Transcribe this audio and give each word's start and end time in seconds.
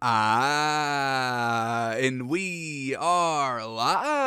Ah, 0.00 1.94
and 1.98 2.28
we 2.28 2.94
are 2.94 3.66
live. 3.66 4.17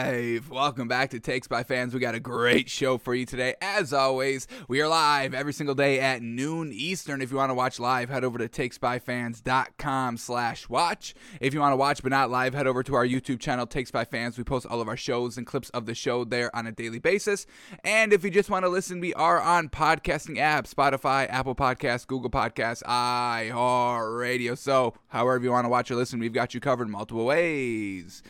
Welcome 0.00 0.88
back 0.88 1.10
to 1.10 1.20
Takes 1.20 1.46
by 1.46 1.62
Fans. 1.62 1.92
We 1.92 2.00
got 2.00 2.14
a 2.14 2.20
great 2.20 2.70
show 2.70 2.96
for 2.96 3.14
you 3.14 3.26
today. 3.26 3.54
As 3.60 3.92
always, 3.92 4.48
we 4.66 4.80
are 4.80 4.88
live 4.88 5.34
every 5.34 5.52
single 5.52 5.74
day 5.74 6.00
at 6.00 6.22
noon 6.22 6.72
Eastern. 6.72 7.20
If 7.20 7.30
you 7.30 7.36
want 7.36 7.50
to 7.50 7.54
watch 7.54 7.78
live, 7.78 8.08
head 8.08 8.24
over 8.24 8.38
to 8.38 8.48
takesbyfans.com 8.48 10.16
slash 10.16 10.70
watch. 10.70 11.14
If 11.38 11.52
you 11.52 11.60
want 11.60 11.72
to 11.72 11.76
watch 11.76 12.02
but 12.02 12.08
not 12.12 12.30
live, 12.30 12.54
head 12.54 12.66
over 12.66 12.82
to 12.82 12.94
our 12.94 13.06
YouTube 13.06 13.40
channel, 13.40 13.66
Takes 13.66 13.90
by 13.90 14.06
Fans. 14.06 14.38
We 14.38 14.44
post 14.44 14.64
all 14.64 14.80
of 14.80 14.88
our 14.88 14.96
shows 14.96 15.36
and 15.36 15.46
clips 15.46 15.68
of 15.70 15.84
the 15.84 15.94
show 15.94 16.24
there 16.24 16.54
on 16.56 16.66
a 16.66 16.72
daily 16.72 16.98
basis. 16.98 17.46
And 17.84 18.14
if 18.14 18.24
you 18.24 18.30
just 18.30 18.48
want 18.48 18.64
to 18.64 18.70
listen, 18.70 19.00
we 19.00 19.12
are 19.12 19.38
on 19.38 19.68
podcasting 19.68 20.38
apps, 20.38 20.72
Spotify, 20.74 21.28
Apple 21.28 21.54
Podcasts, 21.54 22.06
Google 22.06 22.30
Podcasts, 22.30 22.82
iHeartRadio. 22.84 24.56
So 24.56 24.94
however 25.08 25.44
you 25.44 25.50
want 25.50 25.66
to 25.66 25.70
watch 25.70 25.90
or 25.90 25.96
listen, 25.96 26.20
we've 26.20 26.32
got 26.32 26.54
you 26.54 26.60
covered 26.60 26.88
multiple 26.88 27.26
ways. 27.26 28.22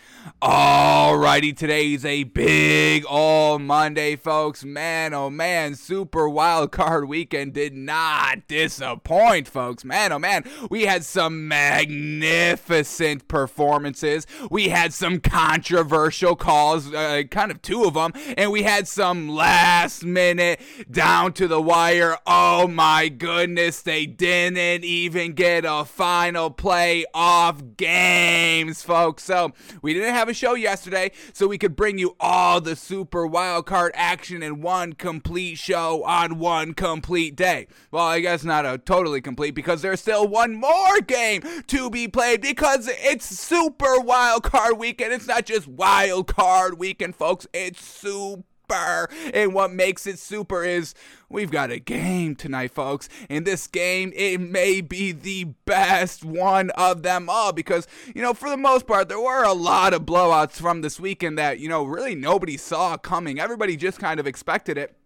Alrighty, 0.43 1.60
today's 1.61 2.07
a 2.07 2.25
big 2.25 3.05
all 3.05 3.59
Monday, 3.59 4.17
folks. 4.17 4.65
Man, 4.65 5.13
oh 5.13 5.29
man, 5.29 5.75
super 5.75 6.27
wild 6.27 6.73
card 6.73 7.07
weekend 7.07 7.53
did 7.53 7.75
not 7.75 8.49
disappoint, 8.49 9.47
folks. 9.47 9.85
Man, 9.85 10.11
oh 10.11 10.19
man, 10.19 10.45
we 10.71 10.87
had 10.87 11.05
some 11.05 11.49
magnificent 11.49 13.29
performances. 13.29 14.27
We 14.51 14.71
had 14.71 14.95
some 14.95 15.21
controversial 15.21 16.35
calls, 16.35 16.95
uh, 16.95 17.25
kind 17.31 17.51
of 17.51 17.61
two 17.61 17.85
of 17.85 17.93
them, 17.93 18.15
and 18.39 18.51
we 18.51 18.63
had 18.63 18.89
some 18.89 19.29
last 19.29 20.03
minute 20.03 20.63
down 20.91 21.35
to 21.35 21.47
the 21.47 21.61
wire. 21.61 22.17
Oh 22.27 22.69
my 22.69 23.11
goodness, 23.11 23.83
they 23.83 24.07
didn't 24.07 24.83
even 24.83 25.35
get 25.35 25.67
a 25.67 25.85
final 25.85 26.51
playoff 26.51 27.77
games, 27.77 28.83
folks. 28.83 29.25
So 29.25 29.53
we 29.83 29.93
didn't 29.93 30.15
have 30.15 30.31
a 30.31 30.35
show 30.35 30.55
yesterday, 30.55 31.11
so 31.35 31.50
we 31.51 31.59
could 31.59 31.75
bring 31.75 31.99
you 31.99 32.15
all 32.21 32.61
the 32.61 32.77
super 32.77 33.27
wild 33.27 33.67
card 33.67 33.91
action 33.97 34.41
in 34.41 34.61
one 34.61 34.93
complete 34.93 35.59
show 35.59 36.05
on 36.05 36.39
one 36.39 36.73
complete 36.75 37.35
day. 37.35 37.67
Well, 37.91 38.07
I 38.07 38.21
guess 38.21 38.45
not 38.45 38.65
a 38.65 38.79
totally 38.79 39.21
complete 39.21 39.57
because 39.57 39.83
there's 39.83 40.01
still 40.01 40.29
one 40.29 40.55
more 40.55 41.01
game 41.01 41.43
to 41.67 41.91
be 41.91 42.07
played 42.07 42.41
because 42.41 42.89
it's 42.89 43.27
super 43.27 43.99
wild 43.99 44.45
card 44.45 44.79
weekend. 44.79 45.13
It's 45.13 45.27
not 45.27 45.45
just 45.45 45.67
wild 45.67 46.29
card 46.29 46.79
weekend, 46.79 47.17
folks. 47.17 47.49
It's 47.53 47.85
super 47.85 48.45
super. 48.71 49.09
And 49.35 49.55
what 49.55 49.73
makes 49.73 50.07
it 50.07 50.19
super 50.19 50.65
is 50.65 50.95
we've 51.29 51.51
got 51.51 51.71
a 51.71 51.79
game 51.79 52.35
tonight, 52.35 52.71
folks. 52.73 53.09
And 53.29 53.47
this 53.47 53.67
game, 53.67 54.13
it 54.15 54.41
may 54.41 54.81
be 54.81 55.13
the 55.13 55.45
best 55.65 56.25
one 56.25 56.71
of 56.71 57.03
them 57.03 57.29
all 57.29 57.53
because, 57.53 57.87
you 58.15 58.23
know, 58.23 58.35
for 58.35 58.49
the 58.49 58.57
most 58.57 58.87
part, 58.87 59.09
there 59.09 59.21
were 59.21 59.45
a 59.45 59.53
lot 59.53 59.95
of 59.95 60.03
blowouts 60.03 60.53
from 60.53 60.81
this 60.81 61.01
weekend 61.01 61.39
that, 61.39 61.59
you 61.59 61.69
know, 61.69 61.85
really 61.85 62.15
nobody 62.15 62.57
saw 62.57 62.97
coming. 62.97 63.41
Everybody 63.41 63.77
just 63.77 63.99
kind 63.99 64.21
of 64.21 64.27
expected 64.27 64.79
it 64.79 64.97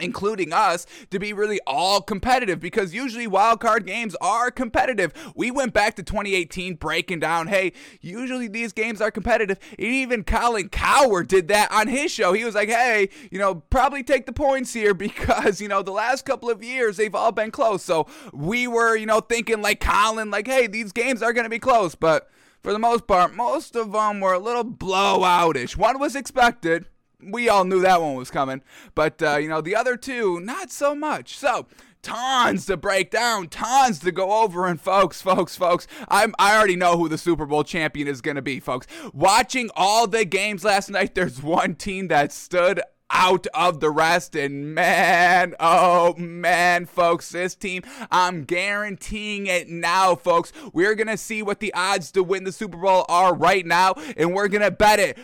including 0.00 0.52
us 0.52 0.86
to 1.10 1.18
be 1.18 1.32
really 1.32 1.60
all 1.66 2.00
competitive 2.00 2.60
because 2.60 2.94
usually 2.94 3.26
wildcard 3.26 3.86
games 3.86 4.16
are 4.20 4.50
competitive. 4.50 5.12
We 5.34 5.50
went 5.50 5.72
back 5.72 5.96
to 5.96 6.02
2018 6.02 6.76
breaking 6.76 7.20
down, 7.20 7.48
hey, 7.48 7.72
usually 8.00 8.48
these 8.48 8.72
games 8.72 9.00
are 9.00 9.10
competitive. 9.10 9.58
And 9.78 9.86
even 9.86 10.24
Colin 10.24 10.68
Cowherd 10.68 11.28
did 11.28 11.48
that 11.48 11.70
on 11.70 11.88
his 11.88 12.10
show. 12.10 12.32
He 12.32 12.44
was 12.44 12.54
like, 12.54 12.68
hey, 12.68 13.10
you 13.30 13.38
know, 13.38 13.56
probably 13.56 14.02
take 14.02 14.26
the 14.26 14.32
points 14.32 14.72
here 14.72 14.94
because, 15.02 15.60
you 15.60 15.68
know, 15.68 15.82
the 15.82 15.92
last 15.92 16.24
couple 16.24 16.50
of 16.50 16.62
years 16.62 16.96
they've 16.96 17.14
all 17.14 17.32
been 17.32 17.50
close. 17.50 17.82
So 17.82 18.06
we 18.32 18.66
were, 18.66 18.96
you 18.96 19.06
know, 19.06 19.20
thinking 19.20 19.62
like 19.62 19.80
Colin, 19.80 20.30
like, 20.30 20.46
hey, 20.46 20.66
these 20.66 20.92
games 20.92 21.22
are 21.22 21.32
going 21.32 21.44
to 21.44 21.50
be 21.50 21.58
close. 21.58 21.94
But 21.94 22.28
for 22.62 22.72
the 22.72 22.78
most 22.78 23.06
part, 23.06 23.34
most 23.34 23.76
of 23.76 23.92
them 23.92 24.20
were 24.20 24.34
a 24.34 24.38
little 24.38 24.64
blowoutish. 24.64 25.76
One 25.76 25.98
was 25.98 26.14
expected 26.16 26.86
we 27.24 27.48
all 27.48 27.64
knew 27.64 27.80
that 27.82 28.00
one 28.00 28.14
was 28.14 28.30
coming. 28.30 28.62
But, 28.94 29.22
uh, 29.22 29.36
you 29.36 29.48
know, 29.48 29.60
the 29.60 29.76
other 29.76 29.96
two, 29.96 30.40
not 30.40 30.70
so 30.70 30.94
much. 30.94 31.36
So, 31.36 31.66
tons 32.02 32.66
to 32.66 32.76
break 32.76 33.10
down, 33.10 33.48
tons 33.48 34.00
to 34.00 34.12
go 34.12 34.42
over. 34.42 34.66
And 34.66 34.80
folks, 34.80 35.22
folks, 35.22 35.56
folks, 35.56 35.86
I'm 36.08 36.34
I 36.38 36.56
already 36.56 36.76
know 36.76 36.98
who 36.98 37.08
the 37.08 37.18
Super 37.18 37.46
Bowl 37.46 37.64
champion 37.64 38.08
is 38.08 38.20
going 38.20 38.36
to 38.36 38.42
be, 38.42 38.60
folks. 38.60 38.86
Watching 39.12 39.70
all 39.74 40.06
the 40.06 40.24
games 40.24 40.64
last 40.64 40.90
night, 40.90 41.14
there's 41.14 41.42
one 41.42 41.74
team 41.74 42.08
that 42.08 42.32
stood 42.32 42.80
out 43.12 43.46
of 43.54 43.80
the 43.80 43.90
rest. 43.90 44.34
And 44.34 44.74
man, 44.74 45.54
oh 45.60 46.14
man, 46.16 46.86
folks, 46.86 47.30
this 47.30 47.54
team, 47.54 47.82
I'm 48.10 48.44
guaranteeing 48.44 49.46
it 49.46 49.68
now, 49.68 50.14
folks. 50.14 50.52
We're 50.72 50.94
going 50.94 51.08
to 51.08 51.16
see 51.16 51.42
what 51.42 51.60
the 51.60 51.72
odds 51.74 52.10
to 52.12 52.22
win 52.22 52.44
the 52.44 52.52
Super 52.52 52.78
Bowl 52.78 53.04
are 53.08 53.34
right 53.34 53.64
now, 53.64 53.94
and 54.16 54.34
we're 54.34 54.48
going 54.48 54.62
to 54.62 54.70
bet 54.70 54.98
it 54.98 55.18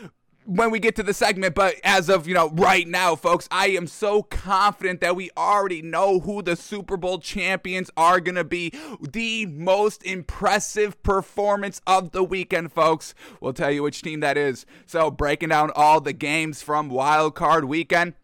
when 0.49 0.71
we 0.71 0.79
get 0.79 0.97
to 0.97 1.03
the 1.03 1.13
segment, 1.13 1.55
but 1.55 1.75
as 1.85 2.09
of, 2.09 2.27
you 2.27 2.33
know, 2.33 2.49
right 2.49 2.89
now, 2.89 3.15
folks, 3.15 3.47
I 3.51 3.69
am 3.69 3.87
so 3.87 4.23
confident 4.23 5.03
that 5.03 5.15
we 5.15 5.31
already 5.37 5.83
know 5.83 6.21
who 6.21 6.41
the 6.41 6.57
Super 6.57 6.97
Bowl 6.97 7.19
champions 7.19 7.91
are 7.99 8.19
going 8.19 8.35
to 8.35 8.45
be. 8.45 8.73
The 8.99 9.45
most 9.45 10.03
impressive 10.05 11.03
performance 11.03 11.83
of 11.87 12.13
the 12.13 12.25
weekend, 12.25 12.73
folks. 12.73 13.15
We'll 13.43 13.53
tell 13.53 13.71
you 13.71 13.83
which 13.83 14.01
team 14.01 14.21
that 14.21 14.39
is. 14.39 14.65
So, 14.87 15.11
breaking 15.11 15.51
down 15.51 15.71
all 15.77 16.01
the 16.01 16.15
games 16.15 16.63
from 16.63 16.89
Wild 16.89 17.35
Card 17.35 17.67
Weekend. 17.67 18.15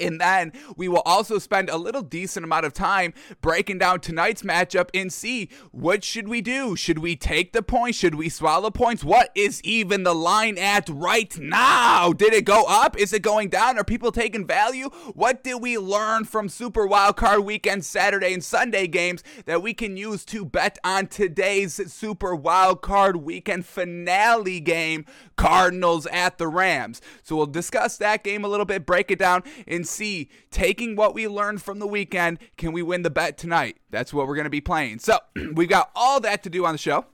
And 0.00 0.20
then 0.20 0.52
we 0.76 0.88
will 0.88 1.02
also 1.04 1.38
spend 1.38 1.68
a 1.68 1.76
little 1.76 2.02
decent 2.02 2.44
amount 2.44 2.64
of 2.64 2.72
time 2.72 3.12
breaking 3.40 3.78
down 3.78 4.00
tonight's 4.00 4.42
matchup 4.42 4.88
and 4.94 5.12
see 5.12 5.48
what 5.70 6.02
should 6.02 6.28
we 6.28 6.40
do? 6.40 6.76
Should 6.76 6.98
we 7.00 7.16
take 7.16 7.52
the 7.52 7.62
points? 7.62 7.98
Should 7.98 8.14
we 8.14 8.28
swallow 8.28 8.70
points? 8.70 9.04
What 9.04 9.30
is 9.34 9.60
even 9.62 10.02
the 10.02 10.14
line 10.14 10.56
at 10.56 10.88
right 10.88 11.36
now? 11.38 12.12
Did 12.12 12.32
it 12.32 12.44
go 12.44 12.64
up? 12.66 12.98
Is 12.98 13.12
it 13.12 13.22
going 13.22 13.48
down? 13.48 13.78
Are 13.78 13.84
people 13.84 14.12
taking 14.12 14.46
value? 14.46 14.88
What 15.14 15.44
did 15.44 15.60
we 15.60 15.76
learn 15.76 16.24
from 16.24 16.48
Super 16.48 16.88
Wildcard 16.88 17.44
Weekend 17.44 17.84
Saturday 17.84 18.32
and 18.32 18.42
Sunday 18.42 18.86
games 18.86 19.22
that 19.44 19.62
we 19.62 19.74
can 19.74 19.96
use 19.96 20.24
to 20.26 20.44
bet 20.44 20.78
on 20.84 21.06
today's 21.06 21.92
Super 21.92 22.36
Wildcard 22.36 23.16
Weekend 23.16 23.66
finale 23.66 24.60
game, 24.60 25.04
Cardinals 25.36 26.06
at 26.06 26.38
the 26.38 26.48
Rams? 26.48 27.00
So 27.22 27.36
we'll 27.36 27.46
discuss 27.46 27.98
that 27.98 28.24
game 28.24 28.44
a 28.44 28.48
little 28.48 28.66
bit, 28.66 28.86
break 28.86 29.10
it 29.10 29.18
down 29.18 29.42
in 29.66 29.81
and 29.82 29.88
see, 29.88 30.28
taking 30.52 30.94
what 30.94 31.12
we 31.12 31.26
learned 31.26 31.60
from 31.60 31.80
the 31.80 31.88
weekend, 31.88 32.38
can 32.56 32.70
we 32.70 32.82
win 32.82 33.02
the 33.02 33.10
bet 33.10 33.36
tonight? 33.36 33.78
That's 33.90 34.14
what 34.14 34.28
we're 34.28 34.36
going 34.36 34.44
to 34.44 34.50
be 34.50 34.60
playing. 34.60 35.00
So 35.00 35.18
we've 35.54 35.68
got 35.68 35.90
all 35.96 36.20
that 36.20 36.44
to 36.44 36.50
do 36.50 36.64
on 36.64 36.74
the 36.74 36.78
show. 36.78 37.06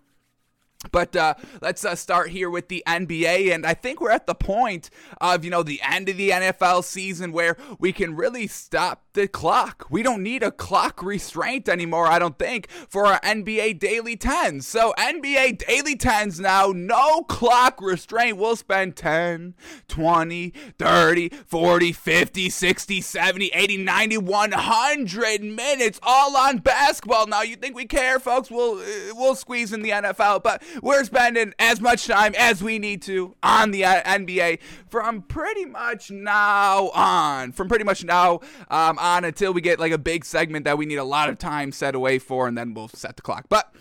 But 0.93 1.17
uh, 1.17 1.35
let's 1.61 1.85
uh, 1.85 1.97
start 1.97 2.31
here 2.31 2.49
with 2.49 2.69
the 2.69 2.85
NBA, 2.87 3.53
and 3.53 3.67
I 3.67 3.75
think 3.75 4.01
we're 4.01 4.13
at 4.13 4.29
the 4.29 4.35
point 4.35 4.91
of 5.21 5.45
you 5.45 5.51
know 5.51 5.65
the 5.65 5.81
end 5.83 6.09
of 6.09 6.17
the 6.17 6.31
NFL 6.31 6.85
season 6.85 7.33
where 7.33 7.57
we 7.81 7.93
can 7.93 8.15
really 8.15 8.47
stop 8.47 9.03
the 9.15 9.27
clock. 9.27 9.89
We 9.91 10.05
don't 10.05 10.23
need 10.23 10.45
a 10.45 10.53
clock 10.53 11.03
restraint 11.03 11.69
anymore, 11.69 12.07
I 12.07 12.21
don't 12.21 12.39
think, 12.39 12.71
for 12.71 13.07
our 13.07 13.21
NBA 13.23 13.81
Daily 13.81 14.17
Tens. 14.17 14.69
So 14.69 14.95
NBA 14.97 15.67
Daily 15.67 15.97
Tens 15.97 16.39
now, 16.39 16.73
no 16.73 17.23
clock 17.23 17.83
restraint. 17.83 18.37
We'll 18.37 18.55
spend 18.55 18.95
10, 18.95 19.57
20, 19.89 20.53
30, 20.79 21.29
40, 21.29 21.93
50, 21.93 22.51
60, 22.51 23.01
70, 23.01 23.47
80, 23.53 23.77
90, 23.79 24.19
100 24.19 25.43
minutes 25.43 25.99
all 26.05 26.37
on 26.37 26.59
basketball. 26.59 27.27
Now 27.27 27.43
you 27.43 27.57
think 27.57 27.75
we 27.75 27.85
care, 27.85 28.21
folks? 28.21 28.49
We'll 28.49 28.79
uh, 28.79 29.15
we'll 29.15 29.35
squeeze 29.35 29.73
in 29.73 29.83
the 29.83 29.91
NFL, 29.91 30.45
but 30.45 30.63
we're 30.83 31.05
spending 31.05 31.55
as 31.59 31.81
much 31.81 32.07
time 32.07 32.35
as 32.37 32.63
we 32.63 32.79
need 32.79 33.03
to 33.03 33.35
on 33.43 33.71
the 33.71 33.83
NBA 33.83 34.59
from 34.89 35.23
pretty 35.23 35.65
much 35.65 36.11
now 36.11 36.89
on. 36.91 37.53
From 37.53 37.69
pretty 37.69 37.85
much 37.85 38.05
now 38.05 38.41
um, 38.71 38.99
on 38.99 39.25
until 39.25 39.53
we 39.53 39.61
get 39.61 39.79
like 39.79 39.93
a 39.93 39.99
big 39.99 40.25
segment 40.25 40.65
that 40.65 40.79
we 40.79 40.87
need 40.87 40.97
a 40.97 41.05
lot 41.05 41.29
of 41.29 41.39
time 41.39 41.73
set 41.73 41.95
away 41.95 42.19
for, 42.19 42.49
and 42.49 42.57
then 42.57 42.75
we'll 42.75 42.89
set 42.89 43.17
the 43.17 43.23
clock. 43.23 43.47
But 43.49 43.73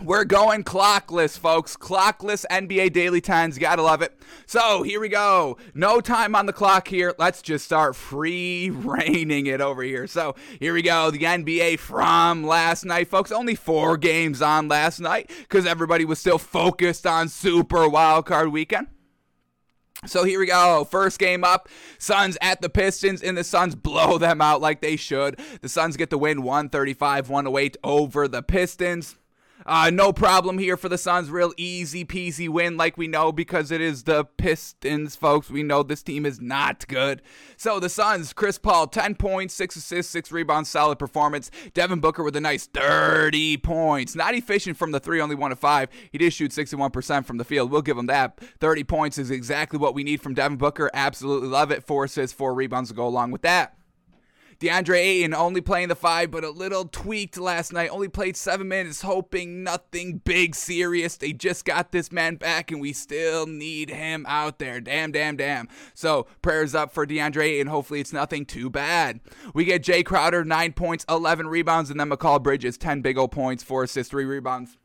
we're 0.00 0.24
going 0.24 0.64
clockless, 0.64 1.38
folks. 1.38 1.76
Clockless 1.76 2.46
NBA 2.50 2.92
Daily 2.92 3.20
Tens. 3.20 3.58
Gotta 3.58 3.82
love 3.82 4.00
it. 4.00 4.18
So 4.46 4.82
here 4.82 5.00
we 5.00 5.08
go. 5.08 5.58
No 5.74 6.00
time 6.00 6.34
on 6.34 6.46
the 6.46 6.52
clock 6.52 6.88
here. 6.88 7.14
Let's 7.18 7.42
just 7.42 7.64
start 7.64 7.94
free 7.94 8.70
raining 8.70 9.46
it 9.46 9.60
over 9.60 9.82
here. 9.82 10.06
So 10.06 10.34
here 10.58 10.72
we 10.72 10.82
go. 10.82 11.10
The 11.10 11.18
NBA 11.18 11.78
from 11.78 12.44
last 12.44 12.84
night, 12.84 13.08
folks. 13.08 13.30
Only 13.30 13.54
four 13.54 13.96
games 13.96 14.40
on 14.40 14.66
last 14.68 14.98
night 14.98 15.30
because 15.40 15.66
everybody 15.66 16.04
was 16.04 16.18
still 16.18 16.38
focused 16.38 17.06
on 17.06 17.28
Super 17.28 17.86
Wildcard 17.88 18.50
Weekend. 18.50 18.86
So 20.04 20.24
here 20.24 20.40
we 20.40 20.46
go. 20.46 20.84
First 20.90 21.20
game 21.20 21.44
up. 21.44 21.68
Suns 21.98 22.36
at 22.40 22.60
the 22.60 22.68
Pistons, 22.68 23.22
and 23.22 23.38
the 23.38 23.44
Suns 23.44 23.76
blow 23.76 24.18
them 24.18 24.40
out 24.40 24.60
like 24.60 24.80
they 24.80 24.96
should. 24.96 25.38
The 25.60 25.68
Suns 25.68 25.96
get 25.96 26.10
the 26.10 26.18
win 26.18 26.42
135 26.42 27.28
108 27.28 27.76
over 27.84 28.26
the 28.26 28.42
Pistons. 28.42 29.16
Uh, 29.64 29.90
no 29.90 30.12
problem 30.12 30.58
here 30.58 30.76
for 30.76 30.88
the 30.88 30.98
Suns. 30.98 31.30
Real 31.30 31.52
easy 31.56 32.04
peasy 32.04 32.48
win, 32.48 32.76
like 32.76 32.96
we 32.96 33.06
know, 33.06 33.32
because 33.32 33.70
it 33.70 33.80
is 33.80 34.04
the 34.04 34.24
Pistons, 34.24 35.16
folks. 35.16 35.50
We 35.50 35.62
know 35.62 35.82
this 35.82 36.02
team 36.02 36.26
is 36.26 36.40
not 36.40 36.86
good. 36.88 37.22
So 37.56 37.78
the 37.78 37.88
Suns, 37.88 38.32
Chris 38.32 38.58
Paul, 38.58 38.86
10 38.86 39.14
points, 39.14 39.54
6 39.54 39.76
assists, 39.76 40.12
6 40.12 40.32
rebounds, 40.32 40.68
solid 40.68 40.98
performance. 40.98 41.50
Devin 41.74 42.00
Booker 42.00 42.22
with 42.22 42.36
a 42.36 42.40
nice 42.40 42.66
30 42.66 43.58
points. 43.58 44.14
Not 44.14 44.34
efficient 44.34 44.76
from 44.76 44.92
the 44.92 45.00
three, 45.00 45.20
only 45.20 45.36
1 45.36 45.52
of 45.52 45.58
5. 45.58 45.88
He 46.10 46.18
did 46.18 46.32
shoot 46.32 46.50
61% 46.50 47.24
from 47.24 47.38
the 47.38 47.44
field. 47.44 47.70
We'll 47.70 47.82
give 47.82 47.98
him 47.98 48.06
that. 48.06 48.38
30 48.60 48.84
points 48.84 49.18
is 49.18 49.30
exactly 49.30 49.78
what 49.78 49.94
we 49.94 50.04
need 50.04 50.20
from 50.20 50.34
Devin 50.34 50.58
Booker. 50.58 50.90
Absolutely 50.94 51.48
love 51.48 51.70
it. 51.70 51.84
4 51.84 52.04
assists, 52.04 52.36
4 52.36 52.54
rebounds 52.54 52.90
to 52.90 52.96
go 52.96 53.06
along 53.06 53.30
with 53.30 53.42
that. 53.42 53.76
DeAndre 54.62 54.96
Ayton 54.96 55.34
only 55.34 55.60
playing 55.60 55.88
the 55.88 55.96
five, 55.96 56.30
but 56.30 56.44
a 56.44 56.50
little 56.50 56.84
tweaked 56.84 57.36
last 57.36 57.72
night. 57.72 57.90
Only 57.90 58.06
played 58.06 58.36
seven 58.36 58.68
minutes, 58.68 59.02
hoping 59.02 59.64
nothing 59.64 60.18
big, 60.24 60.54
serious. 60.54 61.16
They 61.16 61.32
just 61.32 61.64
got 61.64 61.90
this 61.90 62.12
man 62.12 62.36
back, 62.36 62.70
and 62.70 62.80
we 62.80 62.92
still 62.92 63.46
need 63.46 63.90
him 63.90 64.24
out 64.28 64.60
there. 64.60 64.80
Damn, 64.80 65.10
damn, 65.10 65.36
damn. 65.36 65.66
So 65.94 66.28
prayers 66.42 66.76
up 66.76 66.94
for 66.94 67.04
DeAndre 67.04 67.42
Ayton. 67.42 67.66
Hopefully, 67.66 67.98
it's 67.98 68.12
nothing 68.12 68.46
too 68.46 68.70
bad. 68.70 69.18
We 69.52 69.64
get 69.64 69.82
Jae 69.82 70.04
Crowder, 70.04 70.44
nine 70.44 70.74
points, 70.74 71.04
11 71.08 71.48
rebounds, 71.48 71.90
and 71.90 71.98
then 71.98 72.10
Mikal 72.10 72.40
Bridges, 72.40 72.78
10 72.78 73.00
big 73.00 73.18
old 73.18 73.32
points, 73.32 73.64
four 73.64 73.82
assists, 73.82 74.12
three 74.12 74.26
rebounds. 74.26 74.78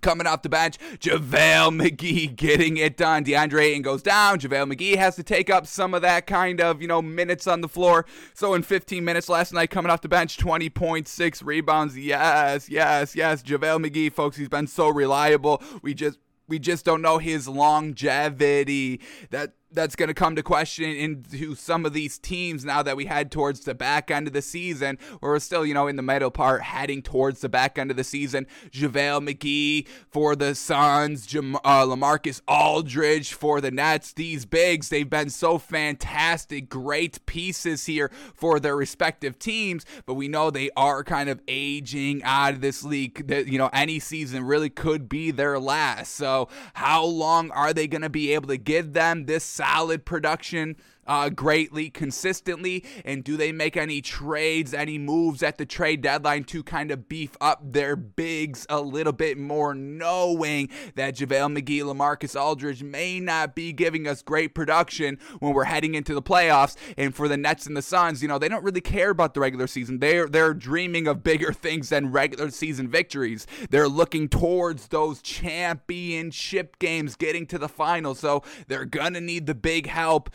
Coming 0.00 0.26
off 0.26 0.42
the 0.42 0.48
bench, 0.48 0.78
JaVale 0.98 1.78
McGee 1.78 2.34
getting 2.34 2.76
it 2.78 2.96
done. 2.96 3.24
DeAndre 3.24 3.62
Ayton 3.62 3.82
goes 3.82 4.02
down. 4.02 4.38
JaVale 4.38 4.72
McGee 4.72 4.96
has 4.96 5.16
to 5.16 5.22
take 5.22 5.50
up 5.50 5.66
some 5.66 5.92
of 5.92 6.02
that 6.02 6.26
kind 6.26 6.60
of, 6.60 6.80
you 6.80 6.88
know, 6.88 7.02
minutes 7.02 7.46
on 7.46 7.60
the 7.60 7.68
floor. 7.68 8.06
So 8.32 8.54
in 8.54 8.62
15 8.62 9.04
minutes 9.04 9.28
last 9.28 9.52
night, 9.52 9.70
coming 9.70 9.90
off 9.90 10.00
the 10.00 10.08
bench, 10.08 10.38
20.6 10.38 11.44
rebounds. 11.44 11.98
Yes, 11.98 12.68
yes, 12.68 13.14
yes. 13.14 13.42
JaVale 13.42 13.86
McGee, 13.86 14.12
folks, 14.12 14.36
he's 14.36 14.48
been 14.48 14.66
so 14.66 14.88
reliable. 14.88 15.62
We 15.82 15.92
just 15.92 16.18
we 16.48 16.58
just 16.58 16.84
don't 16.84 17.00
know 17.00 17.18
his 17.18 17.48
longevity. 17.48 19.00
That 19.30 19.54
that's 19.72 19.96
going 19.96 20.08
to 20.08 20.14
come 20.14 20.36
to 20.36 20.42
question 20.42 20.90
into 20.90 21.54
some 21.54 21.86
of 21.86 21.92
these 21.92 22.18
teams 22.18 22.64
now 22.64 22.82
that 22.82 22.96
we 22.96 23.06
head 23.06 23.30
towards 23.30 23.60
the 23.60 23.74
back 23.74 24.10
end 24.10 24.26
of 24.26 24.32
the 24.32 24.42
season. 24.42 24.98
where 25.20 25.32
We're 25.32 25.38
still, 25.38 25.64
you 25.64 25.74
know, 25.74 25.86
in 25.86 25.96
the 25.96 26.02
middle 26.02 26.30
part, 26.30 26.62
heading 26.62 27.02
towards 27.02 27.40
the 27.40 27.48
back 27.48 27.78
end 27.78 27.90
of 27.90 27.96
the 27.96 28.04
season. 28.04 28.46
JaVale 28.70 29.28
McGee 29.28 29.86
for 30.08 30.34
the 30.34 30.54
Suns, 30.54 31.26
Jam- 31.26 31.56
uh, 31.56 31.84
Lamarcus 31.84 32.40
Aldridge 32.48 33.32
for 33.32 33.60
the 33.60 33.70
Nets. 33.70 34.12
These 34.12 34.44
bigs, 34.44 34.88
they've 34.88 35.08
been 35.08 35.30
so 35.30 35.58
fantastic, 35.58 36.68
great 36.68 37.24
pieces 37.26 37.86
here 37.86 38.10
for 38.34 38.58
their 38.58 38.76
respective 38.76 39.38
teams, 39.38 39.84
but 40.06 40.14
we 40.14 40.28
know 40.28 40.50
they 40.50 40.70
are 40.76 41.04
kind 41.04 41.28
of 41.28 41.40
aging 41.46 42.22
out 42.24 42.54
of 42.54 42.60
this 42.60 42.82
league. 42.82 43.28
That 43.28 43.46
you 43.46 43.58
know, 43.58 43.70
any 43.72 43.98
season 43.98 44.44
really 44.44 44.70
could 44.70 45.08
be 45.08 45.30
their 45.30 45.58
last. 45.58 46.14
So, 46.14 46.48
how 46.74 47.04
long 47.04 47.50
are 47.52 47.72
they 47.72 47.86
going 47.86 48.02
to 48.02 48.08
be 48.08 48.32
able 48.32 48.48
to 48.48 48.56
give 48.56 48.92
them 48.92 49.26
this? 49.26 49.59
Solid 49.60 50.04
production 50.04 50.76
uh, 51.10 51.28
greatly, 51.28 51.90
consistently? 51.90 52.84
And 53.04 53.24
do 53.24 53.36
they 53.36 53.50
make 53.50 53.76
any 53.76 54.00
trades, 54.00 54.72
any 54.72 54.96
moves 54.96 55.42
at 55.42 55.58
the 55.58 55.66
trade 55.66 56.00
deadline 56.00 56.44
to 56.44 56.62
kind 56.62 56.92
of 56.92 57.08
beef 57.08 57.36
up 57.40 57.72
their 57.72 57.96
bigs 57.96 58.64
a 58.70 58.80
little 58.80 59.12
bit 59.12 59.36
more, 59.36 59.74
knowing 59.74 60.68
that 60.94 61.16
JaVale 61.16 61.58
McGee, 61.58 61.82
Lamarcus 61.82 62.40
Aldridge 62.40 62.84
may 62.84 63.18
not 63.18 63.56
be 63.56 63.72
giving 63.72 64.06
us 64.06 64.22
great 64.22 64.54
production 64.54 65.18
when 65.40 65.52
we're 65.52 65.64
heading 65.64 65.96
into 65.96 66.14
the 66.14 66.22
playoffs? 66.22 66.76
And 66.96 67.12
for 67.12 67.26
the 67.26 67.36
Nets 67.36 67.66
and 67.66 67.76
the 67.76 67.82
Suns, 67.82 68.22
you 68.22 68.28
know, 68.28 68.38
they 68.38 68.48
don't 68.48 68.62
really 68.62 68.80
care 68.80 69.10
about 69.10 69.34
the 69.34 69.40
regular 69.40 69.66
season. 69.66 69.98
They're, 69.98 70.28
they're 70.28 70.54
dreaming 70.54 71.08
of 71.08 71.24
bigger 71.24 71.52
things 71.52 71.88
than 71.88 72.12
regular 72.12 72.50
season 72.50 72.88
victories. 72.88 73.48
They're 73.70 73.88
looking 73.88 74.28
towards 74.28 74.88
those 74.88 75.20
championship 75.20 76.78
games, 76.78 77.16
getting 77.16 77.46
to 77.46 77.58
the 77.58 77.68
final. 77.68 78.14
So 78.14 78.44
they're 78.68 78.86
to 78.86 79.20
need 79.20 79.46
the 79.46 79.54
big 79.56 79.88
help 79.88 80.30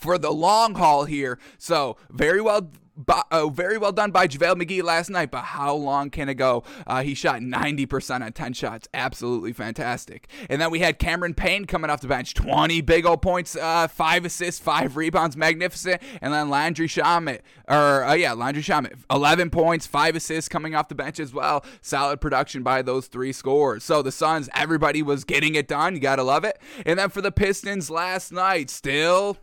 for 0.00 0.18
the 0.18 0.30
long 0.30 0.74
haul 0.74 1.04
here. 1.04 1.38
So 1.58 1.96
very 2.10 2.40
well 2.40 2.70
uh, 3.08 3.48
very 3.48 3.78
well 3.78 3.92
done 3.92 4.10
by 4.10 4.26
JaVale 4.26 4.62
McGee 4.62 4.82
last 4.82 5.10
night, 5.10 5.30
but 5.30 5.42
how 5.42 5.74
long 5.74 6.10
can 6.10 6.28
it 6.28 6.34
go? 6.34 6.64
Uh, 6.86 7.02
he 7.02 7.14
shot 7.14 7.40
90% 7.40 8.22
on 8.22 8.32
10 8.32 8.52
shots. 8.52 8.88
Absolutely 8.94 9.52
fantastic. 9.52 10.28
And 10.48 10.60
then 10.60 10.70
we 10.70 10.80
had 10.80 10.98
Cameron 10.98 11.34
Payne 11.34 11.64
coming 11.64 11.90
off 11.90 12.00
the 12.00 12.08
bench. 12.08 12.34
20 12.34 12.80
big 12.82 13.06
old 13.06 13.22
points, 13.22 13.56
uh, 13.56 13.88
5 13.88 14.24
assists, 14.24 14.60
5 14.60 14.96
rebounds. 14.96 15.36
Magnificent. 15.36 16.02
And 16.20 16.32
then 16.32 16.50
Landry 16.50 16.88
Shamet, 16.88 17.40
or 17.68 18.04
uh, 18.04 18.14
yeah, 18.14 18.32
Landry 18.32 18.62
Shamet. 18.62 18.98
11 19.10 19.50
points, 19.50 19.86
5 19.86 20.16
assists 20.16 20.48
coming 20.48 20.74
off 20.74 20.88
the 20.88 20.94
bench 20.94 21.20
as 21.20 21.32
well. 21.32 21.64
Solid 21.80 22.20
production 22.20 22.62
by 22.62 22.82
those 22.82 23.06
three 23.06 23.32
scores. 23.32 23.84
So 23.84 24.02
the 24.02 24.12
Suns, 24.12 24.48
everybody 24.54 25.02
was 25.02 25.24
getting 25.24 25.54
it 25.54 25.68
done. 25.68 25.94
You 25.94 26.00
got 26.00 26.16
to 26.16 26.22
love 26.22 26.44
it. 26.44 26.60
And 26.84 26.98
then 26.98 27.08
for 27.10 27.20
the 27.22 27.32
Pistons 27.32 27.90
last 27.90 28.32
night, 28.32 28.70
still 28.70 29.38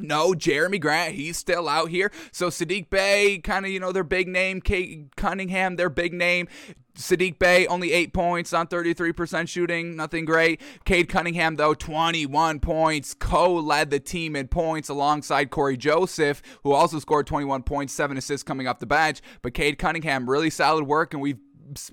no, 0.00 0.32
Jerami 0.32 0.80
Grant, 0.80 1.14
he's 1.14 1.36
still 1.36 1.68
out 1.68 1.90
here. 1.90 2.10
So 2.32 2.48
Saddiq 2.48 2.90
Bey, 2.90 3.38
kind 3.38 3.64
of, 3.64 3.72
you 3.72 3.80
know, 3.80 3.92
their 3.92 4.04
big 4.04 4.28
name. 4.28 4.60
Cade 4.60 5.10
Cunningham, 5.16 5.76
their 5.76 5.90
big 5.90 6.12
name. 6.12 6.48
Saddiq 6.96 7.38
Bey, 7.38 7.66
only 7.66 7.92
eight 7.92 8.14
points 8.14 8.52
on 8.52 8.66
33% 8.66 9.48
shooting. 9.48 9.96
Nothing 9.96 10.24
great. 10.24 10.60
Cade 10.84 11.08
Cunningham, 11.08 11.56
though, 11.56 11.74
21 11.74 12.60
points. 12.60 13.14
Co 13.14 13.52
led 13.54 13.90
the 13.90 14.00
team 14.00 14.34
in 14.34 14.48
points 14.48 14.88
alongside 14.88 15.50
Cory 15.50 15.76
Joseph, 15.76 16.42
who 16.62 16.72
also 16.72 16.98
scored 16.98 17.26
21 17.26 17.62
points, 17.64 17.92
seven 17.92 18.16
assists 18.16 18.42
coming 18.42 18.66
off 18.66 18.78
the 18.78 18.86
bench. 18.86 19.20
But 19.42 19.54
Cade 19.54 19.78
Cunningham, 19.78 20.28
really 20.28 20.50
solid 20.50 20.84
work, 20.84 21.12
and 21.12 21.22
we've 21.22 21.38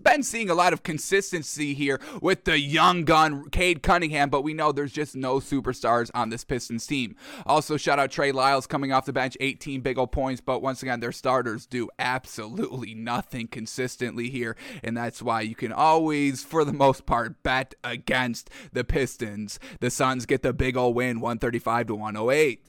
been 0.02 0.24
seeing 0.24 0.50
a 0.50 0.56
lot 0.56 0.74
of 0.74 0.84
consistency 0.84 1.74
here 1.74 2.00
with 2.22 2.46
the 2.46 2.60
young 2.60 3.04
gun 3.04 3.50
Cade 3.50 3.84
Cunningham, 3.84 4.30
but 4.30 4.44
we 4.44 4.54
know 4.54 4.72
there's 4.72 4.92
just 4.92 5.16
no 5.16 5.40
superstars 5.40 6.10
on 6.14 6.30
this 6.30 6.44
Pistons 6.44 6.86
team. 6.88 7.16
Also, 7.46 7.78
shout 7.78 8.00
out 8.00 8.12
Trey 8.12 8.32
Lyles 8.32 8.68
coming 8.68 8.92
off 8.92 9.06
the 9.06 9.14
bench, 9.14 9.38
18 9.40 9.82
big 9.82 9.98
old 9.98 10.12
points, 10.12 10.42
but 10.42 10.62
once 10.62 10.82
again, 10.82 11.00
their 11.00 11.12
starters 11.12 11.66
do 11.66 11.90
absolutely 12.00 12.94
nothing 12.94 13.48
consistently 13.48 14.30
here, 14.30 14.56
and 14.84 14.96
that's 14.96 15.22
why 15.22 15.42
you 15.42 15.56
can 15.56 15.72
always, 15.72 16.44
for 16.44 16.64
the 16.64 16.74
most 16.74 17.06
part, 17.06 17.42
bet 17.44 17.76
against 17.84 18.50
the 18.72 18.84
Pistons. 18.84 19.60
The 19.80 19.90
Suns 19.90 20.26
get 20.26 20.44
the 20.44 20.54
big 20.54 20.78
old 20.78 20.96
win, 20.96 21.20
135 21.20 21.88
to 21.88 21.96
108. 21.96 22.64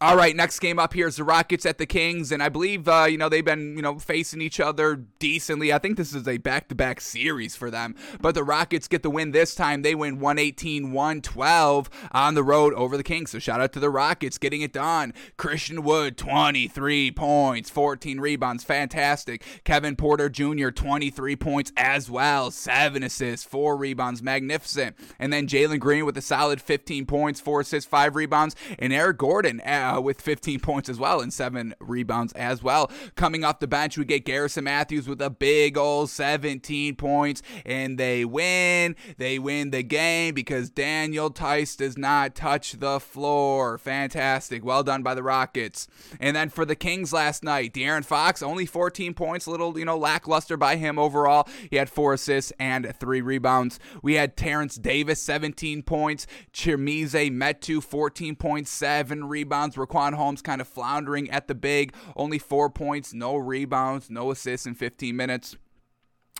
All 0.00 0.16
right, 0.16 0.36
next 0.36 0.60
game 0.60 0.78
up 0.78 0.92
here 0.92 1.08
is 1.08 1.16
the 1.16 1.24
Rockets 1.24 1.66
at 1.66 1.78
the 1.78 1.86
Kings, 1.86 2.30
and 2.30 2.40
I 2.40 2.50
believe 2.50 2.86
uh, 2.86 3.06
you 3.10 3.18
know 3.18 3.28
they've 3.28 3.44
been 3.44 3.74
you 3.74 3.82
know 3.82 3.98
facing 3.98 4.40
each 4.40 4.60
other 4.60 4.96
decently. 5.18 5.72
I 5.72 5.78
think 5.78 5.96
this 5.96 6.14
is 6.14 6.28
a 6.28 6.36
back-to-back 6.36 7.00
series 7.00 7.56
for 7.56 7.68
them, 7.68 7.96
but 8.20 8.36
the 8.36 8.44
Rockets 8.44 8.86
get 8.86 9.02
the 9.02 9.10
win 9.10 9.32
this 9.32 9.56
time. 9.56 9.82
They 9.82 9.96
win 9.96 10.20
118-112 10.20 11.88
on 12.12 12.34
the 12.34 12.44
road 12.44 12.74
over 12.74 12.96
the 12.96 13.02
Kings. 13.02 13.30
So 13.30 13.40
shout 13.40 13.60
out 13.60 13.72
to 13.72 13.80
the 13.80 13.90
Rockets 13.90 14.38
getting 14.38 14.60
it 14.60 14.72
done. 14.72 15.14
Christian 15.36 15.82
Wood 15.82 16.16
23 16.16 17.10
points, 17.10 17.70
14 17.70 18.20
rebounds, 18.20 18.62
fantastic. 18.62 19.42
Kevin 19.64 19.96
Porter 19.96 20.28
Jr. 20.28 20.68
23 20.68 21.34
points 21.34 21.72
as 21.76 22.08
well, 22.08 22.52
seven 22.52 23.02
assists, 23.02 23.44
four 23.44 23.76
rebounds, 23.76 24.22
magnificent. 24.22 24.96
And 25.18 25.32
then 25.32 25.48
Jalen 25.48 25.80
Green 25.80 26.04
with 26.04 26.16
a 26.18 26.22
solid 26.22 26.60
15 26.60 27.06
points, 27.06 27.40
four 27.40 27.62
assists, 27.62 27.88
five 27.88 28.14
rebounds, 28.14 28.54
and 28.78 28.92
Eric 28.92 29.18
Gordon 29.18 29.60
uh, 29.78 30.00
with 30.00 30.20
15 30.20 30.60
points 30.60 30.88
as 30.88 30.98
well 30.98 31.20
and 31.20 31.32
seven 31.32 31.74
rebounds 31.80 32.32
as 32.34 32.62
well. 32.62 32.90
Coming 33.14 33.44
off 33.44 33.60
the 33.60 33.66
bench, 33.66 33.96
we 33.96 34.04
get 34.04 34.24
Garrison 34.24 34.64
Mathews 34.64 35.08
with 35.08 35.20
a 35.22 35.30
big 35.30 35.76
old 35.76 36.10
17 36.10 36.96
points, 36.96 37.42
and 37.64 37.98
they 37.98 38.24
win. 38.24 38.96
They 39.16 39.38
win 39.38 39.70
the 39.70 39.82
game 39.82 40.34
because 40.34 40.70
Daniel 40.70 41.30
Theis 41.30 41.76
does 41.76 41.96
not 41.96 42.34
touch 42.34 42.72
the 42.72 43.00
floor. 43.00 43.78
Fantastic. 43.78 44.64
Well 44.64 44.82
done 44.82 45.02
by 45.02 45.14
the 45.14 45.22
Rockets. 45.22 45.88
And 46.20 46.34
then 46.34 46.48
for 46.48 46.64
the 46.64 46.76
Kings 46.76 47.12
last 47.12 47.42
night, 47.42 47.72
De'Aaron 47.72 48.04
Fox, 48.04 48.42
only 48.42 48.66
14 48.66 49.14
points, 49.14 49.46
a 49.46 49.50
little, 49.50 49.78
you 49.78 49.84
know, 49.84 49.96
lackluster 49.96 50.56
by 50.56 50.76
him 50.76 50.98
overall. 50.98 51.48
He 51.70 51.76
had 51.76 51.90
four 51.90 52.14
assists 52.14 52.52
and 52.58 52.94
three 52.98 53.20
rebounds. 53.20 53.78
We 54.02 54.14
had 54.14 54.36
Terence 54.36 54.76
Davis, 54.76 55.22
17 55.22 55.82
points. 55.82 56.26
Chimezie 56.52 57.30
Metu, 57.30 57.78
14.7 57.78 59.28
rebounds 59.28 59.67
rebounds. 59.76 59.76
Richaun 59.76 60.14
Holmes 60.14 60.42
kind 60.42 60.60
of 60.60 60.68
floundering 60.68 61.30
at 61.30 61.48
the 61.48 61.54
big, 61.54 61.94
only 62.16 62.38
four 62.38 62.70
points, 62.70 63.12
no 63.12 63.36
rebounds, 63.36 64.10
no 64.10 64.30
assists 64.30 64.66
in 64.66 64.74
15 64.74 65.16
minutes. 65.16 65.56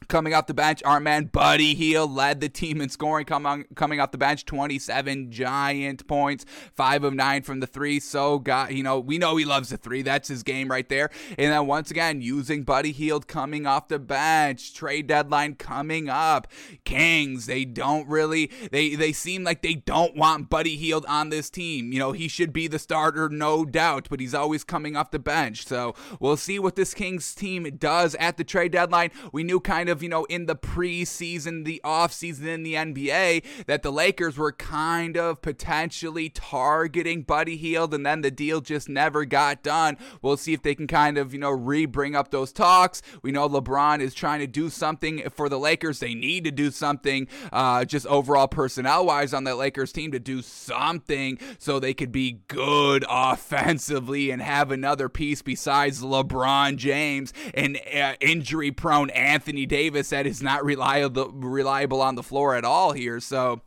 Coming 0.06 0.32
off 0.32 0.46
the 0.46 0.54
bench, 0.54 0.80
our 0.84 1.00
man 1.00 1.24
Buddy 1.24 1.74
Hield 1.74 2.12
led 2.12 2.40
the 2.40 2.48
team 2.48 2.80
in 2.80 2.88
scoring 2.88 3.26
coming 3.26 3.66
coming 3.74 4.00
off 4.00 4.12
the 4.12 4.16
bench, 4.16 4.46
27 4.46 5.30
giant 5.32 6.06
points, 6.06 6.46
five 6.72 7.02
of 7.02 7.12
nine 7.12 7.42
from 7.42 7.60
the 7.60 7.66
three. 7.66 7.98
So 7.98 8.38
got 8.38 8.72
you 8.72 8.82
know 8.82 9.00
we 9.00 9.18
know 9.18 9.36
he 9.36 9.44
loves 9.44 9.70
the 9.70 9.76
three. 9.76 10.02
That's 10.02 10.28
his 10.28 10.42
game 10.44 10.70
right 10.70 10.88
there. 10.88 11.10
And 11.36 11.52
then 11.52 11.66
once 11.66 11.90
again 11.90 12.22
using 12.22 12.62
Buddy 12.62 12.92
Hield 12.92 13.26
coming 13.26 13.66
off 13.66 13.88
the 13.88 13.98
bench. 13.98 14.72
Trade 14.72 15.08
deadline 15.08 15.56
coming 15.56 16.08
up. 16.08 16.46
Kings 16.84 17.46
they 17.46 17.64
don't 17.64 18.08
really 18.08 18.50
they 18.70 18.94
they 18.94 19.12
seem 19.12 19.42
like 19.42 19.62
they 19.62 19.74
don't 19.74 20.16
want 20.16 20.48
Buddy 20.48 20.76
Hield 20.76 21.04
on 21.06 21.30
this 21.30 21.50
team. 21.50 21.92
You 21.92 21.98
know 21.98 22.12
he 22.12 22.28
should 22.28 22.52
be 22.52 22.68
the 22.68 22.78
starter, 22.78 23.28
no 23.28 23.64
doubt, 23.64 24.06
but 24.08 24.20
he's 24.20 24.34
always 24.34 24.62
coming 24.62 24.96
off 24.96 25.10
the 25.10 25.18
bench. 25.18 25.66
So 25.66 25.94
we'll 26.20 26.36
see 26.36 26.58
what 26.58 26.76
this 26.76 26.94
Kings 26.94 27.34
team 27.34 27.64
does 27.76 28.14
at 28.14 28.36
the 28.36 28.44
trade 28.44 28.72
deadline. 28.72 29.10
We 29.32 29.42
knew 29.42 29.60
kind 29.60 29.87
of 29.88 29.98
of, 29.98 30.02
you 30.02 30.08
know, 30.08 30.24
in 30.26 30.46
the 30.46 30.54
preseason, 30.54 31.64
the 31.64 31.80
offseason 31.84 32.46
in 32.46 32.62
the 32.62 32.74
NBA, 32.74 33.44
that 33.66 33.82
the 33.82 33.90
Lakers 33.90 34.38
were 34.38 34.52
kind 34.52 35.16
of 35.16 35.42
potentially 35.42 36.28
targeting 36.28 37.22
Buddy 37.22 37.56
Hield, 37.56 37.92
and 37.92 38.06
then 38.06 38.20
the 38.20 38.30
deal 38.30 38.60
just 38.60 38.88
never 38.88 39.24
got 39.24 39.62
done. 39.62 39.96
We'll 40.22 40.36
see 40.36 40.52
if 40.52 40.62
they 40.62 40.74
can 40.74 40.86
kind 40.86 41.18
of, 41.18 41.32
you 41.32 41.40
know, 41.40 41.50
re 41.50 41.84
bring 41.84 42.14
up 42.14 42.30
those 42.30 42.52
talks. 42.52 43.02
We 43.22 43.32
know 43.32 43.48
LeBron 43.48 44.00
is 44.00 44.14
trying 44.14 44.40
to 44.40 44.46
do 44.46 44.70
something 44.70 45.28
for 45.30 45.48
the 45.48 45.58
Lakers. 45.58 45.98
They 45.98 46.14
need 46.14 46.44
to 46.44 46.50
do 46.50 46.70
something 46.70 47.26
uh, 47.52 47.84
just 47.84 48.06
overall 48.06 48.48
personnel 48.48 49.06
wise 49.06 49.34
on 49.34 49.44
that 49.44 49.56
Lakers 49.56 49.92
team 49.92 50.12
to 50.12 50.20
do 50.20 50.42
something 50.42 51.38
so 51.58 51.80
they 51.80 51.94
could 51.94 52.12
be 52.12 52.40
good 52.46 53.04
offensively 53.08 54.30
and 54.30 54.40
have 54.40 54.70
another 54.70 55.08
piece 55.08 55.42
besides 55.42 56.02
LeBron 56.02 56.76
James 56.76 57.32
and 57.54 57.80
uh, 57.94 58.14
injury 58.20 58.70
prone 58.70 59.10
Anthony 59.10 59.66
Davis 59.66 59.77
Davis 59.78 60.10
that 60.10 60.26
is 60.26 60.42
not 60.42 60.64
reliable 60.64 61.30
reliable 61.30 62.02
on 62.02 62.16
the 62.16 62.22
floor 62.22 62.56
at 62.56 62.64
all 62.64 62.90
here. 62.92 63.20
So 63.20 63.60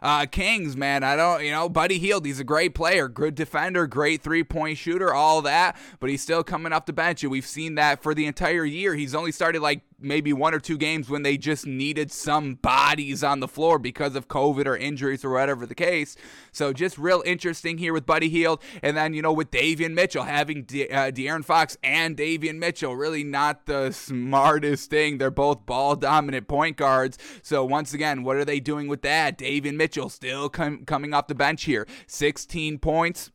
uh, 0.00 0.24
Kings, 0.24 0.78
man, 0.78 1.04
I 1.04 1.14
don't, 1.14 1.44
you 1.44 1.50
know, 1.50 1.68
Buddy 1.68 1.98
Hield, 1.98 2.24
he's 2.24 2.40
a 2.40 2.44
great 2.44 2.74
player, 2.74 3.06
good 3.06 3.34
defender, 3.34 3.86
great 3.86 4.22
three 4.22 4.44
point 4.44 4.78
shooter, 4.78 5.12
all 5.12 5.42
that, 5.42 5.76
but 6.00 6.08
he's 6.08 6.22
still 6.22 6.42
coming 6.42 6.72
off 6.72 6.86
the 6.86 6.94
bench, 6.94 7.22
and 7.22 7.30
we've 7.30 7.46
seen 7.46 7.74
that 7.74 8.02
for 8.02 8.14
the 8.14 8.24
entire 8.24 8.64
year. 8.64 8.94
He's 8.94 9.14
only 9.14 9.30
started 9.30 9.60
like 9.60 9.82
maybe 10.00 10.32
one 10.32 10.54
or 10.54 10.60
two 10.60 10.78
games 10.78 11.08
when 11.08 11.22
they 11.22 11.36
just 11.36 11.66
needed 11.66 12.12
some 12.12 12.54
bodies 12.54 13.24
on 13.24 13.40
the 13.40 13.48
floor 13.48 13.78
because 13.78 14.14
of 14.14 14.28
COVID 14.28 14.66
or 14.66 14.76
injuries 14.76 15.24
or 15.24 15.30
whatever 15.30 15.66
the 15.66 15.74
case. 15.74 16.16
So 16.52 16.72
just 16.72 16.98
real 16.98 17.22
interesting 17.26 17.78
here 17.78 17.92
with 17.92 18.06
Buddy 18.06 18.28
Hield. 18.28 18.62
And 18.82 18.96
then, 18.96 19.14
you 19.14 19.22
know, 19.22 19.32
with 19.32 19.50
Davion 19.50 19.94
Mitchell, 19.94 20.24
having 20.24 20.64
De- 20.64 20.90
uh, 20.90 21.10
De'Aaron 21.10 21.44
Fox 21.44 21.76
and 21.82 22.16
Davion 22.16 22.58
Mitchell, 22.58 22.94
really 22.96 23.24
not 23.24 23.66
the 23.66 23.92
smartest 23.92 24.90
thing. 24.90 25.18
They're 25.18 25.30
both 25.30 25.66
ball 25.66 25.96
dominant 25.96 26.48
point 26.48 26.76
guards. 26.76 27.18
So 27.42 27.64
once 27.64 27.92
again, 27.92 28.22
what 28.22 28.36
are 28.36 28.44
they 28.44 28.60
doing 28.60 28.88
with 28.88 29.02
that? 29.02 29.38
Davion 29.38 29.76
Mitchell 29.76 30.08
still 30.08 30.48
com- 30.48 30.84
coming 30.84 31.12
off 31.12 31.26
the 31.26 31.34
bench 31.34 31.64
here. 31.64 31.86
16 32.06 32.78
points 32.78 33.30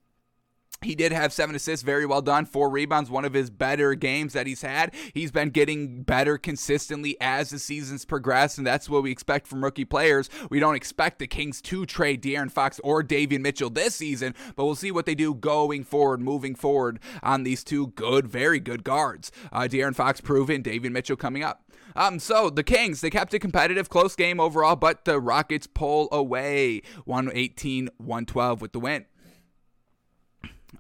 he 0.83 0.95
did 0.95 1.11
have 1.11 1.33
seven 1.33 1.55
assists, 1.55 1.83
very 1.83 2.05
well 2.05 2.21
done. 2.21 2.45
Four 2.45 2.69
rebounds, 2.69 3.09
one 3.09 3.25
of 3.25 3.33
his 3.33 3.49
better 3.49 3.95
games 3.95 4.33
that 4.33 4.47
he's 4.47 4.61
had. 4.61 4.93
He's 5.13 5.31
been 5.31 5.49
getting 5.49 6.03
better 6.03 6.37
consistently 6.37 7.17
as 7.19 7.49
the 7.49 7.59
seasons 7.59 8.05
progress, 8.05 8.57
and 8.57 8.65
that's 8.65 8.89
what 8.89 9.03
we 9.03 9.11
expect 9.11 9.47
from 9.47 9.63
rookie 9.63 9.85
players. 9.85 10.29
We 10.49 10.59
don't 10.59 10.75
expect 10.75 11.19
the 11.19 11.27
Kings 11.27 11.61
to 11.63 11.85
trade 11.85 12.21
De'Aaron 12.21 12.51
Fox 12.51 12.79
or 12.83 13.03
Davion 13.03 13.41
Mitchell 13.41 13.69
this 13.69 13.95
season, 13.95 14.35
but 14.55 14.65
we'll 14.65 14.75
see 14.75 14.91
what 14.91 15.05
they 15.05 15.15
do 15.15 15.33
going 15.33 15.83
forward, 15.83 16.21
moving 16.21 16.55
forward 16.55 16.99
on 17.21 17.43
these 17.43 17.63
two 17.63 17.87
good, 17.87 18.27
very 18.27 18.59
good 18.59 18.83
guards. 18.83 19.31
Uh, 19.51 19.61
De'Aaron 19.61 19.95
Fox 19.95 20.21
proven, 20.21 20.63
Davion 20.63 20.91
Mitchell 20.91 21.17
coming 21.17 21.43
up. 21.43 21.63
Um, 21.95 22.19
so 22.19 22.49
the 22.49 22.63
Kings, 22.63 23.01
they 23.01 23.09
kept 23.09 23.33
a 23.33 23.39
competitive, 23.39 23.89
close 23.89 24.15
game 24.15 24.39
overall, 24.39 24.75
but 24.75 25.05
the 25.05 25.19
Rockets 25.19 25.67
pull 25.67 26.09
away 26.11 26.81
118 27.05 27.89
112 27.97 28.61
with 28.61 28.73
the 28.73 28.79
win. 28.79 29.05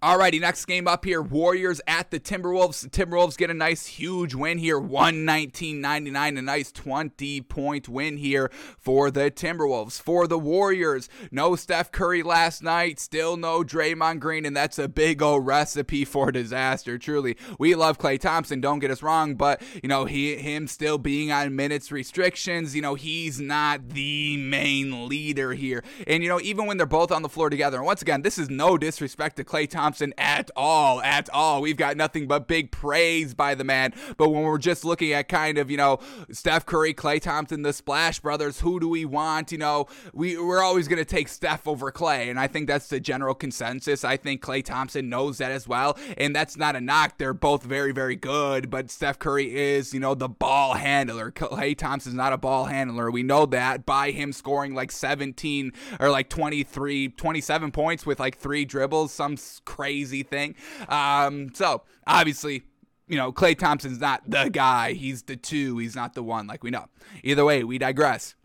Alrighty, 0.01 0.41
next 0.41 0.65
game 0.65 0.87
up 0.87 1.05
here 1.05 1.21
Warriors 1.21 1.79
at 1.87 2.09
the 2.09 2.19
Timberwolves. 2.19 2.81
The 2.81 2.89
Timberwolves 2.89 3.37
get 3.37 3.49
a 3.49 3.53
nice, 3.53 3.85
huge 3.85 4.33
win 4.33 4.57
here 4.57 4.79
119.99, 4.79 6.39
a 6.39 6.41
nice 6.41 6.71
20 6.71 7.41
point 7.41 7.87
win 7.87 8.17
here 8.17 8.49
for 8.77 9.11
the 9.11 9.31
Timberwolves. 9.31 10.01
For 10.01 10.27
the 10.27 10.39
Warriors, 10.39 11.07
no 11.31 11.55
Steph 11.55 11.91
Curry 11.91 12.23
last 12.23 12.63
night, 12.63 12.99
still 12.99 13.37
no 13.37 13.63
Draymond 13.63 14.19
Green, 14.19 14.45
and 14.45 14.57
that's 14.57 14.79
a 14.79 14.89
big 14.89 15.21
old 15.21 15.45
recipe 15.45 16.03
for 16.03 16.31
disaster, 16.31 16.97
truly. 16.97 17.37
We 17.59 17.75
love 17.75 17.99
Klay 17.99 18.19
Thompson, 18.19 18.59
don't 18.59 18.79
get 18.79 18.91
us 18.91 19.03
wrong, 19.03 19.35
but, 19.35 19.61
you 19.81 19.87
know, 19.87 20.05
he 20.05 20.35
him 20.35 20.67
still 20.67 20.97
being 20.97 21.31
on 21.31 21.55
minutes 21.55 21.91
restrictions, 21.91 22.75
you 22.75 22.81
know, 22.81 22.95
he's 22.95 23.39
not 23.39 23.89
the 23.89 24.37
main 24.37 25.07
leader 25.07 25.53
here. 25.53 25.83
And, 26.07 26.23
you 26.23 26.29
know, 26.29 26.41
even 26.41 26.65
when 26.65 26.77
they're 26.77 26.85
both 26.85 27.11
on 27.11 27.21
the 27.21 27.29
floor 27.29 27.49
together, 27.49 27.77
and 27.77 27.85
once 27.85 28.01
again, 28.01 28.23
this 28.23 28.37
is 28.37 28.49
no 28.49 28.77
disrespect 28.77 29.37
to 29.37 29.43
Klay 29.43 29.69
Thompson. 29.69 29.82
Thompson 29.83 30.13
at 30.17 30.49
all, 30.55 31.01
at 31.01 31.29
all. 31.31 31.61
We've 31.61 31.75
got 31.75 31.97
nothing 31.97 32.25
but 32.25 32.47
big 32.47 32.71
praise 32.71 33.33
by 33.33 33.53
the 33.53 33.65
man. 33.65 33.93
But 34.15 34.29
when 34.29 34.43
we're 34.43 34.57
just 34.57 34.85
looking 34.85 35.11
at 35.11 35.27
kind 35.27 35.57
of, 35.57 35.69
you 35.69 35.75
know, 35.75 35.99
Steph 36.31 36.65
Curry, 36.65 36.93
Klay 36.93 37.21
Thompson, 37.21 37.63
the 37.63 37.73
Splash 37.73 38.21
Brothers, 38.21 38.61
who 38.61 38.79
do 38.79 38.87
we 38.87 39.03
want? 39.03 39.51
You 39.51 39.57
know, 39.57 39.87
we, 40.13 40.37
we're 40.37 40.61
always 40.61 40.87
going 40.87 40.99
to 40.99 41.05
take 41.05 41.27
Steph 41.27 41.67
over 41.67 41.91
Klay. 41.91 42.29
And 42.29 42.39
I 42.39 42.47
think 42.47 42.67
that's 42.67 42.87
the 42.87 43.01
general 43.01 43.35
consensus. 43.35 44.05
I 44.05 44.15
think 44.15 44.41
Klay 44.41 44.63
Thompson 44.63 45.09
knows 45.09 45.39
that 45.39 45.51
as 45.51 45.67
well. 45.67 45.97
And 46.17 46.33
that's 46.33 46.55
not 46.55 46.77
a 46.77 46.81
knock. 46.81 47.17
They're 47.17 47.33
both 47.33 47.63
very, 47.63 47.91
very 47.91 48.15
good. 48.15 48.69
But 48.69 48.89
Steph 48.89 49.19
Curry 49.19 49.53
is, 49.53 49.93
you 49.93 49.99
know, 49.99 50.15
the 50.15 50.29
ball 50.29 50.75
handler. 50.75 51.29
Klay 51.29 51.77
Thompson's 51.77 52.15
not 52.15 52.31
a 52.31 52.37
ball 52.37 52.65
handler. 52.65 53.11
We 53.11 53.23
know 53.23 53.45
that 53.47 53.85
by 53.85 54.11
him 54.11 54.31
scoring 54.31 54.75
like 54.75 54.93
17 54.93 55.73
or 55.99 56.09
like 56.09 56.29
23, 56.29 57.09
27 57.09 57.71
points 57.71 58.05
with 58.05 58.21
like 58.21 58.37
three 58.37 58.63
dribbles, 58.63 59.11
some 59.11 59.35
crazy 59.75 60.23
thing. 60.23 60.55
Um, 60.87 61.51
so 61.53 61.83
obviously, 62.05 62.63
you 63.07 63.17
know, 63.17 63.31
Klay 63.31 63.57
Thompson's 63.57 63.99
not 63.99 64.21
the 64.27 64.49
guy. 64.49 64.93
He's 64.93 65.23
the 65.23 65.35
two. 65.35 65.77
He's 65.77 65.95
not 65.95 66.13
the 66.13 66.23
one, 66.23 66.47
like 66.47 66.63
we 66.63 66.69
know. 66.69 66.85
Either 67.23 67.43
way, 67.43 67.63
we 67.63 67.77
digress. 67.77 68.35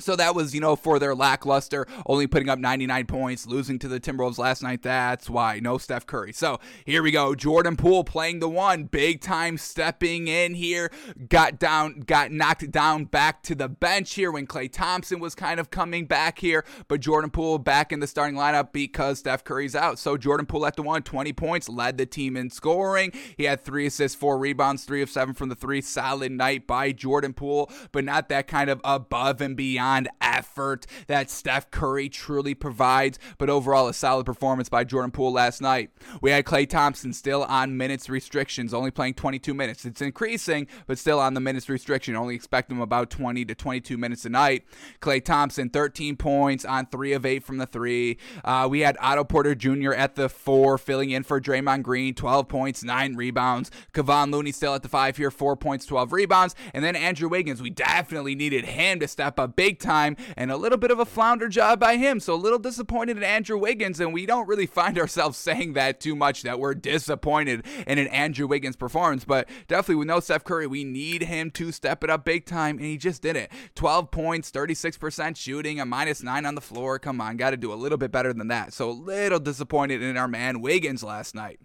So 0.00 0.16
that 0.16 0.34
was, 0.34 0.52
you 0.52 0.60
know, 0.60 0.74
for 0.74 0.98
their 0.98 1.14
lackluster, 1.14 1.86
only 2.06 2.26
putting 2.26 2.48
up 2.48 2.58
99 2.58 3.06
points, 3.06 3.46
losing 3.46 3.78
to 3.78 3.86
the 3.86 4.00
Timberwolves 4.00 4.38
last 4.38 4.60
night. 4.60 4.82
That's 4.82 5.30
why. 5.30 5.60
No 5.60 5.78
Steph 5.78 6.04
Curry. 6.04 6.32
So 6.32 6.58
here 6.84 7.00
we 7.00 7.12
go. 7.12 7.36
Jordan 7.36 7.76
Poole 7.76 8.02
playing 8.02 8.40
the 8.40 8.48
one, 8.48 8.84
big 8.84 9.20
time 9.20 9.56
stepping 9.56 10.26
in 10.26 10.54
here. 10.54 10.90
Got 11.28 11.60
down, 11.60 12.00
got 12.00 12.32
knocked 12.32 12.68
down 12.72 13.04
back 13.04 13.44
to 13.44 13.54
the 13.54 13.68
bench 13.68 14.14
here 14.14 14.32
when 14.32 14.48
Klay 14.48 14.70
Thompson 14.70 15.20
was 15.20 15.36
kind 15.36 15.60
of 15.60 15.70
coming 15.70 16.06
back 16.06 16.40
here. 16.40 16.64
But 16.88 16.98
Jordan 16.98 17.30
Poole 17.30 17.58
back 17.58 17.92
in 17.92 18.00
the 18.00 18.08
starting 18.08 18.34
lineup 18.34 18.72
because 18.72 19.20
Steph 19.20 19.44
Curry's 19.44 19.76
out. 19.76 20.00
So 20.00 20.16
Jordan 20.16 20.46
Poole 20.46 20.66
at 20.66 20.74
the 20.74 20.82
one, 20.82 21.02
20 21.02 21.32
points, 21.34 21.68
led 21.68 21.98
the 21.98 22.06
team 22.06 22.36
in 22.36 22.50
scoring. 22.50 23.12
He 23.36 23.44
had 23.44 23.62
three 23.62 23.86
assists, 23.86 24.18
four 24.18 24.38
rebounds, 24.38 24.82
three 24.82 25.02
of 25.02 25.10
seven 25.10 25.34
from 25.34 25.50
the 25.50 25.54
three. 25.54 25.80
Solid 25.80 26.32
night 26.32 26.66
by 26.66 26.90
Jordan 26.90 27.32
Poole, 27.32 27.70
but 27.92 28.04
not 28.04 28.28
that 28.30 28.48
kind 28.48 28.70
of 28.70 28.80
above 28.82 29.40
and 29.40 29.56
beyond 29.56 29.83
beyond 29.84 30.08
effort 30.20 30.86
that 31.08 31.30
Steph 31.30 31.70
Curry 31.70 32.08
truly 32.08 32.54
provides, 32.54 33.18
but 33.36 33.50
overall 33.50 33.86
a 33.86 33.94
solid 33.94 34.24
performance 34.24 34.70
by 34.70 34.82
Jordan 34.82 35.10
Poole 35.10 35.32
last 35.32 35.60
night. 35.60 35.90
We 36.22 36.30
had 36.30 36.46
Klay 36.46 36.68
Thompson 36.68 37.12
still 37.12 37.44
on 37.44 37.76
minutes 37.76 38.08
restrictions, 38.08 38.72
only 38.72 38.90
playing 38.90 39.14
22 39.14 39.52
minutes. 39.52 39.84
It's 39.84 40.00
increasing, 40.00 40.68
but 40.86 40.98
still 40.98 41.20
on 41.20 41.34
the 41.34 41.40
minutes 41.40 41.68
restriction. 41.68 42.16
Only 42.16 42.34
expect 42.34 42.70
him 42.70 42.80
about 42.80 43.10
20 43.10 43.44
to 43.44 43.54
22 43.54 43.98
minutes 43.98 44.24
a 44.24 44.30
night. 44.30 44.64
Klay 45.02 45.22
Thompson, 45.22 45.68
13 45.68 46.16
points 46.16 46.64
on 46.64 46.86
3 46.86 47.12
of 47.12 47.26
8 47.26 47.44
from 47.44 47.58
the 47.58 47.66
3. 47.66 48.16
Uh, 48.42 48.66
we 48.70 48.80
had 48.80 48.96
Otto 49.00 49.24
Porter 49.24 49.54
Jr. 49.54 49.92
at 49.92 50.14
the 50.14 50.30
4, 50.30 50.78
filling 50.78 51.10
in 51.10 51.24
for 51.24 51.40
Draymond 51.40 51.82
Green, 51.82 52.14
12 52.14 52.48
points, 52.48 52.82
9 52.82 53.16
rebounds. 53.16 53.70
Kevon 53.92 54.32
Looney 54.32 54.52
still 54.52 54.74
at 54.74 54.82
the 54.82 54.88
5 54.88 55.18
here, 55.18 55.30
4 55.30 55.56
points, 55.56 55.84
12 55.84 56.12
rebounds. 56.12 56.54
And 56.72 56.82
then 56.82 56.96
Andrew 56.96 57.28
Wiggins, 57.28 57.60
we 57.60 57.70
definitely 57.70 58.34
needed 58.34 58.64
him 58.64 58.98
to 59.00 59.08
step 59.08 59.38
up 59.38 59.56
big 59.56 59.73
time 59.80 60.16
and 60.36 60.50
a 60.50 60.56
little 60.56 60.78
bit 60.78 60.90
of 60.90 60.98
a 60.98 61.04
flounder 61.04 61.48
job 61.48 61.80
by 61.80 61.96
him. 61.96 62.20
So 62.20 62.34
a 62.34 62.36
little 62.36 62.58
disappointed 62.58 63.16
in 63.16 63.22
Andrew 63.22 63.58
Wiggins, 63.58 64.00
and 64.00 64.12
we 64.12 64.26
don't 64.26 64.48
really 64.48 64.66
find 64.66 64.98
ourselves 65.04 65.38
saying 65.38 65.74
that 65.74 66.00
too 66.00 66.14
much 66.14 66.42
that 66.42 66.58
we're 66.58 66.74
disappointed 66.74 67.64
in 67.86 67.98
an 67.98 68.08
Andrew 68.08 68.46
Wiggins 68.46 68.76
performance. 68.76 69.24
But 69.24 69.48
definitely 69.68 69.96
with 69.96 70.08
no 70.08 70.20
Steph 70.20 70.44
Curry, 70.44 70.66
we 70.66 70.84
need 70.84 71.22
him 71.22 71.50
to 71.52 71.72
step 71.72 72.04
it 72.04 72.10
up 72.10 72.24
big 72.24 72.46
time, 72.46 72.78
and 72.78 72.86
he 72.86 72.96
just 72.96 73.22
did 73.22 73.36
it. 73.36 73.50
12 73.74 74.10
points, 74.10 74.50
36% 74.50 75.36
shooting, 75.36 75.80
a 75.80 75.86
minus 75.86 76.22
nine 76.22 76.46
on 76.46 76.54
the 76.54 76.60
floor. 76.60 76.98
Come 76.98 77.20
on, 77.20 77.36
got 77.36 77.50
to 77.50 77.56
do 77.56 77.72
a 77.72 77.74
little 77.74 77.98
bit 77.98 78.12
better 78.12 78.32
than 78.32 78.48
that. 78.48 78.72
So 78.72 78.90
a 78.90 78.92
little 78.92 79.40
disappointed 79.40 80.02
in 80.02 80.16
our 80.16 80.28
man 80.28 80.60
Wiggins 80.60 81.02
last 81.02 81.34
night. 81.34 81.60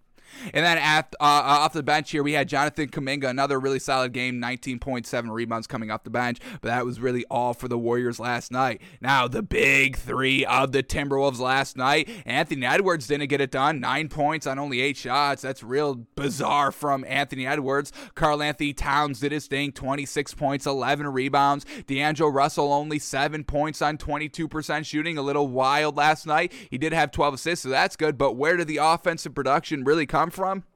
And 0.53 0.65
then 0.65 0.77
at, 0.77 1.15
uh, 1.19 1.23
uh, 1.23 1.59
off 1.63 1.73
the 1.73 1.83
bench 1.83 2.11
here, 2.11 2.23
we 2.23 2.33
had 2.33 2.47
Jonathan 2.47 2.89
Kuminga, 2.89 3.29
another 3.29 3.59
really 3.59 3.79
solid 3.79 4.13
game, 4.13 4.41
19.7 4.41 5.31
rebounds 5.31 5.67
coming 5.67 5.91
off 5.91 6.03
the 6.03 6.09
bench. 6.09 6.39
But 6.61 6.69
that 6.69 6.85
was 6.85 6.99
really 6.99 7.25
all 7.29 7.53
for 7.53 7.67
the 7.67 7.77
Warriors 7.77 8.19
last 8.19 8.51
night. 8.51 8.81
Now, 9.01 9.27
the 9.27 9.41
big 9.41 9.97
three 9.97 10.45
of 10.45 10.71
the 10.71 10.83
Timberwolves 10.83 11.39
last 11.39 11.77
night. 11.77 12.09
Anthony 12.25 12.65
Edwards 12.65 13.07
didn't 13.07 13.27
get 13.27 13.41
it 13.41 13.51
done. 13.51 13.79
Nine 13.79 14.09
points 14.09 14.47
on 14.47 14.59
only 14.59 14.81
eight 14.81 14.97
shots. 14.97 15.41
That's 15.41 15.63
real 15.63 15.95
bizarre 15.95 16.71
from 16.71 17.05
Anthony 17.07 17.47
Edwards. 17.47 17.91
Karl-Anthony 18.15 18.73
Towns 18.73 19.19
did 19.19 19.31
his 19.31 19.47
thing, 19.47 19.71
26 19.71 20.33
points, 20.33 20.65
11 20.65 21.07
rebounds. 21.07 21.65
D'Angelo 21.87 22.29
Russell 22.29 22.73
only 22.73 22.99
seven 22.99 23.43
points 23.43 23.81
on 23.81 23.97
22% 23.97 24.85
shooting. 24.85 25.17
A 25.17 25.21
little 25.21 25.47
wild 25.47 25.97
last 25.97 26.25
night. 26.25 26.53
He 26.69 26.77
did 26.77 26.93
have 26.93 27.11
12 27.11 27.35
assists, 27.35 27.63
so 27.63 27.69
that's 27.69 27.95
good. 27.95 28.17
But 28.17 28.33
where 28.33 28.57
did 28.57 28.67
the 28.67 28.77
offensive 28.77 29.33
production 29.33 29.83
really 29.83 30.05
come 30.05 30.18
come 30.19 30.31
from? 30.31 30.68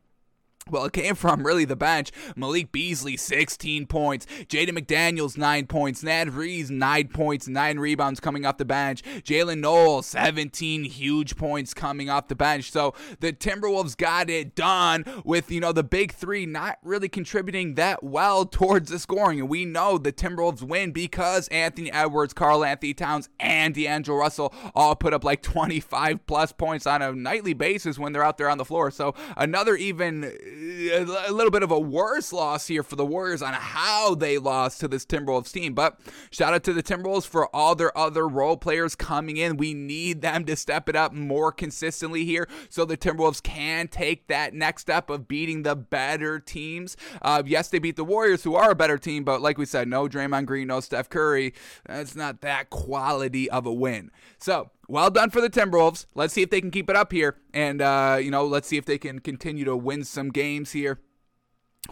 Well, 0.70 0.86
it 0.86 0.93
came 0.93 1.15
from 1.15 1.46
really 1.46 1.65
the 1.65 1.75
bench. 1.75 2.12
Malik 2.38 2.72
Beasley, 2.72 3.17
16 3.17 3.86
points. 3.86 4.25
Jaden 4.48 4.70
McDaniels, 4.70 5.38
9 5.38 5.67
points. 5.67 6.03
Naz 6.03 6.29
Reid, 6.29 6.70
9 6.70 7.08
points, 7.10 7.50
9 7.50 7.79
rebounds 7.79 8.22
coming 8.22 8.46
off 8.46 8.58
the 8.58 8.63
bench. 8.63 9.03
Jaylen 9.24 9.60
Nowell, 9.60 10.01
17 10.01 10.86
huge 10.86 11.36
points 11.36 11.74
coming 11.74 12.10
off 12.10 12.29
the 12.29 12.36
bench. 12.36 12.72
So 12.72 12.93
the 13.20 13.34
Timberwolves 13.34 13.98
got 13.98 14.29
it 14.29 14.55
done 14.55 15.03
with, 15.25 15.51
you 15.51 15.60
know, 15.60 15.74
the 15.74 15.84
big 15.84 16.13
three 16.13 16.46
not 16.46 16.77
really 16.82 17.10
contributing 17.10 17.75
that 17.75 18.01
well 18.01 18.46
towards 18.46 18.89
the 18.89 19.00
scoring. 19.00 19.41
And 19.41 19.50
we 19.50 19.65
know 19.65 19.98
the 19.98 20.13
Timberwolves 20.13 20.62
win 20.62 20.91
because 20.91 21.50
Anthony 21.50 21.91
Edwards, 21.91 22.34
Karl-Anthony 22.34 22.93
Towns, 22.93 23.27
and 23.38 23.75
D'Angelo 23.75 24.17
Russell 24.17 24.53
all 24.74 24.96
put 24.96 25.13
up 25.13 25.25
like 25.25 25.41
25 25.41 26.25
plus 26.25 26.53
points 26.53 26.88
on 26.88 27.01
a 27.01 27.12
nightly 27.12 27.53
basis 27.53 28.00
when 28.00 28.13
they're 28.13 28.24
out 28.24 28.38
there 28.38 28.50
on 28.50 28.58
the 28.58 28.65
floor. 28.65 28.91
So 28.91 29.13
another 29.36 29.75
even 29.75 30.32
a 30.54 31.32
little 31.32 31.52
bit 31.52 31.64
of 31.64 31.72
a 31.72 31.80
worse 31.80 32.32
loss 32.32 32.68
here 32.68 32.84
for 32.84 32.96
the 32.96 33.06
Warriors 33.06 33.42
on 33.42 33.54
how 33.54 34.16
they 34.16 34.38
lost 34.38 34.80
to 34.80 34.88
this 34.88 35.06
Timberwolves 35.06 35.52
team. 35.52 35.74
But 35.74 36.00
shout 36.32 36.54
out 36.54 36.64
to 36.66 36.74
the 36.74 36.84
Timberwolves 36.84 37.26
for 37.26 37.54
all 37.56 37.76
their 37.76 37.96
other 37.98 38.28
role 38.28 38.58
players 38.58 38.96
coming 38.96 39.38
in. 39.38 39.58
We 39.58 39.74
need 39.74 40.22
them 40.22 40.46
to 40.46 40.56
step 40.56 40.88
it 40.90 40.96
up 40.96 41.14
more 41.14 41.52
consistently 41.52 42.26
here 42.26 42.48
so 42.70 42.86
the 42.86 42.98
Timberwolves 42.98 43.42
can 43.42 43.88
take 43.88 44.28
that 44.28 44.54
next 44.54 44.84
step 44.84 45.10
of 45.10 45.28
beating 45.28 45.64
the 45.64 45.76
better 45.76 46.40
teams. 46.40 46.96
Uh, 47.22 47.44
yes, 47.46 47.70
they 47.70 47.80
beat 47.80 47.96
the 47.96 48.04
Warriors, 48.04 48.44
who 48.44 48.56
are 48.56 48.72
a 48.72 48.76
better 48.76 48.98
team, 48.98 49.24
but 49.24 49.42
like 49.42 49.58
we 49.58 49.66
said, 49.66 49.88
no 49.88 50.08
Draymond 50.08 50.46
Green, 50.46 50.68
no 50.68 50.80
Steph 50.80 51.10
Curry. 51.10 51.54
It's 51.88 52.16
not 52.16 52.42
that 52.42 52.70
quality 52.70 53.50
of 53.50 53.66
a 53.66 53.74
win. 53.74 54.12
So 54.38 54.70
well 54.88 55.10
done 55.10 55.30
for 55.30 55.42
the 55.42 55.50
Timberwolves. 55.50 56.06
Let's 56.16 56.34
see 56.34 56.42
if 56.42 56.50
they 56.50 56.62
can 56.62 56.72
keep 56.72 56.90
it 56.90 56.96
up 56.96 57.12
here, 57.12 57.38
and 57.54 57.82
uh, 57.82 58.18
you 58.22 58.32
know, 58.32 58.46
let's 58.46 58.68
see 58.68 58.78
if 58.78 58.86
they 58.86 58.98
can 58.98 59.20
continue 59.20 59.66
to 59.66 59.75
win 59.75 60.04
some 60.04 60.30
games 60.30 60.72
here 60.72 61.00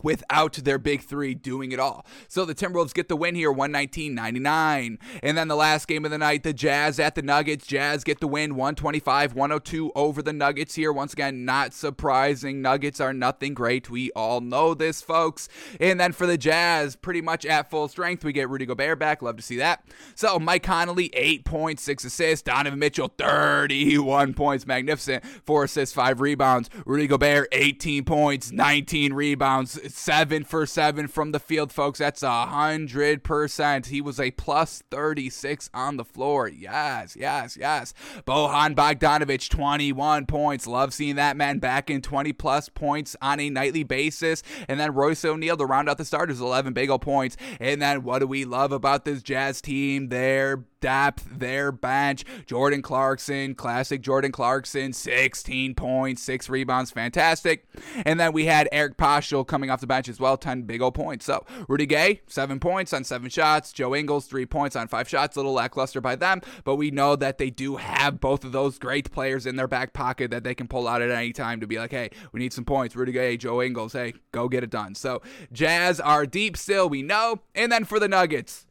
without 0.04 0.54
their 0.54 0.78
big 0.78 1.02
three 1.02 1.34
doing 1.34 1.72
it 1.72 1.80
all. 1.80 2.06
So 2.28 2.46
the 2.46 2.56
Timberwolves 2.56 2.94
get 2.94 3.10
the 3.10 3.16
win 3.16 3.36
here, 3.36 3.54
119-99. 3.54 4.98
And 5.22 5.38
then 5.38 5.48
the 5.48 5.56
last 5.56 5.88
game 5.88 6.06
of 6.06 6.12
the 6.12 6.18
night, 6.18 6.44
the 6.44 6.54
Jazz 6.54 7.00
at 7.00 7.16
the 7.16 7.22
Nuggets. 7.22 7.68
Jazz 7.68 8.04
get 8.04 8.20
the 8.20 8.28
win, 8.28 8.56
125-102 8.56 9.92
over 9.96 10.22
the 10.22 10.34
Nuggets 10.34 10.76
here. 10.76 10.92
Once 10.92 11.14
again, 11.14 11.46
not 11.46 11.74
surprising. 11.74 12.62
Nuggets 12.62 13.00
are 13.00 13.14
nothing 13.14 13.54
great. 13.54 13.90
We 13.90 14.12
all 14.12 14.42
know 14.42 14.74
this, 14.74 15.02
folks. 15.02 15.50
And 15.80 16.00
then 16.00 16.14
for 16.14 16.26
the 16.26 16.38
Jazz, 16.38 16.96
pretty 16.96 17.22
much 17.22 17.46
at 17.46 17.70
full 17.70 17.88
strength, 17.88 18.24
we 18.24 18.34
get 18.34 18.50
Rudy 18.50 18.66
Gobert 18.66 19.00
back. 19.00 19.22
Love 19.22 19.38
to 19.38 19.44
see 19.44 19.58
that. 19.58 19.86
So 20.16 20.40
Mike 20.40 20.64
Conley, 20.64 21.10
8 21.14 21.46
points, 21.46 21.84
6 21.84 22.06
assists. 22.06 22.44
Donovan 22.44 22.80
Mitchell, 22.80 23.12
31 23.18 24.34
points. 24.34 24.66
Magnificent. 24.66 25.24
4 25.46 25.66
assists, 25.66 25.94
5 25.94 26.22
rebounds. 26.22 26.70
Rudy 26.86 27.08
Gobert, 27.08 27.50
18 27.52 28.06
points, 28.06 28.52
19 28.52 29.14
rebounds 29.14 29.81
seven 29.88 30.44
for 30.44 30.66
seven 30.66 31.08
from 31.08 31.32
the 31.32 31.40
field, 31.40 31.72
folks. 31.72 32.00
That's 32.00 32.24
a 32.24 32.46
hundred 32.46 33.24
percent. 33.24 33.88
He 33.88 34.02
was 34.02 34.20
a 34.20 34.32
plus 34.32 34.84
36 34.92 35.70
on 35.74 35.98
the 35.98 36.06
floor. 36.06 36.48
Yes, 36.48 37.16
yes, 37.20 37.58
yes. 37.58 37.94
Bojan 38.26 38.76
Bogdanovic, 38.76 39.50
21 39.50 40.26
points. 40.26 40.68
Love 40.68 40.94
seeing 40.94 41.16
that 41.16 41.38
man 41.38 41.60
back 41.60 41.90
in 41.90 42.02
20 42.02 42.34
plus 42.34 42.70
points 42.70 43.16
on 43.22 43.40
a 43.40 43.50
nightly 43.50 43.84
basis. 43.84 44.44
And 44.68 44.80
then 44.80 44.94
Royce 44.94 45.24
O'Neale 45.26 45.58
to 45.58 45.66
round 45.66 45.90
out 45.90 45.98
the 45.98 46.06
starters, 46.06 46.42
11 46.42 46.74
big 46.74 46.90
old 46.90 47.02
points. 47.02 47.38
And 47.60 47.82
then 47.82 48.04
what 48.04 48.20
do 48.20 48.28
we 48.28 48.46
love 48.46 48.72
about 48.72 49.06
this 49.06 49.22
Jazz 49.22 49.62
team? 49.62 50.10
They're 50.10 50.66
depth, 50.82 51.28
their 51.32 51.72
bench. 51.72 52.26
Jordan 52.46 52.82
Clarkson, 52.82 53.56
classic 53.56 54.02
Jordan 54.02 54.32
Clarkson, 54.32 54.94
16 54.94 55.76
points, 55.76 56.22
six 56.22 56.50
rebounds, 56.50 56.92
fantastic. 56.92 57.66
And 58.06 58.20
then 58.20 58.34
we 58.34 58.46
had 58.46 58.68
Eric 58.72 58.98
Paschall 58.98 59.48
coming 59.48 59.70
off 59.70 59.82
the 59.82 59.88
bench 59.88 60.10
as 60.10 60.20
well, 60.20 60.38
10 60.38 60.64
big 60.64 60.82
old 60.82 60.96
points. 60.96 61.26
So 61.26 61.46
Rudy 61.68 61.86
Gay, 61.86 62.22
seven 62.28 62.60
points 62.60 62.92
on 62.94 63.04
seven 63.04 63.30
shots. 63.30 63.72
Joe 63.72 63.96
Ingles, 63.96 64.26
three 64.26 64.46
points 64.46 64.76
on 64.76 64.88
five 64.88 65.08
shots. 65.08 65.36
A 65.36 65.40
little 65.40 65.54
lackluster 65.54 66.02
by 66.02 66.16
them, 66.16 66.42
but 66.64 66.76
we 66.76 66.92
know 66.92 67.16
that 67.16 67.38
they 67.38 67.50
do 67.50 67.78
have 67.78 68.20
both 68.20 68.44
of 68.44 68.52
those 68.52 68.78
great 68.80 69.12
players 69.12 69.46
in 69.46 69.56
their 69.56 69.68
back 69.68 69.94
pocket 69.94 70.32
that 70.32 70.44
they 70.44 70.56
can 70.56 70.68
pull 70.68 70.88
out 70.88 71.02
at 71.02 71.12
any 71.12 71.32
time 71.32 71.60
to 71.60 71.68
be 71.68 71.78
like, 71.78 71.92
hey, 71.92 72.10
we 72.32 72.40
need 72.40 72.54
some 72.54 72.66
points. 72.66 72.96
Rudy 72.96 73.12
Gay, 73.12 73.38
Joe 73.38 73.62
Ingles, 73.62 73.94
hey, 73.94 74.14
go 74.32 74.50
get 74.50 74.64
it 74.64 74.70
done. 74.70 74.96
So 74.96 75.22
Jazz 75.52 76.00
are 76.00 76.26
deep 76.26 76.58
still, 76.58 76.90
we 76.90 77.02
know. 77.02 77.42
And 77.56 77.72
then 77.72 77.86
for 77.86 78.00
the 78.00 78.08
Nuggets, 78.08 78.66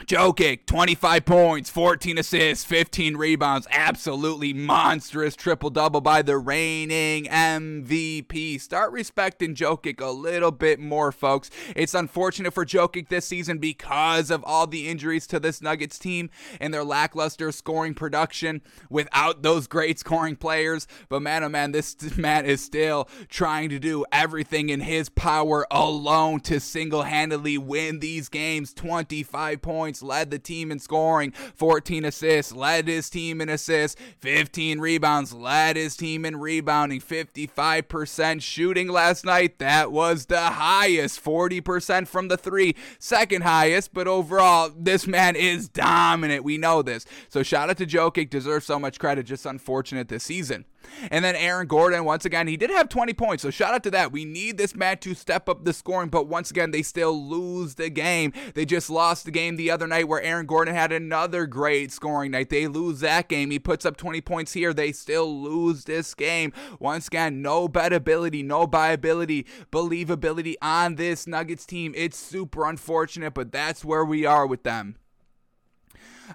Jokic, 0.00 0.66
25 0.66 1.24
points, 1.24 1.70
14 1.70 2.18
assists, 2.18 2.64
15 2.64 3.16
rebounds. 3.16 3.68
Absolutely 3.70 4.52
monstrous 4.52 5.36
triple 5.36 5.70
double 5.70 6.00
by 6.00 6.20
the 6.20 6.36
reigning 6.36 7.26
MVP. 7.26 8.60
Start 8.60 8.90
respecting 8.90 9.54
Jokic 9.54 10.00
a 10.00 10.10
little 10.10 10.50
bit 10.50 10.80
more, 10.80 11.12
folks. 11.12 11.48
It's 11.76 11.94
unfortunate 11.94 12.52
for 12.52 12.66
Jokic 12.66 13.08
this 13.08 13.24
season 13.24 13.58
because 13.58 14.32
of 14.32 14.42
all 14.44 14.66
the 14.66 14.88
injuries 14.88 15.28
to 15.28 15.38
this 15.38 15.62
Nuggets 15.62 16.00
team 16.00 16.28
and 16.60 16.74
their 16.74 16.84
lackluster 16.84 17.52
scoring 17.52 17.94
production 17.94 18.62
without 18.90 19.42
those 19.42 19.68
great 19.68 20.00
scoring 20.00 20.34
players. 20.34 20.88
But 21.08 21.22
man, 21.22 21.44
oh 21.44 21.48
man, 21.48 21.70
this 21.70 21.96
man 22.16 22.46
is 22.46 22.60
still 22.60 23.08
trying 23.28 23.68
to 23.68 23.78
do 23.78 24.04
everything 24.10 24.70
in 24.70 24.80
his 24.80 25.08
power 25.08 25.68
alone 25.70 26.40
to 26.40 26.58
single 26.58 27.02
handedly 27.02 27.56
win 27.56 28.00
these 28.00 28.28
games. 28.28 28.74
25 28.74 29.62
points 29.62 29.83
points, 29.84 30.02
led 30.02 30.30
the 30.30 30.38
team 30.38 30.72
in 30.72 30.78
scoring, 30.78 31.30
14 31.30 32.06
assists, 32.06 32.52
led 32.52 32.88
his 32.88 33.10
team 33.10 33.42
in 33.42 33.50
assists, 33.50 34.00
15 34.20 34.80
rebounds, 34.80 35.34
led 35.34 35.76
his 35.76 35.94
team 35.94 36.24
in 36.24 36.40
rebounding, 36.40 37.02
55% 37.02 38.40
shooting 38.40 38.88
last 38.88 39.26
night. 39.26 39.58
That 39.58 39.92
was 39.92 40.24
the 40.24 40.40
highest, 40.40 41.22
40% 41.22 42.08
from 42.08 42.28
the 42.28 42.38
three, 42.38 42.74
second 42.98 43.42
highest, 43.42 43.92
but 43.92 44.08
overall, 44.08 44.72
this 44.74 45.06
man 45.06 45.36
is 45.36 45.68
dominant. 45.68 46.44
We 46.44 46.56
know 46.56 46.80
this. 46.80 47.04
So 47.28 47.42
shout 47.42 47.68
out 47.68 47.76
to 47.76 47.86
Jokic, 47.86 48.30
deserves 48.30 48.64
so 48.64 48.78
much 48.78 48.98
credit, 48.98 49.26
just 49.26 49.44
unfortunate 49.44 50.08
this 50.08 50.24
season. 50.24 50.64
And 51.10 51.24
then 51.24 51.36
Aaron 51.36 51.66
Gordon, 51.66 52.04
once 52.04 52.24
again, 52.24 52.46
he 52.46 52.56
did 52.56 52.70
have 52.70 52.88
20 52.88 53.12
points. 53.14 53.42
So 53.42 53.50
shout 53.50 53.74
out 53.74 53.82
to 53.84 53.90
that. 53.92 54.12
We 54.12 54.24
need 54.24 54.58
this 54.58 54.74
man 54.74 54.98
to 54.98 55.14
step 55.14 55.48
up 55.48 55.64
the 55.64 55.72
scoring, 55.72 56.08
but 56.08 56.26
once 56.26 56.50
again, 56.50 56.70
they 56.70 56.82
still 56.82 57.12
lose 57.12 57.74
the 57.74 57.90
game. 57.90 58.32
They 58.54 58.64
just 58.64 58.90
lost 58.90 59.24
the 59.24 59.30
game 59.30 59.56
the 59.56 59.70
other 59.70 59.86
night 59.86 60.08
where 60.08 60.22
Aaron 60.22 60.46
Gordon 60.46 60.74
had 60.74 60.92
another 60.92 61.46
great 61.46 61.92
scoring 61.92 62.32
night. 62.32 62.50
They 62.50 62.66
lose 62.66 63.00
that 63.00 63.28
game. 63.28 63.50
He 63.50 63.58
puts 63.58 63.84
up 63.84 63.96
20 63.96 64.20
points 64.20 64.52
here. 64.52 64.72
They 64.72 64.92
still 64.92 65.42
lose 65.42 65.84
this 65.84 66.14
game. 66.14 66.52
Once 66.78 67.06
again, 67.06 67.42
no 67.42 67.68
bettability, 67.68 68.44
no 68.44 68.66
buyability, 68.66 69.46
believability 69.70 70.54
on 70.62 70.96
this 70.96 71.26
Nuggets 71.26 71.66
team. 71.66 71.92
It's 71.96 72.18
super 72.18 72.66
unfortunate, 72.66 73.34
but 73.34 73.52
that's 73.52 73.84
where 73.84 74.04
we 74.04 74.24
are 74.24 74.46
with 74.46 74.62
them. 74.62 74.96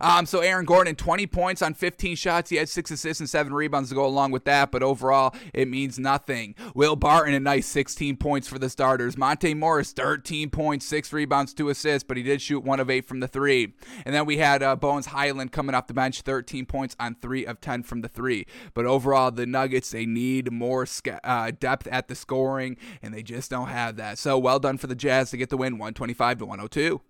Um, 0.02 0.26
so 0.26 0.40
Aaron 0.40 0.66
Gordon, 0.66 0.96
20 0.96 1.28
points 1.28 1.62
on 1.62 1.74
15 1.74 2.16
shots. 2.16 2.50
He 2.50 2.58
had 2.58 2.70
six 2.70 2.92
assists 2.92 3.20
and 3.20 3.30
seven 3.30 3.54
rebounds 3.54 3.90
to 3.90 3.96
go 3.96 4.06
along 4.06 4.32
with 4.32 4.46
that, 4.46 4.72
but 4.72 4.84
overall, 4.84 5.36
it 5.54 5.68
means 5.68 6.00
nothing. 6.00 6.56
Will 6.74 6.96
Barton, 6.96 7.34
a 7.34 7.40
nice 7.40 7.68
16 7.68 8.18
points 8.18 8.48
for 8.48 8.60
the 8.60 8.70
starters. 8.70 9.18
Monte 9.18 9.54
Morris, 9.54 9.92
13 9.92 10.50
points, 10.50 10.86
six 10.86 11.12
rebounds, 11.12 11.54
two 11.54 11.70
assists, 11.70 12.06
but 12.08 12.18
he 12.18 12.24
did 12.24 12.42
shoot 12.42 12.64
one 12.64 12.80
of 12.80 12.90
eight 12.90 13.06
from 13.06 13.20
the 13.20 13.28
three. 13.28 13.74
And 14.06 14.14
then 14.14 14.26
we 14.26 14.38
had 14.38 14.64
uh, 14.64 14.76
Bones 14.76 15.08
Hyland 15.08 15.52
coming 15.52 15.76
off 15.76 15.88
the 15.88 15.94
bench, 15.94 16.22
13 16.22 16.66
points 16.66 16.96
on 17.00 17.16
three 17.16 17.46
of 17.46 17.62
10 17.62 17.84
from 17.84 18.02
the 18.02 18.08
three. 18.08 18.46
But 18.74 18.86
overall, 18.86 19.32
the 19.32 19.46
Nuggets, 19.46 19.92
they 19.92 20.06
need 20.06 20.52
more 20.52 20.88
uh, 21.24 21.52
depth 21.60 21.88
at 21.88 22.08
the 22.08 22.16
scoring, 22.16 22.78
and 23.02 23.14
they 23.14 23.24
just 23.24 23.50
don't 23.50 23.68
have 23.68 23.98
that. 23.98 24.18
So 24.18 24.38
well 24.38 24.60
done 24.60 24.78
for 24.78 24.88
the 24.88 24.96
Jazz 24.96 25.32
to 25.32 25.38
get 25.38 25.50
the 25.50 25.58
win, 25.58 25.74
125 25.74 26.40
to 26.40 26.46
102. 26.46 27.02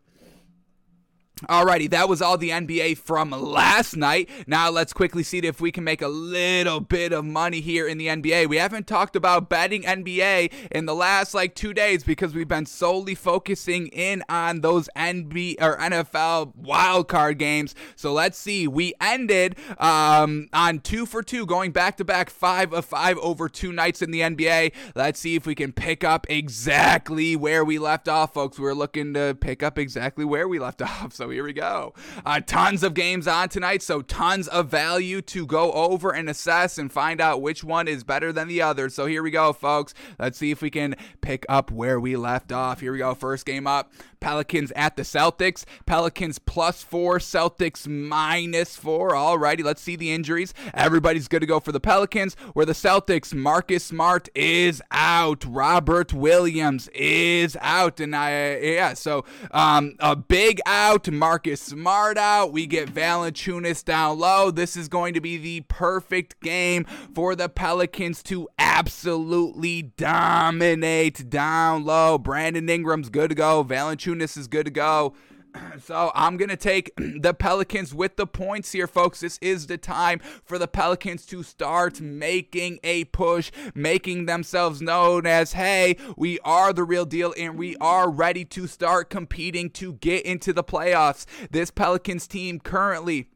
Alrighty, 1.47 1.89
that 1.91 2.09
was 2.09 2.21
all 2.21 2.37
the 2.37 2.49
NBA 2.49 2.97
from 2.97 3.31
last 3.31 3.95
night. 3.95 4.29
Now 4.45 4.69
let's 4.69 4.91
quickly 4.91 5.23
see 5.23 5.39
if 5.39 5.61
we 5.61 5.71
can 5.71 5.85
make 5.85 6.01
a 6.01 6.09
little 6.09 6.81
bit 6.81 7.13
of 7.13 7.23
money 7.23 7.61
here 7.61 7.87
in 7.87 7.97
the 7.97 8.07
NBA. 8.07 8.49
We 8.49 8.57
haven't 8.57 8.87
talked 8.87 9.15
about 9.15 9.47
betting 9.47 9.83
NBA 9.83 10.51
in 10.69 10.85
the 10.85 10.93
last 10.93 11.33
like 11.33 11.55
two 11.55 11.73
days 11.73 12.03
because 12.03 12.35
we've 12.35 12.49
been 12.49 12.65
solely 12.65 13.15
focusing 13.15 13.87
in 13.87 14.21
on 14.27 14.59
those 14.59 14.89
NBA 14.97 15.61
or 15.61 15.77
NFL 15.77 16.57
wildcard 16.61 17.37
games. 17.37 17.73
So 17.95 18.11
let's 18.11 18.37
see. 18.37 18.67
We 18.67 18.93
ended 18.99 19.55
um, 19.77 20.49
on 20.51 20.79
two 20.79 21.05
for 21.05 21.23
two, 21.23 21.45
going 21.45 21.71
back 21.71 21.95
to 21.97 22.05
back 22.05 22.29
five 22.29 22.73
of 22.73 22.83
five 22.83 23.17
over 23.19 23.47
two 23.47 23.71
nights 23.71 24.01
in 24.01 24.11
the 24.11 24.19
NBA. 24.19 24.73
Let's 24.93 25.21
see 25.21 25.37
if 25.37 25.45
we 25.45 25.55
can 25.55 25.71
pick 25.71 26.03
up 26.03 26.27
exactly 26.29 27.37
where 27.37 27.63
we 27.63 27.79
left 27.79 28.09
off, 28.09 28.33
folks. 28.33 28.59
We're 28.59 28.73
looking 28.73 29.13
to 29.13 29.37
pick 29.39 29.63
up 29.63 29.77
exactly 29.79 30.25
where 30.25 30.45
we 30.45 30.59
left 30.59 30.81
off. 30.81 31.13
So 31.13 31.28
here 31.29 31.43
we 31.43 31.53
go. 31.53 31.93
Uh, 32.25 32.39
tons 32.45 32.83
of 32.83 32.93
games 32.93 33.27
on 33.27 33.49
tonight, 33.49 33.81
so 33.81 34.01
tons 34.01 34.47
of 34.47 34.69
value 34.69 35.21
to 35.21 35.45
go 35.45 35.71
over 35.71 36.11
and 36.11 36.29
assess 36.29 36.77
and 36.77 36.91
find 36.91 37.21
out 37.21 37.41
which 37.41 37.63
one 37.63 37.87
is 37.87 38.03
better 38.03 38.31
than 38.31 38.47
the 38.47 38.61
other. 38.61 38.89
So 38.89 39.05
here 39.05 39.23
we 39.23 39.31
go, 39.31 39.53
folks. 39.53 39.93
Let's 40.17 40.37
see 40.37 40.51
if 40.51 40.61
we 40.61 40.69
can 40.69 40.95
pick 41.21 41.45
up 41.49 41.71
where 41.71 41.99
we 41.99 42.15
left 42.15 42.51
off. 42.51 42.79
Here 42.79 42.91
we 42.91 42.99
go. 42.99 43.13
First 43.13 43.45
game 43.45 43.67
up 43.67 43.91
Pelicans 44.19 44.71
at 44.75 44.95
the 44.95 45.03
Celtics. 45.03 45.63
Pelicans 45.85 46.39
plus 46.39 46.83
four, 46.83 47.19
Celtics 47.19 47.87
minus 47.87 48.75
four. 48.75 49.11
Alrighty, 49.11 49.63
let's 49.63 49.81
see 49.81 49.95
the 49.95 50.11
injuries. 50.11 50.53
Everybody's 50.73 51.27
good 51.27 51.39
to 51.39 51.45
go 51.45 51.59
for 51.59 51.71
the 51.71 51.79
Pelicans. 51.79 52.35
Where 52.53 52.65
the 52.65 52.73
Celtics, 52.73 53.33
Marcus 53.33 53.85
Smart 53.85 54.29
is 54.35 54.81
out. 54.91 55.45
Robert 55.45 56.13
Williams 56.13 56.89
is 56.89 57.57
out. 57.61 57.99
And 57.99 58.15
I, 58.15 58.57
yeah, 58.57 58.93
so 58.93 59.25
um, 59.51 59.95
a 59.99 60.15
big 60.15 60.59
out. 60.65 61.09
Marcus 61.09 61.61
Smart 61.61 62.17
out. 62.17 62.51
We 62.51 62.67
get 62.67 62.93
Valanciunas 62.93 63.83
down 63.85 64.19
low. 64.19 64.51
This 64.51 64.75
is 64.75 64.87
going 64.87 65.13
to 65.13 65.21
be 65.21 65.37
the 65.37 65.61
perfect 65.61 66.41
game 66.41 66.85
for 67.13 67.35
the 67.35 67.49
Pelicans 67.49 68.21
to 68.23 68.47
absolutely 68.57 69.81
dominate 69.81 71.29
down 71.29 71.85
low. 71.85 72.17
Brandon 72.17 72.67
Ingram's 72.69 73.09
good 73.09 73.29
to 73.29 73.35
go. 73.35 73.63
Valanciunas 73.63 74.08
is 74.15 74.47
good 74.47 74.65
to 74.65 74.71
go. 74.71 75.13
So 75.83 76.11
I'm 76.13 76.37
going 76.37 76.49
to 76.49 76.57
take 76.57 76.91
the 76.97 77.33
Pelicans 77.33 77.93
with 77.93 78.17
the 78.17 78.27
points 78.27 78.71
here, 78.71 78.85
folks. 78.85 79.21
This 79.21 79.39
is 79.41 79.65
the 79.65 79.77
time 79.77 80.19
for 80.43 80.59
the 80.59 80.67
Pelicans 80.67 81.25
to 81.27 81.41
start 81.41 81.99
making 81.99 82.79
a 82.83 83.05
push, 83.05 83.51
making 83.73 84.27
themselves 84.27 84.79
known 84.79 85.25
as, 85.25 85.53
hey, 85.53 85.95
we 86.17 86.39
are 86.41 86.71
the 86.71 86.83
real 86.83 87.05
deal 87.05 87.33
and 87.37 87.57
we 87.57 87.75
are 87.77 88.11
ready 88.11 88.45
to 88.45 88.67
start 88.67 89.09
competing 89.09 89.71
to 89.71 89.93
get 89.93 90.23
into 90.25 90.53
the 90.53 90.63
playoffs. 90.63 91.25
This 91.49 91.71
Pelicans 91.71 92.27
team 92.27 92.59
currently 92.59 93.29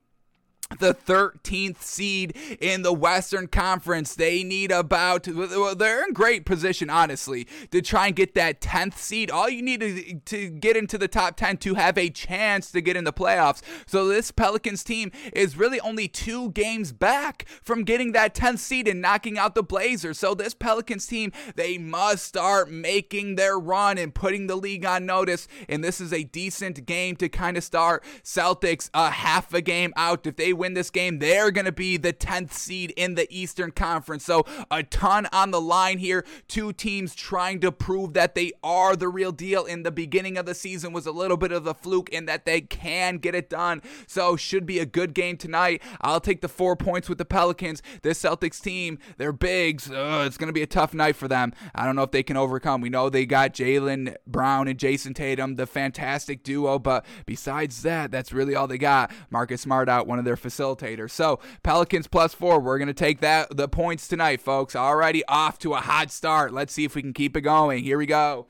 the 0.79 0.93
13th 0.93 1.81
seed 1.81 2.35
in 2.59 2.81
the 2.81 2.93
Western 2.93 3.47
Conference. 3.47 4.15
They 4.15 4.43
need 4.43 4.71
about, 4.71 5.27
well, 5.27 5.75
they're 5.75 6.03
in 6.05 6.13
great 6.13 6.45
position, 6.45 6.89
honestly, 6.89 7.47
to 7.71 7.81
try 7.81 8.07
and 8.07 8.15
get 8.15 8.35
that 8.35 8.61
10th 8.61 8.97
seed. 8.97 9.31
All 9.31 9.49
you 9.49 9.61
need 9.61 9.81
to, 9.81 10.19
to 10.25 10.49
get 10.49 10.77
into 10.77 10.97
the 10.97 11.07
top 11.07 11.35
10 11.35 11.57
to 11.57 11.75
have 11.75 11.97
a 11.97 12.09
chance 12.09 12.71
to 12.71 12.81
get 12.81 12.95
in 12.95 13.03
the 13.03 13.13
playoffs. 13.13 13.61
So 13.85 14.07
this 14.07 14.31
Pelicans 14.31 14.83
team 14.83 15.11
is 15.33 15.57
really 15.57 15.79
only 15.81 16.07
two 16.07 16.51
games 16.51 16.91
back 16.91 17.45
from 17.61 17.83
getting 17.83 18.11
that 18.13 18.33
10th 18.33 18.59
seed 18.59 18.87
and 18.87 19.01
knocking 19.01 19.37
out 19.37 19.55
the 19.55 19.63
Blazers. 19.63 20.17
So 20.17 20.33
this 20.33 20.53
Pelicans 20.53 21.05
team, 21.05 21.31
they 21.55 21.77
must 21.77 22.25
start 22.25 22.71
making 22.71 23.35
their 23.35 23.59
run 23.59 23.97
and 23.97 24.13
putting 24.13 24.47
the 24.47 24.55
league 24.55 24.85
on 24.85 25.05
notice. 25.05 25.47
And 25.67 25.83
this 25.83 25.99
is 25.99 26.13
a 26.13 26.23
decent 26.23 26.85
game 26.85 27.15
to 27.17 27.29
kind 27.29 27.57
of 27.57 27.63
start. 27.63 28.03
Celtics 28.23 28.89
a 28.93 29.09
half 29.09 29.53
a 29.53 29.61
game 29.61 29.93
out. 29.95 30.25
If 30.25 30.37
they 30.37 30.53
win 30.53 30.62
this 30.71 30.89
game, 30.89 31.19
they're 31.19 31.51
going 31.51 31.65
to 31.65 31.73
be 31.73 31.97
the 31.97 32.13
10th 32.13 32.53
seed 32.53 32.91
in 32.95 33.15
the 33.15 33.27
Eastern 33.29 33.71
Conference. 33.71 34.23
So 34.23 34.45
a 34.71 34.83
ton 34.83 35.27
on 35.33 35.51
the 35.51 35.59
line 35.59 35.97
here. 35.97 36.23
Two 36.47 36.71
teams 36.71 37.13
trying 37.13 37.59
to 37.59 37.71
prove 37.71 38.13
that 38.13 38.35
they 38.35 38.53
are 38.63 38.95
the 38.95 39.09
real 39.09 39.33
deal. 39.33 39.65
In 39.65 39.83
the 39.83 39.91
beginning 39.91 40.37
of 40.37 40.45
the 40.45 40.55
season 40.55 40.93
was 40.93 41.05
a 41.05 41.11
little 41.11 41.35
bit 41.37 41.51
of 41.51 41.67
a 41.67 41.73
fluke 41.73 42.09
in 42.09 42.25
that 42.27 42.45
they 42.45 42.61
can 42.61 43.17
get 43.17 43.35
it 43.35 43.49
done. 43.49 43.81
So 44.07 44.37
should 44.37 44.65
be 44.65 44.79
a 44.79 44.85
good 44.85 45.13
game 45.13 45.35
tonight. 45.35 45.81
I'll 45.99 46.21
take 46.21 46.39
the 46.39 46.47
four 46.47 46.77
points 46.77 47.09
with 47.09 47.17
the 47.17 47.25
Pelicans. 47.25 47.81
This 48.01 48.21
Celtics 48.21 48.61
team, 48.61 48.99
they're 49.17 49.33
big. 49.33 49.81
So 49.81 50.21
it's 50.21 50.37
going 50.37 50.47
to 50.47 50.53
be 50.53 50.61
a 50.61 50.67
tough 50.67 50.93
night 50.93 51.15
for 51.15 51.27
them. 51.27 51.51
I 51.75 51.85
don't 51.85 51.95
know 51.95 52.03
if 52.03 52.11
they 52.11 52.23
can 52.23 52.37
overcome. 52.37 52.81
We 52.81 52.89
know 52.89 53.09
they 53.09 53.25
got 53.25 53.53
Jaylen 53.53 54.15
Brown 54.27 54.67
and 54.67 54.77
Jayson 54.77 55.13
Tatum, 55.13 55.55
the 55.55 55.65
fantastic 55.65 56.43
duo, 56.43 56.79
but 56.79 57.05
besides 57.25 57.81
that, 57.83 58.11
that's 58.11 58.31
really 58.31 58.55
all 58.55 58.67
they 58.67 58.77
got. 58.77 59.11
Marcus 59.29 59.61
Smart 59.61 59.89
out, 59.89 60.07
one 60.07 60.19
of 60.19 60.25
their 60.25 60.35
facilitators. 60.53 61.11
So 61.11 61.39
Pelicans 61.63 62.07
plus 62.07 62.33
four. 62.33 62.59
We're 62.59 62.79
gonna 62.79 62.93
take 62.93 63.19
that 63.21 63.55
the 63.55 63.67
points 63.67 64.07
tonight, 64.07 64.41
folks. 64.41 64.75
Already 64.75 65.23
off 65.25 65.57
to 65.59 65.73
a 65.73 65.77
hot 65.77 66.11
start. 66.11 66.53
Let's 66.53 66.73
see 66.73 66.85
if 66.85 66.95
we 66.95 67.01
can 67.01 67.13
keep 67.13 67.35
it 67.35 67.41
going. 67.41 67.83
Here 67.83 67.97
we 67.97 68.05
go. 68.05 68.47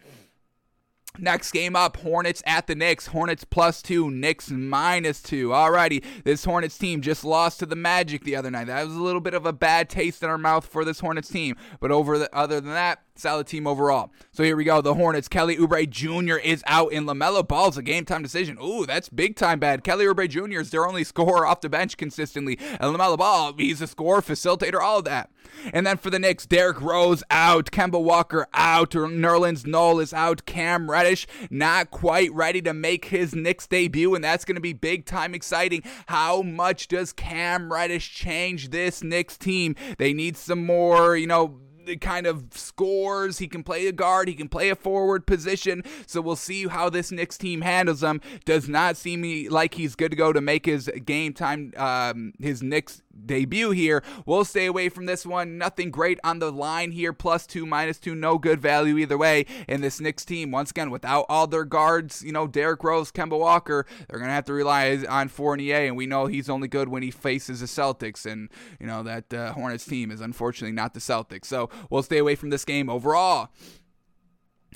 Next 1.20 1.52
game 1.52 1.76
up, 1.76 1.98
Hornets 1.98 2.42
at 2.48 2.66
the 2.66 2.74
Knicks. 2.74 3.06
Hornets 3.06 3.44
plus 3.44 3.84
two, 3.84 4.10
Knicks 4.10 4.50
minus 4.50 5.22
two. 5.22 5.50
Alrighty, 5.50 6.04
this 6.24 6.44
Hornets 6.44 6.76
team 6.76 7.02
just 7.02 7.24
lost 7.24 7.60
to 7.60 7.68
the 7.68 7.76
Magic 7.76 8.24
the 8.24 8.36
other 8.36 8.50
night. 8.50 8.66
That 8.66 8.84
was 8.84 8.96
a 8.96 9.02
little 9.02 9.22
bit 9.22 9.36
of 9.36 9.46
a 9.46 9.54
bad 9.54 9.90
taste 9.90 10.24
in 10.24 10.30
our 10.30 10.40
mouth 10.40 10.66
for 10.66 10.84
this 10.84 11.02
Hornets 11.02 11.30
team. 11.30 11.56
But 11.80 11.92
over 11.92 12.18
the, 12.18 12.36
other 12.36 12.60
than 12.60 12.74
that, 12.74 13.04
solid 13.16 13.48
team 13.48 13.68
overall. 13.68 14.12
So 14.32 14.44
here 14.44 14.56
we 14.56 14.64
go. 14.64 14.82
The 14.82 14.94
Hornets. 14.94 15.28
Kelly 15.28 15.58
Oubre 15.58 15.90
Jr. 15.90 16.38
is 16.38 16.64
out, 16.68 16.92
in 16.92 17.06
LaMelo 17.06 17.48
Ball's 17.48 17.78
a 17.78 17.82
game 17.82 18.06
time 18.06 18.24
decision. 18.24 18.58
Ooh, 18.62 18.86
that's 18.86 19.10
big 19.10 19.36
time 19.36 19.60
bad. 19.60 19.84
Kelly 19.84 20.06
Oubre 20.06 20.30
Jr. 20.30 20.60
is 20.60 20.70
their 20.70 20.88
only 20.88 21.04
scorer 21.04 21.46
off 21.46 21.62
the 21.62 21.70
bench 21.70 21.98
consistently. 21.98 22.58
And 22.60 22.96
LaMelo 22.96 23.18
Ball, 23.18 23.54
he's 23.58 23.82
a 23.82 23.88
scorer, 23.88 24.22
facilitator, 24.22 24.80
all 24.82 25.00
of 25.00 25.06
that. 25.06 25.30
And 25.74 25.86
then 25.86 25.98
for 25.98 26.10
the 26.10 26.20
Knicks, 26.20 26.46
Derrick 26.46 26.82
Rose 26.82 27.24
out, 27.30 27.72
Kemba 27.72 28.02
Walker 28.02 28.48
out, 28.54 28.92
Nerlens 28.92 29.66
Noel 29.66 30.00
is 30.00 30.14
out, 30.14 30.46
Cam 30.46 30.90
Reddish 30.90 31.28
not 31.50 31.92
quite 31.92 32.34
ready 32.34 32.62
to 32.62 32.74
make 32.74 33.06
his 33.06 33.36
Knicks 33.36 33.68
debut, 33.68 34.16
and 34.16 34.24
that's 34.24 34.46
going 34.46 34.56
to 34.56 34.62
be 34.62 34.74
big 34.74 35.06
time 35.06 35.34
exciting. 35.34 35.84
How 36.08 36.42
much 36.42 36.88
does 36.88 37.14
Cam 37.14 37.72
Reddish 37.72 38.14
change 38.14 38.70
this 38.70 39.04
Knicks 39.04 39.38
team? 39.38 39.76
They 39.98 40.14
need 40.14 40.38
some 40.38 40.66
more, 40.66 41.16
you 41.16 41.28
know 41.28 41.60
kind 42.02 42.28
of 42.28 42.46
scores. 42.52 43.38
He 43.38 43.48
can 43.48 43.64
play 43.64 43.88
a 43.88 43.92
guard. 43.92 44.28
He 44.28 44.34
can 44.36 44.50
play 44.50 44.70
a 44.70 44.76
forward 44.76 45.26
position. 45.26 45.84
So 46.06 46.22
we'll 46.22 46.36
see 46.36 46.68
how 46.68 46.90
this 46.90 47.12
Knicks 47.12 47.38
team 47.38 47.62
handles 47.62 48.04
him. 48.04 48.22
Does 48.46 48.68
not 48.68 48.98
seem 48.98 49.48
like 49.50 49.76
he's 49.76 49.96
good 49.96 50.12
to 50.12 50.18
go 50.18 50.34
to 50.34 50.42
make 50.42 50.66
his 50.66 50.90
game 51.06 51.34
time, 51.34 51.74
um, 51.78 52.34
his 52.40 52.62
Knicks 52.62 53.02
debut 53.26 53.72
here. 53.72 54.04
We'll 54.26 54.46
stay 54.46 54.66
away 54.66 54.90
from 54.90 55.06
this 55.06 55.26
one. 55.26 55.58
Nothing 55.58 55.92
great 55.92 56.20
on 56.24 56.40
the 56.40 56.52
line 56.52 56.92
here. 56.92 57.14
Plus 57.14 57.46
two, 57.46 57.66
minus 57.66 58.00
two, 58.00 58.16
no 58.16 58.38
good 58.38 58.62
value 58.62 58.98
either 58.98 59.18
way. 59.18 59.46
in 59.68 59.82
this 59.82 60.00
Knicks 60.00 60.26
team, 60.26 60.52
once 60.52 60.72
again, 60.72 60.90
without 60.90 61.26
all 61.30 61.48
their 61.48 61.66
guards, 61.66 62.24
you 62.24 62.32
know, 62.32 62.48
Derrick 62.48 62.84
Rose, 62.84 63.12
Kemba 63.12 63.38
Walker, 63.40 63.86
they're 64.08 64.20
going 64.20 64.30
to 64.30 64.36
have 64.36 64.46
to 64.46 64.54
rely 64.54 65.04
on 65.08 65.28
Fournier. 65.30 65.86
And 65.86 65.96
we 65.96 66.06
know 66.06 66.28
he's 66.28 66.50
only 66.50 66.68
good 66.68 66.90
when 66.90 67.04
he 67.04 67.12
faces 67.12 67.60
the 67.60 67.66
Celtics. 67.66 68.26
And, 68.26 68.50
you 68.80 68.88
know, 68.88 69.04
that 69.04 69.34
uh, 69.34 69.54
Hornets 69.54 69.86
team 69.86 70.12
is 70.12 70.22
unfortunately 70.22 70.76
not 70.76 70.94
the 70.94 71.00
Celtics. 71.00 71.46
So 71.46 71.70
we'll 71.90 72.04
stay 72.04 72.18
away 72.18 72.36
from 72.36 72.50
this 72.50 72.66
game 72.66 72.90
overall. 72.90 73.50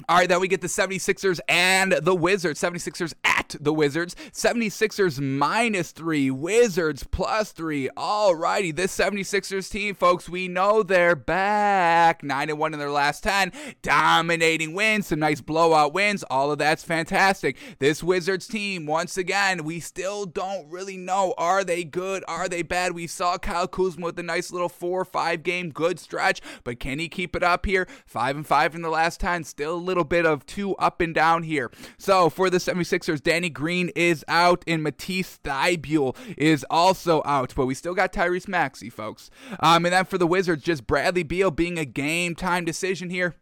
All 0.10 0.17
right, 0.17 0.29
then 0.29 0.39
we 0.39 0.47
get 0.47 0.62
the 0.62 0.67
76ers 0.67 1.39
and 1.49 1.91
the 1.91 2.15
Wizards. 2.15 2.62
76ers 2.62 3.13
at 3.23 3.55
the 3.60 3.73
Wizards. 3.73 4.15
76ers 4.31 5.19
minus 5.19 5.91
three, 5.91 6.31
Wizards 6.31 7.03
plus 7.03 7.51
three. 7.51 7.89
All 7.97 8.36
righty, 8.36 8.71
this 8.71 8.95
76ers 8.95 9.69
team, 9.71 9.95
folks, 9.95 10.29
we 10.29 10.47
know 10.47 10.83
they're 10.83 11.15
back. 11.15 12.23
9 12.23 12.49
and 12.49 12.60
1 12.60 12.73
in 12.73 12.79
their 12.79 12.91
last 12.91 13.23
10. 13.23 13.51
Dominating 13.81 14.73
wins, 14.73 15.07
some 15.07 15.19
nice 15.19 15.41
blowout 15.41 15.93
wins. 15.93 16.23
All 16.29 16.51
of 16.51 16.57
that's 16.57 16.83
fantastic. 16.83 17.57
This 17.79 18.03
Wizards 18.03 18.47
team, 18.47 18.86
once 18.86 19.17
again, 19.17 19.63
we 19.63 19.79
still 19.79 20.25
don't 20.25 20.69
really 20.69 20.97
know. 20.97 21.33
Are 21.38 21.63
they 21.63 21.83
good? 21.83 22.23
Are 22.27 22.47
they 22.47 22.62
bad? 22.62 22.93
We 22.93 23.07
saw 23.07 23.38
Kyle 23.38 23.67
Kuzma 23.67 24.05
with 24.05 24.19
a 24.19 24.23
nice 24.23 24.51
little 24.51 24.69
four 24.69 25.01
or 25.01 25.05
five 25.05 25.43
game 25.43 25.69
good 25.69 25.99
stretch, 25.99 26.41
but 26.63 26.79
can 26.79 26.99
he 26.99 27.10
keep 27.10 27.36
it 27.36 27.43
up 27.43 27.65
here? 27.65 27.88
5 28.05 28.36
and 28.38 28.47
5 28.47 28.75
in 28.75 28.81
the 28.81 28.89
last 28.89 29.19
10. 29.19 29.43
Still 29.43 29.77
little 29.88 30.04
bit 30.04 30.26
of 30.26 30.45
two 30.45 30.76
up 30.76 31.02
and 31.02 31.15
down 31.15 31.43
here. 31.43 31.71
So 31.97 32.30
for 32.30 32.50
the 32.50 32.58
76ers, 32.58 33.21
Danny 33.21 33.50
Green 33.50 33.89
is 33.95 34.23
out 34.28 34.63
and 34.67 34.84
Matisse 34.84 35.39
Thybulle 35.43 36.15
is 36.38 36.65
also 36.69 37.21
out, 37.26 37.54
but 37.56 37.65
we 37.65 37.73
still 37.73 37.93
got 37.93 38.13
Tyrese 38.13 38.47
Maxey, 38.47 38.89
folks. 38.89 39.30
Um, 39.60 39.86
and 39.86 39.93
then 39.93 40.06
for 40.06 40.17
the 40.17 40.28
Wizards, 40.28 40.63
just 40.63 40.86
Bradley 40.86 41.23
Beal 41.23 41.52
being 41.52 41.80
a 41.80 41.86
game 41.86 42.36
time 42.36 42.65
decision 42.65 43.10
here. 43.10 43.36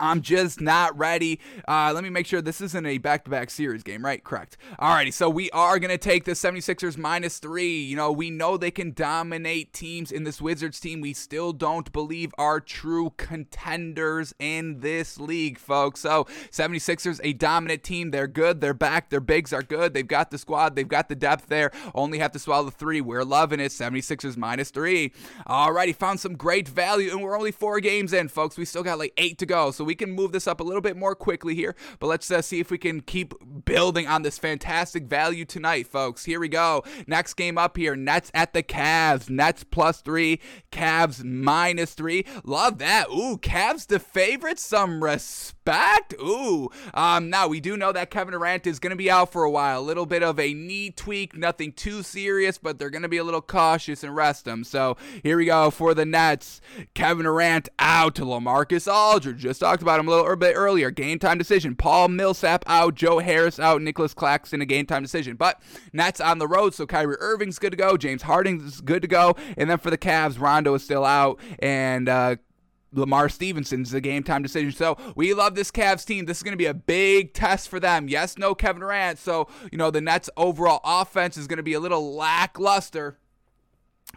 I'm 0.00 0.22
just 0.22 0.60
not 0.60 0.96
ready. 0.98 1.40
Uh, 1.68 1.92
let 1.94 2.02
me 2.02 2.10
make 2.10 2.26
sure 2.26 2.42
this 2.42 2.60
isn't 2.60 2.86
a 2.86 2.98
back 2.98 3.24
to 3.24 3.30
back 3.30 3.50
series 3.50 3.82
game, 3.82 4.04
right? 4.04 4.22
Correct. 4.22 4.56
Alrighty, 4.78 5.12
so 5.12 5.28
we 5.30 5.50
are 5.50 5.78
going 5.78 5.90
to 5.90 5.98
take 5.98 6.24
the 6.24 6.32
76ers 6.32 6.96
minus 6.96 7.38
three. 7.38 7.80
You 7.82 7.96
know, 7.96 8.10
we 8.10 8.30
know 8.30 8.56
they 8.56 8.70
can 8.70 8.92
dominate 8.92 9.72
teams 9.72 10.10
in 10.10 10.24
this 10.24 10.40
Wizards 10.40 10.80
team. 10.80 11.00
We 11.00 11.12
still 11.12 11.52
don't 11.52 11.92
believe 11.92 12.32
are 12.38 12.60
true 12.60 13.12
contenders 13.16 14.34
in 14.38 14.80
this 14.80 15.18
league, 15.18 15.58
folks. 15.58 16.00
So, 16.00 16.24
76ers, 16.50 17.20
a 17.22 17.32
dominant 17.32 17.82
team. 17.82 18.10
They're 18.10 18.26
good. 18.26 18.60
They're 18.60 18.74
back. 18.74 19.10
Their 19.10 19.20
bigs 19.20 19.52
are 19.52 19.62
good. 19.62 19.94
They've 19.94 20.06
got 20.06 20.30
the 20.30 20.38
squad. 20.38 20.74
They've 20.74 20.88
got 20.88 21.08
the 21.08 21.14
depth 21.14 21.46
there. 21.46 21.70
Only 21.94 22.18
have 22.18 22.32
to 22.32 22.38
swallow 22.38 22.64
the 22.64 22.70
three. 22.70 23.00
We're 23.00 23.24
loving 23.24 23.60
it. 23.60 23.70
76ers 23.70 24.36
minus 24.36 24.70
three. 24.70 25.12
Alrighty, 25.46 25.94
found 25.94 26.20
some 26.20 26.36
great 26.36 26.68
value, 26.68 27.10
and 27.10 27.22
we're 27.22 27.36
only 27.36 27.52
four 27.52 27.80
games 27.80 28.12
in, 28.12 28.28
folks. 28.28 28.56
We 28.56 28.64
still 28.64 28.82
got 28.82 28.98
like 28.98 29.12
eight 29.16 29.38
to 29.38 29.46
go. 29.46 29.70
So, 29.70 29.83
we 29.84 29.94
can 29.94 30.10
move 30.10 30.32
this 30.32 30.46
up 30.46 30.60
a 30.60 30.64
little 30.64 30.80
bit 30.80 30.96
more 30.96 31.14
quickly 31.14 31.54
here, 31.54 31.74
but 31.98 32.06
let's 32.06 32.30
uh, 32.30 32.42
see 32.42 32.60
if 32.60 32.70
we 32.70 32.78
can 32.78 33.00
keep 33.00 33.34
building 33.64 34.06
on 34.06 34.22
this 34.22 34.38
fantastic 34.38 35.04
value 35.04 35.44
tonight, 35.44 35.86
folks. 35.86 36.24
Here 36.24 36.40
we 36.40 36.48
go. 36.48 36.84
Next 37.06 37.34
game 37.34 37.58
up 37.58 37.76
here 37.76 37.96
Nets 37.96 38.30
at 38.34 38.52
the 38.52 38.62
Cavs. 38.62 39.30
Nets 39.30 39.64
plus 39.64 40.00
three, 40.00 40.40
Cavs 40.70 41.24
minus 41.24 41.94
three. 41.94 42.24
Love 42.44 42.78
that. 42.78 43.08
Ooh, 43.08 43.38
Cavs 43.38 43.86
the 43.86 43.98
favorite. 43.98 44.58
Some 44.58 45.02
respect. 45.02 46.14
Ooh. 46.20 46.70
Um, 46.92 47.30
now, 47.30 47.48
we 47.48 47.60
do 47.60 47.76
know 47.76 47.92
that 47.92 48.10
Kevin 48.10 48.32
Durant 48.32 48.66
is 48.66 48.78
going 48.78 48.90
to 48.90 48.96
be 48.96 49.10
out 49.10 49.32
for 49.32 49.44
a 49.44 49.50
while. 49.50 49.80
A 49.80 49.82
little 49.82 50.06
bit 50.06 50.22
of 50.22 50.38
a 50.38 50.54
knee 50.54 50.90
tweak, 50.90 51.36
nothing 51.36 51.72
too 51.72 52.02
serious, 52.02 52.58
but 52.58 52.78
they're 52.78 52.90
going 52.90 53.02
to 53.02 53.08
be 53.08 53.16
a 53.16 53.24
little 53.24 53.42
cautious 53.42 54.04
and 54.04 54.14
rest 54.14 54.46
him. 54.46 54.64
So 54.64 54.96
here 55.22 55.36
we 55.36 55.46
go 55.46 55.70
for 55.70 55.94
the 55.94 56.04
Nets. 56.04 56.60
Kevin 56.94 57.24
Durant 57.24 57.68
out 57.78 58.14
to 58.16 58.22
Lamarcus 58.22 58.92
Aldridge. 58.92 59.38
Just 59.38 59.62
talked 59.64 59.82
about 59.82 59.98
him 59.98 60.08
a 60.08 60.10
little 60.10 60.36
bit 60.36 60.54
earlier. 60.54 60.90
Game 60.90 61.18
time 61.18 61.38
decision. 61.38 61.74
Paul 61.74 62.08
Millsap 62.08 62.64
out. 62.66 62.94
Joe 62.94 63.18
Harris 63.18 63.58
out. 63.58 63.80
Nicholas 63.80 64.12
Claxton 64.12 64.60
a 64.60 64.66
game 64.66 64.84
time 64.84 65.02
decision. 65.02 65.36
But 65.36 65.60
Nets 65.92 66.20
on 66.20 66.38
the 66.38 66.46
road, 66.46 66.74
so 66.74 66.86
Kyrie 66.86 67.16
Irving's 67.18 67.58
good 67.58 67.70
to 67.70 67.76
go. 67.76 67.96
James 67.96 68.22
Harden's 68.22 68.80
good 68.82 69.02
to 69.02 69.08
go. 69.08 69.34
And 69.56 69.70
then 69.70 69.78
for 69.78 69.90
the 69.90 69.98
Cavs, 69.98 70.38
Rondo 70.38 70.74
is 70.74 70.84
still 70.84 71.04
out. 71.04 71.40
And, 71.60 72.08
uh, 72.08 72.36
Lamar 72.92 73.28
Stevenson's 73.28 73.90
the 73.90 74.00
game 74.00 74.22
time 74.22 74.42
decision. 74.42 74.70
So 74.70 74.96
we 75.16 75.34
love 75.34 75.56
this 75.56 75.72
Cavs 75.72 76.04
team. 76.04 76.26
This 76.26 76.36
is 76.36 76.42
going 76.44 76.52
to 76.52 76.58
be 76.58 76.66
a 76.66 76.74
big 76.74 77.32
test 77.34 77.68
for 77.68 77.80
them. 77.80 78.08
Yes, 78.08 78.38
no 78.38 78.54
Kevin 78.54 78.80
Durant. 78.80 79.18
So, 79.18 79.48
you 79.72 79.78
know, 79.78 79.90
the 79.90 80.00
Nets' 80.00 80.30
overall 80.36 80.80
offense 80.84 81.36
is 81.36 81.48
going 81.48 81.56
to 81.56 81.64
be 81.64 81.72
a 81.72 81.80
little 81.80 82.14
lackluster. 82.14 83.18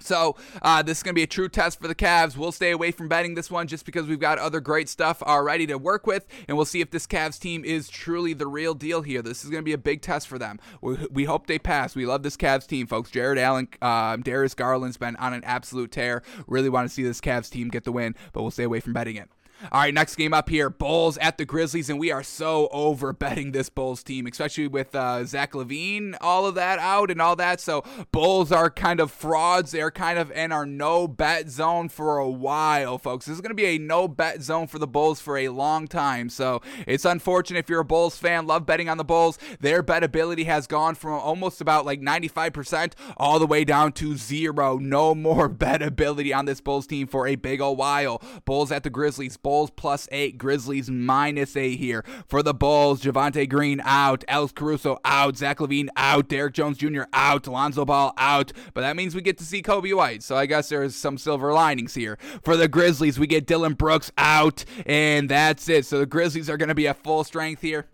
So 0.01 0.35
uh, 0.61 0.81
this 0.83 0.97
is 0.97 1.03
going 1.03 1.13
to 1.13 1.19
be 1.19 1.23
a 1.23 1.27
true 1.27 1.49
test 1.49 1.79
for 1.79 1.87
the 1.87 1.95
Cavs. 1.95 2.37
We'll 2.37 2.51
stay 2.51 2.71
away 2.71 2.91
from 2.91 3.07
betting 3.07 3.35
this 3.35 3.51
one 3.51 3.67
just 3.67 3.85
because 3.85 4.07
we've 4.07 4.19
got 4.19 4.39
other 4.39 4.59
great 4.59 4.89
stuff 4.89 5.21
already 5.21 5.67
to 5.67 5.77
work 5.77 6.07
with, 6.07 6.25
and 6.47 6.57
we'll 6.57 6.65
see 6.65 6.81
if 6.81 6.91
this 6.91 7.07
Cavs 7.07 7.39
team 7.39 7.63
is 7.65 7.89
truly 7.89 8.33
the 8.33 8.47
real 8.47 8.73
deal 8.73 9.01
here. 9.01 9.21
This 9.21 9.43
is 9.43 9.49
going 9.49 9.61
to 9.61 9.65
be 9.65 9.73
a 9.73 9.77
big 9.77 10.01
test 10.01 10.27
for 10.27 10.37
them. 10.37 10.59
We, 10.81 10.97
we 11.11 11.25
hope 11.25 11.47
they 11.47 11.59
pass. 11.59 11.95
We 11.95 12.05
love 12.05 12.23
this 12.23 12.37
Cavs 12.37 12.67
team, 12.67 12.87
folks. 12.87 13.11
Jarrett 13.11 13.39
Allen, 13.39 13.67
uh, 13.81 14.17
Darius 14.17 14.53
Garland's 14.53 14.97
been 14.97 15.15
on 15.17 15.33
an 15.33 15.43
absolute 15.43 15.91
tear. 15.91 16.23
Really 16.47 16.69
want 16.69 16.87
to 16.87 16.93
see 16.93 17.03
this 17.03 17.21
Cavs 17.21 17.49
team 17.49 17.69
get 17.69 17.83
the 17.83 17.91
win, 17.91 18.15
but 18.33 18.41
we'll 18.41 18.51
stay 18.51 18.63
away 18.63 18.79
from 18.79 18.93
betting 18.93 19.15
it. 19.15 19.29
All 19.71 19.81
right, 19.81 19.93
next 19.93 20.15
game 20.15 20.33
up 20.33 20.49
here 20.49 20.69
Bulls 20.69 21.17
at 21.17 21.39
the 21.39 21.45
Grizzlies, 21.45 21.89
and 21.89 21.99
we 21.99 22.11
are 22.11 22.21
so 22.21 22.67
over 22.71 23.11
betting 23.11 23.53
this 23.53 23.69
Bulls 23.69 24.03
team, 24.03 24.27
especially 24.27 24.67
with 24.67 24.93
uh, 24.93 25.25
Zach 25.25 25.53
LaVine, 25.53 26.15
all 26.21 26.45
of 26.45 26.53
that 26.55 26.77
out 26.77 27.09
and 27.09 27.19
all 27.19 27.35
that. 27.37 27.59
So, 27.59 27.83
Bulls 28.11 28.51
are 28.51 28.69
kind 28.69 28.99
of 28.99 29.11
frauds. 29.11 29.71
They're 29.71 29.89
kind 29.89 30.19
of 30.19 30.31
in 30.31 30.51
our 30.51 30.65
no 30.65 31.07
bet 31.07 31.49
zone 31.49 31.89
for 31.89 32.19
a 32.19 32.29
while, 32.29 32.99
folks. 32.99 33.25
This 33.25 33.33
is 33.35 33.41
going 33.41 33.49
to 33.49 33.55
be 33.55 33.65
a 33.65 33.79
no 33.79 34.07
bet 34.07 34.43
zone 34.43 34.67
for 34.67 34.77
the 34.77 34.85
Bulls 34.85 35.19
for 35.19 35.37
a 35.37 35.49
long 35.49 35.87
time. 35.87 36.29
So, 36.29 36.61
it's 36.85 37.05
unfortunate 37.05 37.59
if 37.59 37.69
you're 37.69 37.79
a 37.81 37.85
Bulls 37.85 38.17
fan, 38.17 38.45
love 38.45 38.67
betting 38.67 38.89
on 38.89 38.97
the 38.97 39.03
Bulls. 39.03 39.39
Their 39.59 39.81
bet 39.81 40.03
ability 40.03 40.43
has 40.43 40.67
gone 40.67 40.93
from 40.93 41.13
almost 41.13 41.61
about 41.61 41.83
like 41.83 41.99
95% 41.99 42.93
all 43.17 43.39
the 43.39 43.47
way 43.47 43.63
down 43.63 43.91
to 43.93 44.15
zero. 44.15 44.77
No 44.77 45.15
more 45.15 45.49
bet 45.49 45.81
ability 45.81 46.31
on 46.31 46.45
this 46.45 46.61
Bulls 46.61 46.85
team 46.85 47.07
for 47.07 47.25
a 47.25 47.35
big 47.35 47.59
old 47.59 47.79
while. 47.79 48.21
Bulls 48.45 48.71
at 48.71 48.83
the 48.83 48.91
Grizzlies. 48.91 49.35
Bulls 49.47 49.69
plus 49.69 50.09
eight, 50.11 50.37
Grizzlies 50.37 50.89
minus 50.89 51.55
eight 51.55 51.79
here. 51.79 52.03
For 52.27 52.43
the 52.43 52.53
Bulls, 52.53 53.01
Javonte 53.01 53.47
Green 53.47 53.79
out, 53.85 54.25
Alex 54.27 54.51
Caruso 54.51 54.99
out, 55.05 55.37
Zach 55.37 55.59
LaVine 55.59 55.87
out, 55.95 56.27
Derrick 56.27 56.53
Jones 56.53 56.77
Jr. 56.77 57.03
out, 57.13 57.47
Lonzo 57.47 57.85
Ball 57.85 58.13
out. 58.17 58.51
But 58.73 58.81
that 58.81 58.97
means 58.97 59.15
we 59.15 59.21
get 59.21 59.37
to 59.37 59.45
see 59.45 59.61
Coby 59.61 59.95
White. 59.95 60.21
So 60.21 60.35
I 60.35 60.47
guess 60.47 60.67
there's 60.67 60.97
some 60.97 61.17
silver 61.17 61.53
linings 61.53 61.93
here. 61.93 62.17
For 62.43 62.57
the 62.57 62.67
Grizzlies, 62.67 63.17
we 63.17 63.25
get 63.25 63.47
Dillon 63.47 63.75
Brooks 63.75 64.11
out, 64.17 64.65
and 64.85 65.29
that's 65.29 65.69
it. 65.69 65.85
So 65.85 65.99
the 65.99 66.05
Grizzlies 66.05 66.49
are 66.49 66.57
going 66.57 66.67
to 66.67 66.75
be 66.75 66.89
at 66.89 67.01
full 67.01 67.23
strength 67.23 67.61
here 67.61 67.85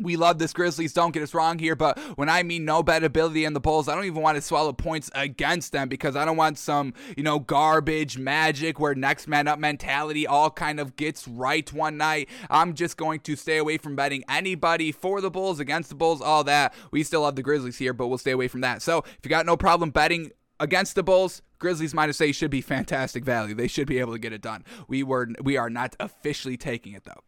we 0.00 0.16
love 0.16 0.38
this 0.38 0.52
Grizzlies. 0.52 0.92
Don't 0.92 1.12
get 1.12 1.22
us 1.22 1.34
wrong 1.34 1.58
here, 1.58 1.76
but 1.76 1.98
when 2.16 2.28
I 2.28 2.42
mean 2.42 2.64
no 2.64 2.82
bet 2.82 3.04
ability 3.04 3.44
in 3.44 3.52
the 3.52 3.60
Bulls, 3.60 3.88
I 3.88 3.94
don't 3.94 4.04
even 4.04 4.22
want 4.22 4.36
to 4.36 4.42
swallow 4.42 4.72
points 4.72 5.10
against 5.14 5.72
them 5.72 5.88
because 5.88 6.16
I 6.16 6.24
don't 6.24 6.36
want 6.36 6.58
some, 6.58 6.94
you 7.16 7.22
know, 7.22 7.38
garbage 7.38 8.18
magic 8.18 8.80
where 8.80 8.94
next 8.94 9.28
man 9.28 9.48
up 9.48 9.58
mentality 9.58 10.26
all 10.26 10.50
kind 10.50 10.80
of 10.80 10.96
gets 10.96 11.28
right 11.28 11.70
one 11.72 11.96
night. 11.96 12.28
I'm 12.48 12.74
just 12.74 12.96
going 12.96 13.20
to 13.20 13.36
stay 13.36 13.58
away 13.58 13.78
from 13.78 13.96
betting 13.96 14.24
anybody 14.28 14.92
for 14.92 15.20
the 15.20 15.30
Bulls, 15.30 15.60
against 15.60 15.90
the 15.90 15.94
Bulls, 15.94 16.20
all 16.20 16.44
that. 16.44 16.74
We 16.90 17.02
still 17.02 17.22
love 17.22 17.36
the 17.36 17.42
Grizzlies 17.42 17.78
here, 17.78 17.92
but 17.92 18.08
we'll 18.08 18.18
stay 18.18 18.32
away 18.32 18.48
from 18.48 18.62
that. 18.62 18.82
So 18.82 18.98
if 18.98 19.20
you 19.24 19.28
got 19.28 19.46
no 19.46 19.56
problem 19.56 19.90
betting 19.90 20.32
against 20.58 20.94
the 20.94 21.02
Bulls, 21.02 21.42
Grizzlies 21.58 21.94
minus 21.94 22.20
eight 22.20 22.32
should 22.32 22.50
be 22.50 22.60
fantastic 22.60 23.24
value. 23.24 23.54
They 23.54 23.68
should 23.68 23.86
be 23.86 23.98
able 23.98 24.12
to 24.12 24.18
get 24.18 24.32
it 24.32 24.42
done. 24.42 24.64
We 24.88 25.02
were 25.02 25.28
we 25.42 25.56
are 25.56 25.70
not 25.70 25.96
officially 26.00 26.56
taking 26.56 26.92
it 26.92 27.04
though. 27.04 27.22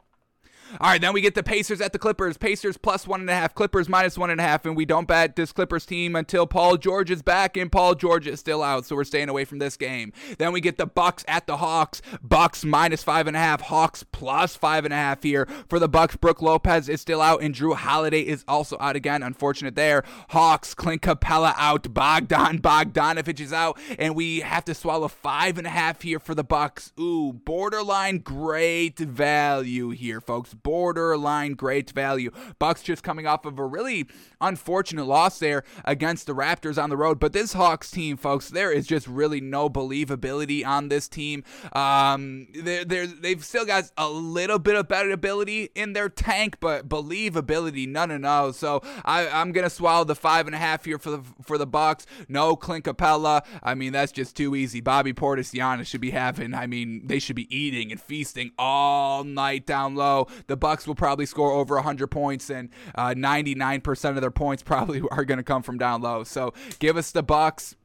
All 0.81 0.89
right, 0.89 1.01
then 1.01 1.13
we 1.13 1.21
get 1.21 1.35
the 1.35 1.43
Pacers 1.43 1.81
at 1.81 1.93
the 1.93 1.99
Clippers. 1.99 2.39
Pacers 2.39 2.77
plus 2.79 3.07
one 3.07 3.21
and 3.21 3.29
a 3.29 3.35
half, 3.35 3.55
Clippers 3.55 3.89
minus 3.89 4.17
one 4.17 4.31
and 4.31 4.41
a 4.41 4.45
half, 4.45 4.65
and 4.65 4.75
we 4.75 4.87
don't 4.87 5.07
bet 5.07 5.37
this 5.37 5.53
Clippers 5.53 5.85
team 5.85 6.17
until 6.17 6.47
Paul 6.47 6.79
George 6.79 7.11
is 7.11 7.21
back, 7.21 7.57
and 7.59 7.71
Paul 7.71 7.95
George 7.95 8.27
is 8.27 8.41
still 8.41 8.63
out, 8.63 8.87
so 8.87 8.97
we're 8.97 9.05
staying 9.05 9.29
away 9.29 9.45
from 9.45 9.59
this 9.59 9.77
game. 9.77 10.13
Then 10.39 10.53
we 10.53 10.63
get 10.63 10.79
the 10.79 10.87
Bucks 10.87 11.25
at 11.29 11.47
the 11.47 11.59
Hawks. 11.59 12.01
Bucks 12.23 12.65
minus 12.65 13.03
five 13.03 13.27
and 13.27 13.37
a 13.37 13.41
half, 13.41 13.61
Hawks 13.61 14.03
plus 14.03 14.57
five 14.57 14.87
and 14.87 14.95
a 14.95 14.97
half 14.97 15.23
here 15.23 15.47
for 15.69 15.79
the 15.79 15.89
Bucks. 15.89 16.17
Brook 16.17 16.41
Lopez 16.41 16.89
is 16.89 17.03
still 17.03 17.21
out, 17.21 17.43
and 17.43 17.55
Jrue 17.55 17.77
Holiday 17.77 18.23
is 18.23 18.45
also 18.49 18.79
out 18.81 18.97
again. 18.97 19.23
Unfortunate 19.23 19.75
there. 19.75 20.03
Hawks, 20.31 20.75
Clint 20.75 21.03
Capela 21.03 21.55
out, 21.59 21.93
Bogdan 21.93 22.61
Bogdanovic 22.61 23.41
is 23.41 23.53
out, 23.53 23.79
and 23.99 24.15
we 24.15 24.41
have 24.41 24.65
to 24.65 24.75
swallow 24.75 25.09
five 25.09 25.59
and 25.59 25.67
a 25.67 25.71
half 25.71 26.01
here 26.01 26.19
for 26.19 26.35
the 26.35 26.45
Bucks. 26.45 26.93
Ooh, 26.99 27.33
borderline 27.33 28.19
great 28.19 28.99
value 28.99 29.91
here, 29.91 30.21
folks 30.21 30.55
borderline 30.63 31.55
great 31.55 31.91
value. 31.91 32.31
Bucks 32.59 32.83
just 32.83 33.03
coming 33.03 33.27
off 33.27 33.45
of 33.45 33.59
a 33.59 33.65
really 33.65 34.07
unfortunate 34.41 35.05
loss 35.05 35.39
there 35.39 35.65
against 35.85 36.27
the 36.27 36.35
Raptors 36.35 36.83
on 36.83 36.91
the 36.91 36.97
road. 36.97 37.19
But 37.19 37.33
this 37.33 37.53
Hawks 37.53 37.91
team, 37.91 38.17
folks, 38.17 38.49
there 38.49 38.73
is 38.73 38.87
just 38.87 39.07
really 39.07 39.41
no 39.41 39.69
believability 39.69 40.67
on 40.67 40.89
this 40.89 41.09
team. 41.09 41.45
Um, 41.73 42.49
they're, 42.55 42.85
they're, 42.85 43.07
they've 43.07 43.45
still 43.45 43.65
got 43.65 43.91
a 43.97 44.09
little 44.09 44.59
bit 44.59 44.77
of 44.77 44.89
better 44.89 45.11
ability 45.11 45.71
in 45.75 45.93
their 45.93 46.09
tank, 46.09 46.59
but 46.61 46.89
believability, 46.89 47.89
no, 47.89 48.07
no, 48.07 48.19
no. 48.19 48.53
So 48.53 48.81
I, 49.05 49.29
I'm 49.29 49.53
gonna 49.53 49.71
swallow 49.71 50.05
the 50.05 50.15
five 50.15 50.47
and 50.47 50.55
a 50.55 50.59
half 50.59 50.85
here 50.85 50.99
for 50.99 51.11
the 51.11 51.23
for 51.43 51.59
the 51.59 51.67
Bucks. 51.67 52.07
No 52.29 52.57
Clint 52.57 52.85
Capela. 52.85 53.45
I 53.63 53.75
mean, 53.75 53.93
that's 53.93 54.13
just 54.13 54.37
too 54.37 54.55
easy. 54.55 54.81
Bobby 54.81 55.13
Portis, 55.13 55.53
Giannis 55.53 55.87
should 55.87 56.01
be 56.01 56.11
having. 56.11 56.55
I 56.55 56.67
mean, 56.67 57.07
they 57.07 57.19
should 57.19 57.37
be 57.37 57.55
eating 57.55 57.91
and 57.91 58.01
feasting 58.01 58.53
all 58.59 59.25
night 59.25 59.67
down 59.67 59.95
low. 59.95 60.29
The 60.47 60.52
Bucks 60.57 60.87
will 60.87 60.95
probably 60.95 61.27
score 61.27 61.53
over 61.53 61.75
100 61.77 62.09
points, 62.09 62.51
and 62.51 62.71
uh, 62.95 63.11
99% 63.11 64.11
of 64.11 64.21
their 64.21 64.31
points 64.31 64.63
probably 64.73 65.03
are 65.11 65.25
going 65.25 65.39
to 65.39 65.45
come 65.45 65.63
from 65.63 65.79
down 65.79 66.03
low. 66.03 66.25
So 66.25 66.55
give 66.79 66.97
us 66.97 67.11
the 67.11 67.23
Bucks 67.23 67.77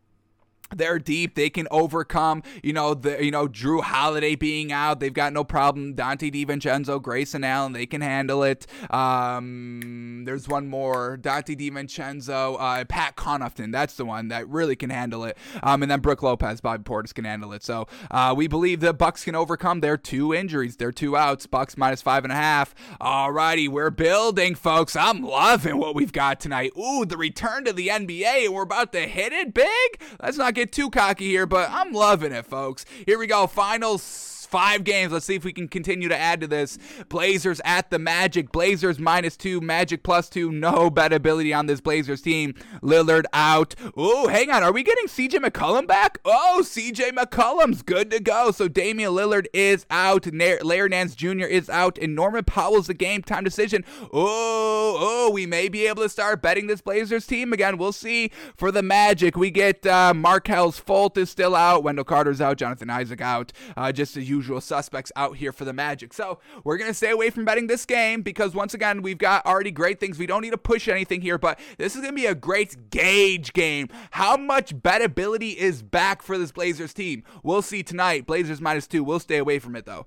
they're 0.76 1.00
deep. 1.00 1.36
They 1.36 1.50
can 1.50 1.68
overcome, 1.72 2.44
you 2.64 2.74
know, 2.74 2.94
the 2.94 3.24
you 3.24 3.32
know 3.32 3.48
Jrue 3.48 3.82
Holiday 3.82 4.36
being 4.36 4.72
out. 4.72 5.00
They've 5.00 5.14
got 5.14 5.34
no 5.34 5.44
problem. 5.44 5.96
Donte 5.96 6.32
DiVincenzo, 6.32 7.02
Grayson 7.02 7.44
Allen, 7.44 7.74
they 7.74 7.86
can 7.86 8.02
handle 8.02 8.44
it. 8.44 8.68
Um, 8.90 10.24
there's 10.26 10.48
one 10.48 10.68
more, 10.68 11.18
Donte 11.18 11.58
DiVincenzo, 11.58 12.58
uh, 12.60 12.86
Pat 12.86 13.16
Connaughton. 13.16 13.72
That's 13.72 13.96
the 13.96 14.06
one 14.06 14.28
that 14.28 14.48
really 14.48 14.76
can 14.76 14.90
handle 14.90 15.24
it. 15.24 15.38
Um, 15.64 15.82
and 15.82 15.92
then 15.92 16.02
Brook 16.02 16.22
Lopez, 16.22 16.62
Bobby 16.62 16.84
Portis 16.84 17.14
can 17.14 17.26
handle 17.26 17.54
it. 17.54 17.64
So 17.64 17.88
uh, 18.12 18.34
we 18.36 18.48
believe 18.48 18.82
the 18.82 18.94
Bucks 18.94 19.24
can 19.24 19.36
overcome 19.36 19.80
their 19.80 19.98
two 19.98 20.34
injuries, 20.34 20.78
their 20.78 20.92
two 20.92 21.16
outs. 21.16 21.46
Bucks 21.48 21.78
minus 21.78 22.02
five 22.02 22.24
and 22.26 22.34
a 22.34 22.36
half. 22.36 22.76
Alrighty, 23.00 23.70
we're 23.70 23.90
building, 23.90 24.56
folks. 24.56 24.96
I'm 24.96 25.22
loving 25.22 25.78
what 25.78 25.96
we've 25.96 26.12
got 26.12 26.40
tonight. 26.40 26.72
Ooh, 26.78 27.06
the 27.06 27.18
return 27.18 27.64
to 27.66 27.74
the 27.74 27.88
NBA, 27.88 28.50
we're 28.50 28.64
about 28.64 28.92
to 28.94 29.02
hit 29.02 29.32
it 29.32 29.54
big. 29.54 30.02
Let's 30.22 30.38
not 30.38 30.57
get 30.58 30.72
too 30.72 30.90
cocky 30.90 31.28
here, 31.28 31.46
but 31.46 31.70
I'm 31.70 31.94
loving 31.94 32.32
it, 32.32 32.46
folks. 32.46 32.84
Here 33.06 33.20
we 33.20 33.28
go. 33.28 33.46
Finals 33.46 34.37
Five 34.48 34.86
games. 34.86 35.12
Let's 35.12 35.26
see 35.26 35.36
if 35.36 35.44
we 35.44 35.52
can 35.52 35.68
continue 35.68 36.08
to 36.08 36.18
add 36.18 36.40
to 36.40 36.48
this. 36.48 36.78
Blazers 37.10 37.60
at 37.66 37.90
the 37.90 38.00
Magic. 38.00 38.50
Blazers 38.54 38.98
minus 38.98 39.36
two. 39.36 39.60
Magic 39.60 40.04
plus 40.04 40.30
two. 40.30 40.54
No 40.54 40.90
bet 40.90 41.12
ability 41.12 41.54
on 41.54 41.66
this 41.66 41.82
Blazers 41.82 42.22
team. 42.22 42.54
Lillard 42.82 43.26
out. 43.34 43.76
Oh, 43.98 44.30
hang 44.30 44.50
on. 44.50 44.64
Are 44.64 44.72
we 44.72 44.84
getting 44.84 45.08
CJ 45.08 45.44
McCollum 45.44 45.86
back? 45.86 46.20
Oh, 46.24 46.62
CJ 46.64 47.10
McCollum's 47.12 47.82
good 47.82 48.10
to 48.12 48.22
go. 48.22 48.52
So 48.52 48.70
Damian 48.70 49.12
Lillard 49.12 49.48
is 49.54 49.86
out. 49.90 50.26
Larry 50.34 50.90
Nance 50.90 51.14
Jr. 51.14 51.42
is 51.42 51.70
out. 51.70 51.98
And 51.98 52.16
Norman 52.16 52.46
Powell's 52.46 52.88
the 52.88 52.94
game 52.94 53.24
time 53.24 53.44
decision. 53.44 53.84
Oh, 54.02 54.98
oh, 55.00 55.32
we 55.34 55.46
may 55.46 55.68
be 55.68 55.88
able 55.88 56.04
to 56.04 56.10
start 56.10 56.42
betting 56.42 56.68
this 56.68 56.80
Blazers 56.80 57.28
team 57.28 57.52
again. 57.52 57.78
We'll 57.78 57.92
see. 57.92 58.32
For 58.56 58.72
the 58.72 58.82
Magic, 58.82 59.36
we 59.36 59.52
get 59.52 59.86
uh, 59.86 60.14
Markelle's 60.14 60.80
Fultz 60.80 61.18
is 61.18 61.30
still 61.30 61.54
out. 61.54 61.84
Wendell 61.84 62.06
Carter's 62.06 62.40
out. 62.40 62.58
Jonathan 62.58 62.90
Isaac 62.90 63.20
out. 63.20 63.52
Uh, 63.76 63.92
just 63.92 64.16
the 64.16 64.37
usual 64.38 64.62
suspects 64.62 65.12
out 65.16 65.38
here 65.38 65.52
for 65.52 65.66
the 65.66 65.74
Magic. 65.74 66.14
So 66.14 66.40
we're 66.64 66.78
going 66.78 66.90
to 66.90 66.94
stay 66.94 67.12
away 67.12 67.30
from 67.30 67.44
betting 67.44 67.68
this 67.68 67.86
game 67.86 68.22
because 68.22 68.54
once 68.54 68.74
again, 68.74 69.02
we've 69.02 69.18
got 69.18 69.46
already 69.46 69.72
great 69.72 70.00
things. 70.00 70.20
We 70.20 70.28
don't 70.28 70.42
need 70.42 70.52
to 70.52 70.58
push 70.58 70.88
anything 70.88 71.22
here, 71.22 71.38
but 71.38 71.60
this 71.78 71.96
is 71.96 72.02
going 72.02 72.14
to 72.14 72.22
be 72.22 72.28
a 72.28 72.36
great 72.36 72.92
gauge 72.92 73.54
game. 73.54 73.90
How 74.12 74.38
much 74.38 74.76
bettability 74.76 75.56
is 75.56 75.82
back 75.82 76.22
for 76.22 76.38
this 76.38 76.52
Blazers 76.52 76.94
team? 76.94 77.24
We'll 77.44 77.64
see 77.64 77.82
tonight. 77.84 78.28
Blazers 78.28 78.62
minus 78.62 78.88
two. 78.88 79.04
We'll 79.04 79.20
stay 79.20 79.38
away 79.38 79.60
from 79.60 79.76
it 79.76 79.86
though. 79.86 80.06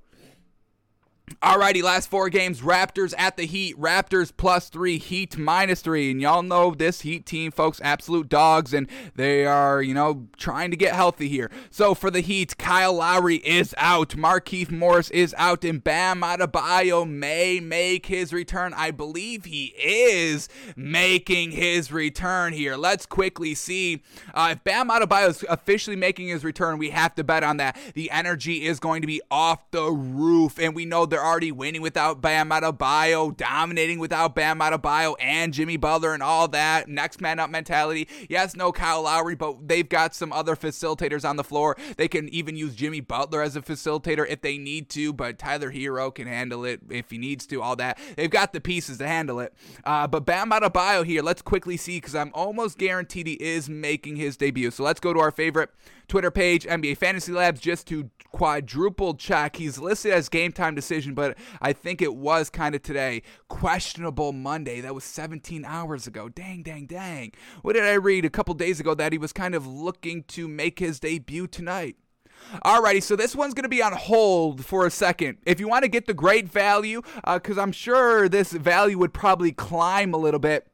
Alrighty, 1.43 1.83
last 1.83 2.11
four 2.11 2.29
games. 2.29 2.61
Raptors 2.61 3.15
at 3.17 3.37
the 3.37 3.47
Heat. 3.47 3.79
Raptors 3.79 4.31
plus 4.37 4.69
three, 4.69 4.99
Heat 4.99 5.39
minus 5.39 5.81
three. 5.81 6.11
And 6.11 6.21
y'all 6.21 6.43
know 6.43 6.75
this 6.75 7.01
Heat 7.01 7.25
team, 7.25 7.51
folks, 7.51 7.81
absolute 7.83 8.29
dogs, 8.29 8.75
and 8.75 8.89
they 9.15 9.47
are, 9.47 9.81
you 9.81 9.95
know, 9.95 10.27
trying 10.37 10.71
to 10.71 10.77
get 10.77 10.95
healthy 10.95 11.29
here. 11.29 11.51
So 11.71 11.95
for 11.95 12.11
the 12.11 12.21
Heat, 12.21 12.59
Kyle 12.59 12.93
Lowry 12.93 13.37
is 13.37 13.75
out. 13.79 14.11
Markieff 14.11 14.71
Morris 14.71 15.09
is 15.11 15.35
out, 15.39 15.65
and 15.65 15.83
Bam 15.83 16.21
Adebayo 16.21 17.09
may 17.09 17.59
make 17.59 18.07
his 18.07 18.33
return. 18.33 18.75
I 18.77 18.91
believe 18.91 19.47
he 19.47 19.73
is 19.83 20.49
making 20.77 21.53
his 21.53 21.91
return 21.91 22.53
here. 22.53 22.77
Let's 22.77 23.07
quickly 23.07 23.55
see. 23.55 24.03
Uh, 24.35 24.51
if 24.53 24.65
Bam 24.65 24.91
Adebayo 24.91 25.31
is 25.31 25.45
officially 25.49 25.97
making 25.97 26.29
his 26.29 26.45
return, 26.45 26.77
we 26.77 26.91
have 26.91 27.15
to 27.15 27.25
bet 27.25 27.45
on 27.45 27.57
that. 27.59 27.79
The 27.95 28.11
energy 28.11 28.67
is 28.67 28.79
going 28.79 29.01
to 29.01 29.07
be 29.07 29.23
off 29.31 29.71
the 29.71 29.91
roof, 29.91 30.59
and 30.59 30.75
we 30.75 30.85
know 30.85 31.07
they're 31.21 31.29
already 31.29 31.53
winning 31.53 31.83
without 31.83 32.23
Bam 32.23 32.49
Adebayo, 32.49 33.37
dominating 33.37 33.99
without 33.99 34.35
Bam 34.35 34.59
Adebayo 34.61 35.17
and 35.21 35.53
Jimmy 35.53 35.77
Butler 35.77 36.15
and 36.15 36.23
all 36.23 36.49
that. 36.49 36.89
Next 36.89 37.21
man 37.21 37.39
up 37.39 37.51
mentality. 37.51 38.09
Yes, 38.31 38.57
no 38.57 38.73
Kyle 38.73 39.03
Lowry, 39.03 39.35
but 39.35 39.69
they've 39.69 39.89
got 39.89 40.15
some 40.15 40.33
other 40.33 40.57
facilitators 40.57 41.29
on 41.29 41.37
the 41.37 41.45
floor. 41.45 41.77
They 41.99 42.09
can 42.09 42.31
even 42.31 42.57
use 42.57 42.75
Jimmy 42.75 43.01
Butler 43.01 43.43
as 43.43 43.55
a 43.55 43.61
facilitator 43.61 44.27
if 44.27 44.41
they 44.41 44.57
need 44.57 44.89
to, 44.91 45.13
but 45.13 45.39
Tyler 45.39 45.71
Herro 45.71 46.11
can 46.15 46.27
handle 46.27 46.65
it 46.65 46.81
if 46.89 47.11
he 47.11 47.19
needs 47.19 47.47
to, 47.49 47.61
all 47.61 47.77
that. 47.77 47.99
They've 48.17 48.31
got 48.31 48.55
the 48.55 48.61
pieces 48.61 48.97
to 48.97 49.07
handle 49.07 49.41
it. 49.41 49.53
Uh, 49.85 50.07
but 50.07 50.25
Bam 50.25 50.51
Adebayo 50.51 51.05
here, 51.05 51.21
let's 51.21 51.43
quickly 51.43 51.77
see 51.77 51.99
because 51.99 52.15
I'm 52.15 52.31
almost 52.33 52.79
guaranteed 52.79 53.27
he 53.27 53.35
is 53.35 53.69
making 53.69 54.17
his 54.17 54.39
debut. 54.39 54.71
So 54.71 54.85
let's 54.85 55.01
go 55.01 55.13
to 55.13 55.21
our 55.21 55.31
favorite 55.31 55.69
Twitter 56.11 56.33
page, 56.33 56.67
NBA 56.67 56.97
Fantasy 56.97 57.31
Labs, 57.31 57.61
just 57.61 57.87
to 57.87 58.11
quadruple 58.33 59.15
check. 59.15 59.55
He's 59.55 59.79
listed 59.79 60.13
as 60.13 60.29
game 60.29 60.51
time 60.51 60.75
decision, 60.75 61.15
but 61.15 61.39
I 61.63 61.73
think 61.73 62.03
it 62.03 62.17
was 62.17 62.51
kind 62.51 62.75
of 62.75 62.83
today. 62.83 63.23
Questionable 63.47 64.33
Monday. 64.33 64.81
That 64.81 64.93
was 64.93 65.05
17 65.05 65.65
hours 65.65 66.09
ago. 66.09 66.29
Dang, 66.29 66.65
dang, 66.65 66.87
dang. 66.87 67.31
What 67.63 67.75
did 67.75 67.85
I 67.85 67.93
read 67.93 68.25
a 68.25 68.31
couple 68.31 68.55
days 68.55 68.81
ago 68.81 68.93
that 68.97 69.13
he 69.13 69.19
was 69.19 69.33
kind 69.33 69.55
of 69.55 69.69
looking 69.69 70.25
to 70.25 70.49
make 70.49 70.81
his 70.81 70.99
debut 70.99 71.47
tonight? 71.47 71.95
Alrighty, 72.65 73.03
so 73.03 73.15
this 73.15 73.37
one's 73.37 73.55
going 73.55 73.63
to 73.63 73.69
be 73.69 73.83
on 73.83 73.93
hold 73.93 74.65
for 74.65 74.87
a 74.87 74.91
second. 74.91 75.39
If 75.47 75.61
you 75.61 75.69
want 75.69 75.85
to 75.85 75.89
get 75.89 76.07
the 76.07 76.15
great 76.15 76.49
value, 76.49 77.03
because 77.25 77.57
uh, 77.57 77.63
I'm 77.63 77.73
sure 77.73 78.29
this 78.29 78.53
value 78.53 78.99
would 78.99 79.15
probably 79.15 79.53
climb 79.53 80.13
a 80.13 80.19
little 80.19 80.41
bit 80.41 80.67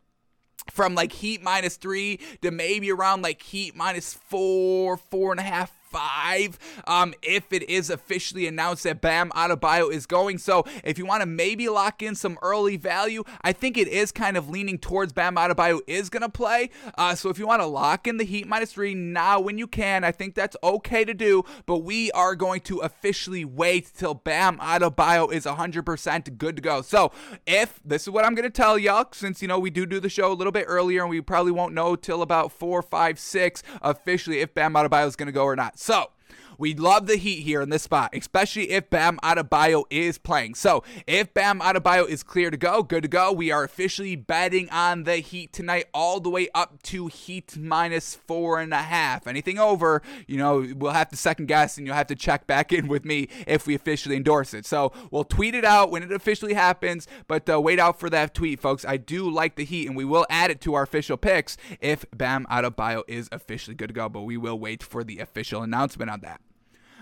from 0.70 0.94
like 0.94 1.12
heat 1.12 1.42
minus 1.42 1.76
three 1.76 2.20
to 2.42 2.50
maybe 2.50 2.90
around 2.90 3.22
like 3.22 3.42
heat 3.42 3.76
minus 3.76 4.14
four, 4.14 4.96
four 4.96 5.30
and 5.32 5.40
a 5.40 5.44
half, 5.44 5.75
five 5.96 6.58
um, 6.86 7.14
if 7.22 7.52
it 7.52 7.68
is 7.70 7.88
officially 7.88 8.46
announced 8.46 8.84
that 8.84 9.00
Bam 9.00 9.30
Adebayo 9.30 9.90
is 9.90 10.04
going. 10.04 10.36
So 10.36 10.64
if 10.84 10.98
you 10.98 11.06
want 11.06 11.22
to 11.22 11.26
maybe 11.26 11.68
lock 11.68 12.02
in 12.02 12.14
some 12.14 12.38
early 12.42 12.76
value, 12.76 13.24
I 13.42 13.52
think 13.52 13.78
it 13.78 13.88
is 13.88 14.12
kind 14.12 14.36
of 14.36 14.50
leaning 14.50 14.78
towards 14.78 15.14
Bam 15.14 15.36
Adebayo 15.36 15.80
is 15.86 16.10
going 16.10 16.22
to 16.22 16.28
play. 16.28 16.70
Uh, 16.98 17.14
so 17.14 17.30
if 17.30 17.38
you 17.38 17.46
want 17.46 17.62
to 17.62 17.66
lock 17.66 18.06
in 18.06 18.18
the 18.18 18.24
Heat 18.24 18.46
minus 18.46 18.72
three 18.72 18.94
now 18.94 19.40
when 19.40 19.56
you 19.56 19.66
can, 19.66 20.04
I 20.04 20.12
think 20.12 20.34
that's 20.34 20.56
okay 20.62 21.04
to 21.04 21.14
do. 21.14 21.44
But 21.64 21.78
we 21.78 22.12
are 22.12 22.34
going 22.34 22.60
to 22.62 22.80
officially 22.80 23.44
wait 23.44 23.90
till 23.96 24.14
Bam 24.14 24.58
Adebayo 24.58 25.32
is 25.32 25.46
100% 25.46 26.36
good 26.36 26.56
to 26.56 26.62
go. 26.62 26.82
So 26.82 27.12
if 27.46 27.80
this 27.84 28.02
is 28.02 28.10
what 28.10 28.26
I'm 28.26 28.34
going 28.34 28.48
to 28.48 28.50
tell 28.50 28.78
y'all, 28.78 29.06
since 29.12 29.40
you 29.40 29.48
know 29.48 29.58
we 29.58 29.70
do 29.70 29.86
do 29.86 29.98
the 29.98 30.10
show 30.10 30.30
a 30.30 30.34
little 30.34 30.52
bit 30.52 30.66
earlier 30.68 31.00
and 31.02 31.10
we 31.10 31.22
probably 31.22 31.52
won't 31.52 31.72
know 31.72 31.96
till 31.96 32.20
about 32.20 32.52
four, 32.52 32.82
five, 32.82 33.18
six 33.18 33.62
officially 33.80 34.40
if 34.40 34.52
Bam 34.52 34.74
Adebayo 34.74 35.06
is 35.06 35.16
going 35.16 35.26
to 35.26 35.32
go 35.32 35.44
or 35.44 35.56
not. 35.56 35.78
So 35.86 36.10
we 36.58 36.74
love 36.74 37.06
the 37.06 37.16
Heat 37.16 37.42
here 37.42 37.60
in 37.60 37.70
this 37.70 37.82
spot, 37.82 38.10
especially 38.12 38.70
if 38.70 38.90
Bam 38.90 39.18
Adebayo 39.22 39.84
is 39.90 40.18
playing. 40.18 40.54
So 40.54 40.82
if 41.06 41.32
Bam 41.34 41.60
Adebayo 41.60 42.08
is 42.08 42.22
clear 42.22 42.50
to 42.50 42.56
go, 42.56 42.82
good 42.82 43.02
to 43.02 43.08
go, 43.08 43.32
we 43.32 43.50
are 43.50 43.64
officially 43.64 44.16
betting 44.16 44.70
on 44.70 45.04
the 45.04 45.16
Heat 45.16 45.52
tonight, 45.52 45.86
all 45.92 46.20
the 46.20 46.30
way 46.30 46.48
up 46.54 46.82
to 46.84 47.08
Heat 47.08 47.56
minus 47.56 48.14
four 48.14 48.60
and 48.60 48.72
a 48.72 48.82
half. 48.82 49.26
Anything 49.26 49.58
over, 49.58 50.02
you 50.26 50.36
know, 50.36 50.66
we'll 50.76 50.92
have 50.92 51.08
to 51.10 51.16
second 51.16 51.46
guess, 51.46 51.76
and 51.76 51.86
you'll 51.86 51.96
have 51.96 52.06
to 52.08 52.14
check 52.14 52.46
back 52.46 52.72
in 52.72 52.88
with 52.88 53.04
me 53.04 53.28
if 53.46 53.66
we 53.66 53.74
officially 53.74 54.16
endorse 54.16 54.54
it. 54.54 54.66
So 54.66 54.92
we'll 55.10 55.24
tweet 55.24 55.54
it 55.54 55.64
out 55.64 55.90
when 55.90 56.02
it 56.02 56.12
officially 56.12 56.54
happens, 56.54 57.06
but 57.28 57.48
uh, 57.48 57.60
wait 57.60 57.78
out 57.78 57.98
for 58.00 58.10
that 58.10 58.34
tweet, 58.34 58.60
folks. 58.60 58.84
I 58.84 58.96
do 58.96 59.28
like 59.30 59.56
the 59.56 59.64
Heat, 59.64 59.86
and 59.86 59.96
we 59.96 60.04
will 60.04 60.26
add 60.30 60.50
it 60.50 60.60
to 60.62 60.74
our 60.74 60.82
official 60.82 61.16
picks 61.16 61.56
if 61.80 62.04
Bam 62.14 62.46
Adebayo 62.50 63.02
is 63.06 63.28
officially 63.32 63.74
good 63.74 63.88
to 63.88 63.94
go. 63.94 64.08
But 64.08 64.22
we 64.22 64.36
will 64.36 64.58
wait 64.58 64.82
for 64.82 65.04
the 65.04 65.18
official 65.18 65.62
announcement 65.62 66.10
on 66.10 66.20
that. 66.20 66.40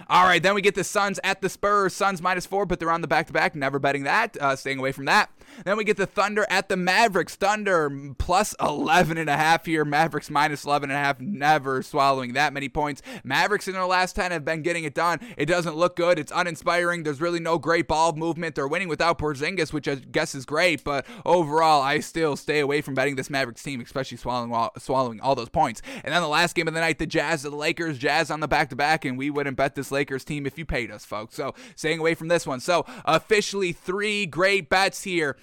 All 0.09 0.25
right, 0.25 0.43
then 0.43 0.55
we 0.55 0.63
get 0.63 0.75
the 0.75 0.85
Suns 0.85 1.19
at 1.25 1.41
the 1.41 1.49
Spurs. 1.49 1.95
Suns 1.95 2.21
minus 2.21 2.47
four, 2.47 2.67
but 2.67 2.79
they're 2.79 2.91
on 2.91 3.01
the 3.01 3.09
back 3.09 3.27
to 3.29 3.33
back. 3.33 3.55
Never 3.55 3.79
betting 3.79 4.05
that. 4.05 4.37
Uh, 4.41 4.57
staying 4.57 4.79
away 4.79 4.93
from 4.93 5.07
that. 5.07 5.31
Then 5.65 5.77
we 5.77 5.85
get 5.85 5.97
the 5.97 6.07
Thunder 6.07 6.47
at 6.51 6.69
the 6.69 6.77
Mavericks. 6.77 7.37
Thunder 7.37 7.91
plus 8.19 8.55
11 8.61 9.19
and 9.19 9.31
a 9.31 9.37
half 9.37 9.67
here. 9.67 9.85
Mavericks 9.85 10.31
minus 10.31 10.65
11 10.65 10.91
and 10.91 10.97
a 10.99 11.01
half. 11.01 11.21
Never 11.21 11.83
swallowing 11.83 12.33
that 12.35 12.53
many 12.53 12.69
points. 12.69 13.03
Mavericks 13.23 13.69
in 13.69 13.75
their 13.75 13.87
last 13.87 14.17
10 14.17 14.33
have 14.33 14.45
been 14.45 14.63
getting 14.63 14.85
it 14.85 14.95
done. 14.95 15.21
It 15.37 15.47
doesn't 15.47 15.77
look 15.77 15.97
good. 15.97 16.19
It's 16.19 16.33
uninspiring. 16.35 17.05
There's 17.05 17.21
really 17.21 17.41
no 17.41 17.59
great 17.59 17.89
ball 17.89 18.13
movement. 18.15 18.57
They're 18.57 18.69
winning 18.69 18.89
without 18.89 19.19
Porzingis, 19.19 19.73
which 19.73 19.89
I 19.89 19.97
guess 19.97 20.35
is 20.35 20.45
great. 20.45 20.85
But 20.85 21.07
overall, 21.25 21.83
I 21.83 22.01
still 22.01 22.37
stay 22.37 22.61
away 22.61 22.81
from 22.81 22.95
betting 22.95 23.17
this 23.17 23.31
Mavericks 23.31 23.63
team, 23.63 23.81
especially 23.81 24.19
swallowing 24.19 24.53
all, 24.53 24.73
swallowing 24.79 25.21
all 25.21 25.35
those 25.35 25.49
points. 25.49 25.83
And 26.03 26.13
then 26.13 26.21
the 26.21 26.29
last 26.29 26.55
game 26.55 26.69
of 26.69 26.75
the 26.75 26.81
night, 26.81 26.99
the 26.99 27.07
Jazz 27.07 27.43
the 27.43 27.51
Lakers. 27.51 27.99
Jazz 27.99 28.31
on 28.31 28.41
the 28.41 28.49
back 28.49 28.71
to 28.71 28.77
back, 28.77 29.05
and 29.05 29.17
we 29.17 29.31
wouldn't 29.31 29.57
bet 29.57 29.75
this 29.75 29.93
Lakers 29.95 30.25
team 30.25 30.47
if 30.47 30.59
you 30.59 30.67
paid 30.67 30.91
us, 30.91 31.05
folks. 31.05 31.35
So 31.35 31.55
staying 31.75 32.01
away 32.01 32.15
from 32.15 32.29
this 32.29 32.47
one. 32.47 32.61
So 32.61 32.85
officially 33.05 33.73
three 33.73 34.27
great 34.27 34.69
bets 34.69 35.05
here. 35.05 35.37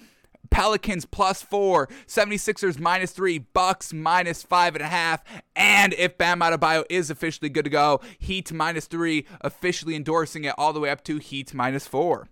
Pelicans 0.50 1.06
plus 1.06 1.40
four, 1.40 1.88
76ers 2.06 2.78
minus 2.78 3.12
three, 3.12 3.38
Bucks 3.38 3.92
minus 3.92 4.42
five 4.42 4.74
and 4.74 4.84
a 4.84 4.88
half. 4.88 5.24
And 5.56 5.94
if 5.94 6.18
Bam 6.18 6.40
Adebayo 6.40 6.84
is 6.90 7.10
officially 7.10 7.48
good 7.48 7.64
to 7.64 7.70
go, 7.70 8.00
Heat 8.18 8.52
minus 8.52 8.86
three, 8.86 9.26
officially 9.40 9.96
endorsing 9.96 10.44
it 10.44 10.54
all 10.58 10.72
the 10.72 10.80
way 10.80 10.90
up 10.90 11.04
to 11.04 11.18
Heat 11.18 11.54
minus 11.54 11.86
four. 11.86 12.28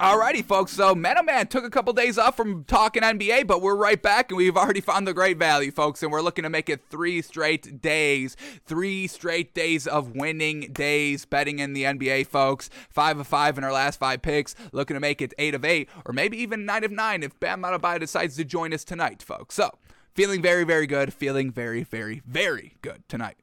Alrighty, 0.00 0.44
folks. 0.44 0.72
So, 0.72 0.94
Metal 0.94 1.22
oh 1.22 1.26
Man 1.26 1.48
took 1.48 1.64
a 1.64 1.70
couple 1.70 1.92
days 1.92 2.16
off 2.16 2.36
from 2.36 2.62
talking 2.64 3.02
NBA, 3.02 3.48
but 3.48 3.60
we're 3.60 3.74
right 3.74 4.00
back, 4.00 4.30
and 4.30 4.36
we've 4.36 4.56
already 4.56 4.80
found 4.80 5.08
the 5.08 5.14
great 5.14 5.38
value, 5.38 5.72
folks. 5.72 6.02
And 6.02 6.12
we're 6.12 6.22
looking 6.22 6.44
to 6.44 6.50
make 6.50 6.68
it 6.68 6.82
three 6.88 7.20
straight 7.20 7.80
days, 7.80 8.36
three 8.64 9.08
straight 9.08 9.54
days 9.54 9.88
of 9.88 10.14
winning 10.14 10.72
days 10.72 11.24
betting 11.24 11.58
in 11.58 11.72
the 11.72 11.82
NBA, 11.82 12.28
folks. 12.28 12.70
Five 12.90 13.18
of 13.18 13.26
five 13.26 13.58
in 13.58 13.64
our 13.64 13.72
last 13.72 13.98
five 13.98 14.22
picks. 14.22 14.54
Looking 14.70 14.94
to 14.94 15.00
make 15.00 15.20
it 15.20 15.34
eight 15.36 15.54
of 15.54 15.64
eight, 15.64 15.88
or 16.04 16.12
maybe 16.12 16.36
even 16.38 16.64
nine 16.64 16.84
of 16.84 16.92
nine 16.92 17.24
if 17.24 17.38
Bam 17.40 17.62
Adebayo 17.62 17.98
decides 17.98 18.36
to 18.36 18.44
join 18.44 18.72
us 18.72 18.84
tonight, 18.84 19.20
folks. 19.20 19.56
So, 19.56 19.70
feeling 20.14 20.40
very, 20.42 20.62
very 20.62 20.86
good. 20.86 21.12
Feeling 21.12 21.50
very, 21.50 21.82
very, 21.82 22.22
very 22.24 22.76
good 22.82 23.02
tonight. 23.08 23.41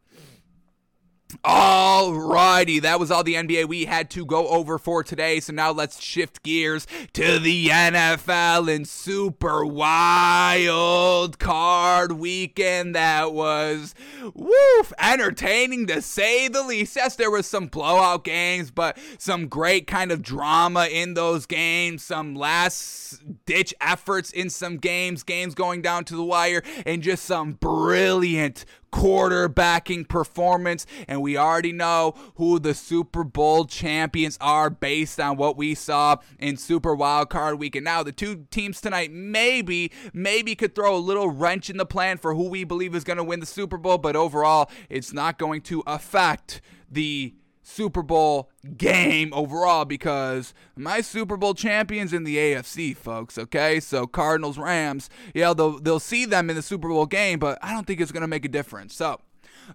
Alrighty, 1.45 2.81
that 2.81 2.99
was 2.99 3.11
all 3.11 3.23
the 3.23 3.35
NBA 3.35 3.67
we 3.67 3.85
had 3.85 4.09
to 4.09 4.25
go 4.25 4.47
over 4.47 4.79
for 4.79 5.03
today. 5.03 5.39
So 5.39 5.53
now 5.53 5.71
let's 5.71 6.01
shift 6.01 6.41
gears 6.41 6.87
to 7.13 7.37
the 7.37 7.67
NFL 7.67 8.73
and 8.73 8.87
super 8.87 9.63
wild 9.63 11.37
card 11.37 12.13
weekend 12.13 12.95
that 12.95 13.31
was 13.31 13.93
woof 14.33 14.91
entertaining 14.99 15.85
to 15.87 16.01
say 16.01 16.47
the 16.47 16.63
least. 16.63 16.95
Yes, 16.95 17.15
there 17.15 17.31
was 17.31 17.45
some 17.45 17.67
blowout 17.67 18.23
games, 18.23 18.71
but 18.71 18.97
some 19.19 19.47
great 19.47 19.85
kind 19.85 20.11
of 20.11 20.23
drama 20.23 20.87
in 20.87 21.13
those 21.13 21.45
games, 21.45 22.03
some 22.03 22.35
last 22.35 23.21
ditch 23.45 23.73
efforts 23.79 24.31
in 24.31 24.49
some 24.49 24.77
games, 24.77 25.21
games 25.23 25.53
going 25.53 25.83
down 25.83 26.05
to 26.05 26.15
the 26.15 26.23
wire, 26.23 26.63
and 26.87 27.03
just 27.03 27.23
some 27.23 27.53
brilliant 27.53 28.65
quarterbacking 28.91 30.07
performance. 30.07 30.85
And 31.07 31.21
we 31.21 31.37
already 31.37 31.71
know 31.71 32.15
who 32.35 32.59
the 32.59 32.73
Super 32.73 33.23
Bowl 33.23 33.65
champions 33.65 34.37
are 34.41 34.69
based 34.69 35.19
on 35.19 35.37
what 35.37 35.57
we 35.57 35.75
saw 35.75 36.17
in 36.39 36.57
Super 36.57 36.95
Wild 36.95 37.29
Card 37.29 37.59
Weekend. 37.59 37.85
Now, 37.85 38.03
the 38.03 38.11
two 38.11 38.45
teams 38.51 38.81
tonight 38.81 39.11
maybe, 39.11 39.91
maybe 40.13 40.55
could 40.55 40.75
throw 40.75 40.95
a 40.95 40.97
little 40.97 41.29
wrench 41.29 41.69
in 41.69 41.77
the 41.77 41.85
plan 41.85 42.17
for 42.17 42.35
who 42.35 42.49
we 42.49 42.63
believe 42.63 42.95
is 42.95 43.03
going 43.03 43.17
to 43.17 43.23
win 43.23 43.39
the 43.39 43.45
Super 43.45 43.77
Bowl, 43.77 43.97
but 43.97 44.15
overall, 44.15 44.69
it's 44.89 45.13
not 45.13 45.37
going 45.37 45.61
to 45.61 45.83
affect 45.85 46.61
the 46.91 47.33
Super 47.69 48.01
Bowl 48.01 48.49
game 48.77 49.31
overall 49.33 49.85
because 49.85 50.53
my 50.75 51.01
Super 51.01 51.37
Bowl 51.37 51.53
champions 51.53 52.13
in 52.13 52.23
the 52.23 52.37
AFC, 52.37 52.97
folks. 52.97 53.37
Okay, 53.37 53.79
so 53.79 54.07
Cardinals, 54.07 54.57
Rams, 54.57 55.09
yeah, 55.33 55.53
they'll 55.53 55.79
they'll 55.79 55.99
see 55.99 56.25
them 56.25 56.49
in 56.49 56.55
the 56.55 56.61
Super 56.61 56.89
Bowl 56.89 57.05
game, 57.05 57.39
but 57.39 57.59
I 57.61 57.73
don't 57.73 57.85
think 57.85 58.01
it's 58.01 58.11
gonna 58.11 58.27
make 58.27 58.43
a 58.43 58.49
difference. 58.49 58.95
So 58.95 59.21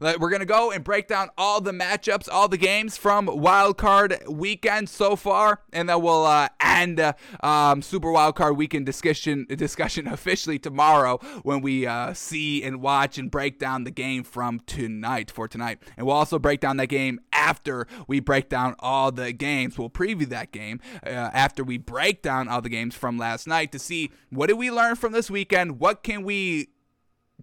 we're 0.00 0.30
going 0.30 0.40
to 0.40 0.46
go 0.46 0.70
and 0.70 0.84
break 0.84 1.08
down 1.08 1.30
all 1.36 1.60
the 1.60 1.72
matchups, 1.72 2.28
all 2.30 2.48
the 2.48 2.56
games 2.56 2.96
from 2.96 3.26
Wild 3.26 3.78
Card 3.78 4.22
Weekend 4.28 4.88
so 4.88 5.16
far, 5.16 5.60
and 5.72 5.88
then 5.88 6.02
we'll 6.02 6.24
uh, 6.24 6.48
end 6.60 7.00
uh, 7.00 7.12
um, 7.40 7.82
Super 7.82 8.10
Wild 8.10 8.36
Card 8.36 8.56
Weekend 8.56 8.86
discussion 8.86 9.46
discussion 9.48 10.06
officially 10.14 10.58
tomorrow 10.58 11.18
when 11.42 11.60
we 11.60 11.86
uh, 11.86 12.12
see 12.14 12.62
and 12.62 12.80
watch 12.80 13.18
and 13.18 13.30
break 13.30 13.58
down 13.58 13.84
the 13.84 13.90
game 13.90 14.22
from 14.22 14.60
tonight 14.66 15.30
for 15.30 15.48
tonight, 15.48 15.82
and 15.96 16.06
we'll 16.06 16.16
also 16.16 16.38
break 16.38 16.60
down 16.60 16.76
that 16.78 16.88
game 16.88 17.20
after 17.32 17.86
we 18.06 18.20
break 18.20 18.48
down 18.48 18.74
all 18.78 19.12
the 19.12 19.32
games. 19.32 19.78
We'll 19.78 19.90
preview 19.90 20.28
that 20.28 20.52
game 20.52 20.80
uh, 21.04 21.10
after 21.10 21.62
we 21.62 21.78
break 21.78 22.22
down 22.22 22.48
all 22.48 22.62
the 22.62 22.68
games 22.68 22.94
from 22.94 23.18
last 23.18 23.46
night 23.46 23.72
to 23.72 23.78
see 23.78 24.10
what 24.30 24.46
did 24.46 24.54
we 24.54 24.70
learn 24.70 24.96
from 24.96 25.12
this 25.12 25.30
weekend, 25.30 25.78
what 25.78 26.02
can 26.02 26.24
we 26.24 26.68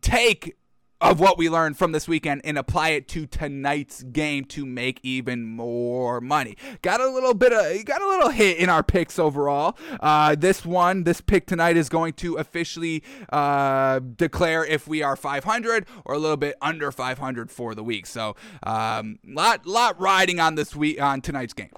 take 0.02 0.58
of 1.02 1.20
what 1.20 1.38
we 1.38 1.50
learned 1.50 1.78
from 1.78 1.92
this 1.92 2.08
weekend 2.08 2.42
and 2.44 2.58
apply 2.58 2.90
it 2.90 3.08
to 3.10 3.26
tonight's 3.26 4.04
game 4.04 4.46
to 4.46 4.66
make 4.66 5.00
even 5.04 5.44
more 5.44 6.22
money. 6.22 6.56
Got 6.82 7.02
a 7.02 7.10
little 7.10 7.34
bit 7.34 7.52
of 7.52 7.86
got 7.86 8.02
a 8.02 8.08
little 8.08 8.30
hit 8.30 8.58
in 8.58 8.70
our 8.70 8.84
picks 8.84 9.18
overall. 9.18 9.78
Uh, 10.00 10.36
this 10.36 10.64
one, 10.64 11.04
this 11.04 11.20
pick 11.20 11.48
tonight 11.48 11.76
is 11.76 11.90
going 11.90 12.14
to 12.14 12.36
officially 12.36 13.04
uh, 13.32 14.00
declare 14.00 14.64
if 14.64 14.88
we 14.88 15.02
are 15.02 15.16
500 15.16 15.86
or 16.06 16.14
a 16.14 16.20
little 16.20 16.38
bit 16.38 16.56
under 16.62 16.92
500 16.92 17.52
for 17.52 17.74
the 17.74 17.84
week. 17.84 18.06
So, 18.06 18.36
um, 18.64 19.20
lot 19.26 19.66
lot 19.66 20.00
riding 20.00 20.40
on 20.40 20.56
this 20.56 20.76
week 20.76 21.02
on 21.02 21.22
tonight's 21.22 21.54
game. 21.54 21.72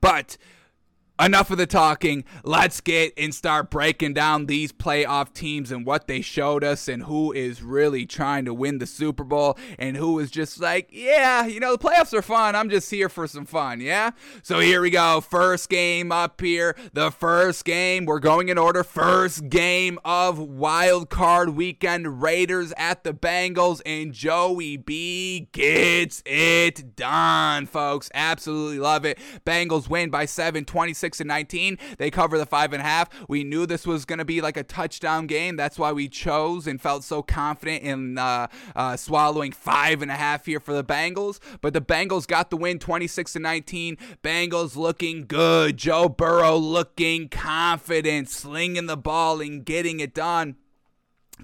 But 0.00 0.36
enough 1.20 1.50
of 1.50 1.58
the 1.58 1.66
talking. 1.66 2.24
Let's 2.44 2.80
get 2.80 3.12
and 3.16 3.34
start 3.34 3.70
breaking 3.70 4.14
down 4.14 4.46
these 4.46 4.72
playoff 4.72 5.32
teams 5.32 5.70
and 5.70 5.84
what 5.84 6.06
they 6.06 6.20
showed 6.20 6.62
us 6.62 6.88
and 6.88 7.04
who 7.04 7.32
is 7.32 7.62
really 7.62 8.06
trying 8.06 8.44
to 8.44 8.54
win 8.54 8.78
the 8.78 8.86
Super 8.86 9.24
Bowl 9.24 9.58
and 9.78 9.96
who 9.96 10.18
is 10.18 10.30
just 10.30 10.60
like, 10.60 10.88
yeah, 10.90 11.46
you 11.46 11.60
know, 11.60 11.72
the 11.72 11.78
playoffs 11.78 12.14
are 12.14 12.22
fun. 12.22 12.54
I'm 12.54 12.70
just 12.70 12.90
here 12.90 13.08
for 13.08 13.26
some 13.26 13.46
fun, 13.46 13.80
yeah? 13.80 14.12
So 14.42 14.60
here 14.60 14.80
we 14.80 14.90
go. 14.90 15.20
First 15.20 15.68
game 15.68 16.12
up 16.12 16.40
here. 16.40 16.76
The 16.92 17.10
first 17.10 17.64
game. 17.64 18.06
We're 18.06 18.20
going 18.20 18.48
in 18.48 18.58
order. 18.58 18.84
First 18.84 19.48
game 19.48 19.98
of 20.04 20.38
wild 20.38 21.10
card 21.10 21.50
weekend. 21.50 22.22
Raiders 22.22 22.72
at 22.76 23.04
the 23.04 23.12
Bengals 23.12 23.80
and 23.84 24.12
Joey 24.12 24.76
B 24.76 25.48
gets 25.52 26.22
it 26.24 26.96
done, 26.96 27.66
folks. 27.66 28.10
Absolutely 28.14 28.78
love 28.78 29.04
it. 29.04 29.18
Bengals 29.44 29.88
win 29.88 30.10
by 30.10 30.24
7 30.24 30.64
26 30.64 31.07
six 31.08 31.20
and 31.20 31.28
19. 31.28 31.78
They 31.96 32.10
cover 32.10 32.36
the 32.36 32.44
five 32.44 32.74
and 32.74 32.82
a 32.82 32.84
half. 32.84 33.08
We 33.28 33.42
knew 33.42 33.64
this 33.64 33.86
was 33.86 34.04
going 34.04 34.18
to 34.18 34.26
be 34.26 34.42
like 34.42 34.58
a 34.58 34.62
touchdown 34.62 35.26
game. 35.26 35.56
That's 35.56 35.78
why 35.78 35.90
we 35.92 36.06
chose 36.06 36.66
and 36.66 36.78
felt 36.78 37.02
so 37.02 37.22
confident 37.22 37.82
in 37.82 38.18
uh, 38.18 38.48
uh, 38.76 38.96
swallowing 38.98 39.52
five 39.52 40.02
and 40.02 40.10
a 40.10 40.14
half 40.14 40.44
here 40.44 40.60
for 40.60 40.74
the 40.74 40.84
Bengals. 40.84 41.40
But 41.62 41.72
the 41.72 41.80
Bengals 41.80 42.26
got 42.26 42.50
the 42.50 42.58
win 42.58 42.78
26 42.78 43.32
to 43.32 43.38
19. 43.38 43.96
Bengals 44.22 44.76
looking 44.76 45.24
good. 45.26 45.78
Joe 45.78 46.10
Burrow 46.10 46.56
looking 46.56 47.30
confident, 47.30 48.28
slinging 48.28 48.84
the 48.84 48.98
ball 48.98 49.40
and 49.40 49.64
getting 49.64 50.00
it 50.00 50.12
done 50.12 50.56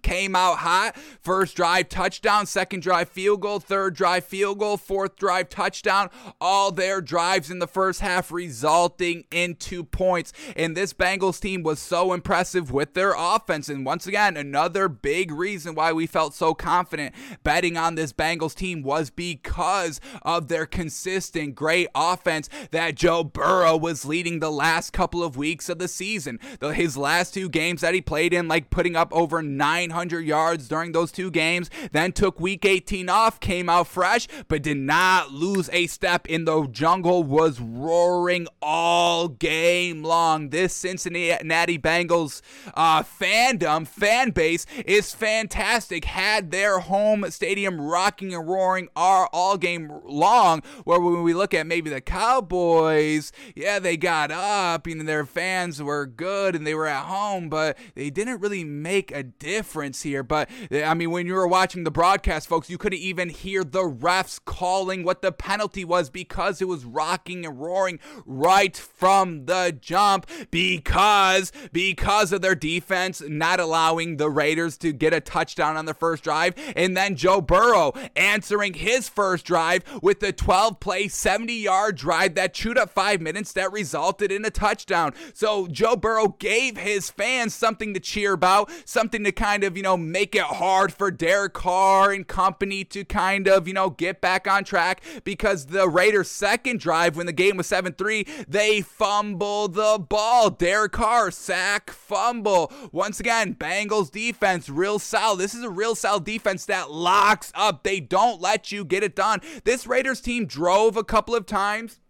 came 0.03 0.37
out 0.37 0.59
hot. 0.59 0.97
First 1.21 1.57
drive 1.57 1.89
touchdown, 1.89 2.47
second 2.47 2.81
drive 2.81 3.09
field 3.09 3.41
goal, 3.41 3.61
third 3.61 3.95
drive 3.95 4.25
field 4.25 4.59
goal, 4.59 4.77
fourth 4.77 5.17
drive 5.17 5.49
touchdown. 5.49 6.11
All 6.41 6.71
their 6.71 7.01
drives 7.01 7.51
in 7.51 7.59
the 7.59 7.67
first 7.67 8.01
half 8.01 8.31
resulting 8.31 9.25
in 9.31 9.57
two 9.57 9.85
points. 9.85 10.33
And 10.57 10.77
this 10.77 10.93
Bengals 10.93 11.41
team 11.41 11.63
was 11.63 11.79
so 11.79 12.13
impressive 12.13 12.71
with 12.71 12.95
their 12.95 13.15
offense. 13.17 13.69
And 13.69 13.85
once 13.87 14.07
again, 14.07 14.37
another 14.37 14.89
big 14.89 15.31
reason 15.31 15.75
why 15.75 15.93
we 15.93 16.07
felt 16.07 16.35
so 16.35 16.55
confident 16.55 17.15
betting 17.43 17.77
on 17.77 17.95
this 17.95 18.13
Bengals 18.13 18.55
team 18.55 18.83
was 18.83 19.11
because 19.11 20.01
of 20.23 20.49
their 20.49 20.67
consistent 20.67 21.55
great 21.55 21.89
offense 21.95 22.49
that 22.71 22.95
Joe 22.95 23.25
Burrow 23.25 23.77
was 23.77 24.05
leading 24.05 24.41
the 24.41 24.51
last 24.51 24.93
couple 24.93 25.23
of 25.23 25.37
weeks 25.37 25.69
of 25.69 25.79
the 25.79 25.89
season. 25.89 26.39
His 26.61 26.97
last 26.97 27.35
two 27.35 27.49
games 27.49 27.81
that 27.81 27.95
he 27.95 28.01
played 28.01 28.33
in, 28.33 28.49
like 28.49 28.71
putting 28.71 28.97
up 28.97 29.13
over 29.13 29.43
nine 29.43 29.84
900 29.89 30.21
yards 30.21 30.67
during 30.67 30.93
those 30.93 31.13
two 31.13 31.31
games, 31.31 31.69
then 31.93 32.13
took 32.13 32.41
week 32.41 32.65
18 32.65 33.09
off, 33.09 33.39
came 33.39 33.69
out 33.69 33.87
fresh, 33.87 34.27
but 34.49 34.63
did 34.63 34.79
not 34.79 35.31
lose 35.31 35.69
a 35.73 35.87
step 35.87 36.27
in 36.27 36.47
the 36.47 36.67
jungle, 36.69 37.23
was 37.23 37.61
roaring 37.61 38.47
all 38.63 39.29
game 39.29 40.03
long. 40.03 40.49
This 40.49 40.75
Cincinnati 40.75 41.79
Bengals 41.79 42.41
uh, 42.75 43.03
fandom, 43.03 43.87
fan 43.87 44.31
base 44.31 44.65
is 44.87 45.15
fantastic. 45.15 46.07
Had 46.07 46.51
their 46.51 46.79
home 46.79 47.31
stadium 47.31 47.81
rocking 47.81 48.35
and 48.35 48.49
roaring 48.49 48.89
all, 48.97 49.29
game 49.59 50.01
long, 50.05 50.63
where 50.85 50.99
when 50.99 51.23
we 51.23 51.35
look 51.35 51.53
at 51.53 51.67
maybe 51.67 51.91
the 51.91 52.01
Cowboys, 52.01 53.33
yeah, 53.55 53.79
they 53.79 53.97
got 53.97 54.31
up, 54.31 54.87
know, 54.87 55.05
their 55.05 55.27
fans 55.27 55.83
were 55.83 56.07
good 56.07 56.57
and 56.57 56.67
they 56.67 56.75
were 56.75 56.87
at 56.87 57.05
home, 57.05 57.49
but 57.49 57.77
they 57.95 58.11
didn't 58.11 58.41
really 58.41 58.65
make 58.65 59.13
a 59.13 59.23
difference 59.23 59.74
difference 59.75 60.03
here. 60.03 60.23
But 60.23 60.49
eh, 60.71 60.85
I 60.85 60.95
mean, 60.95 61.11
when 61.11 61.27
you 61.27 61.35
were 61.35 61.49
watching 61.49 61.83
the 61.83 61.91
broadcast, 61.91 62.47
folks, 62.47 62.71
you 62.71 62.79
couldn't 62.79 63.01
even 63.01 63.29
hear 63.29 63.65
the 63.65 63.83
refs 63.83 64.39
calling 64.45 65.03
what 65.03 65.21
the 65.21 65.33
penalty 65.33 65.85
was 65.85 66.11
because 66.11 66.63
it 66.63 66.69
was 66.69 66.85
rocking 66.85 67.45
and 67.45 67.61
roaring 67.61 67.99
right 68.25 68.77
from 68.77 69.47
the 69.47 69.77
jump 69.81 70.31
because 70.53 71.51
because 71.73 72.33
of 72.33 72.41
their 72.41 72.55
defense 72.55 73.21
not 73.27 73.59
allowing 73.59 74.17
the 74.17 74.31
Raiders 74.31 74.79
to 74.79 74.93
get 74.93 75.13
a 75.13 75.21
touchdown 75.21 75.77
on 75.77 75.87
the 75.87 75.95
first 75.95 76.23
drive 76.23 76.55
and 76.77 76.97
then 76.97 77.17
Joe 77.17 77.41
Burrow 77.41 77.93
answering 78.15 78.75
his 78.75 79.09
first 79.09 79.45
drive 79.45 79.83
with 80.03 80.21
the 80.21 80.33
12 80.33 80.79
play 80.79 81.09
70 81.09 81.53
yard 81.53 81.97
drive 81.97 82.37
that 82.37 82.55
chewed 82.55 82.79
up 82.79 82.91
5 82.91 83.21
minutes 83.21 83.53
that 83.55 83.73
resulted 83.73 84.31
in 84.31 84.45
a 84.45 84.51
touchdown. 84.51 85.15
So 85.33 85.67
Joe 85.67 85.97
Burrow 85.97 86.29
gave 86.39 86.77
his 86.77 87.11
fans 87.11 87.55
something 87.55 87.93
to 87.95 88.01
cheer 88.01 88.35
about, 88.35 88.71
something 88.85 89.25
to 89.25 89.33
kind 89.33 89.64
of, 89.64 89.64
you 89.73 89.83
know, 89.83 89.97
make 89.97 90.35
it 90.35 90.43
hard 90.43 90.93
for 90.93 91.11
Derek 91.11 91.55
Carr 91.55 92.13
and 92.13 92.27
company 92.27 92.85
to 92.85 93.05
kind 93.05 93.49
of, 93.49 93.67
you 93.67 93.75
know, 93.75 93.91
get 93.91 94.21
back 94.21 94.47
on 94.47 94.65
track 94.65 95.03
because 95.25 95.67
the 95.67 95.89
Raiders' 95.89 96.31
second 96.31 96.81
drive 96.81 97.17
when 97.17 97.27
the 97.27 97.33
game 97.33 97.57
was 97.57 97.67
7 97.67 97.93
3, 97.95 98.27
they 98.47 98.81
fumble 98.81 99.69
the 99.69 99.99
ball. 99.99 100.51
Derek 100.51 100.93
Carr, 100.93 101.31
sack, 101.31 101.91
fumble. 101.91 102.73
Once 102.93 103.21
again, 103.21 103.55
Bengals 103.55 104.11
defense, 104.11 104.69
real 104.69 104.99
solid. 104.99 105.39
This 105.41 105.55
is 105.55 105.63
a 105.63 105.71
real 105.71 105.95
solid 105.95 106.25
defense 106.25 106.67
that 106.67 106.91
locks 106.91 107.53
up. 107.55 107.83
They 107.83 108.01
don't 108.01 108.41
let 108.41 108.71
you 108.71 108.85
get 108.85 109.03
it 109.03 109.17
done. 109.17 109.41
This 109.65 109.87
Raiders 109.87 110.21
team 110.21 110.47
drove 110.47 110.97
a 110.97 111.05
couple 111.05 111.35
of 111.35 111.47
times 111.47 112.01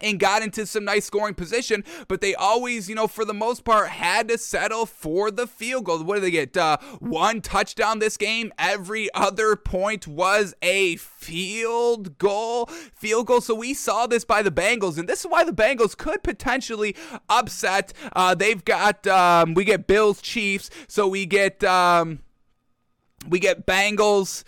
and 0.00 0.18
got 0.18 0.42
into 0.42 0.66
some 0.66 0.84
nice 0.84 1.04
scoring 1.04 1.34
position, 1.34 1.84
but 2.08 2.20
they 2.20 2.34
always, 2.34 2.88
you 2.88 2.94
know, 2.94 3.06
for 3.06 3.24
the 3.24 3.34
most 3.34 3.64
part, 3.64 3.88
had 3.88 4.28
to 4.28 4.38
settle 4.38 4.86
for 4.86 5.30
the 5.30 5.46
field 5.46 5.84
goal. 5.84 6.02
What 6.02 6.16
did 6.16 6.24
they 6.24 6.30
get? 6.30 6.56
Uh, 6.56 6.78
one 6.98 7.40
touchdown 7.40 7.98
this 7.98 8.16
game. 8.16 8.52
Every 8.58 9.12
other 9.14 9.56
point 9.56 10.06
was 10.06 10.54
a 10.62 10.96
field 10.96 12.18
goal. 12.18 12.66
Field 12.66 13.26
goal. 13.26 13.40
So 13.40 13.54
we 13.54 13.74
saw 13.74 14.06
this 14.06 14.24
by 14.24 14.42
the 14.42 14.50
Bengals, 14.50 14.98
and 14.98 15.08
this 15.08 15.20
is 15.20 15.26
why 15.26 15.44
the 15.44 15.52
Bengals 15.52 15.96
could 15.96 16.22
potentially 16.22 16.94
upset. 17.28 17.92
Uh, 18.14 18.34
they've 18.34 18.64
got, 18.64 19.06
um, 19.06 19.54
we 19.54 19.64
get 19.64 19.86
Bills, 19.86 20.20
Chiefs, 20.20 20.70
so 20.88 21.06
we 21.08 21.26
get, 21.26 21.62
um, 21.64 22.20
we 23.28 23.38
get 23.38 23.66
Bengals. 23.66 24.44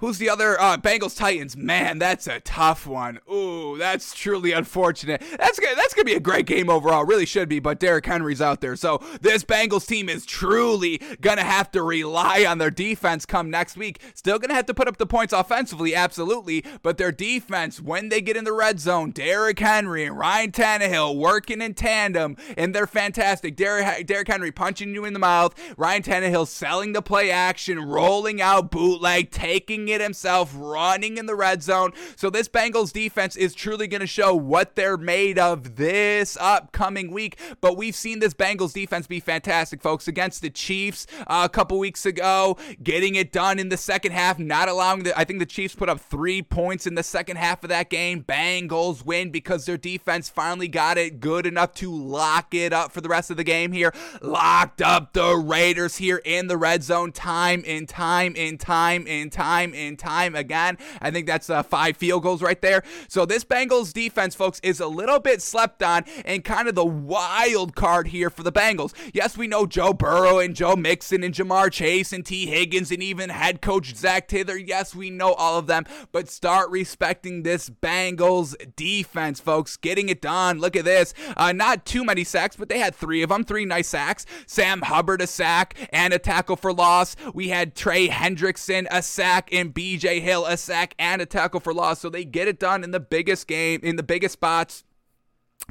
Who's 0.00 0.18
the 0.18 0.28
other? 0.28 0.60
Uh, 0.60 0.76
Bengals 0.76 1.16
Titans. 1.16 1.56
Man, 1.56 1.98
that's 1.98 2.26
a 2.26 2.40
tough 2.40 2.86
one. 2.86 3.18
Ooh, 3.32 3.78
that's 3.78 4.14
truly 4.14 4.52
unfortunate. 4.52 5.22
That's 5.38 5.58
gonna, 5.58 5.74
that's 5.74 5.94
gonna 5.94 6.04
be 6.04 6.12
a 6.12 6.20
great 6.20 6.44
game 6.44 6.68
overall. 6.68 7.06
Really 7.06 7.24
should 7.24 7.48
be, 7.48 7.60
but 7.60 7.80
Derrick 7.80 8.04
Henry's 8.04 8.42
out 8.42 8.60
there, 8.60 8.76
so 8.76 9.00
this 9.22 9.42
Bengals 9.42 9.86
team 9.86 10.10
is 10.10 10.26
truly 10.26 11.00
gonna 11.22 11.44
have 11.44 11.70
to 11.70 11.82
rely 11.82 12.44
on 12.46 12.58
their 12.58 12.70
defense 12.70 13.24
come 13.24 13.48
next 13.50 13.78
week. 13.78 14.02
Still 14.14 14.38
gonna 14.38 14.52
have 14.52 14.66
to 14.66 14.74
put 14.74 14.86
up 14.86 14.98
the 14.98 15.06
points 15.06 15.32
offensively, 15.32 15.94
absolutely, 15.94 16.62
but 16.82 16.98
their 16.98 17.10
defense 17.10 17.80
when 17.80 18.10
they 18.10 18.20
get 18.20 18.36
in 18.36 18.44
the 18.44 18.52
red 18.52 18.78
zone, 18.78 19.12
Derrick 19.12 19.58
Henry 19.58 20.04
and 20.04 20.18
Ryan 20.18 20.52
Tannehill 20.52 21.16
working 21.16 21.62
in 21.62 21.72
tandem, 21.72 22.36
and 22.58 22.74
they're 22.74 22.86
fantastic. 22.86 23.56
Derrick, 23.56 24.06
Derrick 24.06 24.28
Henry 24.28 24.52
punching 24.52 24.92
you 24.92 25.06
in 25.06 25.14
the 25.14 25.18
mouth. 25.18 25.54
Ryan 25.78 26.02
Tannehill 26.02 26.46
selling 26.48 26.92
the 26.92 27.00
play 27.00 27.30
action, 27.30 27.80
rolling 27.80 28.42
out 28.42 28.70
bootleg, 28.70 29.30
taking 29.30 29.85
it 29.88 30.00
himself, 30.00 30.52
running 30.54 31.18
in 31.18 31.26
the 31.26 31.34
red 31.34 31.62
zone. 31.62 31.92
So 32.16 32.30
this 32.30 32.48
Bengals 32.48 32.92
defense 32.92 33.36
is 33.36 33.54
truly 33.54 33.86
going 33.86 34.00
to 34.00 34.06
show 34.06 34.34
what 34.34 34.76
they're 34.76 34.96
made 34.96 35.38
of 35.38 35.76
this 35.76 36.36
upcoming 36.40 37.10
week. 37.10 37.38
But 37.60 37.76
we've 37.76 37.94
seen 37.94 38.18
this 38.18 38.34
Bengals 38.34 38.72
defense 38.72 39.06
be 39.06 39.20
fantastic, 39.20 39.82
folks, 39.82 40.08
against 40.08 40.42
the 40.42 40.50
Chiefs 40.50 41.06
uh, 41.26 41.42
a 41.44 41.48
couple 41.48 41.78
weeks 41.78 42.06
ago, 42.06 42.56
getting 42.82 43.14
it 43.14 43.32
done 43.32 43.58
in 43.58 43.68
the 43.68 43.76
second 43.76 44.12
half, 44.12 44.38
not 44.38 44.68
allowing 44.68 45.04
the. 45.04 45.18
I 45.18 45.24
think 45.24 45.38
the 45.38 45.46
Chiefs 45.46 45.74
put 45.74 45.88
up 45.88 46.00
three 46.00 46.42
points 46.42 46.86
in 46.86 46.94
the 46.94 47.02
second 47.02 47.36
half 47.36 47.62
of 47.62 47.68
that 47.68 47.90
game. 47.90 48.22
Bengals 48.22 49.04
win 49.04 49.30
because 49.30 49.66
their 49.66 49.76
defense 49.76 50.28
finally 50.28 50.68
got 50.68 50.98
it 50.98 51.20
good 51.20 51.46
enough 51.46 51.74
to 51.74 51.92
lock 51.94 52.54
it 52.54 52.72
up 52.72 52.92
for 52.92 53.00
the 53.00 53.08
rest 53.08 53.30
of 53.30 53.36
the 53.36 53.44
game 53.44 53.72
here. 53.72 53.92
Locked 54.20 54.82
up 54.82 55.12
the 55.12 55.36
Raiders 55.36 55.96
here 55.96 56.20
in 56.24 56.46
the 56.46 56.56
red 56.56 56.82
zone 56.82 57.12
time 57.12 57.64
and 57.66 57.88
time 57.88 58.34
and 58.36 58.58
time 58.58 59.06
and 59.08 59.30
time 59.30 59.72
and 59.76 59.98
time 59.98 60.34
again. 60.34 60.78
I 61.00 61.10
think 61.10 61.26
that's 61.26 61.50
uh, 61.50 61.62
five 61.62 61.96
field 61.96 62.22
goals 62.22 62.42
right 62.42 62.60
there. 62.60 62.82
So 63.08 63.26
this 63.26 63.44
Bengals 63.44 63.92
defense, 63.92 64.34
folks, 64.34 64.60
is 64.62 64.80
a 64.80 64.86
little 64.86 65.20
bit 65.20 65.42
slept 65.42 65.82
on 65.82 66.04
and 66.24 66.44
kind 66.44 66.68
of 66.68 66.74
the 66.74 66.84
wild 66.84 67.74
card 67.74 68.08
here 68.08 68.30
for 68.30 68.42
the 68.42 68.52
Bengals. 68.52 68.94
Yes, 69.12 69.36
we 69.36 69.46
know 69.46 69.66
Joe 69.66 69.92
Burrow 69.92 70.38
and 70.38 70.54
Joe 70.54 70.76
Mixon 70.76 71.22
and 71.22 71.34
Ja'Marr 71.34 71.70
Chase 71.70 72.12
and 72.12 72.24
Tee 72.24 72.46
Higgins 72.46 72.90
and 72.90 73.02
even 73.02 73.30
head 73.30 73.60
coach 73.60 73.94
Zac 73.94 74.28
Taylor. 74.28 74.56
Yes, 74.56 74.94
we 74.94 75.10
know 75.10 75.34
all 75.34 75.58
of 75.58 75.66
them, 75.66 75.84
but 76.12 76.28
start 76.28 76.70
respecting 76.70 77.42
this 77.42 77.68
Bengals 77.68 78.54
defense, 78.76 79.40
folks. 79.40 79.76
Getting 79.76 80.08
it 80.08 80.20
done. 80.22 80.58
Look 80.58 80.76
at 80.76 80.84
this. 80.84 81.14
Uh, 81.36 81.52
not 81.52 81.84
too 81.84 82.04
many 82.04 82.24
sacks, 82.24 82.56
but 82.56 82.68
they 82.68 82.78
had 82.78 82.94
three 82.94 83.22
of 83.22 83.28
them, 83.28 83.44
three 83.44 83.64
nice 83.64 83.88
sacks. 83.88 84.26
Sam 84.46 84.82
Hubbard 84.82 85.20
a 85.20 85.26
sack 85.26 85.74
and 85.92 86.12
a 86.12 86.18
tackle 86.18 86.56
for 86.56 86.72
loss. 86.72 87.16
We 87.34 87.48
had 87.48 87.74
Trey 87.74 88.08
Hendrickson 88.08 88.86
a 88.90 89.02
sack 89.02 89.52
BJ 89.72 90.20
Hill 90.20 90.46
a 90.46 90.56
sack 90.56 90.94
and 90.98 91.20
a 91.20 91.26
tackle 91.26 91.60
for 91.60 91.74
loss. 91.74 92.00
So 92.00 92.08
they 92.08 92.24
get 92.24 92.48
it 92.48 92.58
done 92.58 92.82
in 92.82 92.90
the 92.90 93.00
biggest 93.00 93.46
game, 93.46 93.80
in 93.82 93.96
the 93.96 94.02
biggest 94.02 94.34
spots 94.34 94.84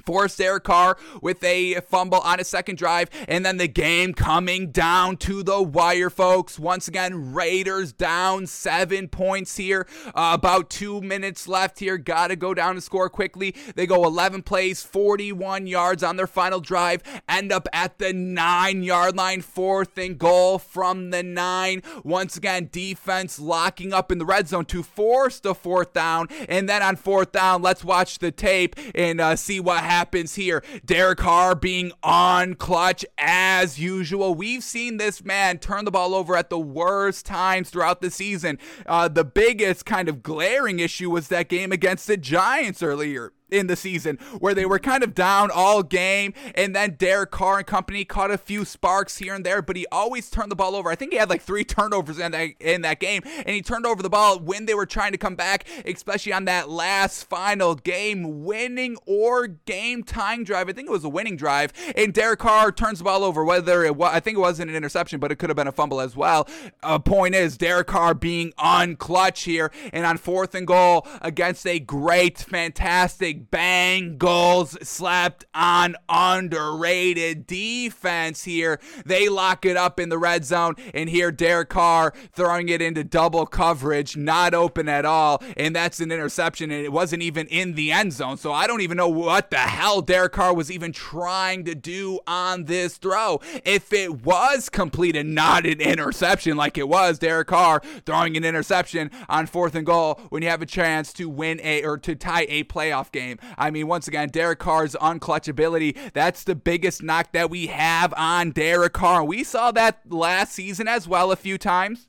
forced 0.05 0.37
Derek 0.37 0.63
Carr 0.63 0.97
with 1.21 1.43
a 1.43 1.75
fumble 1.81 2.19
on 2.19 2.39
a 2.39 2.43
second 2.43 2.77
drive, 2.77 3.09
and 3.27 3.45
then 3.45 3.57
the 3.57 3.67
game 3.67 4.13
coming 4.13 4.71
down 4.71 5.17
to 5.17 5.43
the 5.43 5.61
wire, 5.61 6.09
folks. 6.09 6.59
Once 6.59 6.87
again, 6.87 7.33
Raiders 7.33 7.91
down 7.91 8.47
seven 8.47 9.07
points 9.07 9.57
here. 9.57 9.87
Uh, 10.07 10.31
about 10.33 10.69
two 10.69 11.01
minutes 11.01 11.47
left 11.47 11.79
here. 11.79 11.97
Got 11.97 12.27
to 12.27 12.35
go 12.35 12.53
down 12.53 12.71
and 12.71 12.83
score 12.83 13.09
quickly. 13.09 13.55
They 13.75 13.87
go 13.87 14.05
11 14.05 14.43
plays, 14.43 14.83
41 14.83 15.67
yards 15.67 16.03
on 16.03 16.17
their 16.17 16.27
final 16.27 16.59
drive, 16.59 17.01
end 17.27 17.51
up 17.51 17.67
at 17.73 17.97
the 17.97 18.13
nine 18.13 18.83
yard 18.83 19.15
line, 19.15 19.41
fourth 19.41 19.97
and 19.97 20.17
goal 20.17 20.59
from 20.59 21.09
the 21.09 21.23
nine. 21.23 21.81
Once 22.03 22.37
again, 22.37 22.69
defense 22.71 23.39
locking 23.39 23.93
up 23.93 24.11
in 24.11 24.17
the 24.17 24.25
red 24.25 24.47
zone 24.47 24.65
to 24.65 24.83
force 24.83 25.39
the 25.39 25.55
fourth 25.55 25.93
down, 25.93 26.27
and 26.47 26.69
then 26.69 26.83
on 26.83 26.95
fourth 26.95 27.31
down, 27.31 27.61
let's 27.61 27.83
watch 27.83 28.19
the 28.19 28.31
tape 28.31 28.75
and 28.93 29.19
uh, 29.19 29.35
see 29.35 29.59
what 29.59 29.74
happens 29.83 30.35
here. 30.35 30.63
Derek 30.83 31.19
Carr 31.19 31.55
being 31.55 31.91
on 32.03 32.55
clutch 32.55 33.05
as 33.17 33.79
usual. 33.79 34.33
We've 34.33 34.63
seen 34.63 34.97
this 34.97 35.23
man 35.23 35.59
turn 35.59 35.85
the 35.85 35.91
ball 35.91 36.15
over 36.15 36.35
at 36.35 36.49
the 36.49 36.59
worst 36.59 37.25
times 37.25 37.69
throughout 37.69 38.01
the 38.01 38.11
season. 38.11 38.57
Uh, 38.85 39.07
the 39.07 39.23
biggest 39.23 39.85
kind 39.85 40.09
of 40.09 40.23
glaring 40.23 40.79
issue 40.79 41.09
was 41.09 41.27
that 41.27 41.49
game 41.49 41.71
against 41.71 42.07
the 42.07 42.17
Giants 42.17 42.81
earlier 42.81 43.31
in 43.49 43.67
the 43.67 43.75
season 43.75 44.17
where 44.39 44.53
they 44.53 44.65
were 44.65 44.79
kind 44.79 45.03
of 45.03 45.13
down 45.13 45.51
all 45.51 45.83
game 45.83 46.33
and 46.55 46.75
then 46.75 46.95
Derek 46.97 47.31
Carr 47.31 47.59
and 47.59 47.67
company 47.67 48.03
caught 48.03 48.31
a 48.31 48.37
few 48.37 48.65
sparks 48.65 49.17
here 49.17 49.33
and 49.35 49.45
there 49.45 49.61
but 49.61 49.75
he 49.75 49.85
always 49.91 50.29
turned 50.29 50.51
the 50.51 50.55
ball 50.55 50.75
over. 50.75 50.89
I 50.89 50.95
think 50.95 51.11
he 51.11 51.17
had 51.17 51.29
like 51.29 51.41
3 51.41 51.63
turnovers 51.63 52.19
in 52.19 52.31
that 52.31 52.49
in 52.59 52.81
that 52.81 52.99
game 52.99 53.21
and 53.25 53.49
he 53.49 53.61
turned 53.61 53.85
over 53.85 54.01
the 54.01 54.09
ball 54.09 54.39
when 54.39 54.65
they 54.65 54.73
were 54.73 54.85
trying 54.85 55.11
to 55.11 55.17
come 55.17 55.35
back 55.35 55.67
especially 55.85 56.33
on 56.33 56.45
that 56.45 56.69
last 56.69 57.23
final 57.25 57.75
game 57.75 58.43
winning 58.45 58.97
or 59.05 59.47
game 59.47 60.03
tying 60.03 60.43
drive. 60.43 60.67
I 60.67 60.73
think 60.73 60.87
it 60.87 60.91
was 60.91 61.03
a 61.03 61.09
winning 61.09 61.37
drive 61.37 61.71
and 61.95 62.13
Derek 62.13 62.39
Carr 62.39 62.71
turns 62.71 62.97
the 62.99 63.05
ball 63.05 63.23
over 63.23 63.43
whether 63.43 63.83
it 63.83 63.95
was 63.95 64.11
I 64.13 64.19
think 64.19 64.37
it 64.37 64.41
wasn't 64.41 64.71
an 64.71 64.75
interception 64.75 65.19
but 65.19 65.31
it 65.31 65.35
could 65.35 65.49
have 65.49 65.57
been 65.57 65.67
a 65.67 65.71
fumble 65.71 66.01
as 66.01 66.15
well. 66.15 66.47
A 66.81 66.99
point 66.99 67.35
is 67.35 67.57
Derek 67.57 67.87
Carr 67.87 68.13
being 68.13 68.53
on 68.57 68.95
clutch 68.95 69.43
here 69.43 69.71
and 69.93 70.05
on 70.05 70.17
fourth 70.17 70.55
and 70.55 70.65
goal 70.65 71.07
against 71.21 71.67
a 71.67 71.79
great 71.79 72.39
fantastic 72.39 73.34
Bengals 73.35 74.83
slapped 74.85 75.45
on 75.53 75.95
underrated 76.09 77.47
defense 77.47 78.43
here. 78.43 78.79
They 79.05 79.29
lock 79.29 79.65
it 79.65 79.77
up 79.77 79.99
in 79.99 80.09
the 80.09 80.17
red 80.17 80.45
zone, 80.45 80.75
and 80.93 81.09
here 81.09 81.31
Derek 81.31 81.69
Carr 81.69 82.13
throwing 82.33 82.69
it 82.69 82.81
into 82.81 83.03
double 83.03 83.45
coverage, 83.45 84.17
not 84.17 84.53
open 84.53 84.89
at 84.89 85.05
all, 85.05 85.43
and 85.57 85.75
that's 85.75 85.99
an 85.99 86.11
interception, 86.11 86.71
and 86.71 86.85
it 86.85 86.91
wasn't 86.91 87.21
even 87.21 87.47
in 87.47 87.73
the 87.73 87.91
end 87.91 88.13
zone. 88.13 88.37
So 88.37 88.51
I 88.53 88.67
don't 88.67 88.81
even 88.81 88.97
know 88.97 89.09
what 89.09 89.51
the 89.51 89.57
hell 89.57 90.01
Derek 90.01 90.33
Carr 90.33 90.53
was 90.53 90.71
even 90.71 90.91
trying 90.91 91.65
to 91.65 91.75
do 91.75 92.19
on 92.27 92.65
this 92.65 92.97
throw. 92.97 93.39
If 93.63 93.93
it 93.93 94.23
was 94.23 94.69
completed, 94.69 95.25
not 95.25 95.65
an 95.65 95.81
interception 95.81 96.57
like 96.57 96.77
it 96.77 96.87
was 96.87 97.19
Derek 97.19 97.47
Carr 97.47 97.81
throwing 98.05 98.37
an 98.37 98.45
interception 98.45 99.11
on 99.27 99.45
fourth 99.45 99.75
and 99.75 99.85
goal 99.85 100.19
when 100.29 100.41
you 100.41 100.49
have 100.49 100.61
a 100.61 100.65
chance 100.65 101.11
to 101.13 101.29
win 101.29 101.59
a 101.63 101.83
or 101.83 101.97
to 101.97 102.15
tie 102.15 102.45
a 102.49 102.63
playoff 102.63 103.11
game 103.11 103.24
game. 103.25 103.39
I 103.57 103.71
mean, 103.71 103.87
once 103.87 104.07
again, 104.07 104.29
Derek 104.29 104.59
Carr's 104.59 104.95
unclutchability, 104.95 105.97
that's 106.13 106.43
the 106.43 106.55
biggest 106.55 107.01
knock 107.03 107.31
that 107.33 107.49
we 107.49 107.67
have 107.67 108.13
on 108.17 108.51
Derek 108.51 108.93
Carr. 108.93 109.23
We 109.23 109.43
saw 109.43 109.71
that 109.71 110.01
last 110.09 110.53
season 110.53 110.87
as 110.87 111.07
well 111.07 111.31
a 111.31 111.35
few 111.35 111.57
times. 111.57 112.07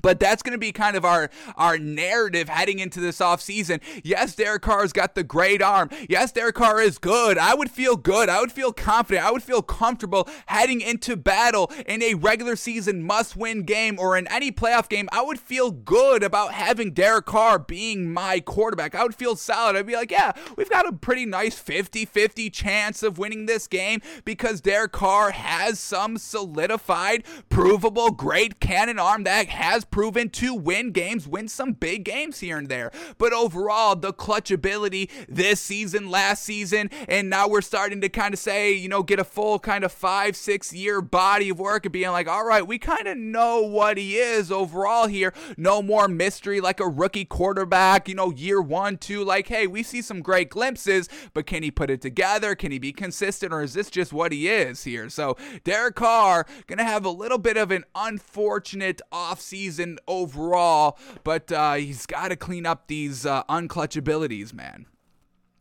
But 0.00 0.20
that's 0.20 0.42
going 0.42 0.52
to 0.52 0.58
be 0.58 0.72
kind 0.72 0.96
of 0.96 1.04
our 1.04 1.28
our 1.56 1.78
narrative 1.78 2.48
heading 2.48 2.78
into 2.78 3.00
this 3.00 3.18
offseason. 3.18 3.80
Yes, 4.02 4.34
Derek 4.34 4.62
Carr's 4.62 4.92
got 4.92 5.14
the 5.14 5.24
great 5.24 5.60
arm. 5.60 5.90
Yes, 6.08 6.32
Derek 6.32 6.54
Carr 6.54 6.80
is 6.80 6.98
good. 6.98 7.36
I 7.36 7.54
would 7.54 7.70
feel 7.70 7.96
good. 7.96 8.28
I 8.28 8.40
would 8.40 8.52
feel 8.52 8.72
confident. 8.72 9.26
I 9.26 9.30
would 9.30 9.42
feel 9.42 9.62
comfortable 9.62 10.28
heading 10.46 10.80
into 10.80 11.16
battle 11.16 11.70
in 11.86 12.02
a 12.02 12.14
regular 12.14 12.56
season 12.56 13.02
must 13.02 13.36
win 13.36 13.64
game 13.64 13.98
or 13.98 14.16
in 14.16 14.26
any 14.28 14.50
playoff 14.50 14.88
game. 14.88 15.08
I 15.12 15.22
would 15.22 15.38
feel 15.38 15.70
good 15.70 16.22
about 16.22 16.52
having 16.52 16.92
Derek 16.92 17.26
Carr 17.26 17.58
being 17.58 18.12
my 18.12 18.40
quarterback. 18.40 18.94
I 18.94 19.02
would 19.02 19.14
feel 19.14 19.36
solid. 19.36 19.76
I'd 19.76 19.86
be 19.86 19.94
like, 19.94 20.10
yeah, 20.10 20.32
we've 20.56 20.70
got 20.70 20.88
a 20.88 20.92
pretty 20.92 21.26
nice 21.26 21.58
50 21.58 22.04
50 22.06 22.50
chance 22.50 23.02
of 23.02 23.18
winning 23.18 23.46
this 23.46 23.66
game 23.66 24.00
because 24.24 24.60
Derek 24.60 24.92
Carr 24.92 25.32
has 25.32 25.78
some 25.78 26.18
solidified, 26.18 27.24
provable, 27.48 28.10
great 28.10 28.60
cannon 28.60 28.98
arm 28.98 29.24
that 29.24 29.48
has 29.48 29.81
has 29.82 29.88
proven 29.90 30.28
to 30.30 30.54
win 30.54 30.92
games, 30.92 31.26
win 31.26 31.48
some 31.48 31.72
big 31.72 32.04
games 32.04 32.38
here 32.38 32.56
and 32.56 32.68
there. 32.68 32.90
But 33.18 33.32
overall, 33.32 33.96
the 33.96 34.12
clutch 34.12 34.50
ability 34.50 35.10
this 35.28 35.60
season, 35.60 36.08
last 36.08 36.44
season, 36.44 36.88
and 37.08 37.28
now 37.28 37.48
we're 37.48 37.62
starting 37.62 38.00
to 38.02 38.08
kind 38.08 38.32
of 38.32 38.38
say, 38.38 38.72
you 38.72 38.88
know, 38.88 39.02
get 39.02 39.18
a 39.18 39.24
full 39.24 39.58
kind 39.58 39.82
of 39.82 39.90
five, 39.90 40.36
six 40.36 40.72
year 40.72 41.00
body 41.00 41.48
of 41.50 41.58
work 41.58 41.84
and 41.84 41.92
being 41.92 42.10
like, 42.10 42.28
all 42.28 42.44
right, 42.44 42.66
we 42.66 42.78
kind 42.78 43.08
of 43.08 43.16
know 43.16 43.60
what 43.62 43.98
he 43.98 44.16
is 44.16 44.52
overall 44.52 45.08
here. 45.08 45.32
No 45.56 45.82
more 45.82 46.06
mystery 46.06 46.60
like 46.60 46.78
a 46.78 46.88
rookie 46.88 47.24
quarterback, 47.24 48.08
you 48.08 48.14
know, 48.14 48.30
year 48.30 48.60
one, 48.60 48.98
two. 48.98 49.24
Like, 49.24 49.48
hey, 49.48 49.66
we 49.66 49.82
see 49.82 50.02
some 50.02 50.22
great 50.22 50.50
glimpses, 50.50 51.08
but 51.34 51.46
can 51.46 51.62
he 51.62 51.70
put 51.70 51.90
it 51.90 52.00
together? 52.00 52.54
Can 52.54 52.70
he 52.70 52.78
be 52.78 52.92
consistent, 52.92 53.52
or 53.52 53.62
is 53.62 53.74
this 53.74 53.90
just 53.90 54.12
what 54.12 54.32
he 54.32 54.48
is 54.48 54.84
here? 54.84 55.08
So, 55.08 55.36
Derek 55.64 55.96
Carr 55.96 56.46
gonna 56.66 56.84
have 56.84 57.04
a 57.04 57.10
little 57.10 57.38
bit 57.38 57.56
of 57.56 57.70
an 57.70 57.84
unfortunate 57.94 59.00
offseason 59.12 59.71
season 59.72 59.98
overall, 60.06 60.98
but 61.24 61.50
uh, 61.50 61.74
he's 61.74 62.06
got 62.06 62.28
to 62.28 62.36
clean 62.36 62.66
up 62.66 62.86
these 62.86 63.24
uh, 63.24 63.42
unclutchabilities, 63.44 64.52
man. 64.52 64.86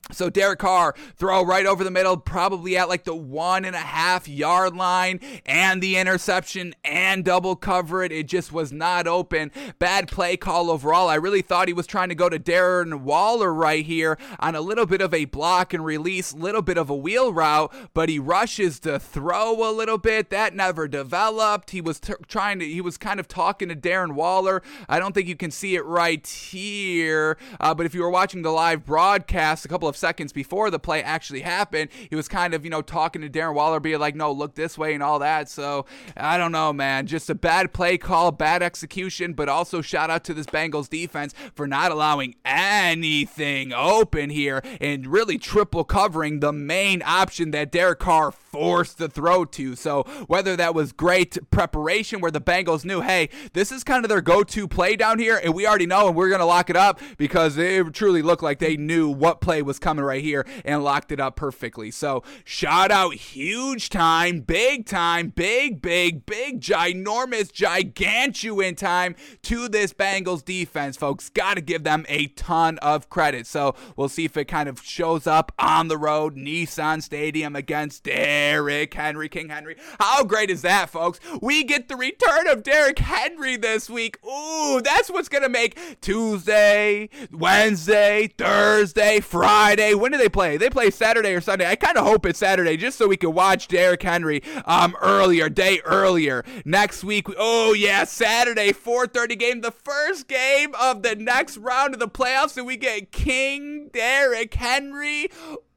So 0.10 0.30
Derek 0.30 0.60
Carr 0.60 0.94
throw 1.16 1.44
right 1.46 1.66
over 1.66 1.84
the 1.84 1.92
middle, 1.92 2.18
probably 2.18 2.76
at 2.76 2.90
like 2.90 3.06
the 3.06 3.16
one 3.16 3.64
and 3.64 3.76
a 3.76 3.80
half 3.80 4.28
yard 4.28 4.76
line, 4.76 5.20
and 5.46 5.82
the 5.82 5.96
interception 5.96 6.74
and 6.84 7.24
double 7.24 7.56
cover 7.56 8.04
it. 8.04 8.12
It 8.12 8.28
just 8.28 8.52
was 8.52 8.74
not 8.74 9.08
open. 9.08 9.52
Bad 9.80 10.10
play 10.10 10.36
call 10.36 10.70
overall. 10.70 11.08
I 11.08 11.16
really 11.16 11.42
thought 11.42 11.68
he 11.68 11.74
was 11.74 11.88
trying 11.88 12.10
to 12.10 12.16
go 12.16 12.28
to 12.28 12.40
Darren 12.40 13.02
Waller 13.02 13.54
right 13.54 13.86
here 13.86 14.18
on 14.40 14.56
a 14.56 14.62
little 14.62 14.86
bit 14.86 15.02
of 15.02 15.14
a 15.14 15.26
block 15.26 15.74
and 15.74 15.86
release, 15.86 16.34
little 16.34 16.62
bit 16.62 16.78
of 16.78 16.90
a 16.90 16.96
wheel 16.96 17.32
route, 17.32 17.74
but 17.94 18.10
he 18.10 18.20
rushes 18.20 18.80
to 18.82 19.00
throw 19.00 19.70
a 19.70 19.72
little 19.72 19.98
bit. 19.98 20.30
That 20.30 20.54
never 20.56 20.88
developed. 20.90 21.72
He 21.72 21.80
was 21.80 22.00
t- 22.00 22.14
trying 22.28 22.60
to. 22.60 22.66
He 22.66 22.82
was 22.82 22.98
kind 22.98 23.20
of 23.20 23.28
talking 23.30 23.70
to 23.70 23.76
Darren 23.76 24.14
Waller. 24.14 24.62
I 24.90 25.00
don't 25.00 25.14
think 25.14 25.28
you 25.28 25.38
can 25.38 25.52
see 25.52 25.76
it 25.76 25.86
right 25.86 26.26
here, 26.28 27.38
uh, 27.62 27.74
but 27.74 27.86
if 27.86 27.94
you 27.94 28.02
were 28.02 28.10
watching 28.10 28.42
the 28.42 28.52
live 28.52 28.86
broadcast 28.86 29.64
a 29.64 29.68
couple 29.70 29.88
of 29.88 29.91
seconds 29.98 30.34
before 30.34 30.70
the 30.70 30.80
play 30.80 31.04
actually 31.04 31.42
happened, 31.42 31.90
he 32.10 32.16
was 32.16 32.28
kind 32.28 32.54
of, 32.54 32.64
you 32.64 32.72
know, 32.72 32.82
talking 32.82 33.22
to 33.22 33.30
Darren 33.30 33.54
Waller, 33.54 33.80
being 33.80 34.00
like, 34.00 34.16
no, 34.16 34.32
look 34.32 34.56
this 34.56 34.78
way 34.78 34.94
and 34.94 35.04
all 35.04 35.20
that. 35.20 35.50
So 35.50 35.86
I 36.18 36.38
don't 36.38 36.52
know, 36.52 36.74
man. 36.74 37.08
Just 37.08 37.30
a 37.30 37.36
bad 37.36 37.74
play 37.74 37.98
call, 37.98 38.32
bad 38.32 38.64
execution, 38.64 39.34
but 39.34 39.50
also 39.50 39.82
shout 39.82 40.10
out 40.10 40.24
to 40.26 40.34
this 40.34 40.46
Bengals 40.46 40.90
defense 40.90 41.34
for 41.54 41.68
not 41.68 41.92
allowing 41.92 42.36
anything 42.46 43.74
open 43.74 44.30
here 44.30 44.62
and 44.80 45.08
really 45.08 45.38
triple 45.38 45.84
covering 45.84 46.40
the 46.40 46.54
main 46.54 47.02
option 47.06 47.52
that 47.52 47.72
Derek 47.72 48.00
Carr 48.00 48.32
forced 48.32 48.98
the 48.98 49.08
throw 49.08 49.46
to. 49.46 49.76
So 49.76 50.04
whether 50.28 50.56
that 50.56 50.76
was 50.76 50.92
great 50.92 51.38
preparation 51.52 52.20
where 52.22 52.32
the 52.32 52.42
Bengals 52.42 52.86
knew, 52.86 53.02
hey, 53.02 53.30
this 53.54 53.72
is 53.72 53.84
kind 53.84 54.04
of 54.04 54.10
their 54.10 54.22
go-to 54.22 54.68
play 54.68 54.96
down 54.96 55.20
here, 55.20 55.40
and 55.42 55.54
we 55.54 55.66
already 55.66 55.86
know 55.86 56.08
and 56.08 56.16
we're 56.16 56.30
gonna 56.30 56.46
lock 56.46 56.70
it 56.70 56.76
up 56.76 57.00
because 57.18 57.58
it 57.58 57.94
truly 57.94 58.22
looked 58.22 58.44
like 58.44 58.60
they 58.60 58.78
knew 58.78 59.10
what 59.10 59.42
play 59.42 59.62
was 59.62 59.80
coming 59.82 60.06
right 60.06 60.24
here 60.24 60.46
and 60.64 60.84
locked 60.84 61.12
it 61.12 61.20
up 61.20 61.36
perfectly. 61.36 61.92
So 61.92 62.24
shout 62.44 62.92
out 62.92 63.16
huge 63.16 63.90
time, 63.90 64.42
big 64.42 64.86
time, 64.86 65.30
big, 65.30 65.82
big, 65.82 66.26
big, 66.26 66.62
ginormous, 66.62 67.52
gigantuan 67.52 68.78
time 68.78 69.16
to 69.44 69.68
this 69.68 69.94
Bengals 69.94 70.46
defense, 70.46 70.96
folks. 70.96 71.30
Gotta 71.30 71.62
give 71.62 71.84
them 71.84 72.06
a 72.08 72.28
ton 72.28 72.78
of 72.80 73.10
credit. 73.10 73.48
So 73.48 73.76
we'll 73.96 74.10
see 74.10 74.26
if 74.26 74.38
it 74.38 74.46
kind 74.46 74.70
of 74.70 74.82
shows 74.82 75.28
up 75.28 75.52
on 75.60 75.88
the 75.88 75.98
road, 75.98 76.36
Nissan 76.36 77.02
Stadium 77.02 77.56
against 77.56 78.04
Derrick 78.04 78.94
Henry, 78.94 79.30
King 79.30 79.50
Henry. 79.50 79.76
How 80.00 80.24
great 80.24 80.50
is 80.50 80.62
that, 80.62 80.90
folks? 80.90 81.20
We 81.42 81.64
get 81.64 81.88
the 81.88 81.96
return 81.96 82.48
of 82.48 82.64
Derrick 82.64 83.00
Henry 83.00 83.58
this 83.58 83.90
week. 83.90 84.18
Ooh, 84.26 84.82
that's 84.84 85.10
what's 85.10 85.30
going 85.30 85.44
to 85.44 85.50
make 85.50 85.78
Tuesday, 86.02 87.10
Wednesday, 87.32 88.30
Thursday, 88.38 89.20
Friday. 89.20 89.71
When 89.72 90.12
do 90.12 90.18
they 90.18 90.30
play? 90.30 90.58
They 90.58 90.70
play 90.70 90.92
Saturday 90.92 91.34
or 91.34 91.42
Sunday. 91.42 91.68
I 91.68 91.76
kind 91.76 91.98
of 91.98 92.06
hope 92.06 92.26
it's 92.26 92.40
Saturday 92.40 92.78
just 92.78 92.98
so 92.98 93.08
we 93.08 93.18
can 93.18 93.34
watch 93.34 93.68
Derrick 93.68 94.04
Henry 94.04 94.44
um 94.66 94.96
earlier, 95.02 95.50
day 95.50 95.82
earlier. 95.86 96.44
Next 96.66 97.04
week, 97.04 97.28
oh 97.38 97.74
yeah, 97.74 98.04
Saturday, 98.04 98.74
4:30 98.74 99.40
game, 99.40 99.62
the 99.62 99.72
first 99.72 100.28
game 100.28 100.76
of 100.80 101.04
the 101.04 101.16
next 101.16 101.58
round 101.58 101.94
of 101.94 102.00
the 102.00 102.08
playoffs 102.10 102.58
and 102.58 102.66
we 102.68 102.78
get 102.78 103.12
King 103.12 103.90
Derrick 103.94 104.54
Henry. 104.54 105.30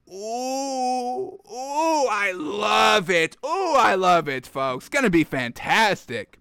Ooh, 0.08 1.38
ooh, 1.50 2.06
I 2.10 2.32
love 2.36 3.10
it. 3.10 3.36
Ooh, 3.44 3.74
I 3.76 3.94
love 3.94 4.28
it, 4.28 4.46
folks. 4.46 4.88
Gonna 4.88 5.10
be 5.10 5.24
fantastic. 5.24 6.38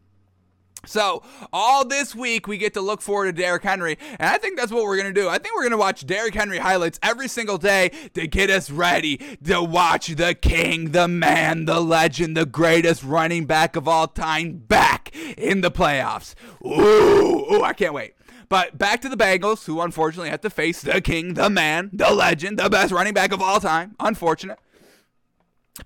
So, 0.86 1.24
all 1.54 1.86
this 1.86 2.14
week, 2.14 2.46
we 2.46 2.58
get 2.58 2.74
to 2.74 2.82
look 2.82 3.02
forward 3.02 3.28
to 3.28 3.42
Derrick 3.42 3.64
Henry, 3.64 3.98
and 4.20 4.30
I 4.30 4.38
think 4.38 4.58
that's 4.58 4.72
what 4.72 4.84
we're 4.84 4.98
going 4.98 5.14
to 5.14 5.22
do. 5.22 5.30
I 5.30 5.38
think 5.38 5.56
we're 5.56 5.62
going 5.62 5.72
to 5.72 5.78
watch 5.78 6.06
Derrick 6.06 6.34
Henry 6.34 6.58
highlights 6.58 7.00
every 7.02 7.30
single 7.30 7.58
day 7.58 7.92
to 8.16 8.28
get 8.28 8.50
us 8.50 8.70
ready 8.70 9.18
to 9.46 9.64
watch 9.64 10.08
the 10.08 10.36
king, 10.36 10.92
the 10.92 11.08
man, 11.08 11.66
the 11.66 11.80
legend, 11.80 12.36
the 12.36 12.46
greatest 12.46 13.02
running 13.02 13.46
back 13.46 13.78
of 13.78 13.88
all 13.88 14.08
time 14.08 14.58
back 14.58 15.16
in 15.38 15.62
the 15.62 15.72
playoffs. 15.72 16.36
Ooh, 16.66 17.54
ooh, 17.54 17.64
I 17.64 17.72
can't 17.72 17.94
wait. 17.94 18.16
But 18.50 18.78
back 18.78 19.02
to 19.02 19.10
the 19.10 19.16
Bengals, 19.18 19.66
who 19.66 19.80
unfortunately 19.80 20.32
had 20.32 20.42
to 20.42 20.50
face 20.50 20.82
the 20.82 21.00
king, 21.00 21.36
the 21.36 21.50
man, 21.50 21.92
the 21.94 22.12
legend, 22.12 22.60
the 22.60 22.70
best 22.70 22.92
running 22.92 23.14
back 23.14 23.32
of 23.32 23.42
all 23.42 23.62
time. 23.62 23.96
Unfortunate. 24.02 24.60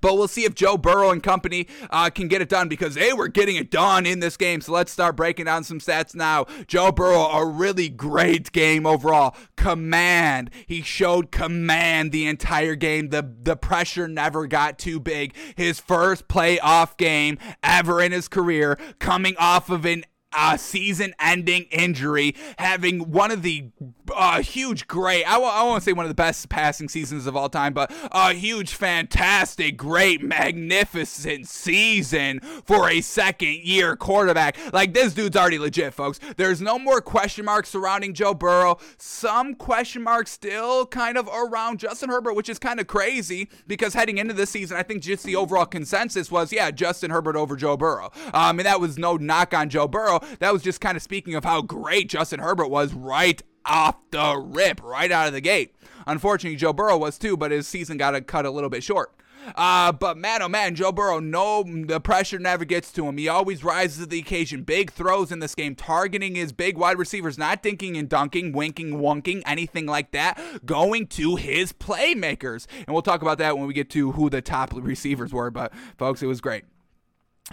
But 0.02 0.16
we'll 0.16 0.28
see 0.28 0.44
if 0.44 0.54
Joe 0.54 0.78
Burrow 0.78 1.12
and 1.12 1.24
company 1.24 1.68
uh, 1.90 2.10
can 2.10 2.28
get 2.28 2.42
it 2.42 2.50
done 2.50 2.68
because 2.68 2.96
they 2.96 3.14
were 3.14 3.30
getting 3.30 3.56
it 3.56 3.72
done 3.72 4.06
in 4.06 4.20
this 4.20 4.36
game. 4.36 4.60
So 4.60 4.74
let's 4.74 4.92
start 4.92 5.16
breaking 5.16 5.46
down 5.46 5.64
some 5.64 5.80
stats 5.80 6.14
now. 6.14 6.46
Joe 6.68 6.92
Burrow, 6.92 7.28
a 7.28 7.46
really 7.46 7.88
great 7.88 8.52
game 8.52 8.86
overall. 8.86 9.34
Command. 9.56 10.50
He 10.66 10.82
showed 10.82 11.32
command 11.32 12.12
the 12.12 12.28
entire 12.28 12.76
game. 12.76 13.10
The, 13.10 13.34
the 13.42 13.56
pressure 13.56 14.10
never 14.10 14.46
got 14.46 14.78
too 14.78 15.00
big. 15.00 15.34
His 15.56 15.80
first 15.80 16.28
playoff 16.28 16.98
game 16.98 17.40
ever 17.64 18.02
in 18.02 18.12
his 18.12 18.28
career, 18.28 18.78
coming 19.00 19.36
off 19.40 19.70
of 19.70 19.86
an 19.86 20.04
uh, 20.34 20.58
season 20.58 21.14
ending 21.20 21.64
injury, 21.72 22.36
having 22.58 23.12
one 23.12 23.32
of 23.32 23.42
the 23.42 23.72
uh, 24.14 24.42
huge, 24.42 24.88
great, 24.88 25.26
I 25.26 25.34
w- 25.34 25.52
I 25.52 25.64
won't 25.64 25.84
say 25.84 25.94
one 25.94 26.06
of 26.06 26.10
the 26.10 26.16
best 26.16 26.50
passing 26.50 26.90
seasons 26.90 27.28
of 27.28 27.36
all 27.36 27.50
time, 27.50 27.74
but 27.74 27.92
a 28.12 28.34
huge, 28.34 28.74
fantastic, 28.74 29.78
great, 29.78 30.22
magnificent 30.22 31.48
season 31.48 32.40
for 32.66 32.90
a 32.90 33.02
second 33.02 33.56
year 33.64 33.96
quarterback. 33.96 34.58
Like, 34.74 34.94
this 34.94 35.14
dude's 35.14 35.36
already 35.36 35.60
legit, 35.60 35.94
folks. 35.94 36.20
There's 36.36 36.62
no 36.62 36.78
more 36.78 37.02
question 37.02 37.46
marks 37.46 37.70
surrounding 37.70 38.14
Joe 38.14 38.34
Burrow. 38.34 38.78
Some 38.98 39.56
question 39.56 40.04
marks 40.04 40.32
still 40.32 40.86
kind 40.86 41.18
of 41.18 41.28
around 41.28 41.80
Justin 41.80 42.10
Herbert, 42.10 42.34
which 42.34 42.50
is 42.50 42.60
kind 42.60 42.80
of 42.80 42.88
crazy 42.88 43.50
because 43.66 43.94
heading 43.94 44.18
into 44.18 44.34
this 44.34 44.50
season, 44.50 44.78
I 44.78 44.84
think 44.84 45.02
just 45.02 45.24
the 45.24 45.36
overall 45.36 45.66
consensus 45.66 46.32
was, 46.32 46.52
yeah, 46.52 46.72
Justin 46.72 47.12
Herbert 47.12 47.36
over 47.36 47.56
Joe 47.56 47.78
Burrow. 47.78 48.12
Um, 48.34 48.60
and 48.60 48.66
that 48.66 48.80
was 48.80 48.98
no 48.98 49.18
knock 49.18 49.54
on 49.54 49.70
Joe 49.70 49.88
Burrow. 49.88 50.17
That 50.40 50.54
was 50.54 50.62
just 50.62 50.82
kind 50.82 50.96
of 50.96 51.04
speaking 51.04 51.36
of 51.36 51.44
how 51.44 51.62
great 51.62 52.10
Justin 52.10 52.40
Herbert 52.40 52.70
was 52.70 52.94
right 52.94 53.42
off 53.66 53.96
the 54.12 54.38
rip, 54.38 54.82
right 54.84 55.12
out 55.12 55.28
of 55.28 55.34
the 55.34 55.42
gate. 55.42 55.76
Unfortunately, 56.06 56.56
Joe 56.56 56.74
Burrow 56.74 56.98
was 56.98 57.18
too, 57.18 57.36
but 57.36 57.52
his 57.52 57.68
season 57.68 57.98
got 57.98 58.28
cut 58.28 58.46
a 58.46 58.52
little 58.52 58.70
bit 58.70 58.84
short. 58.84 59.14
Uh, 59.56 59.92
but 59.92 60.18
man, 60.18 60.42
oh 60.42 60.50
man, 60.50 60.76
Joe 60.76 60.92
Burrow, 60.92 61.20
no, 61.20 61.64
the 61.64 62.00
pressure 62.00 62.40
never 62.40 62.66
gets 62.66 62.92
to 62.94 63.08
him. 63.08 63.18
He 63.18 63.28
always 63.28 63.64
rises 63.64 64.00
to 64.00 64.06
the 64.06 64.20
occasion. 64.20 64.64
Big 64.64 64.92
throws 64.92 65.32
in 65.32 65.40
this 65.40 65.56
game, 65.56 65.76
targeting 65.76 66.36
his 66.36 66.52
big 66.52 66.78
wide 66.78 66.98
receivers, 66.98 67.38
not 67.38 67.64
dinking 67.64 67.98
and 67.98 68.10
dunking, 68.10 68.52
winking, 68.52 69.00
wonking, 69.00 69.42
anything 69.46 69.86
like 69.86 70.12
that. 70.12 70.40
Going 70.66 71.08
to 71.08 71.36
his 71.36 71.72
playmakers. 71.72 72.68
And 72.86 72.94
we'll 72.94 73.02
talk 73.02 73.22
about 73.22 73.38
that 73.38 73.58
when 73.58 73.68
we 73.68 73.74
get 73.74 73.90
to 73.92 74.14
who 74.14 74.30
the 74.30 74.42
top 74.42 74.72
receivers 74.74 75.34
were. 75.34 75.52
But 75.52 75.74
folks, 75.98 76.22
it 76.22 76.28
was 76.28 76.42
great. 76.42 76.66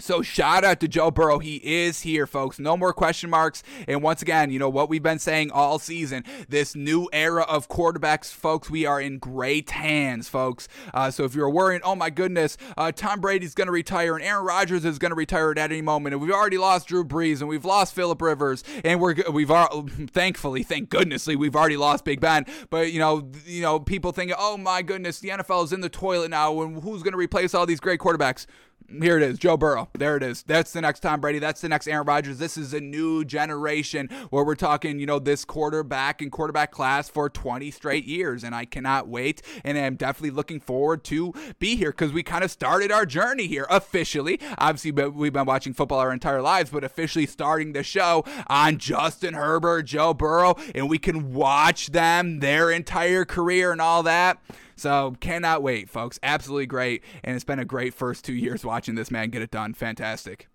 So 0.01 0.23
shout 0.23 0.65
out 0.65 0.81
to 0.81 0.89
Joe 0.89 1.13
Burrow. 1.13 1.39
He 1.39 1.57
is 1.57 2.01
here, 2.01 2.27
folks. 2.27 2.59
No 2.59 2.77
more 2.77 2.93
question 2.93 3.31
marks. 3.31 3.63
And 3.87 4.03
once 4.03 4.23
again, 4.23 4.51
you 4.51 4.59
know 4.59 4.69
what 4.69 4.89
we've 4.89 5.03
been 5.03 5.21
saying 5.21 5.53
all 5.53 5.79
season. 5.79 6.25
This 6.49 6.75
new 6.75 7.09
era 7.13 7.43
of 7.43 7.69
quarterbacks, 7.69 8.33
folks. 8.33 8.69
We 8.69 8.87
are 8.87 9.01
in 9.01 9.19
great 9.19 9.71
hands, 9.71 10.29
folks. 10.29 10.67
Uh, 10.93 11.13
so 11.13 11.23
if 11.23 11.37
you're 11.37 11.49
worrying, 11.49 11.81
oh 11.85 11.95
my 11.95 12.11
goodness, 12.11 12.59
uh, 12.77 12.91
Tom 12.91 13.21
Brady's 13.21 13.55
going 13.55 13.69
to 13.69 13.73
retire 13.73 14.17
and 14.17 14.25
Aaron 14.25 14.45
Rodgers 14.45 14.85
is 14.85 14.99
going 14.99 15.11
to 15.11 15.17
retire 15.17 15.53
at 15.53 15.59
any 15.59 15.81
moment, 15.81 16.15
and 16.15 16.21
we've 16.21 16.33
already 16.33 16.59
lost 16.59 16.89
Drew 16.89 17.05
Brees 17.05 17.39
and 17.39 17.49
we've 17.49 17.65
lost 17.65 17.95
Philip 17.95 18.21
Rivers, 18.21 18.65
and 18.85 19.01
we're 19.01 19.15
we've 19.31 19.49
thankfully, 20.11 20.65
thank 20.65 20.91
goodnessly, 20.91 21.37
we've 21.37 21.55
already 21.55 21.77
lost 21.77 22.05
Big 22.05 22.21
Ben. 22.21 22.47
But 22.69 22.93
you 22.93 22.99
know, 22.99 23.31
you 23.47 23.63
know, 23.63 23.79
people 23.79 24.11
think, 24.11 24.33
oh 24.37 24.57
my 24.57 24.83
goodness, 24.83 25.21
the 25.21 25.29
NFL 25.29 25.65
is 25.67 25.73
in 25.73 25.83
the 25.83 25.89
toilet 25.89 26.31
now, 26.31 26.63
and 26.63 26.83
who's 26.83 27.05
going 27.05 27.13
to 27.13 27.19
replace 27.19 27.55
all 27.55 27.65
these 27.65 27.81
great 27.81 28.01
quarterbacks? 28.01 28.47
Here 28.87 29.17
it 29.17 29.23
is, 29.23 29.39
Joe 29.39 29.57
Burrow. 29.57 29.89
There 29.95 30.17
it 30.17 30.23
is. 30.23 30.43
That's 30.43 30.73
the 30.73 30.83
next 30.83 31.01
Tom 31.01 31.21
Brady. 31.21 31.39
That's 31.39 31.63
the 31.63 31.71
next 31.71 31.89
Aaron 31.89 32.07
Rodgers. 32.07 32.39
This 32.39 32.59
is 32.59 32.75
a 32.75 32.81
new 32.81 33.25
generation 33.25 34.09
where 34.29 34.45
we're 34.45 34.55
talking, 34.55 34.99
you 34.99 35.07
know, 35.07 35.19
this 35.19 35.45
quarterback 35.45 36.21
and 36.21 36.31
quarterback 36.31 36.71
class 36.71 37.09
for 37.09 37.31
20 37.31 37.71
straight 37.71 38.05
years. 38.05 38.45
And 38.45 38.55
I 38.55 38.67
cannot 38.67 39.09
wait. 39.09 39.41
And 39.65 39.79
I'm 39.79 39.97
definitely 39.97 40.31
looking 40.31 40.61
forward 40.61 41.03
to 41.05 41.33
be 41.59 41.77
here 41.77 41.93
because 41.93 42.13
we 42.13 42.23
kind 42.23 42.45
of 42.45 42.51
started 42.51 42.93
our 42.93 43.07
journey 43.07 43.47
here 43.47 43.67
officially. 43.71 44.39
Obviously, 44.59 44.91
we've 44.91 45.33
been 45.33 45.47
watching 45.47 45.73
football 45.73 45.99
our 45.99 46.13
entire 46.13 46.43
lives, 46.43 46.71
but 46.71 46.85
officially 46.85 47.27
starting 47.27 47.73
the 47.73 47.83
show 47.83 48.23
on 48.49 48.77
Justin 48.77 49.35
Herbert, 49.35 49.87
Joe 49.87 50.13
Burrow, 50.13 50.57
and 50.75 50.91
we 50.91 50.99
can 50.99 51.33
watch 51.33 51.89
them 51.89 52.41
their 52.41 52.71
entire 52.71 53.25
career 53.25 53.73
and 53.73 53.81
all 53.81 54.03
that. 54.03 54.39
So 54.77 55.17
cannot 55.21 55.63
wait, 55.63 55.89
folks. 55.89 56.19
Absolutely 56.23 56.67
great. 56.67 57.03
And 57.23 57.35
it's 57.35 57.45
been 57.45 57.59
a 57.59 57.65
great 57.65 57.95
first 57.95 58.25
two 58.25 58.35
years 58.35 58.65
watching 58.65 58.95
this 58.95 59.11
man 59.11 59.31
get 59.31 59.43
it 59.43 59.51
done. 59.51 59.75
Fantastic. 59.75 60.49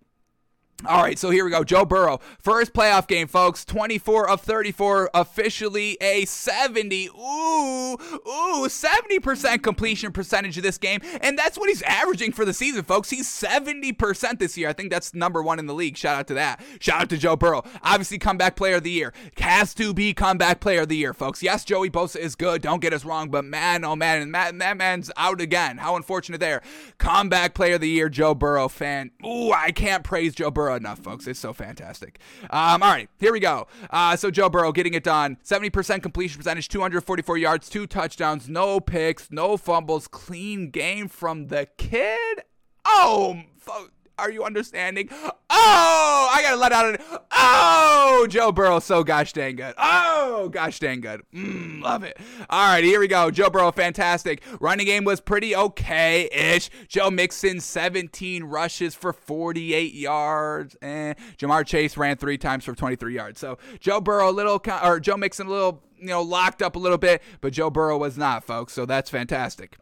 All 0.86 1.02
right, 1.02 1.18
so 1.18 1.28
here 1.28 1.44
we 1.44 1.50
go. 1.50 1.62
Joe 1.62 1.84
Burrow, 1.84 2.20
first 2.38 2.72
playoff 2.72 3.06
game, 3.06 3.26
folks. 3.26 3.66
24 3.66 4.30
of 4.30 4.40
34, 4.40 5.10
officially 5.12 5.98
a 6.00 6.24
70. 6.24 7.08
Ooh, 7.08 7.92
ooh, 7.92 8.66
70% 8.66 9.62
completion 9.62 10.12
percentage 10.12 10.56
of 10.56 10.62
this 10.62 10.78
game. 10.78 11.00
And 11.20 11.38
that's 11.38 11.58
what 11.58 11.68
he's 11.68 11.82
averaging 11.82 12.32
for 12.32 12.46
the 12.46 12.54
season, 12.54 12.82
folks. 12.82 13.10
He's 13.10 13.28
70% 13.28 14.38
this 14.38 14.56
year. 14.56 14.70
I 14.70 14.72
think 14.72 14.90
that's 14.90 15.12
number 15.12 15.42
one 15.42 15.58
in 15.58 15.66
the 15.66 15.74
league. 15.74 15.98
Shout 15.98 16.16
out 16.16 16.26
to 16.28 16.34
that. 16.34 16.62
Shout 16.80 17.02
out 17.02 17.10
to 17.10 17.18
Joe 17.18 17.36
Burrow. 17.36 17.62
Obviously, 17.82 18.18
comeback 18.18 18.56
player 18.56 18.76
of 18.76 18.82
the 18.82 18.90
year. 18.90 19.12
Has 19.38 19.74
to 19.74 19.92
be 19.92 20.14
comeback 20.14 20.60
player 20.60 20.82
of 20.82 20.88
the 20.88 20.96
year, 20.96 21.12
folks. 21.12 21.42
Yes, 21.42 21.64
Joey 21.64 21.90
Bosa 21.90 22.16
is 22.16 22.34
good. 22.34 22.62
Don't 22.62 22.80
get 22.80 22.94
us 22.94 23.04
wrong, 23.04 23.28
but 23.28 23.44
man, 23.44 23.84
oh 23.84 23.96
man, 23.96 24.22
and 24.22 24.34
that, 24.34 24.58
that 24.58 24.76
man's 24.78 25.10
out 25.18 25.42
again. 25.42 25.76
How 25.76 25.96
unfortunate 25.96 26.40
there. 26.40 26.62
Comeback 26.96 27.52
player 27.52 27.74
of 27.74 27.82
the 27.82 27.88
year, 27.88 28.08
Joe 28.08 28.34
Burrow 28.34 28.68
fan. 28.68 29.10
Ooh, 29.24 29.52
I 29.52 29.72
can't 29.72 30.04
praise 30.04 30.34
Joe 30.34 30.50
Burrow 30.50 30.69
enough, 30.76 30.98
folks. 30.98 31.26
It's 31.26 31.40
so 31.40 31.52
fantastic. 31.52 32.18
Um, 32.50 32.82
all 32.82 32.90
right, 32.90 33.08
here 33.18 33.32
we 33.32 33.40
go. 33.40 33.66
Uh, 33.90 34.16
so 34.16 34.30
Joe 34.30 34.48
Burrow 34.48 34.72
getting 34.72 34.94
it 34.94 35.04
done. 35.04 35.36
70% 35.44 36.02
completion 36.02 36.38
percentage, 36.38 36.68
244 36.68 37.38
yards, 37.38 37.68
two 37.68 37.86
touchdowns, 37.86 38.48
no 38.48 38.80
picks, 38.80 39.30
no 39.30 39.56
fumbles, 39.56 40.08
clean 40.08 40.70
game 40.70 41.08
from 41.08 41.48
the 41.48 41.68
kid. 41.76 42.42
Oh, 42.84 43.40
folks 43.58 43.92
are 44.20 44.30
you 44.30 44.44
understanding? 44.44 45.08
Oh, 45.12 46.30
I 46.32 46.42
gotta 46.42 46.56
let 46.56 46.72
out 46.72 46.86
an. 46.86 47.18
Oh, 47.32 48.26
Joe 48.28 48.52
Burrow, 48.52 48.78
so 48.78 49.02
gosh 49.02 49.32
dang 49.32 49.56
good. 49.56 49.74
Oh, 49.78 50.48
gosh 50.50 50.78
dang 50.78 51.00
good. 51.00 51.22
Mm, 51.34 51.82
love 51.82 52.04
it. 52.04 52.18
All 52.48 52.68
right, 52.68 52.84
here 52.84 53.00
we 53.00 53.08
go. 53.08 53.30
Joe 53.30 53.50
Burrow, 53.50 53.72
fantastic. 53.72 54.42
Running 54.60 54.86
game 54.86 55.04
was 55.04 55.20
pretty 55.20 55.56
okay 55.56 56.28
ish. 56.32 56.70
Joe 56.88 57.10
Mixon, 57.10 57.60
17 57.60 58.44
rushes 58.44 58.94
for 58.94 59.12
48 59.12 59.94
yards. 59.94 60.76
And 60.82 61.16
Ja'Marr 61.38 61.66
Chase 61.66 61.96
ran 61.96 62.16
three 62.16 62.38
times 62.38 62.64
for 62.64 62.74
23 62.74 63.14
yards. 63.14 63.40
So 63.40 63.58
Joe 63.80 64.00
Burrow, 64.00 64.30
a 64.30 64.32
little, 64.32 64.62
or 64.82 65.00
Joe 65.00 65.16
Mixon, 65.16 65.46
a 65.46 65.50
little, 65.50 65.82
you 65.98 66.06
know, 66.06 66.22
locked 66.22 66.62
up 66.62 66.76
a 66.76 66.78
little 66.78 66.98
bit, 66.98 67.22
but 67.40 67.52
Joe 67.52 67.70
Burrow 67.70 67.98
was 67.98 68.16
not, 68.18 68.44
folks. 68.44 68.72
So 68.72 68.86
that's 68.86 69.10
fantastic. 69.10 69.78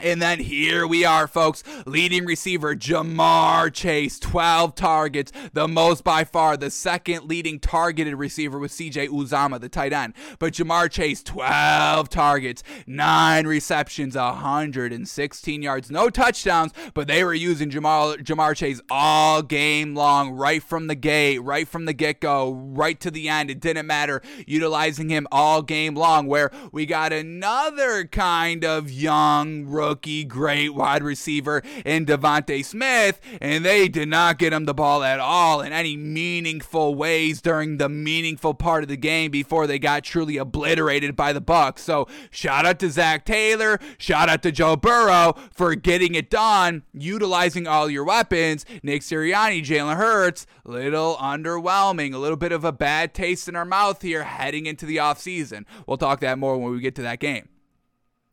And 0.00 0.22
then 0.22 0.38
here 0.40 0.86
we 0.86 1.04
are, 1.04 1.26
folks. 1.26 1.62
Leading 1.84 2.24
receiver 2.24 2.74
Ja'Marr 2.74 3.70
Chase, 3.70 4.18
12 4.18 4.74
targets, 4.74 5.32
the 5.52 5.68
most 5.68 6.02
by 6.02 6.24
far. 6.24 6.56
The 6.56 6.70
second 6.70 7.28
leading 7.28 7.60
targeted 7.60 8.14
receiver 8.14 8.58
was 8.58 8.72
CJ 8.72 9.10
Uzomah, 9.10 9.60
the 9.60 9.68
tight 9.68 9.92
end. 9.92 10.14
But 10.38 10.54
Ja'Marr 10.54 10.90
Chase, 10.90 11.22
12 11.22 12.08
targets, 12.08 12.62
9 12.86 13.46
receptions, 13.46 14.16
116 14.16 15.62
yards, 15.62 15.90
no 15.90 16.08
touchdowns, 16.08 16.72
but 16.94 17.06
they 17.06 17.22
were 17.22 17.34
using 17.34 17.70
Jamar, 17.70 18.16
Ja'Marr 18.16 18.56
Chase 18.56 18.80
all 18.90 19.42
game 19.42 19.94
long, 19.94 20.30
right 20.30 20.62
from 20.62 20.86
the 20.86 20.94
gate, 20.94 21.42
right 21.42 21.68
from 21.68 21.84
the 21.84 21.92
get 21.92 22.18
go, 22.18 22.50
right 22.50 22.98
to 22.98 23.10
the 23.10 23.28
end. 23.28 23.50
It 23.50 23.60
didn't 23.60 23.86
matter. 23.86 24.22
Utilizing 24.46 25.10
him 25.10 25.26
all 25.30 25.60
game 25.60 25.94
long, 25.94 26.26
where 26.28 26.50
we 26.72 26.86
got 26.86 27.12
another 27.12 28.06
kind 28.06 28.64
of 28.64 28.90
young 28.90 29.66
rookie, 29.82 30.22
great 30.22 30.72
wide 30.72 31.02
receiver 31.02 31.60
in 31.84 32.06
DeVonta 32.06 32.64
Smith, 32.64 33.20
and 33.40 33.64
they 33.64 33.88
did 33.88 34.08
not 34.08 34.38
get 34.38 34.52
him 34.52 34.64
the 34.64 34.72
ball 34.72 35.02
at 35.02 35.18
all 35.18 35.60
in 35.60 35.72
any 35.72 35.96
meaningful 35.96 36.94
ways 36.94 37.42
during 37.42 37.78
the 37.78 37.88
meaningful 37.88 38.54
part 38.54 38.84
of 38.84 38.88
the 38.88 38.96
game 38.96 39.32
before 39.32 39.66
they 39.66 39.80
got 39.80 40.04
truly 40.04 40.36
obliterated 40.36 41.16
by 41.16 41.32
the 41.32 41.40
Bucks. 41.40 41.82
So 41.82 42.06
shout 42.30 42.64
out 42.64 42.78
to 42.78 42.90
Zac 42.90 43.24
Taylor, 43.24 43.80
shout 43.98 44.28
out 44.28 44.42
to 44.44 44.52
Joe 44.52 44.76
Burrow 44.76 45.34
for 45.52 45.74
getting 45.74 46.14
it 46.14 46.30
done, 46.30 46.84
utilizing 46.94 47.66
all 47.66 47.90
your 47.90 48.04
weapons. 48.04 48.64
Nick 48.84 49.02
Sirianni, 49.02 49.64
Jalen 49.64 49.96
Hurts, 49.96 50.46
little 50.64 51.16
underwhelming, 51.16 52.14
a 52.14 52.18
little 52.18 52.36
bit 52.36 52.52
of 52.52 52.64
a 52.64 52.72
bad 52.72 53.14
taste 53.14 53.48
in 53.48 53.56
our 53.56 53.64
mouth 53.64 54.00
here 54.00 54.22
heading 54.22 54.66
into 54.66 54.86
the 54.86 54.98
offseason. 54.98 55.64
We'll 55.88 55.96
talk 55.96 56.20
that 56.20 56.38
more 56.38 56.56
when 56.56 56.72
we 56.72 56.78
get 56.78 56.94
to 56.94 57.02
that 57.02 57.18
game. 57.18 57.48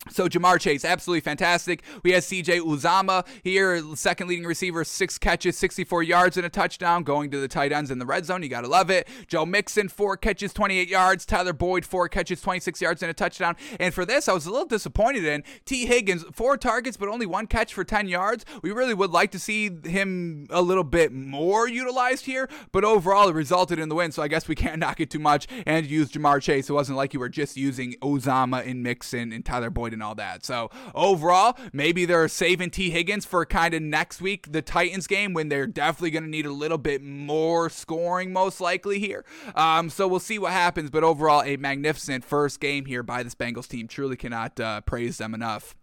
So 0.08 0.30
Ja'Marr 0.30 0.62
Chase, 0.62 0.86
absolutely 0.86 1.20
fantastic. 1.20 1.84
We 2.04 2.14
had 2.14 2.24
CJ 2.24 2.62
Uzomah 2.62 3.28
here, 3.44 3.84
second 3.96 4.30
leading 4.30 4.46
receiver, 4.46 4.86
six 4.86 5.18
catches, 5.18 5.58
64 5.58 6.04
yards 6.04 6.38
and 6.38 6.46
a 6.46 6.50
touchdown, 6.50 7.04
going 7.04 7.30
to 7.32 7.40
the 7.40 7.50
tight 7.50 7.74
ends 7.74 7.92
in 7.92 8.00
the 8.00 8.06
red 8.06 8.26
zone. 8.26 8.42
You 8.42 8.48
gotta 8.48 8.70
love 8.70 8.90
it. 8.90 9.10
Joe 9.28 9.46
Mixon, 9.46 9.90
four 9.90 10.16
catches, 10.16 10.54
28 10.54 10.88
yards. 10.88 11.26
Tyler 11.26 11.52
Boyd, 11.52 11.86
four 11.86 12.08
catches, 12.08 12.40
26 12.40 12.82
yards 12.82 13.04
and 13.04 13.12
a 13.12 13.14
touchdown. 13.14 13.58
And 13.78 13.94
for 13.94 14.06
this, 14.06 14.30
I 14.30 14.34
was 14.34 14.46
a 14.46 14.52
little 14.52 14.66
disappointed 14.66 15.26
in 15.26 15.44
Tee 15.66 15.86
Higgins, 15.86 16.24
four 16.32 16.56
targets 16.56 16.96
but 16.96 17.10
only 17.10 17.26
one 17.26 17.46
catch 17.46 17.74
for 17.74 17.84
10 17.84 18.08
yards. 18.08 18.46
We 18.64 18.72
really 18.72 18.94
would 18.94 19.12
like 19.12 19.32
to 19.32 19.40
see 19.40 19.70
him 19.84 20.48
a 20.50 20.62
little 20.62 20.86
bit 20.86 21.12
more 21.12 21.68
utilized 21.68 22.26
here, 22.26 22.48
but 22.72 22.86
overall 22.86 23.28
it 23.28 23.36
resulted 23.36 23.80
in 23.80 23.90
the 23.90 23.96
win. 23.96 24.14
So 24.14 24.24
I 24.24 24.30
guess 24.30 24.48
we 24.48 24.56
can't 24.56 24.80
knock 24.80 25.02
it 25.02 25.10
too 25.10 25.20
much 25.20 25.46
and 25.66 25.86
use 25.86 26.10
Ja'Marr 26.10 26.42
Chase. 26.42 26.70
It 26.70 26.74
wasn't 26.74 26.98
like 26.98 27.14
you 27.14 27.20
were 27.20 27.28
just 27.28 27.58
using 27.58 27.96
Uzomah 28.02 28.66
and 28.66 28.82
Mixon 28.82 29.34
and 29.34 29.46
Tyler 29.46 29.70
Boyd 29.70 29.89
and 29.94 30.04
all 30.04 30.16
that. 30.16 30.46
So 30.46 30.70
overall, 30.94 31.58
maybe 31.74 32.06
they're 32.06 32.28
saving 32.28 32.72
Tee 32.72 32.90
Higgins 32.90 33.26
for 33.26 33.46
kind 33.46 33.74
of 33.74 33.82
next 33.82 34.22
week, 34.22 34.52
the 34.52 34.62
Titans 34.62 35.08
game, 35.08 35.34
when 35.34 35.50
they're 35.50 35.68
definitely 35.68 36.12
going 36.12 36.24
to 36.24 36.30
need 36.30 36.46
a 36.46 36.52
little 36.52 36.78
bit 36.78 37.02
more 37.04 37.70
scoring, 37.70 38.34
most 38.34 38.62
likely 38.62 39.00
here. 39.00 39.26
Um, 39.56 39.90
so 39.90 40.08
we'll 40.08 40.20
see 40.20 40.40
what 40.40 40.52
happens. 40.52 40.90
But 40.90 41.04
overall, 41.04 41.44
a 41.44 41.58
magnificent 41.58 42.24
first 42.24 42.60
game 42.60 42.86
here 42.86 43.04
by 43.04 43.24
this 43.24 43.36
Bengals 43.36 43.68
team. 43.68 43.88
Truly 43.88 44.16
cannot 44.16 44.60
uh, 44.60 44.82
praise 44.82 45.18
them 45.18 45.34
enough. 45.34 45.76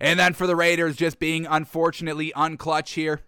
And 0.00 0.18
then 0.18 0.32
for 0.32 0.46
the 0.46 0.56
Raiders, 0.56 0.96
just 0.96 1.18
being 1.18 1.46
unfortunately 1.46 2.32
unclutch 2.36 2.94
here. 2.94 3.20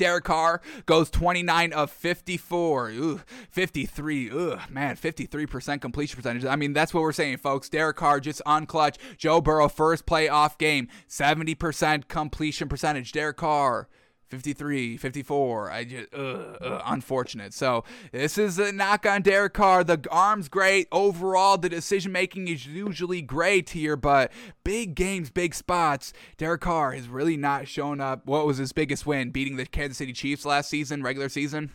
Derek 0.00 0.24
Carr 0.24 0.62
goes 0.86 1.10
29 1.10 1.74
of 1.74 1.90
54. 1.90 2.88
Ooh, 2.88 3.20
53. 3.50 4.30
Ooh, 4.30 4.58
man, 4.70 4.96
53% 4.96 5.82
completion 5.82 6.16
percentage. 6.16 6.46
I 6.46 6.56
mean, 6.56 6.72
that's 6.72 6.94
what 6.94 7.02
we're 7.02 7.12
saying, 7.12 7.36
folks. 7.36 7.68
Derek 7.68 7.98
Carr 7.98 8.18
just 8.18 8.40
on 8.46 8.64
clutch. 8.64 8.96
Joe 9.18 9.42
Burrow, 9.42 9.68
first 9.68 10.06
playoff 10.06 10.56
game, 10.56 10.88
70% 11.06 12.08
completion 12.08 12.66
percentage. 12.66 13.12
Derek 13.12 13.36
Carr 13.36 13.90
53, 14.30 14.96
54. 14.96 15.70
I 15.70 15.84
just, 15.84 16.14
uh, 16.14 16.18
uh, 16.18 16.82
unfortunate. 16.86 17.52
So 17.52 17.84
this 18.12 18.38
is 18.38 18.58
a 18.60 18.70
knock 18.70 19.04
on 19.04 19.22
Derek 19.22 19.54
Carr. 19.54 19.82
The 19.82 20.00
arm's 20.10 20.48
great. 20.48 20.86
Overall, 20.92 21.58
the 21.58 21.68
decision 21.68 22.12
making 22.12 22.46
is 22.46 22.64
usually 22.64 23.22
great 23.22 23.70
here, 23.70 23.96
but 23.96 24.30
big 24.62 24.94
games, 24.94 25.30
big 25.30 25.52
spots. 25.52 26.12
Derek 26.38 26.60
Carr 26.60 26.92
has 26.92 27.08
really 27.08 27.36
not 27.36 27.66
shown 27.66 28.00
up. 28.00 28.24
What 28.24 28.46
was 28.46 28.58
his 28.58 28.72
biggest 28.72 29.04
win? 29.04 29.30
Beating 29.30 29.56
the 29.56 29.66
Kansas 29.66 29.98
City 29.98 30.12
Chiefs 30.12 30.44
last 30.44 30.70
season, 30.70 31.02
regular 31.02 31.28
season, 31.28 31.72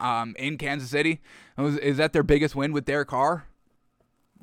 um, 0.00 0.36
in 0.38 0.56
Kansas 0.56 0.90
City. 0.90 1.20
Was, 1.56 1.76
is 1.78 1.96
that 1.96 2.12
their 2.12 2.22
biggest 2.22 2.54
win 2.54 2.72
with 2.72 2.84
Derek 2.84 3.08
Carr? 3.08 3.46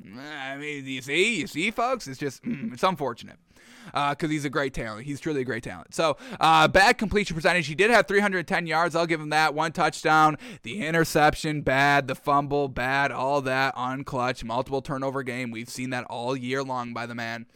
I 0.04 0.56
mean, 0.58 0.84
you 0.84 1.00
see, 1.00 1.40
you 1.40 1.46
see, 1.46 1.70
folks, 1.70 2.06
it's 2.06 2.18
just, 2.18 2.44
mm, 2.44 2.74
it's 2.74 2.82
unfortunate 2.82 3.38
because 3.86 4.16
uh, 4.24 4.28
he's 4.28 4.44
a 4.44 4.50
great 4.50 4.74
talent. 4.74 5.06
He's 5.06 5.20
truly 5.20 5.42
a 5.42 5.44
great 5.44 5.62
talent. 5.62 5.94
So, 5.94 6.16
uh, 6.40 6.68
bad 6.68 6.98
completion 6.98 7.34
percentage. 7.34 7.66
He 7.66 7.74
did 7.74 7.90
have 7.90 8.06
310 8.06 8.66
yards. 8.66 8.94
I'll 8.94 9.06
give 9.06 9.20
him 9.20 9.30
that. 9.30 9.54
One 9.54 9.72
touchdown. 9.72 10.36
The 10.62 10.84
interception, 10.86 11.62
bad. 11.62 12.08
The 12.08 12.14
fumble, 12.14 12.68
bad. 12.68 13.12
All 13.12 13.40
that 13.42 13.76
on 13.76 14.04
clutch. 14.04 14.44
Multiple 14.44 14.82
turnover 14.82 15.22
game. 15.22 15.50
We've 15.50 15.70
seen 15.70 15.90
that 15.90 16.04
all 16.04 16.36
year 16.36 16.62
long 16.62 16.92
by 16.92 17.06
the 17.06 17.14
man. 17.14 17.46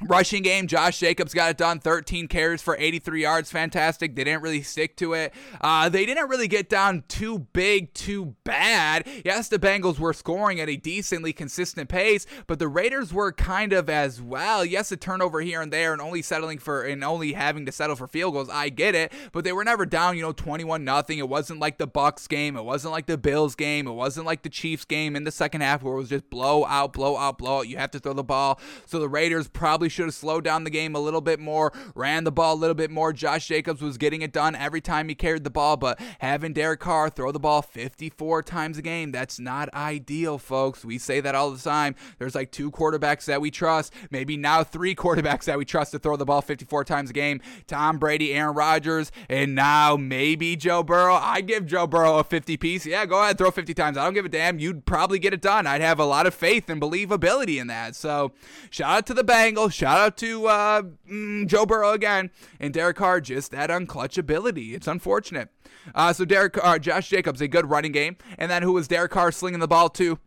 Rushing 0.00 0.42
game, 0.42 0.68
Josh 0.68 0.98
Jacobs 0.98 1.34
got 1.34 1.50
it 1.50 1.58
done. 1.58 1.78
13 1.78 2.26
carries 2.26 2.62
for 2.62 2.74
83 2.78 3.22
yards. 3.22 3.50
Fantastic. 3.50 4.16
They 4.16 4.24
didn't 4.24 4.42
really 4.42 4.62
stick 4.62 4.96
to 4.96 5.12
it. 5.12 5.34
Uh, 5.60 5.90
they 5.90 6.06
didn't 6.06 6.30
really 6.30 6.48
get 6.48 6.70
down 6.70 7.04
too 7.08 7.40
big, 7.52 7.92
too 7.92 8.34
bad. 8.42 9.06
Yes, 9.22 9.48
the 9.48 9.58
Bengals 9.58 9.98
were 9.98 10.14
scoring 10.14 10.60
at 10.60 10.70
a 10.70 10.76
decently 10.76 11.34
consistent 11.34 11.90
pace, 11.90 12.26
but 12.46 12.58
the 12.58 12.68
Raiders 12.68 13.12
were 13.12 13.32
kind 13.32 13.74
of 13.74 13.90
as 13.90 14.20
well. 14.20 14.64
Yes, 14.64 14.90
a 14.92 14.96
turnover 14.96 15.42
here 15.42 15.60
and 15.60 15.70
there 15.70 15.92
and 15.92 16.00
only 16.00 16.22
settling 16.22 16.58
for 16.58 16.82
and 16.82 17.04
only 17.04 17.34
having 17.34 17.66
to 17.66 17.72
settle 17.72 17.94
for 17.94 18.08
field 18.08 18.32
goals. 18.32 18.48
I 18.48 18.70
get 18.70 18.94
it, 18.94 19.12
but 19.30 19.44
they 19.44 19.52
were 19.52 19.62
never 19.62 19.84
down, 19.84 20.16
you 20.16 20.22
know, 20.22 20.32
21 20.32 20.84
nothing. 20.84 21.18
It 21.18 21.28
wasn't 21.28 21.60
like 21.60 21.76
the 21.76 21.86
Bucks 21.86 22.26
game. 22.26 22.56
It 22.56 22.64
wasn't 22.64 22.92
like 22.92 23.06
the 23.06 23.18
Bills 23.18 23.54
game. 23.54 23.86
It 23.86 23.92
wasn't 23.92 24.24
like 24.24 24.42
the 24.42 24.48
Chiefs 24.48 24.86
game 24.86 25.14
in 25.14 25.24
the 25.24 25.30
second 25.30 25.60
half 25.60 25.82
where 25.82 25.94
it 25.94 25.98
was 25.98 26.08
just 26.08 26.30
blow 26.30 26.64
out, 26.64 26.94
blow 26.94 27.18
out, 27.18 27.36
blow 27.36 27.58
out. 27.58 27.68
You 27.68 27.76
have 27.76 27.90
to 27.90 27.98
throw 27.98 28.14
the 28.14 28.24
ball. 28.24 28.58
So 28.86 28.98
the 28.98 29.08
Raiders 29.08 29.48
probably 29.48 29.81
probably 29.82 29.88
should 29.88 30.06
have 30.06 30.14
slowed 30.14 30.44
down 30.44 30.62
the 30.62 30.70
game 30.70 30.94
a 30.94 31.00
little 31.00 31.20
bit 31.20 31.40
more, 31.40 31.72
ran 31.96 32.22
the 32.22 32.30
ball 32.30 32.54
a 32.54 32.60
little 32.60 32.74
bit 32.74 32.88
more. 32.88 33.12
Josh 33.12 33.48
Jacobs 33.48 33.82
was 33.82 33.98
getting 33.98 34.22
it 34.22 34.32
done 34.32 34.54
every 34.54 34.80
time 34.80 35.08
he 35.08 35.14
carried 35.16 35.42
the 35.42 35.50
ball, 35.50 35.76
but 35.76 36.00
having 36.20 36.52
Derek 36.52 36.78
Carr 36.78 37.10
throw 37.10 37.32
the 37.32 37.40
ball 37.40 37.62
54 37.62 38.44
times 38.44 38.78
a 38.78 38.82
game, 38.82 39.10
that's 39.10 39.40
not 39.40 39.74
ideal, 39.74 40.38
folks. 40.38 40.84
We 40.84 40.98
say 40.98 41.20
that 41.20 41.34
all 41.34 41.50
the 41.50 41.58
time. 41.58 41.96
There's 42.20 42.36
like 42.36 42.52
two 42.52 42.70
quarterbacks 42.70 43.24
that 43.24 43.40
we 43.40 43.50
trust, 43.50 43.92
maybe 44.12 44.36
now 44.36 44.62
three 44.62 44.94
quarterbacks 45.02 45.46
that 45.46 45.58
we 45.58 45.64
trust 45.64 45.90
to 45.90 45.98
throw 45.98 46.14
the 46.14 46.24
ball 46.24 46.42
54 46.42 46.84
times 46.84 47.10
a 47.10 47.12
game 47.12 47.40
Tom 47.66 47.98
Brady, 47.98 48.32
Aaron 48.34 48.54
Rodgers, 48.54 49.10
and 49.28 49.56
now 49.56 49.96
maybe 49.96 50.54
Joe 50.54 50.84
Burrow. 50.84 51.16
I 51.16 51.40
give 51.40 51.66
Joe 51.66 51.88
Burrow 51.88 52.18
a 52.18 52.24
50 52.24 52.56
piece. 52.56 52.86
Yeah, 52.86 53.04
go 53.04 53.20
ahead, 53.20 53.36
throw 53.36 53.50
50 53.50 53.74
times. 53.74 53.98
I 53.98 54.04
don't 54.04 54.14
give 54.14 54.26
a 54.26 54.28
damn. 54.28 54.60
You'd 54.60 54.86
probably 54.86 55.18
get 55.18 55.34
it 55.34 55.40
done. 55.40 55.66
I'd 55.66 55.80
have 55.80 55.98
a 55.98 56.04
lot 56.04 56.28
of 56.28 56.34
faith 56.34 56.70
and 56.70 56.80
believability 56.80 57.60
in 57.60 57.66
that. 57.66 57.96
So, 57.96 58.30
shout 58.70 58.98
out 58.98 59.06
to 59.06 59.14
the 59.14 59.24
Bengals. 59.24 59.71
Shout 59.72 59.98
out 59.98 60.16
to 60.18 60.46
uh, 60.46 60.82
mm, 61.10 61.46
Joe 61.46 61.66
Burrow 61.66 61.92
again 61.92 62.30
and 62.60 62.72
Derek 62.72 62.96
Carr, 62.96 63.20
just 63.20 63.50
that 63.50 63.70
unclutchability. 63.70 64.74
It's 64.74 64.86
unfortunate. 64.86 65.48
Uh, 65.94 66.12
so 66.12 66.24
Derek, 66.24 66.56
uh, 66.62 66.78
Josh 66.78 67.08
Jacobs, 67.08 67.40
a 67.40 67.48
good 67.48 67.68
running 67.68 67.92
game, 67.92 68.16
and 68.38 68.50
then 68.50 68.62
who 68.62 68.72
was 68.72 68.88
Derek 68.88 69.10
Carr 69.10 69.32
slinging 69.32 69.60
the 69.60 69.68
ball 69.68 69.88
to? 69.90 70.18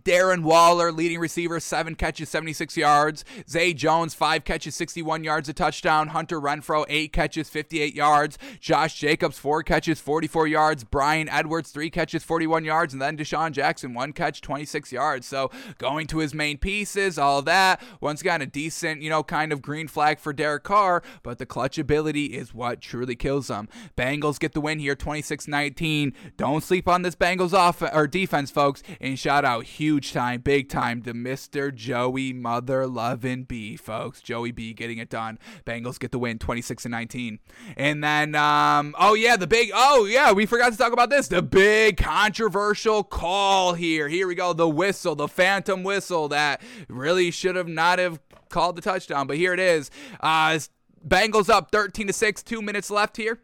Darren 0.00 0.42
Waller, 0.42 0.90
leading 0.90 1.18
receiver, 1.18 1.60
seven 1.60 1.94
catches, 1.94 2.28
76 2.28 2.76
yards. 2.76 3.24
Zay 3.48 3.72
Jones, 3.72 4.14
five 4.14 4.44
catches, 4.44 4.74
61 4.74 5.24
yards, 5.24 5.48
a 5.48 5.52
touchdown. 5.52 6.08
Hunter 6.08 6.40
Renfrow, 6.40 6.84
eight 6.88 7.12
catches, 7.12 7.48
58 7.48 7.94
yards. 7.94 8.38
Josh 8.60 8.98
Jacobs, 8.98 9.38
four 9.38 9.62
catches, 9.62 10.00
44 10.00 10.46
yards. 10.48 10.84
Bryan 10.84 11.28
Edwards, 11.28 11.70
three 11.70 11.90
catches, 11.90 12.24
41 12.24 12.64
yards. 12.64 12.92
And 12.92 13.02
then 13.02 13.16
DeSean 13.16 13.52
Jackson, 13.52 13.94
one 13.94 14.12
catch, 14.12 14.40
26 14.40 14.92
yards. 14.92 15.26
So 15.26 15.50
going 15.78 16.06
to 16.08 16.18
his 16.18 16.34
main 16.34 16.58
pieces, 16.58 17.18
all 17.18 17.42
that. 17.42 17.80
Once 18.00 18.20
again, 18.20 18.42
a 18.42 18.46
decent, 18.46 19.02
you 19.02 19.10
know, 19.10 19.22
kind 19.22 19.52
of 19.52 19.62
green 19.62 19.88
flag 19.88 20.18
for 20.18 20.32
Derek 20.32 20.64
Carr, 20.64 21.02
but 21.22 21.38
the 21.38 21.46
clutch 21.46 21.78
ability 21.78 22.26
is 22.26 22.54
what 22.54 22.80
truly 22.80 23.14
kills 23.14 23.48
them. 23.48 23.68
Bengals 23.96 24.38
get 24.38 24.52
the 24.52 24.60
win 24.60 24.78
here, 24.78 24.94
26 24.94 25.46
19. 25.48 26.12
Don't 26.36 26.62
sleep 26.62 26.88
on 26.88 27.02
this 27.02 27.14
Bengals 27.14 27.52
off 27.52 27.82
or 27.82 28.06
defense, 28.06 28.50
folks. 28.50 28.82
And 29.00 29.18
shout 29.18 29.44
out 29.44 29.64
huge 29.82 30.12
time, 30.12 30.40
big 30.40 30.68
time 30.68 31.02
to 31.02 31.12
Mr. 31.12 31.74
Joey 31.74 32.32
Mother 32.32 32.86
Lovin' 32.86 33.42
B, 33.42 33.76
folks. 33.76 34.22
Joey 34.22 34.52
B 34.52 34.72
getting 34.72 34.98
it 34.98 35.10
done. 35.10 35.40
Bengals 35.66 35.98
get 35.98 36.12
the 36.12 36.20
win 36.20 36.38
26 36.38 36.84
and 36.84 36.92
19. 36.92 37.40
And 37.76 38.04
then 38.04 38.36
um 38.36 38.94
oh 38.96 39.14
yeah, 39.14 39.36
the 39.36 39.48
big 39.48 39.72
oh 39.74 40.04
yeah, 40.04 40.30
we 40.30 40.46
forgot 40.46 40.70
to 40.70 40.78
talk 40.78 40.92
about 40.92 41.10
this. 41.10 41.26
The 41.26 41.42
big 41.42 41.96
controversial 41.96 43.02
call 43.02 43.74
here. 43.74 44.06
Here 44.06 44.28
we 44.28 44.36
go. 44.36 44.52
The 44.52 44.68
whistle, 44.68 45.16
the 45.16 45.26
phantom 45.26 45.82
whistle 45.82 46.28
that 46.28 46.62
really 46.88 47.32
should 47.32 47.56
have 47.56 47.66
not 47.66 47.98
have 47.98 48.20
called 48.50 48.76
the 48.76 48.82
touchdown, 48.82 49.26
but 49.26 49.36
here 49.36 49.52
it 49.52 49.60
is. 49.60 49.90
Uh 50.20 50.60
Bengals 51.04 51.48
up 51.48 51.72
13 51.72 52.06
to 52.06 52.12
6, 52.12 52.42
2 52.44 52.62
minutes 52.62 52.88
left 52.88 53.16
here 53.16 53.40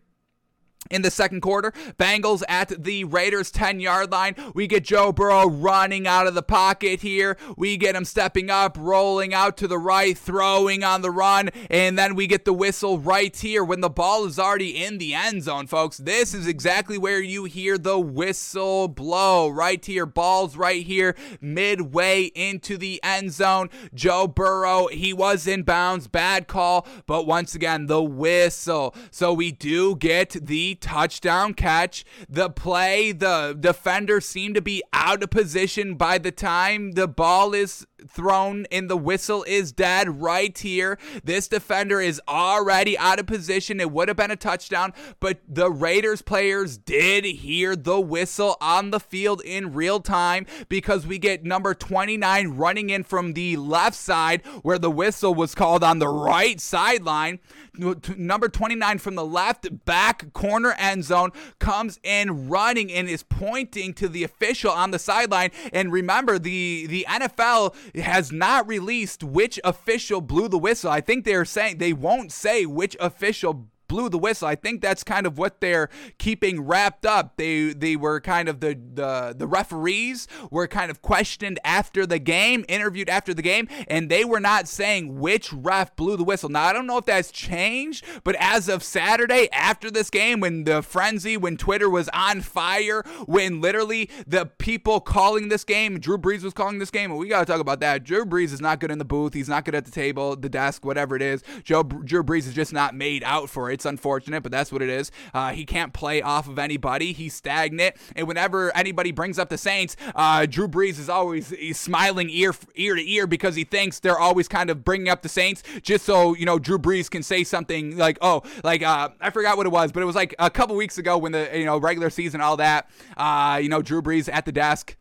in 0.91 1.03
the 1.03 1.11
second 1.11 1.41
quarter. 1.41 1.73
Bengals 1.99 2.43
at 2.49 2.69
the 2.83 3.05
Raiders 3.05 3.51
10 3.51 3.81
yard 3.81 4.11
line. 4.11 4.35
We 4.55 4.67
get 4.67 4.85
Joe 4.85 5.13
Burrow 5.13 5.49
running 5.49 6.07
out 6.07 6.27
of 6.27 6.35
the 6.35 6.43
pocket 6.43 7.01
here. 7.01 7.37
We 7.57 7.77
get 7.77 7.95
him 7.95 8.05
stepping 8.05 8.51
up, 8.51 8.77
rolling 8.79 9.35
out 9.35 9.57
to 9.59 9.69
the 9.69 9.79
right, 9.79 10.17
throwing 10.17 10.83
on 10.83 11.03
the 11.03 11.11
run, 11.11 11.51
and 11.71 11.99
then 11.99 12.15
we 12.15 12.27
get 12.27 12.45
the 12.45 12.53
whistle 12.53 12.99
right 12.99 13.35
here 13.35 13.65
when 13.65 13.81
the 13.81 13.91
ball 13.91 14.25
is 14.27 14.39
already 14.39 14.83
in 14.83 14.99
the 14.99 15.15
end 15.15 15.43
zone, 15.43 15.67
folks. 15.67 15.99
This 15.99 16.35
is 16.35 16.47
exactly 16.47 16.99
where 16.99 17.21
you 17.21 17.45
hear 17.45 17.79
the 17.79 17.99
whistle 17.99 18.89
blow 18.89 19.49
right 19.49 19.85
here. 19.85 20.07
Ball's 20.07 20.57
right 20.57 20.85
here, 20.85 21.15
midway 21.41 22.25
into 22.35 22.77
the 22.77 23.01
end 23.03 23.33
zone. 23.33 23.71
Joe 23.95 24.27
Burrow, 24.27 24.87
he 24.89 25.13
was 25.13 25.47
in 25.47 25.63
bounds. 25.63 26.07
Bad 26.07 26.47
call, 26.47 26.87
but 27.07 27.27
once 27.27 27.55
again, 27.55 27.87
the 27.87 28.03
whistle. 28.03 28.95
So 29.11 29.33
we 29.33 29.53
do 29.53 29.97
get 29.97 30.31
the 30.31 30.78
touchdown 30.81 31.55
catch. 31.55 32.05
The 32.29 32.51
play, 32.51 33.13
the 33.13 33.57
defender 33.59 34.21
seemed 34.21 34.55
to 34.57 34.63
be 34.63 34.83
out 34.93 35.23
of 35.23 35.31
position 35.31 35.95
by 35.95 36.19
the 36.19 36.33
time 36.33 36.93
the 36.93 37.09
ball 37.09 37.55
is 37.55 37.87
thrown 38.07 38.67
and 38.71 38.89
the 38.89 38.97
whistle 38.97 39.45
is 39.45 39.73
dead 39.73 40.21
right 40.21 40.57
here. 40.57 40.99
This 41.25 41.49
defender 41.49 42.01
is 42.01 42.21
already 42.29 42.97
out 42.97 43.19
of 43.19 43.27
position. 43.27 43.81
It 43.81 43.91
would 43.91 44.09
have 44.09 44.17
been 44.17 44.31
a 44.31 44.37
touchdown, 44.37 44.93
but 45.21 45.41
the 45.49 45.71
Raiders 45.71 46.23
players 46.23 46.79
did 46.79 47.25
hear 47.25 47.75
the 47.75 48.01
whistle 48.01 48.57
on 48.61 48.91
the 48.91 49.01
field 49.01 49.43
in 49.45 49.73
real 49.75 50.01
time 50.01 50.47
because 50.69 51.07
we 51.07 51.19
get 51.19 51.45
number 51.45 51.75
29 51.75 52.49
running 52.49 52.91
in 52.91 53.05
from 53.05 53.35
the 53.35 53.57
left 53.57 53.97
side 53.97 54.45
where 54.63 54.79
the 54.79 54.91
whistle 54.91 55.35
was 55.35 55.55
called 55.55 55.83
on 55.83 55.99
the 55.99 56.09
right 56.09 56.61
sideline. 56.61 57.41
Number 57.79 58.49
29 58.49 58.99
from 58.99 59.15
the 59.15 59.25
left 59.25 59.85
back 59.85 60.33
corner 60.33 60.75
end 60.79 61.05
zone 61.05 61.31
comes 61.59 61.99
in 62.03 62.49
running 62.49 62.93
and 62.93 63.09
is 63.09 63.23
pointing 63.23 63.95
to 63.95 64.09
the 64.09 64.25
official 64.25 64.71
on 64.71 64.91
the 64.91 64.99
sideline. 64.99 65.51
And 65.73 65.93
remember, 65.93 66.39
the, 66.39 66.87
the 66.89 67.07
NFL 67.09 67.75
has 67.97 68.33
not 68.33 68.67
released 68.67 69.23
which 69.23 69.61
official 69.65 70.21
blew 70.21 70.49
the 70.49 70.59
whistle. 70.59 70.91
I 70.91 71.01
think 71.01 71.25
they're 71.25 71.45
saying 71.45 71.79
they 71.79 71.93
won't 71.93 72.33
say 72.33 72.67
which 72.67 72.97
official 73.01 73.69
blew 73.89 74.09
the 74.09 74.19
whistle. 74.19 74.47
I 74.47 74.55
think 74.55 74.81
that's 74.81 75.03
kind 75.03 75.27
of 75.27 75.39
what 75.39 75.61
they're 75.61 75.89
keeping 76.19 76.61
wrapped 76.61 77.07
up. 77.07 77.37
They 77.37 77.73
they 77.73 77.97
were 77.97 78.21
kind 78.21 78.49
of 78.49 78.61
the 78.61 78.75
the 78.75 79.35
the 79.37 79.47
referees 79.47 80.29
were 80.51 80.67
kind 80.67 80.91
of 80.91 81.03
questioned 81.03 81.59
after 81.65 82.07
the 82.07 82.19
game, 82.19 82.65
interviewed 82.69 83.09
after 83.09 83.35
the 83.35 83.43
game, 83.43 83.69
and 83.89 84.11
they 84.11 84.25
were 84.25 84.41
not 84.41 84.69
saying 84.69 85.19
which 85.19 85.53
ref 85.53 85.97
blew 85.97 86.17
the 86.17 86.25
whistle. 86.25 86.49
Now 86.49 86.65
I 86.65 86.73
don't 86.73 86.87
know 86.87 86.99
if 86.99 87.07
that's 87.07 87.31
changed, 87.31 88.05
but 88.25 88.37
as 88.39 88.69
of 88.69 88.83
Saturday 88.83 89.49
after 89.53 89.91
this 89.91 90.11
game 90.11 90.41
when 90.41 90.65
the 90.65 90.83
frenzy 90.83 91.37
when 91.37 91.57
Twitter 91.57 91.89
was 91.89 92.09
on 92.11 92.43
fire, 92.43 93.03
when 93.27 93.61
literally 93.61 94.11
the 94.27 94.47
people 94.47 95.01
calling 95.01 95.49
this 95.49 95.65
game, 95.65 95.99
Drew 95.99 96.19
Brees 96.19 96.43
was 96.43 96.53
calling 96.53 96.79
this 96.79 96.91
game, 96.91 97.11
and 97.11 97.19
we 97.19 97.29
got 97.29 97.41
to 97.41 97.47
talk 97.47 97.61
about 97.61 97.81
that. 97.81 98.05
Drew 98.05 98.25
Brees 98.25 98.53
is 98.53 98.61
not 98.61 98.81
good 98.81 98.91
in 98.91 98.99
the 98.99 99.05
booth. 99.05 99.35
He's 99.35 99.49
not 99.49 99.65
good 99.65 99.75
at 99.75 99.85
the 99.85 99.91
table, 99.91 100.37
the 100.37 100.49
desk, 100.49 100.85
whatever 100.85 101.17
it 101.17 101.23
is. 101.23 101.43
Joe 101.65 101.83
Drew 101.83 102.23
Brees 102.23 102.47
is 102.47 102.55
just 102.55 102.73
not 102.73 102.95
made 102.95 103.23
out 103.25 103.49
for 103.49 103.71
it. 103.71 103.78
It's 103.79 103.87
unfortunate, 103.87 104.43
but 104.43 104.51
that's 104.51 104.73
what 104.73 104.83
it 104.83 104.89
is. 104.89 105.13
Uh, 105.33 105.51
he 105.53 105.65
can't 105.65 105.93
play 105.93 106.21
off 106.21 106.49
of 106.49 106.59
anybody. 106.59 107.13
He's 107.13 107.33
stagnant. 107.33 107.95
And 108.17 108.27
whenever 108.27 108.77
anybody 108.77 109.13
brings 109.13 109.39
up 109.39 109.51
the 109.51 109.57
Saints, 109.57 109.95
uh, 110.17 110.47
Drew 110.47 110.67
Brees 110.67 110.99
is 110.99 111.09
always 111.09 111.51
he's 111.51 111.79
smiling 111.79 112.29
ear 112.29 112.53
ear 112.75 112.97
to 112.97 113.09
ear 113.09 113.29
because 113.29 113.55
he 113.55 113.63
thinks 113.63 114.01
they're 114.01 114.19
always 114.19 114.49
kind 114.49 114.69
of 114.69 114.85
bringing 114.85 115.09
up 115.09 115.23
the 115.23 115.29
Saints 115.29 115.63
just 115.83 116.05
so 116.05 116.35
you 116.35 116.45
know 116.45 116.59
Drew 116.59 116.77
Brees 116.77 117.09
can 117.09 117.23
say 117.23 117.45
something 117.45 117.97
like, 117.97 118.19
"Oh, 118.21 118.43
like 118.65 118.83
uh, 118.83 119.11
I 119.21 119.31
forgot 119.31 119.57
what 119.57 119.67
it 119.67 119.71
was, 119.71 119.93
but 119.93 120.03
it 120.03 120.07
was 120.07 120.17
like 120.17 120.35
a 120.41 120.51
couple 120.51 120.75
weeks 120.75 120.99
ago 120.99 121.17
when 121.17 121.31
the 121.31 121.49
you 121.55 121.65
know 121.65 121.79
regular 121.79 122.11
season, 122.11 122.41
all 122.41 122.57
that. 122.57 122.91
Uh, 123.17 123.61
you 123.63 123.69
know, 123.69 123.81
Drew 123.81 124.03
Brees 124.03 124.29
at 124.33 124.45
the 124.45 124.51
desk 124.51 124.97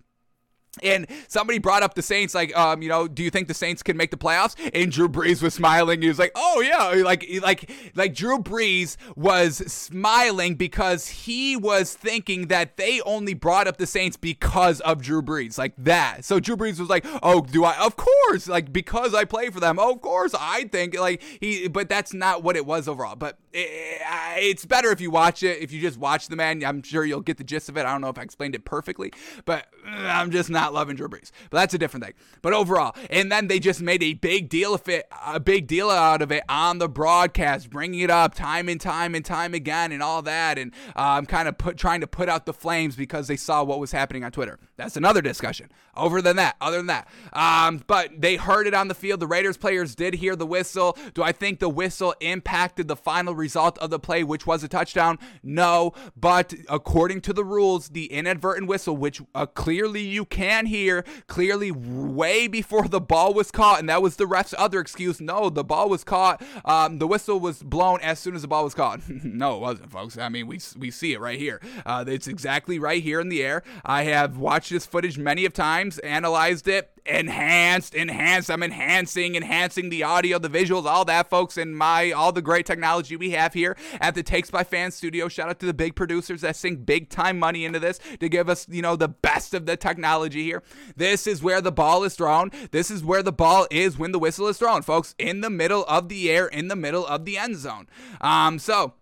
and 0.84 1.08
somebody 1.28 1.60
brought 1.60 1.84
up 1.84 1.94
the 1.96 2.02
Saints, 2.02 2.34
like, 2.34 2.56
um, 2.58 2.82
you 2.82 2.90
know, 2.90 3.08
do 3.08 3.24
you 3.24 3.30
think 3.30 3.48
the 3.48 3.54
Saints 3.54 3.84
can 3.84 3.98
make 3.98 4.12
the 4.12 4.18
playoffs? 4.18 4.56
And 4.74 4.92
Drew 4.92 5.10
Brees 5.10 5.42
was 5.42 5.54
smiling. 5.54 6.02
He 6.02 6.08
was 6.08 6.20
like, 6.20 6.32
"Oh 6.36 6.62
yeah," 6.62 7.04
like, 7.04 7.28
like, 7.42 7.70
like 7.96 8.14
Drew 8.14 8.40
Brees 8.40 8.98
was 9.16 9.58
smiling 9.72 10.56
because 10.56 11.08
he 11.08 11.56
was 11.56 11.94
thinking 11.94 12.48
that 12.48 12.78
they 12.78 13.02
only 13.02 13.34
brought 13.34 13.68
up 13.68 13.78
the 13.78 13.88
Saints 13.88 14.18
because 14.18 14.82
of 14.82 15.02
Drew 15.02 15.22
Brees, 15.22 15.58
like 15.58 15.74
that. 15.78 16.26
So 16.26 16.40
Drew 16.40 16.58
Brees 16.58 16.80
was 16.80 16.90
like, 16.90 17.06
"Oh, 17.22 17.42
do 17.42 17.64
I? 17.64 17.78
Of 17.78 17.96
course, 17.96 18.48
like 18.48 18.72
because 18.72 19.14
I 19.14 19.26
play 19.26 19.50
for 19.50 19.60
them. 19.60 19.80
Oh, 19.80 19.94
of 19.94 20.02
course, 20.02 20.34
I 20.38 20.66
think 20.66 20.98
like 21.00 21.22
he." 21.40 21.68
But 21.68 21.90
that's 21.90 22.14
not 22.14 22.44
what 22.44 22.56
it 22.56 22.66
was 22.66 22.88
overall. 22.88 23.16
But 23.16 23.38
it, 23.54 24.02
it's 24.38 24.66
better 24.66 24.92
if 24.92 25.02
you 25.02 25.12
watch 25.12 25.44
it. 25.44 25.62
If 25.62 25.72
you 25.72 25.82
just 25.82 25.98
watch 25.98 26.28
the 26.28 26.36
man, 26.36 26.64
I'm 26.64 26.84
sure 26.84 27.06
you'll 27.06 27.22
get 27.22 27.38
the 27.38 27.44
gist 27.44 27.70
of 27.70 27.78
it. 27.78 27.86
I 27.86 27.92
don't 27.92 28.02
know 28.02 28.10
if 28.10 28.18
I 28.18 28.22
explained 28.22 28.56
it 28.56 28.66
perfectly, 28.66 29.12
but 29.46 29.68
uh, 29.86 29.90
I'm 29.90 30.32
just 30.32 30.50
not 30.50 30.67
not 30.68 30.74
loving 30.74 30.96
Drew 30.96 31.08
Brees, 31.08 31.32
but 31.50 31.58
that's 31.58 31.74
a 31.74 31.78
different 31.78 32.04
thing. 32.06 32.14
But 32.42 32.54
overall, 32.54 32.96
and 33.10 33.32
then 33.32 33.48
they 33.48 33.60
just 33.60 33.82
made 33.82 34.04
a 34.04 34.14
big 34.14 34.50
deal 34.50 34.74
of 34.74 34.88
it, 34.90 35.08
a 35.26 35.40
big 35.40 35.68
deal 35.68 35.90
out 35.90 36.22
of 36.22 36.32
it 36.32 36.44
on 36.50 36.80
the 36.80 36.90
broadcast, 36.90 37.70
bringing 37.70 38.02
it 38.02 38.10
up 38.10 38.36
time 38.36 38.68
and 38.68 38.80
time 38.80 39.16
and 39.16 39.24
time 39.24 39.54
again, 39.54 39.92
and 39.92 40.04
all 40.04 40.22
that, 40.24 40.58
and 40.58 40.74
um, 40.96 41.26
kind 41.26 41.48
of 41.48 41.58
put 41.58 41.78
trying 41.78 42.02
to 42.02 42.08
put 42.08 42.28
out 42.30 42.46
the 42.46 42.54
flames 42.54 42.96
because 42.96 43.28
they 43.28 43.38
saw 43.38 43.64
what 43.64 43.80
was 43.80 43.92
happening 43.92 44.24
on 44.24 44.32
Twitter. 44.32 44.60
That's 44.76 44.98
another 44.98 45.22
discussion. 45.22 45.70
Over 45.96 46.22
than 46.22 46.36
that, 46.36 46.56
other 46.62 46.78
than 46.78 46.88
that, 46.88 47.08
um, 47.34 47.82
but 47.88 48.22
they 48.22 48.36
heard 48.36 48.68
it 48.68 48.76
on 48.76 48.88
the 48.88 48.94
field. 48.94 49.20
The 49.20 49.26
Raiders 49.26 49.58
players 49.58 49.96
did 49.96 50.14
hear 50.14 50.36
the 50.36 50.46
whistle. 50.46 50.96
Do 51.16 51.24
I 51.24 51.32
think 51.32 51.60
the 51.60 51.70
whistle 51.70 52.14
impacted 52.20 52.88
the 52.88 52.96
final 52.96 53.34
result 53.34 53.80
of 53.80 53.90
the 53.90 53.98
play, 53.98 54.24
which 54.24 54.46
was 54.46 54.64
a 54.64 54.68
touchdown? 54.68 55.18
No, 55.42 55.94
but 56.16 56.54
according 56.70 57.22
to 57.22 57.34
the 57.34 57.44
rules, 57.44 57.90
the 57.90 58.06
inadvertent 58.12 58.68
whistle, 58.68 58.96
which 58.96 59.24
uh, 59.34 59.48
clearly 59.48 60.02
you 60.02 60.24
can 60.24 60.47
here 60.48 61.04
clearly 61.28 61.72
way 61.72 62.48
before 62.48 62.88
the 62.88 63.02
ball 63.02 63.34
was 63.34 63.52
caught, 63.52 63.80
and 63.80 63.90
that 63.90 64.02
was 64.02 64.16
the 64.16 64.28
ref's 64.28 64.54
other 64.58 64.80
excuse. 64.80 65.22
No, 65.22 65.50
the 65.50 65.64
ball 65.64 65.90
was 65.90 66.04
caught. 66.04 66.42
Um, 66.66 67.00
the 67.00 67.08
whistle 67.08 67.40
was 67.40 67.62
blown 67.64 68.00
as 68.02 68.20
soon 68.20 68.36
as 68.36 68.42
the 68.42 68.48
ball 68.48 68.64
was 68.64 68.74
caught. 68.74 69.02
no, 69.10 69.56
it 69.56 69.62
wasn't, 69.62 69.92
folks. 69.92 70.18
I 70.18 70.30
mean, 70.30 70.48
we 70.48 70.60
we 70.78 70.92
see 70.92 71.14
it 71.14 71.20
right 71.20 71.40
here. 71.40 71.62
Uh, 71.86 72.06
it's 72.08 72.28
exactly 72.28 72.80
right 72.80 73.02
here 73.04 73.20
in 73.20 73.30
the 73.30 73.44
air. 73.44 73.64
I 73.86 74.04
have 74.04 74.38
watched 74.38 74.70
this 74.70 74.86
footage 74.86 75.18
many 75.18 75.46
of 75.46 75.54
times, 75.54 76.00
analyzed 76.00 76.68
it, 76.68 76.92
enhanced, 77.08 77.96
enhanced. 77.96 78.52
I'm 78.52 78.64
enhancing, 78.64 79.36
enhancing 79.36 79.90
the 79.90 80.04
audio, 80.04 80.40
the 80.40 80.50
visuals, 80.50 80.86
all 80.86 81.06
that, 81.06 81.30
folks, 81.30 81.58
and 81.58 81.78
my 81.78 82.12
all 82.12 82.32
the 82.32 82.42
great 82.42 82.66
technology 82.66 83.16
we 83.16 83.32
have 83.32 83.54
here 83.54 83.78
at 84.00 84.16
the 84.16 84.24
Takes 84.24 84.52
by 84.52 84.64
Fans 84.64 84.96
studio. 84.96 85.28
Shout 85.28 85.50
out 85.50 85.60
to 85.60 85.66
the 85.66 85.74
big 85.74 85.96
producers 85.96 86.42
that 86.42 86.56
sink 86.56 86.86
big 86.86 87.10
time 87.10 87.40
money 87.40 87.66
into 87.66 87.80
this 87.80 88.00
to 88.20 88.30
give 88.30 88.50
us, 88.50 88.68
you 88.70 88.82
know, 88.82 88.96
the 88.96 89.08
best 89.08 89.54
of 89.54 89.66
the 89.66 89.78
technology 89.78 90.44
here. 90.44 90.64
This 90.96 91.28
is 91.28 91.42
where 91.42 91.62
the 91.62 91.72
ball 91.72 92.04
is 92.04 92.16
thrown. 92.16 92.52
This 92.72 92.92
is 92.92 93.04
where 93.04 93.24
the 93.24 93.32
ball 93.32 93.68
is 93.72 93.98
when 93.98 94.12
the 94.12 94.20
whistle 94.20 94.48
is 94.48 94.58
thrown, 94.58 94.82
folks, 94.82 95.16
in 95.18 95.42
the 95.42 95.50
middle 95.50 95.86
of 95.86 96.10
the 96.10 96.30
air, 96.30 96.48
in 96.48 96.68
the 96.68 96.76
middle 96.76 97.06
of 97.06 97.26
the 97.26 97.38
end 97.38 97.58
zone. 97.58 97.88
Um, 98.22 98.60
so 98.60 98.94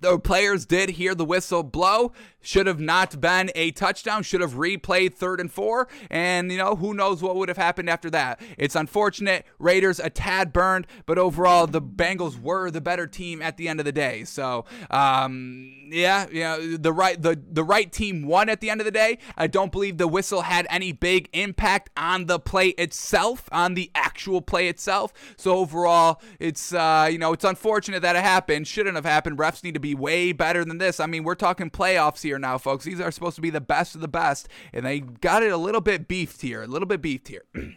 the 0.00 0.18
players 0.18 0.66
did 0.66 0.90
hear 0.90 1.14
the 1.14 1.24
whistle 1.24 1.62
blow. 1.62 2.12
Should 2.44 2.66
have 2.66 2.80
not 2.80 3.20
been 3.20 3.52
a 3.54 3.70
touchdown. 3.70 4.24
Should 4.24 4.40
have 4.40 4.54
replayed 4.54 5.14
third 5.14 5.38
and 5.38 5.52
four. 5.52 5.86
And, 6.10 6.50
you 6.50 6.58
know, 6.58 6.74
who 6.74 6.92
knows 6.92 7.22
what 7.22 7.36
would 7.36 7.48
have 7.48 7.56
happened 7.56 7.88
after 7.88 8.10
that. 8.10 8.40
It's 8.58 8.74
unfortunate. 8.74 9.46
Raiders 9.60 10.00
a 10.00 10.10
tad 10.10 10.52
burned, 10.52 10.88
but 11.06 11.18
overall, 11.18 11.68
the 11.68 11.80
Bengals 11.80 12.40
were 12.40 12.68
the 12.68 12.80
better 12.80 13.06
team 13.06 13.40
at 13.40 13.58
the 13.58 13.68
end 13.68 13.78
of 13.78 13.86
the 13.86 13.92
day. 13.92 14.24
So, 14.24 14.64
um, 14.90 15.72
yeah, 15.92 16.26
you 16.32 16.40
know, 16.40 16.76
the 16.76 16.92
right 16.92 17.20
the, 17.20 17.40
the 17.48 17.62
right 17.62 17.92
team 17.92 18.26
won 18.26 18.48
at 18.48 18.60
the 18.60 18.70
end 18.70 18.80
of 18.80 18.86
the 18.86 18.90
day. 18.90 19.18
I 19.36 19.46
don't 19.46 19.70
believe 19.70 19.98
the 19.98 20.08
whistle 20.08 20.42
had 20.42 20.66
any 20.68 20.90
big 20.90 21.28
impact 21.32 21.90
on 21.96 22.26
the 22.26 22.40
play 22.40 22.70
itself, 22.70 23.48
on 23.52 23.74
the 23.74 23.90
actual 23.94 24.40
play 24.42 24.66
itself. 24.66 25.12
So 25.36 25.58
overall, 25.58 26.20
it's 26.40 26.74
uh, 26.74 27.08
you 27.08 27.18
know, 27.18 27.32
it's 27.32 27.44
unfortunate 27.44 28.02
that 28.02 28.16
it 28.16 28.22
happened. 28.22 28.66
Shouldn't 28.66 28.96
have 28.96 29.04
happened. 29.04 29.38
Refs 29.38 29.62
need 29.62 29.71
to 29.74 29.80
be 29.80 29.94
way 29.94 30.32
better 30.32 30.64
than 30.64 30.78
this. 30.78 31.00
I 31.00 31.06
mean, 31.06 31.24
we're 31.24 31.34
talking 31.34 31.70
playoffs 31.70 32.22
here 32.22 32.38
now, 32.38 32.58
folks. 32.58 32.84
These 32.84 33.00
are 33.00 33.10
supposed 33.10 33.36
to 33.36 33.42
be 33.42 33.50
the 33.50 33.60
best 33.60 33.94
of 33.94 34.00
the 34.00 34.08
best, 34.08 34.48
and 34.72 34.84
they 34.84 35.00
got 35.00 35.42
it 35.42 35.52
a 35.52 35.56
little 35.56 35.80
bit 35.80 36.08
beefed 36.08 36.42
here, 36.42 36.62
a 36.62 36.66
little 36.66 36.86
bit 36.86 37.02
beefed 37.02 37.28
here. 37.28 37.44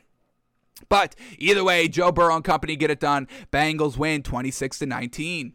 but 0.89 1.16
either 1.38 1.64
way, 1.64 1.88
Joe 1.88 2.12
Burrow 2.12 2.36
and 2.36 2.43
company 2.43 2.76
get 2.76 2.91
it 2.91 3.00
done. 3.00 3.28
Bengals 3.52 3.98
win 3.98 4.24
26 4.24 4.80
to 4.80 4.86
19. 4.86 5.54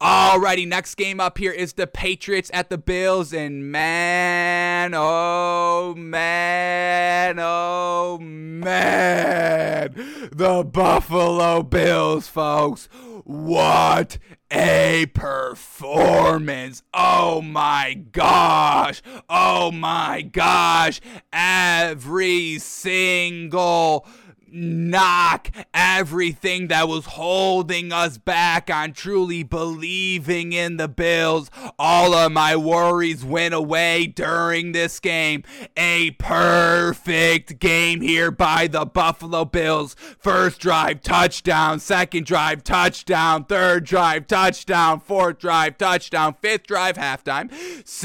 Alrighty, 0.00 0.66
next 0.66 0.94
game 0.94 1.20
up 1.20 1.36
here 1.36 1.52
is 1.52 1.74
the 1.74 1.86
Patriots 1.86 2.50
at 2.54 2.70
the 2.70 2.78
Bills, 2.78 3.34
and 3.34 3.70
man, 3.70 4.94
oh 4.94 5.94
man, 5.94 7.38
oh 7.38 8.16
man, 8.18 9.92
the 10.32 10.64
Buffalo 10.64 11.62
Bills, 11.62 12.28
folks. 12.28 12.88
What 13.24 14.18
a 14.50 15.06
performance! 15.14 16.82
Oh 16.94 17.42
my 17.42 17.94
gosh! 18.12 19.02
Oh 19.28 19.70
my 19.70 20.22
gosh! 20.22 21.00
Every 21.32 22.58
single 22.58 24.06
knock 24.54 25.50
everything 25.74 26.68
that 26.68 26.86
was 26.86 27.06
holding 27.06 27.92
us 27.92 28.18
back 28.18 28.70
on 28.70 28.92
truly 28.92 29.42
believing 29.42 30.52
in 30.52 30.76
the 30.76 30.86
Bills. 30.86 31.50
All 31.78 32.14
of 32.14 32.30
my 32.30 32.54
worries 32.54 33.24
went 33.24 33.52
away 33.52 34.06
during 34.06 34.72
this 34.72 35.00
game. 35.00 35.42
A 35.76 36.12
perfect 36.12 37.58
game 37.58 38.00
here 38.00 38.30
by 38.30 38.68
the 38.68 38.84
Buffalo 38.84 39.44
Bills. 39.44 39.94
First 40.18 40.60
drive, 40.60 41.02
touchdown. 41.02 41.80
Second 41.80 42.24
drive, 42.24 42.62
touchdown. 42.62 43.44
Third 43.44 43.84
drive, 43.84 44.28
touchdown. 44.28 45.00
Fourth 45.00 45.40
drive, 45.40 45.78
touchdown. 45.78 46.34
Fifth 46.40 46.66
drive, 46.68 46.96
halftime. 46.96 47.50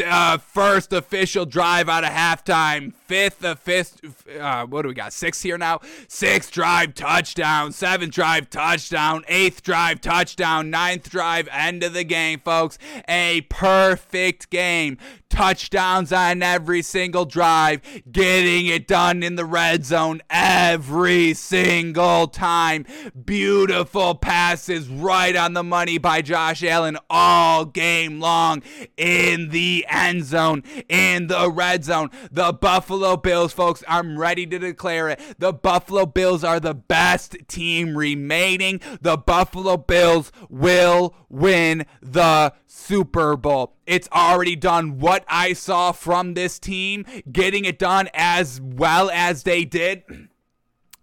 Uh, 0.04 0.38
first 0.40 0.92
official 0.94 1.46
drive 1.46 1.88
out 1.88 2.04
of 2.04 2.10
halftime. 2.10 2.94
Fifth, 2.94 3.40
the 3.40 3.56
fifth, 3.56 4.28
uh, 4.40 4.66
what 4.66 4.82
do 4.82 4.88
we 4.88 4.96
got? 4.96 5.14
Six 5.14 5.42
here 5.42 5.58
now. 5.58 5.80
Six 6.08 6.39
Sixth 6.40 6.54
drive 6.54 6.96
touchdown, 6.96 7.74
seventh 7.74 8.14
drive 8.14 8.50
touchdown, 8.50 9.26
eighth 9.28 9.62
drive 9.62 10.00
touchdown, 10.00 10.70
ninth 10.70 11.10
drive 11.10 11.50
end 11.52 11.84
of 11.84 11.92
the 11.92 12.06
game, 12.06 12.40
folks. 12.40 12.78
A 13.10 13.42
perfect 13.50 14.50
game 14.50 14.98
touchdowns 15.30 16.12
on 16.12 16.44
every 16.44 16.82
single 16.82 17.26
drive, 17.26 17.82
getting 18.12 18.68
it 18.68 18.88
done 18.88 19.24
in 19.24 19.36
the 19.36 19.46
red 19.46 19.86
zone 19.86 20.22
every 20.30 21.34
single 21.34 22.28
time. 22.28 22.86
Beautiful 23.26 24.16
passes 24.16 24.90
right 24.90 25.36
on 25.36 25.54
the 25.54 25.64
money 25.64 25.98
by 25.98 26.22
Josh 26.22 26.64
Allen 26.64 26.98
all 27.10 27.66
game 27.66 28.20
long 28.20 28.64
in 28.98 29.50
the 29.50 29.86
end 29.88 30.26
zone, 30.26 30.64
in 30.90 31.28
the 31.28 31.50
red 31.50 31.84
zone. 31.84 32.10
The 32.32 32.52
Buffalo 32.52 33.16
Bills, 33.16 33.54
folks, 33.54 33.84
I'm 33.88 34.20
ready 34.20 34.46
to 34.48 34.60
declare 34.60 35.10
it. 35.10 35.22
The 35.38 35.54
Buffalo 35.54 36.06
Bills 36.06 36.44
are 36.44 36.60
the 36.60 36.74
best 36.74 37.38
team 37.48 37.98
remaining. 37.98 38.82
The 39.02 39.18
Buffalo 39.18 39.78
Bills 39.78 40.32
will 40.50 41.16
win 41.30 41.86
the 42.02 42.54
Super 42.90 43.38
Bowl. 43.38 43.76
It's 43.86 44.10
already 44.12 44.56
done 44.56 44.98
what 44.98 45.24
I 45.28 45.54
saw 45.54 45.92
from 45.92 46.34
this 46.34 46.58
team, 46.58 47.06
getting 47.32 47.66
it 47.66 47.78
done 47.78 48.10
as 48.16 48.60
well 48.60 49.12
as 49.12 49.44
they 49.44 49.64
did 49.64 50.29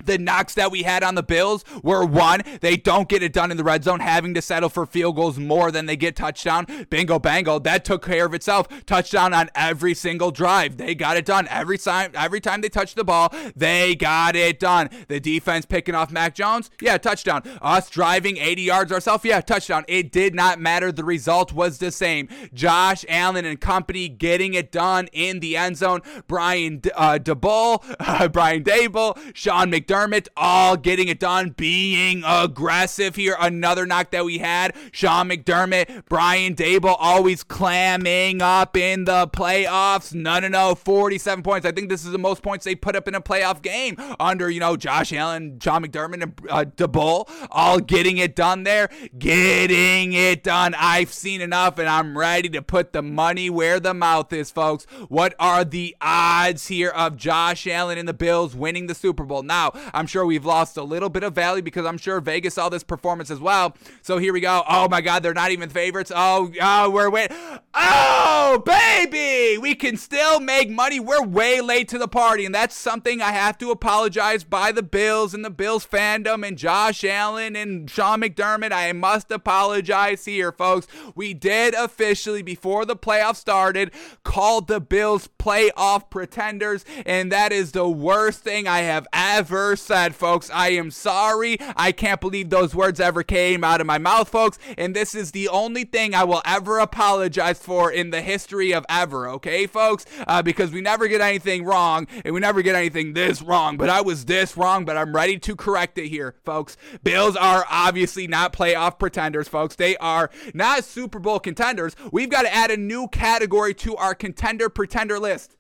the 0.07 0.19
knocks 0.19 0.55
that 0.55 0.71
we 0.71 0.83
had 0.83 1.03
on 1.03 1.15
the 1.15 1.23
Bills 1.23 1.65
were 1.83 2.05
one, 2.05 2.43
they 2.61 2.77
don't 2.77 3.09
get 3.09 3.23
it 3.23 3.33
done 3.33 3.51
in 3.51 3.57
the 3.57 3.65
red 3.65 3.85
zone, 3.85 4.01
having 4.01 4.35
to 4.35 4.43
settle 4.43 4.69
for 4.69 4.87
field 4.87 5.17
goals 5.17 5.39
more 5.39 5.71
than 5.71 5.87
they 5.87 5.97
get 5.97 6.17
touchdown. 6.17 6.67
Bingo 6.91 7.19
bango. 7.19 7.59
That 7.59 7.85
took 7.85 8.05
care 8.05 8.27
of 8.27 8.35
itself. 8.35 8.69
Touchdown 8.87 9.35
on 9.35 9.51
every 9.55 9.95
single 9.95 10.31
drive. 10.31 10.77
They 10.77 10.95
got 10.95 11.17
it 11.17 11.25
done. 11.25 11.49
Every 11.51 11.79
time 11.79 12.13
every 12.15 12.41
time 12.41 12.61
they 12.61 12.69
touched 12.69 12.97
the 12.97 13.05
ball, 13.05 13.35
they 13.55 13.95
got 13.95 14.37
it 14.37 14.59
done. 14.59 14.89
The 15.09 15.21
defense 15.21 15.67
picking 15.67 15.95
off 15.95 16.11
Mac 16.11 16.35
Jones, 16.35 16.71
yeah, 16.81 16.99
touchdown. 16.99 17.43
Us 17.61 17.91
driving 17.91 18.37
80 18.37 18.63
yards 18.63 18.93
ourselves, 18.93 19.25
yeah, 19.25 19.41
touchdown. 19.41 19.85
It 19.89 20.13
did 20.13 20.35
not 20.35 20.61
matter. 20.61 20.93
The 20.93 21.05
result 21.05 21.53
was 21.53 21.79
the 21.79 21.91
same. 21.91 22.29
Josh 22.55 23.05
Allen 23.09 23.45
and 23.45 23.61
company 23.61 24.09
getting 24.09 24.55
it 24.55 24.71
done 24.71 25.09
in 25.13 25.41
the 25.41 25.57
end 25.57 25.77
zone. 25.77 26.01
Brian 26.27 26.81
uh, 26.95 27.19
DeBull, 27.21 27.97
uh, 28.01 28.29
Brian 28.37 28.63
Daboll, 28.63 29.19
Sean 29.35 29.71
McDermott 29.71 29.96
McDermott 29.97 30.29
all 30.37 30.77
getting 30.77 31.09
it 31.09 31.19
done, 31.19 31.51
being 31.51 32.23
aggressive 32.27 33.17
here. 33.17 33.37
Another 33.41 33.87
knock 33.87 34.11
that 34.11 34.25
we 34.25 34.39
had. 34.39 34.75
Sean 34.93 35.29
McDermott, 35.29 36.05
Brian 36.09 36.55
Daboll 36.55 36.97
always 36.99 37.43
clamming 37.43 38.43
up 38.43 38.77
in 38.77 39.05
the 39.05 39.27
playoffs. 39.29 40.13
No, 40.15 40.39
no, 40.39 40.49
no. 40.49 40.75
47 40.75 41.43
points. 41.43 41.67
I 41.67 41.73
think 41.73 41.89
this 41.89 42.05
is 42.05 42.13
the 42.13 42.19
most 42.19 42.43
points 42.43 42.65
they 42.65 42.75
put 42.75 42.95
up 42.95 43.09
in 43.09 43.15
a 43.15 43.21
playoff 43.21 43.63
game 43.63 43.97
under, 44.21 44.51
you 44.51 44.61
know, 44.61 44.77
Josh 44.77 45.13
Allen, 45.13 45.59
Sean 45.61 45.85
McDermott, 45.85 46.23
and 46.23 46.35
uh, 46.51 46.65
DeBull 46.65 47.49
all 47.51 47.79
getting 47.81 48.19
it 48.19 48.37
done 48.37 48.65
there. 48.65 48.91
Getting 49.17 50.13
it 50.13 50.43
done. 50.43 50.75
I've 50.77 51.13
seen 51.13 51.41
enough 51.41 51.79
and 51.79 51.89
I'm 51.89 52.19
ready 52.19 52.49
to 52.51 52.63
put 52.63 52.93
the 52.93 53.03
money 53.03 53.49
where 53.49 53.81
the 53.81 53.95
mouth 53.95 54.33
is, 54.33 54.51
folks. 54.51 54.85
What 55.09 55.35
are 55.39 55.65
the 55.65 55.97
odds 56.01 56.69
here 56.69 56.91
of 56.91 57.17
Josh 57.17 57.67
Allen 57.67 57.99
and 57.99 58.09
the 58.09 58.15
Bills 58.15 58.55
winning 58.55 58.87
the 58.87 58.95
Super 58.95 59.25
Bowl? 59.25 59.43
Now, 59.43 59.73
I'm 59.95 60.07
sure 60.07 60.27
we've 60.27 60.45
lost 60.45 60.77
a 60.77 60.83
little 60.83 61.09
bit 61.09 61.23
of 61.23 61.35
value 61.35 61.63
because 61.63 61.87
I'm 61.87 61.99
sure 61.99 62.21
Vegas 62.21 62.55
saw 62.55 62.69
this 62.69 62.83
performance 62.83 63.31
as 63.31 63.41
well. 63.41 63.77
So 64.03 64.19
here 64.19 64.33
we 64.33 64.41
go. 64.41 64.63
Oh 64.69 64.89
my 64.89 65.01
God, 65.01 65.23
they're 65.23 65.35
not 65.35 65.51
even 65.51 65.69
favorites. 65.69 66.13
Oh, 66.15 66.53
oh, 66.61 66.91
we're 66.91 67.11
waiting. 67.11 67.37
Oh, 67.75 68.63
baby, 68.65 69.59
we 69.59 69.75
can 69.75 69.97
still 69.97 70.41
make 70.41 70.71
money. 70.71 70.99
We're 70.99 71.25
way 71.25 71.61
late 71.61 71.89
to 71.89 71.99
the 71.99 72.09
party, 72.09 72.45
and 72.45 72.55
that's 72.55 72.77
something 72.77 73.21
I 73.21 73.33
have 73.33 73.59
to 73.59 73.71
apologize 73.71 74.45
by 74.45 74.73
the 74.73 74.83
Bills 74.83 75.35
and 75.35 75.45
the 75.45 75.51
Bills 75.51 75.87
fandom 75.87 76.47
and 76.47 76.57
Josh 76.57 77.05
Allen 77.05 77.55
and 77.57 77.91
Sean 77.91 78.23
McDermott. 78.23 78.73
I 78.73 78.93
must 78.93 79.31
apologize 79.31 80.25
here, 80.25 80.53
folks. 80.53 80.87
We 81.15 81.35
did 81.35 81.75
officially, 81.75 82.43
before 82.43 82.85
the 82.85 82.97
playoffs 82.97 83.37
started, 83.37 83.91
called 84.25 84.69
the 84.69 84.81
Bills 84.81 85.29
playoff 85.39 86.09
pretenders, 86.11 86.85
and 87.05 87.31
that 87.31 87.53
is 87.53 87.73
the 87.73 87.89
worst 87.89 88.41
thing 88.41 88.67
I 88.67 88.81
have 88.81 89.07
ever 89.13 89.76
said, 89.77 90.15
folks. 90.15 90.51
I 90.53 90.69
am 90.71 90.91
sorry. 90.91 91.59
I 91.77 91.93
can't 91.93 92.21
believe 92.21 92.51
those 92.51 92.75
words 92.75 93.01
ever 93.01 93.23
came 93.23 93.65
out 93.65 93.81
of 93.81 93.87
my 93.87 93.99
mouth, 93.99 94.29
folks. 94.29 94.59
And 94.77 94.95
this 94.95 95.15
is 95.15 95.33
the 95.33 95.49
only 95.49 95.85
thing 95.85 96.15
I 96.15 96.25
will 96.25 96.43
ever 96.45 96.79
apologize 96.79 97.59
for 97.59 97.91
in 97.91 98.11
the 98.11 98.23
history 98.23 98.73
of 98.73 98.85
ever, 98.89 99.29
okay, 99.29 99.67
folks? 99.67 100.07
Uh, 100.27 100.43
because 100.43 100.71
we 100.71 100.81
never 100.81 101.09
get 101.09 101.21
anything 101.21 101.65
wrong 101.65 102.07
and 102.25 102.35
we 102.35 102.41
never 102.41 102.63
get 102.63 102.75
anything 102.75 103.13
this 103.13 103.43
wrong. 103.43 103.77
But 103.77 103.91
I 103.91 104.01
was 104.01 104.25
this 104.25 104.57
wrong, 104.57 104.85
but 104.85 104.97
I'm 104.97 105.15
ready 105.15 105.39
to 105.39 105.57
correct 105.57 105.99
it 105.99 106.09
here, 106.09 106.35
folks. 106.45 106.77
Bills 107.03 107.37
are 107.37 107.65
obviously 107.71 108.27
not 108.27 108.53
playoff 108.53 108.99
pretenders, 108.99 109.49
folks. 109.49 109.77
They 109.77 109.97
are 109.99 110.31
not 110.55 110.85
Super 110.85 111.19
Bowl 111.19 111.41
contenders. 111.41 111.97
We've 112.13 112.31
got 112.31 112.43
to 112.43 112.55
add 112.55 112.71
a 112.71 112.77
new 112.77 113.09
category 113.09 113.75
to 113.75 113.97
our 113.97 114.15
contender 114.15 114.69
pretender 114.69 115.19
list. 115.19 115.56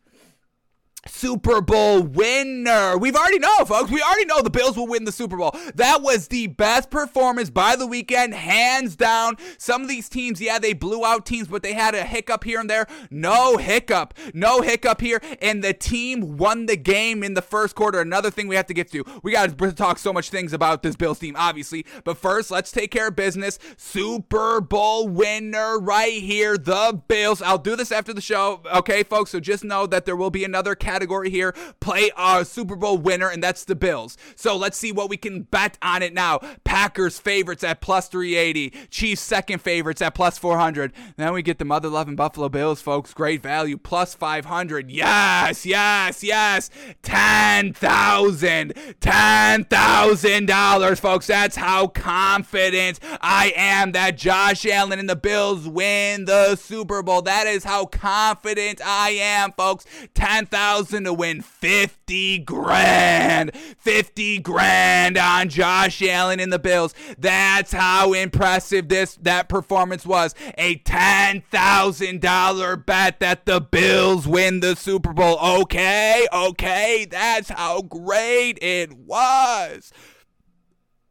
Super 1.06 1.60
Bowl 1.60 2.02
winner. 2.02 2.98
We've 2.98 3.16
already 3.16 3.38
know, 3.38 3.64
folks. 3.64 3.90
We 3.90 4.02
already 4.02 4.24
know 4.24 4.42
the 4.42 4.50
Bills 4.50 4.76
will 4.76 4.86
win 4.86 5.04
the 5.04 5.12
Super 5.12 5.36
Bowl. 5.36 5.54
That 5.74 6.02
was 6.02 6.28
the 6.28 6.48
best 6.48 6.90
performance 6.90 7.50
by 7.50 7.76
the 7.76 7.86
weekend, 7.86 8.34
hands 8.34 8.96
down. 8.96 9.36
Some 9.58 9.82
of 9.82 9.88
these 9.88 10.08
teams, 10.08 10.40
yeah, 10.40 10.58
they 10.58 10.72
blew 10.72 11.04
out 11.04 11.24
teams, 11.24 11.48
but 11.48 11.62
they 11.62 11.72
had 11.72 11.94
a 11.94 12.04
hiccup 12.04 12.44
here 12.44 12.60
and 12.60 12.68
there. 12.68 12.86
No 13.10 13.56
hiccup. 13.56 14.14
No 14.34 14.60
hiccup 14.60 15.00
here. 15.00 15.20
And 15.40 15.62
the 15.62 15.72
team 15.72 16.36
won 16.36 16.66
the 16.66 16.76
game 16.76 17.22
in 17.22 17.34
the 17.34 17.42
first 17.42 17.74
quarter. 17.74 18.00
Another 18.00 18.30
thing 18.30 18.48
we 18.48 18.56
have 18.56 18.66
to 18.66 18.74
get 18.74 18.90
to. 18.92 19.04
We 19.22 19.32
got 19.32 19.56
to 19.56 19.72
talk 19.72 19.98
so 19.98 20.12
much 20.12 20.30
things 20.30 20.52
about 20.52 20.82
this 20.82 20.96
Bills 20.96 21.18
team, 21.18 21.36
obviously. 21.38 21.86
But 22.04 22.18
first, 22.18 22.50
let's 22.50 22.72
take 22.72 22.90
care 22.90 23.08
of 23.08 23.16
business. 23.16 23.58
Super 23.76 24.60
Bowl 24.60 25.08
winner 25.08 25.78
right 25.78 26.20
here, 26.20 26.58
the 26.58 27.00
Bills. 27.08 27.40
I'll 27.42 27.58
do 27.58 27.76
this 27.76 27.92
after 27.92 28.12
the 28.12 28.20
show, 28.20 28.62
okay, 28.74 29.02
folks? 29.02 29.30
So 29.30 29.40
just 29.40 29.64
know 29.64 29.86
that 29.86 30.04
there 30.04 30.16
will 30.16 30.30
be 30.30 30.44
another 30.44 30.74
category 30.74 30.95
category 30.96 31.28
here. 31.28 31.54
Play 31.78 32.10
our 32.16 32.42
Super 32.42 32.74
Bowl 32.74 32.96
winner, 32.96 33.28
and 33.28 33.42
that's 33.42 33.64
the 33.64 33.74
Bills. 33.74 34.16
So 34.34 34.56
let's 34.56 34.78
see 34.78 34.92
what 34.92 35.10
we 35.10 35.18
can 35.18 35.42
bet 35.42 35.76
on 35.82 36.02
it 36.02 36.14
now. 36.14 36.40
Packers 36.64 37.18
favorites 37.18 37.62
at 37.62 37.82
plus 37.82 38.08
380. 38.08 38.70
Chiefs 38.88 39.20
second 39.20 39.60
favorites 39.60 40.00
at 40.00 40.14
plus 40.14 40.38
400. 40.38 40.94
Then 41.16 41.34
we 41.34 41.42
get 41.42 41.58
the 41.58 41.66
mother 41.66 41.90
loving 41.90 42.16
Buffalo 42.16 42.48
Bills, 42.48 42.80
folks. 42.80 43.12
Great 43.12 43.42
value, 43.42 43.76
plus 43.76 44.14
500. 44.14 44.90
Yes, 44.90 45.66
yes, 45.66 46.24
yes. 46.24 46.70
10,000. 47.02 48.72
$10,000, 49.00 50.98
folks. 50.98 51.26
That's 51.26 51.56
how 51.56 51.88
confident 51.88 53.00
I 53.20 53.52
am 53.54 53.92
that 53.92 54.16
Josh 54.16 54.64
Allen 54.64 54.98
and 54.98 55.10
the 55.10 55.16
Bills 55.16 55.68
win 55.68 56.24
the 56.24 56.56
Super 56.56 57.02
Bowl. 57.02 57.20
That 57.20 57.46
is 57.46 57.64
how 57.64 57.84
confident 57.84 58.80
I 58.82 59.10
am, 59.10 59.52
folks. 59.52 59.84
10,000 60.14 60.75
to 60.84 61.12
win 61.12 61.40
50 61.40 62.38
grand. 62.40 63.56
50 63.56 64.40
grand 64.40 65.16
on 65.16 65.48
Josh 65.48 66.02
Allen 66.02 66.40
and 66.40 66.52
the 66.52 66.58
Bills. 66.58 66.92
That's 67.18 67.72
how 67.72 68.12
impressive 68.12 68.88
this 68.88 69.14
that 69.22 69.48
performance 69.48 70.04
was. 70.04 70.34
A 70.58 70.80
$10,000 70.80 72.86
bet 72.86 73.20
that 73.20 73.46
the 73.46 73.60
Bills 73.60 74.28
win 74.28 74.60
the 74.60 74.76
Super 74.76 75.12
Bowl. 75.12 75.38
Okay, 75.38 76.26
okay, 76.32 77.06
that's 77.10 77.48
how 77.48 77.82
great 77.82 78.58
it 78.62 78.92
was. 78.92 79.92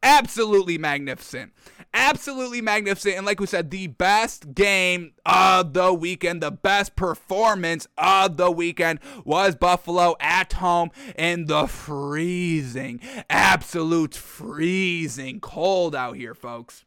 Absolutely 0.03 0.77
magnificent 0.77 1.51
absolutely 1.95 2.61
magnificent. 2.61 3.15
And 3.17 3.25
like 3.25 3.39
we 3.39 3.47
said, 3.47 3.71
the 3.71 3.87
best 3.87 4.53
game 4.53 5.13
of 5.25 5.73
the 5.73 5.93
weekend, 5.93 6.43
the 6.43 6.51
best 6.51 6.95
performance 6.95 7.87
of 7.97 8.37
the 8.37 8.51
weekend 8.51 8.99
was 9.23 9.55
Buffalo 9.55 10.15
at 10.19 10.53
home 10.53 10.91
in 11.17 11.45
the 11.47 11.65
freezing, 11.65 12.99
absolute 13.29 14.13
freezing 14.13 15.39
cold 15.39 15.95
out 15.95 16.17
here, 16.17 16.35
folks. 16.35 16.84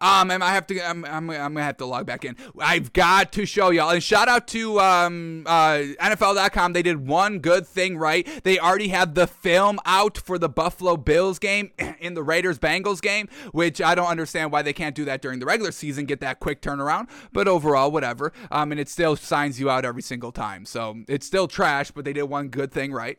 Um, 0.00 0.30
and 0.30 0.42
I 0.42 0.52
have 0.54 0.66
to. 0.68 0.80
I'm, 0.80 1.04
I'm, 1.04 1.30
I'm 1.30 1.54
gonna 1.54 1.62
have 1.62 1.76
to 1.78 1.86
log 1.86 2.06
back 2.06 2.24
in. 2.24 2.36
I've 2.58 2.92
got 2.92 3.32
to 3.32 3.46
show 3.46 3.70
y'all. 3.70 3.90
And 3.90 4.02
shout 4.02 4.28
out 4.28 4.46
to 4.48 4.80
um, 4.80 5.44
uh, 5.46 5.78
NFL.com. 6.00 6.72
They 6.72 6.82
did 6.82 7.06
one 7.06 7.38
good 7.38 7.66
thing 7.66 7.96
right. 7.96 8.26
They 8.44 8.58
already 8.58 8.88
have 8.88 9.14
the 9.14 9.26
film 9.26 9.78
out 9.84 10.18
for 10.18 10.38
the 10.38 10.48
Buffalo 10.48 10.96
Bills 10.96 11.38
game 11.38 11.70
in 12.00 12.14
the 12.14 12.22
Raiders 12.22 12.58
Bengals 12.58 13.00
game, 13.00 13.28
which 13.52 13.80
I 13.80 13.94
don't 13.94 14.08
understand 14.08 14.52
why 14.52 14.62
they 14.62 14.72
can't 14.72 14.94
do 14.94 15.04
that 15.04 15.22
during 15.22 15.38
the 15.38 15.46
regular 15.46 15.72
season. 15.72 16.06
Get 16.06 16.20
that 16.20 16.40
quick 16.40 16.60
turnaround. 16.60 17.08
But 17.32 17.48
overall, 17.48 17.90
whatever. 17.90 18.32
Um, 18.50 18.72
and 18.72 18.80
it 18.80 18.88
still 18.88 19.16
signs 19.16 19.60
you 19.60 19.70
out 19.70 19.84
every 19.84 20.02
single 20.02 20.32
time. 20.32 20.64
So 20.64 21.02
it's 21.08 21.26
still 21.26 21.48
trash, 21.48 21.90
but 21.90 22.04
they 22.04 22.12
did 22.12 22.24
one 22.24 22.48
good 22.48 22.72
thing 22.72 22.92
right 22.92 23.18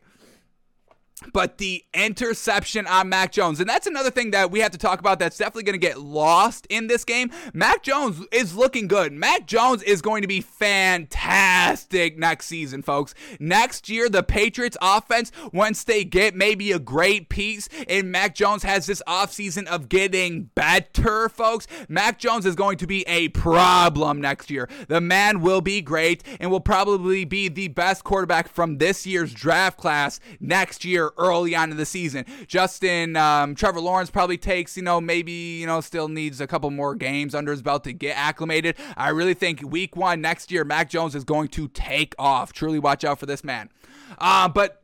but 1.32 1.58
the 1.58 1.84
interception 1.94 2.86
on 2.86 3.08
Mac 3.08 3.32
Jones. 3.32 3.60
And 3.60 3.68
that's 3.68 3.86
another 3.86 4.10
thing 4.10 4.32
that 4.32 4.50
we 4.50 4.60
have 4.60 4.72
to 4.72 4.78
talk 4.78 4.98
about 4.98 5.18
that's 5.18 5.38
definitely 5.38 5.62
going 5.62 5.80
to 5.80 5.86
get 5.86 6.00
lost 6.00 6.66
in 6.68 6.86
this 6.86 7.04
game. 7.04 7.30
Mac 7.52 7.82
Jones 7.82 8.20
is 8.32 8.56
looking 8.56 8.88
good. 8.88 9.12
Mac 9.12 9.46
Jones 9.46 9.82
is 9.82 10.02
going 10.02 10.22
to 10.22 10.28
be 10.28 10.40
fantastic 10.40 12.18
next 12.18 12.46
season, 12.46 12.82
folks. 12.82 13.14
Next 13.38 13.88
year, 13.88 14.08
the 14.08 14.22
Patriots 14.22 14.76
offense, 14.82 15.30
once 15.52 15.84
they 15.84 16.04
get 16.04 16.34
maybe 16.34 16.72
a 16.72 16.78
great 16.78 17.28
piece, 17.28 17.68
and 17.88 18.10
Mac 18.10 18.34
Jones 18.34 18.64
has 18.64 18.86
this 18.86 19.02
offseason 19.06 19.66
of 19.66 19.88
getting 19.88 20.50
better, 20.54 21.28
folks, 21.28 21.66
Mac 21.88 22.18
Jones 22.18 22.44
is 22.44 22.56
going 22.56 22.76
to 22.78 22.86
be 22.86 23.04
a 23.06 23.28
problem 23.28 24.20
next 24.20 24.50
year. 24.50 24.68
The 24.88 25.00
man 25.00 25.40
will 25.40 25.60
be 25.60 25.80
great 25.80 26.22
and 26.40 26.50
will 26.50 26.60
probably 26.60 27.24
be 27.24 27.48
the 27.48 27.68
best 27.68 28.04
quarterback 28.04 28.48
from 28.48 28.78
this 28.78 29.06
year's 29.06 29.32
draft 29.32 29.78
class 29.78 30.20
next 30.40 30.84
year 30.84 31.03
early 31.18 31.54
on 31.54 31.70
in 31.70 31.76
the 31.76 31.86
season. 31.86 32.24
Justin, 32.46 33.16
um, 33.16 33.54
Trevor 33.54 33.80
Lawrence 33.80 34.10
probably 34.10 34.38
takes, 34.38 34.76
you 34.76 34.82
know, 34.82 35.00
maybe, 35.00 35.32
you 35.32 35.66
know, 35.66 35.80
still 35.80 36.08
needs 36.08 36.40
a 36.40 36.46
couple 36.46 36.70
more 36.70 36.94
games 36.94 37.34
under 37.34 37.50
his 37.50 37.62
belt 37.62 37.84
to 37.84 37.92
get 37.92 38.16
acclimated. 38.16 38.76
I 38.96 39.08
really 39.08 39.34
think 39.34 39.62
week 39.62 39.96
one 39.96 40.20
next 40.20 40.50
year, 40.50 40.64
Mac 40.64 40.88
Jones 40.90 41.14
is 41.14 41.24
going 41.24 41.48
to 41.48 41.68
take 41.68 42.14
off. 42.18 42.52
Truly 42.52 42.78
watch 42.78 43.04
out 43.04 43.18
for 43.18 43.26
this 43.26 43.42
man. 43.42 43.70
Uh, 44.18 44.48
but 44.48 44.83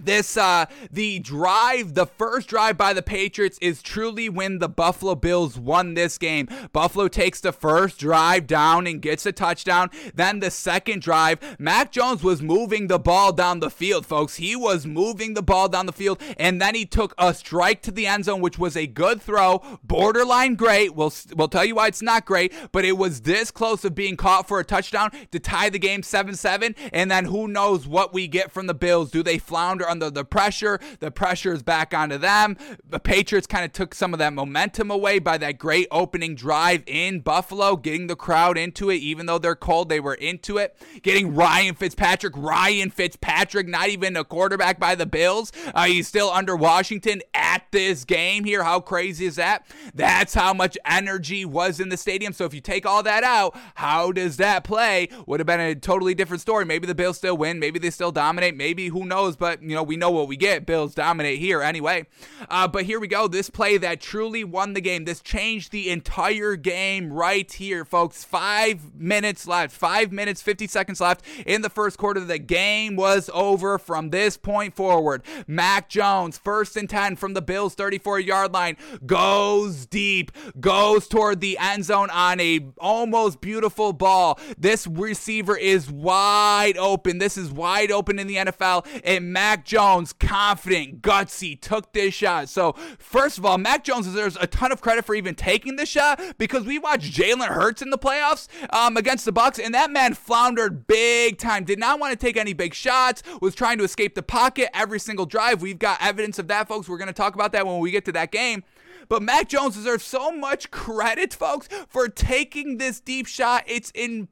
this 0.00 0.36
uh 0.36 0.66
the 0.90 1.18
drive 1.18 1.94
the 1.94 2.06
first 2.06 2.48
drive 2.48 2.76
by 2.76 2.92
the 2.92 3.02
patriots 3.02 3.58
is 3.60 3.82
truly 3.82 4.28
when 4.28 4.58
the 4.58 4.68
buffalo 4.68 5.14
bills 5.14 5.58
won 5.58 5.94
this 5.94 6.18
game. 6.18 6.48
Buffalo 6.72 7.08
takes 7.08 7.40
the 7.40 7.52
first 7.52 7.98
drive 7.98 8.46
down 8.46 8.86
and 8.86 9.02
gets 9.02 9.26
a 9.26 9.32
touchdown. 9.32 9.90
Then 10.14 10.40
the 10.40 10.50
second 10.50 11.02
drive 11.02 11.38
mac 11.58 11.92
jones 11.92 12.22
was 12.22 12.42
moving 12.42 12.88
the 12.88 12.98
ball 12.98 13.32
down 13.32 13.60
the 13.60 13.70
field 13.70 14.06
folks. 14.06 14.36
He 14.36 14.56
was 14.56 14.86
moving 14.86 15.34
the 15.34 15.42
ball 15.42 15.68
down 15.68 15.86
the 15.86 15.92
field 15.92 16.20
and 16.36 16.60
then 16.60 16.74
he 16.74 16.84
took 16.84 17.14
a 17.18 17.34
strike 17.34 17.82
to 17.82 17.90
the 17.90 18.06
end 18.06 18.24
zone 18.24 18.40
which 18.40 18.58
was 18.58 18.76
a 18.76 18.86
good 18.86 19.20
throw. 19.20 19.62
Borderline 19.84 20.54
great. 20.54 20.94
We'll 20.94 21.12
we'll 21.34 21.48
tell 21.48 21.64
you 21.64 21.76
why 21.76 21.88
it's 21.88 22.02
not 22.02 22.24
great 22.24 22.52
but 22.72 22.84
it 22.84 22.96
was 22.96 23.22
this 23.22 23.50
close 23.50 23.84
of 23.84 23.94
being 23.94 24.16
caught 24.16 24.48
for 24.48 24.58
a 24.58 24.64
touchdown 24.64 25.10
to 25.30 25.38
tie 25.38 25.70
the 25.70 25.78
game 25.78 26.02
7-7 26.02 26.74
and 26.92 27.10
then 27.10 27.26
who 27.26 27.46
knows 27.46 27.86
what 27.86 28.12
we 28.12 28.26
get 28.26 28.50
from 28.50 28.66
the 28.66 28.74
bills. 28.74 29.10
Do 29.10 29.22
they 29.22 29.38
flounder 29.38 29.81
under 29.88 30.10
the 30.10 30.24
pressure. 30.24 30.80
The 31.00 31.10
pressure 31.10 31.52
is 31.52 31.62
back 31.62 31.94
onto 31.94 32.18
them. 32.18 32.56
The 32.88 33.00
Patriots 33.00 33.46
kind 33.46 33.64
of 33.64 33.72
took 33.72 33.94
some 33.94 34.12
of 34.12 34.18
that 34.18 34.32
momentum 34.32 34.90
away 34.90 35.18
by 35.18 35.38
that 35.38 35.58
great 35.58 35.88
opening 35.90 36.34
drive 36.34 36.82
in 36.86 37.20
Buffalo, 37.20 37.76
getting 37.76 38.06
the 38.06 38.16
crowd 38.16 38.58
into 38.58 38.90
it. 38.90 38.96
Even 38.96 39.26
though 39.26 39.38
they're 39.38 39.54
cold, 39.54 39.88
they 39.88 40.00
were 40.00 40.14
into 40.14 40.58
it. 40.58 40.76
Getting 41.02 41.34
Ryan 41.34 41.74
Fitzpatrick, 41.74 42.34
Ryan 42.36 42.90
Fitzpatrick, 42.90 43.68
not 43.68 43.88
even 43.88 44.16
a 44.16 44.24
quarterback 44.24 44.78
by 44.78 44.94
the 44.94 45.06
Bills. 45.06 45.52
Uh, 45.74 45.84
he's 45.84 46.08
still 46.08 46.30
under 46.30 46.56
Washington 46.56 47.22
at 47.34 47.64
this 47.70 48.04
game 48.04 48.44
here. 48.44 48.62
How 48.62 48.80
crazy 48.80 49.26
is 49.26 49.36
that? 49.36 49.66
That's 49.94 50.34
how 50.34 50.54
much 50.54 50.78
energy 50.84 51.44
was 51.44 51.80
in 51.80 51.88
the 51.88 51.96
stadium. 51.96 52.32
So 52.32 52.44
if 52.44 52.54
you 52.54 52.60
take 52.60 52.86
all 52.86 53.02
that 53.02 53.24
out, 53.24 53.56
how 53.74 54.12
does 54.12 54.36
that 54.38 54.64
play? 54.64 55.08
Would 55.26 55.40
have 55.40 55.46
been 55.46 55.60
a 55.60 55.74
totally 55.74 56.14
different 56.14 56.40
story. 56.40 56.64
Maybe 56.64 56.86
the 56.86 56.94
Bills 56.94 57.16
still 57.16 57.36
win. 57.36 57.58
Maybe 57.58 57.78
they 57.78 57.90
still 57.90 58.12
dominate. 58.12 58.56
Maybe 58.56 58.88
who 58.88 59.04
knows? 59.04 59.36
But 59.36 59.62
you 59.72 59.78
know 59.78 59.82
we 59.82 59.96
know 59.96 60.10
what 60.10 60.28
we 60.28 60.36
get. 60.36 60.66
Bills 60.66 60.94
dominate 60.94 61.38
here 61.38 61.62
anyway. 61.62 62.04
Uh, 62.50 62.68
but 62.68 62.84
here 62.84 63.00
we 63.00 63.08
go. 63.08 63.26
This 63.26 63.48
play 63.48 63.78
that 63.78 64.02
truly 64.02 64.44
won 64.44 64.74
the 64.74 64.82
game. 64.82 65.06
This 65.06 65.22
changed 65.22 65.72
the 65.72 65.88
entire 65.88 66.56
game 66.56 67.10
right 67.10 67.50
here, 67.50 67.86
folks. 67.86 68.22
Five 68.22 68.94
minutes 68.94 69.46
left. 69.46 69.74
Five 69.74 70.12
minutes, 70.12 70.42
50 70.42 70.66
seconds 70.66 71.00
left 71.00 71.24
in 71.46 71.62
the 71.62 71.70
first 71.70 71.96
quarter. 71.96 72.20
The 72.20 72.38
game 72.38 72.96
was 72.96 73.30
over 73.32 73.78
from 73.78 74.10
this 74.10 74.36
point 74.36 74.76
forward. 74.76 75.22
Mac 75.46 75.88
Jones, 75.88 76.36
first 76.36 76.76
and 76.76 76.90
10 76.90 77.16
from 77.16 77.32
the 77.32 77.40
Bills 77.40 77.74
34 77.74 78.20
yard 78.20 78.52
line, 78.52 78.76
goes 79.06 79.86
deep, 79.86 80.32
goes 80.60 81.08
toward 81.08 81.40
the 81.40 81.56
end 81.56 81.86
zone 81.86 82.10
on 82.10 82.40
a 82.40 82.60
almost 82.76 83.40
beautiful 83.40 83.94
ball. 83.94 84.38
This 84.58 84.86
receiver 84.86 85.56
is 85.56 85.90
wide 85.90 86.76
open. 86.76 87.16
This 87.16 87.38
is 87.38 87.50
wide 87.50 87.90
open 87.90 88.18
in 88.18 88.26
the 88.26 88.36
NFL. 88.36 88.86
And 89.02 89.32
Mac 89.32 89.61
Jones, 89.64 90.12
confident, 90.12 91.02
gutsy, 91.02 91.60
took 91.60 91.92
this 91.92 92.14
shot. 92.14 92.48
So, 92.48 92.74
first 92.98 93.38
of 93.38 93.46
all, 93.46 93.58
Mac 93.58 93.84
Jones 93.84 94.06
deserves 94.06 94.36
a 94.40 94.46
ton 94.46 94.72
of 94.72 94.80
credit 94.80 95.04
for 95.04 95.14
even 95.14 95.34
taking 95.34 95.76
the 95.76 95.86
shot 95.86 96.20
because 96.38 96.64
we 96.64 96.78
watched 96.78 97.12
Jalen 97.12 97.48
Hurts 97.48 97.82
in 97.82 97.90
the 97.90 97.98
playoffs 97.98 98.48
um, 98.72 98.96
against 98.96 99.24
the 99.24 99.32
Bucs, 99.32 99.62
and 99.62 99.74
that 99.74 99.90
man 99.90 100.14
floundered 100.14 100.86
big 100.86 101.38
time. 101.38 101.64
Did 101.64 101.78
not 101.78 102.00
want 102.00 102.12
to 102.12 102.16
take 102.16 102.36
any 102.36 102.52
big 102.52 102.74
shots. 102.74 103.22
Was 103.40 103.54
trying 103.54 103.78
to 103.78 103.84
escape 103.84 104.14
the 104.14 104.22
pocket 104.22 104.70
every 104.74 105.00
single 105.00 105.26
drive. 105.26 105.62
We've 105.62 105.78
got 105.78 106.02
evidence 106.02 106.38
of 106.38 106.48
that, 106.48 106.68
folks. 106.68 106.88
We're 106.88 106.98
going 106.98 107.08
to 107.08 107.12
talk 107.12 107.34
about 107.34 107.52
that 107.52 107.66
when 107.66 107.78
we 107.78 107.90
get 107.90 108.04
to 108.06 108.12
that 108.12 108.30
game. 108.30 108.64
But 109.08 109.22
Mac 109.22 109.48
Jones 109.48 109.74
deserves 109.74 110.04
so 110.04 110.30
much 110.30 110.70
credit, 110.70 111.34
folks, 111.34 111.68
for 111.88 112.08
taking 112.08 112.78
this 112.78 113.00
deep 113.00 113.26
shot. 113.26 113.64
It's 113.66 113.90
in 113.94 114.28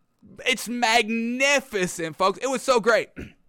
it's 0.46 0.68
magnificent, 0.68 2.16
folks. 2.16 2.38
It 2.38 2.48
was 2.48 2.62
so 2.62 2.80
great. 2.80 3.10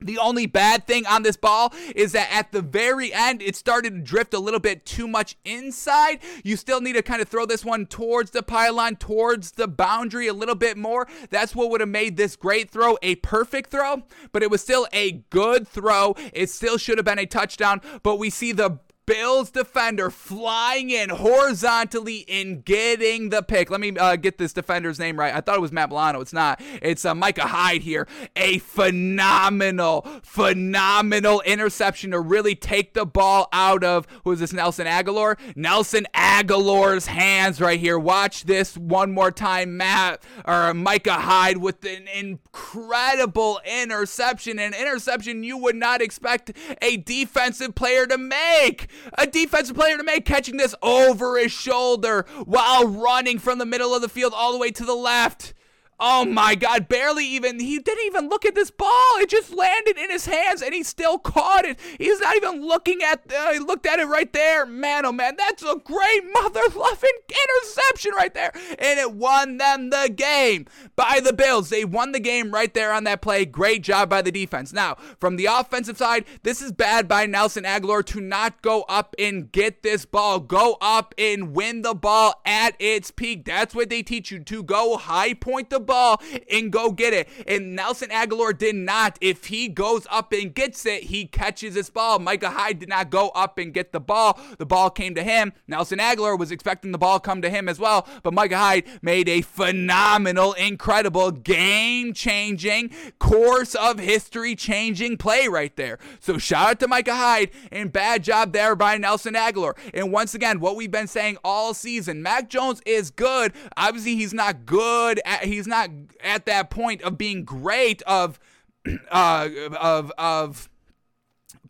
The 0.00 0.18
only 0.18 0.46
bad 0.46 0.86
thing 0.86 1.06
on 1.06 1.22
this 1.22 1.36
ball 1.36 1.74
is 1.96 2.12
that 2.12 2.28
at 2.32 2.52
the 2.52 2.62
very 2.62 3.12
end, 3.12 3.42
it 3.42 3.56
started 3.56 3.94
to 3.94 4.00
drift 4.00 4.32
a 4.32 4.38
little 4.38 4.60
bit 4.60 4.86
too 4.86 5.08
much 5.08 5.36
inside. 5.44 6.20
You 6.44 6.56
still 6.56 6.80
need 6.80 6.92
to 6.92 7.02
kind 7.02 7.20
of 7.20 7.28
throw 7.28 7.46
this 7.46 7.64
one 7.64 7.86
towards 7.86 8.30
the 8.30 8.42
pylon, 8.42 8.96
towards 8.96 9.52
the 9.52 9.66
boundary 9.66 10.28
a 10.28 10.32
little 10.32 10.54
bit 10.54 10.76
more. 10.76 11.08
That's 11.30 11.54
what 11.54 11.70
would 11.70 11.80
have 11.80 11.88
made 11.88 12.16
this 12.16 12.36
great 12.36 12.70
throw 12.70 12.96
a 13.02 13.16
perfect 13.16 13.70
throw, 13.70 14.04
but 14.30 14.42
it 14.42 14.50
was 14.50 14.62
still 14.62 14.86
a 14.92 15.24
good 15.30 15.66
throw. 15.66 16.14
It 16.32 16.50
still 16.50 16.78
should 16.78 16.98
have 16.98 17.04
been 17.04 17.18
a 17.18 17.26
touchdown, 17.26 17.80
but 18.02 18.16
we 18.16 18.30
see 18.30 18.52
the 18.52 18.78
Bills 19.08 19.50
defender 19.50 20.10
flying 20.10 20.90
in 20.90 21.08
horizontally 21.08 22.26
and 22.28 22.62
getting 22.62 23.30
the 23.30 23.42
pick. 23.42 23.70
Let 23.70 23.80
me 23.80 23.96
uh, 23.96 24.16
get 24.16 24.36
this 24.36 24.52
defender's 24.52 24.98
name 24.98 25.18
right. 25.18 25.34
I 25.34 25.40
thought 25.40 25.56
it 25.56 25.62
was 25.62 25.72
Matt 25.72 25.88
Milano. 25.88 26.20
It's 26.20 26.34
not. 26.34 26.60
It's 26.82 27.06
uh, 27.06 27.14
Micah 27.14 27.46
Hyde 27.46 27.80
here. 27.80 28.06
A 28.36 28.58
phenomenal, 28.58 30.02
phenomenal 30.22 31.40
interception 31.46 32.10
to 32.10 32.20
really 32.20 32.54
take 32.54 32.92
the 32.92 33.06
ball 33.06 33.48
out 33.50 33.82
of 33.82 34.06
who 34.24 34.32
is 34.32 34.40
this? 34.40 34.52
Nelson 34.52 34.86
Agholor. 34.86 35.38
Nelson 35.56 36.06
Agholor's 36.14 37.06
hands 37.06 37.62
right 37.62 37.80
here. 37.80 37.98
Watch 37.98 38.44
this 38.44 38.76
one 38.76 39.12
more 39.12 39.30
time, 39.30 39.78
Matt 39.78 40.22
or 40.44 40.74
Micah 40.74 41.14
Hyde 41.14 41.56
with 41.56 41.82
an 41.86 42.08
incredible 42.08 43.58
interception. 43.64 44.58
An 44.58 44.74
interception 44.74 45.44
you 45.44 45.56
would 45.56 45.76
not 45.76 46.02
expect 46.02 46.52
a 46.82 46.98
defensive 46.98 47.74
player 47.74 48.04
to 48.04 48.18
make. 48.18 48.88
A 49.16 49.26
defensive 49.26 49.76
player 49.76 49.96
to 49.96 50.02
make, 50.02 50.24
catching 50.24 50.56
this 50.56 50.74
over 50.82 51.38
his 51.38 51.52
shoulder 51.52 52.26
while 52.44 52.86
running 52.86 53.38
from 53.38 53.58
the 53.58 53.66
middle 53.66 53.94
of 53.94 54.02
the 54.02 54.08
field 54.08 54.32
all 54.34 54.52
the 54.52 54.58
way 54.58 54.70
to 54.70 54.84
the 54.84 54.94
left. 54.94 55.54
Oh 56.00 56.24
my 56.24 56.54
God, 56.54 56.86
barely 56.88 57.26
even, 57.26 57.58
he 57.58 57.80
didn't 57.80 58.06
even 58.06 58.28
look 58.28 58.44
at 58.44 58.54
this 58.54 58.70
ball. 58.70 58.88
It 59.16 59.28
just 59.28 59.52
landed 59.52 59.98
in 59.98 60.10
his 60.10 60.26
hands 60.26 60.62
and 60.62 60.72
he 60.72 60.84
still 60.84 61.18
caught 61.18 61.64
it. 61.64 61.76
He's 61.98 62.20
not 62.20 62.36
even 62.36 62.64
looking 62.64 63.02
at, 63.02 63.22
uh, 63.36 63.52
he 63.52 63.58
looked 63.58 63.84
at 63.84 63.98
it 63.98 64.06
right 64.06 64.32
there. 64.32 64.64
Man, 64.64 65.04
oh 65.04 65.10
man, 65.10 65.34
that's 65.36 65.64
a 65.64 65.74
great 65.74 66.22
mother 66.32 66.60
loving 66.76 67.10
interception 67.28 68.12
right 68.14 68.32
there. 68.32 68.52
And 68.78 69.00
it 69.00 69.12
won 69.12 69.56
them 69.56 69.90
the 69.90 70.12
game 70.14 70.66
by 70.94 71.20
the 71.22 71.32
Bills. 71.32 71.68
They 71.68 71.84
won 71.84 72.12
the 72.12 72.20
game 72.20 72.52
right 72.52 72.72
there 72.72 72.92
on 72.92 73.02
that 73.04 73.20
play. 73.20 73.44
Great 73.44 73.82
job 73.82 74.08
by 74.08 74.22
the 74.22 74.30
defense. 74.30 74.72
Now, 74.72 74.94
from 75.18 75.34
the 75.34 75.46
offensive 75.46 75.98
side, 75.98 76.26
this 76.44 76.62
is 76.62 76.70
bad 76.70 77.08
by 77.08 77.26
Nelson 77.26 77.64
Agholor 77.64 78.06
to 78.06 78.20
not 78.20 78.62
go 78.62 78.82
up 78.82 79.16
and 79.18 79.50
get 79.50 79.82
this 79.82 80.04
ball. 80.04 80.38
Go 80.38 80.76
up 80.80 81.12
and 81.18 81.56
win 81.56 81.82
the 81.82 81.94
ball 81.94 82.40
at 82.46 82.76
its 82.78 83.10
peak. 83.10 83.44
That's 83.44 83.74
what 83.74 83.88
they 83.88 84.04
teach 84.04 84.30
you 84.30 84.38
to 84.44 84.62
go 84.62 84.96
high 84.96 85.34
point 85.34 85.70
the 85.70 85.87
ball 85.88 86.22
and 86.52 86.70
go 86.70 86.92
get 86.92 87.12
it. 87.12 87.28
And 87.48 87.74
Nelson 87.74 88.10
Agholor 88.10 88.56
did 88.56 88.76
not. 88.76 89.18
If 89.20 89.46
he 89.46 89.66
goes 89.66 90.06
up 90.10 90.32
and 90.32 90.54
gets 90.54 90.86
it, 90.86 91.04
he 91.04 91.26
catches 91.26 91.74
this 91.74 91.90
ball. 91.90 92.20
Micah 92.20 92.50
Hyde 92.50 92.78
did 92.78 92.88
not 92.88 93.10
go 93.10 93.30
up 93.30 93.58
and 93.58 93.74
get 93.74 93.90
the 93.90 93.98
ball. 93.98 94.38
The 94.58 94.66
ball 94.66 94.90
came 94.90 95.16
to 95.16 95.22
him. 95.24 95.52
Nelson 95.66 95.98
Agholor 95.98 96.38
was 96.38 96.52
expecting 96.52 96.92
the 96.92 96.98
ball 96.98 97.18
come 97.18 97.42
to 97.42 97.50
him 97.50 97.68
as 97.68 97.80
well, 97.80 98.06
but 98.22 98.32
Micah 98.32 98.58
Hyde 98.58 98.84
made 99.02 99.28
a 99.28 99.40
phenomenal, 99.40 100.52
incredible, 100.52 101.30
game 101.30 102.12
changing, 102.12 102.90
course 103.18 103.74
of 103.74 103.98
history 103.98 104.54
changing 104.54 105.16
play 105.16 105.48
right 105.48 105.74
there. 105.76 105.98
So 106.20 106.38
shout 106.38 106.68
out 106.68 106.80
to 106.80 106.88
Micah 106.88 107.16
Hyde 107.16 107.50
and 107.72 107.90
bad 107.90 108.22
job 108.22 108.52
there 108.52 108.76
by 108.76 108.98
Nelson 108.98 109.34
Agholor. 109.34 109.76
And 109.94 110.12
once 110.12 110.34
again, 110.34 110.60
what 110.60 110.76
we've 110.76 110.90
been 110.90 111.06
saying 111.06 111.38
all 111.42 111.72
season, 111.72 112.22
Mac 112.22 112.50
Jones 112.50 112.82
is 112.84 113.10
good. 113.10 113.52
Obviously, 113.76 114.16
he's 114.16 114.34
not 114.34 114.66
good. 114.66 115.20
At, 115.24 115.44
he's 115.44 115.66
not 115.66 115.77
not 115.78 115.90
at 116.22 116.46
that 116.46 116.70
point 116.70 117.02
of 117.02 117.18
being 117.18 117.44
great 117.44 118.02
of 118.02 118.38
uh, 119.10 119.48
of 119.78 120.12
of 120.18 120.68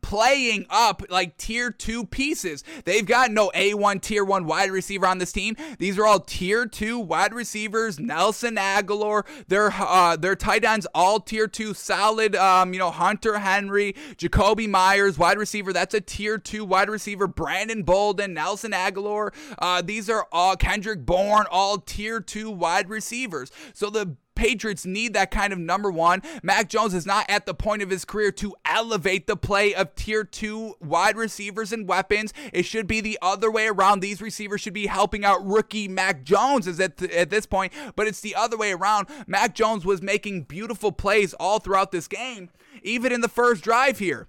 playing 0.03 0.67
up 0.71 1.03
like 1.09 1.37
tier 1.37 1.71
two 1.71 2.05
pieces. 2.07 2.65
They've 2.85 3.07
got 3.07 3.31
no 3.31 3.51
A1 3.55 4.01
tier 4.01 4.25
one 4.25 4.47
wide 4.47 4.71
receiver 4.71 5.07
on 5.07 5.19
this 5.19 5.33
team. 5.33 5.57
These 5.79 5.99
are 5.99 6.07
all 6.07 6.21
tier 6.21 6.67
two 6.67 6.99
wide 6.99 7.33
receivers. 7.33 7.99
Nelson 7.99 8.57
Agholor, 8.57 9.25
their 9.49 9.71
uh, 9.73 10.17
their 10.17 10.37
tight 10.37 10.65
ends 10.65 10.87
all 10.95 11.21
tier 11.21 11.47
two 11.47 11.75
solid. 11.75 12.35
Um, 12.37 12.73
you 12.73 12.79
know 12.79 12.91
Hunter 12.91 13.39
Henry, 13.39 13.95
Jakobi 14.17 14.69
Meyers, 14.69 15.19
wide 15.19 15.39
receiver. 15.39 15.73
That's 15.73 15.95
a 15.95 16.01
tier 16.01 16.39
two 16.39 16.65
wide 16.65 16.89
receiver. 16.89 17.27
Brandon 17.27 17.83
Bolden, 17.83 18.35
Nelson 18.35 18.73
Agholor. 18.73 19.33
Uh, 19.59 19.83
these 19.83 20.09
are 20.11 20.27
all 20.33 20.57
Kendrick 20.57 21.05
Bourne, 21.05 21.47
all 21.51 21.79
tier 21.79 22.21
two 22.21 22.51
wide 22.51 22.89
receivers. 22.89 23.51
So 23.73 23.91
the 23.91 24.17
Patriots 24.39 24.87
need 24.87 25.15
that 25.15 25.33
kind 25.33 25.53
of 25.53 25.59
number 25.59 25.91
one. 25.91 26.23
Mac 26.43 26.69
Jones 26.69 26.95
is 26.95 27.05
not 27.05 27.27
at 27.29 27.45
the 27.45 27.55
point 27.55 27.83
of 27.83 27.91
his 27.91 28.05
career 28.05 28.31
to 28.33 28.55
elevate 28.65 29.27
the 29.27 29.37
play 29.37 29.75
of 29.75 29.88
tier 29.97 30.25
two 30.25 30.75
wide 30.81 31.17
receivers 31.17 31.73
and 31.73 31.89
weapons. 31.89 32.33
It 32.53 32.65
should 32.65 32.87
be 32.87 33.01
the 33.01 33.19
other 33.23 33.51
way 33.51 33.69
around. 33.69 34.01
These 34.01 34.21
receivers 34.23 34.61
should 34.61 34.75
be 34.75 34.87
helping 34.87 35.25
out 35.25 35.45
rookie 35.47 35.89
Mac 35.89 36.23
Jones 36.23 36.67
is 36.67 36.81
at, 36.81 36.97
th- 36.97 37.11
at 37.13 37.31
this 37.31 37.47
point, 37.47 37.73
but 37.97 38.07
it's 38.07 38.21
the 38.21 38.35
other 38.35 38.57
way 38.57 38.73
around. 38.73 39.09
Mac 39.27 39.55
Jones 39.55 39.85
was 39.85 40.03
making 40.03 40.43
beautiful 40.43 40.93
plays 40.93 41.35
all 41.35 41.59
throughout 41.59 41.93
this 41.93 42.09
game, 42.09 42.51
even 42.83 43.13
in 43.13 43.21
the 43.21 43.29
first 43.29 43.63
drive 43.63 43.99
here. 43.99 44.29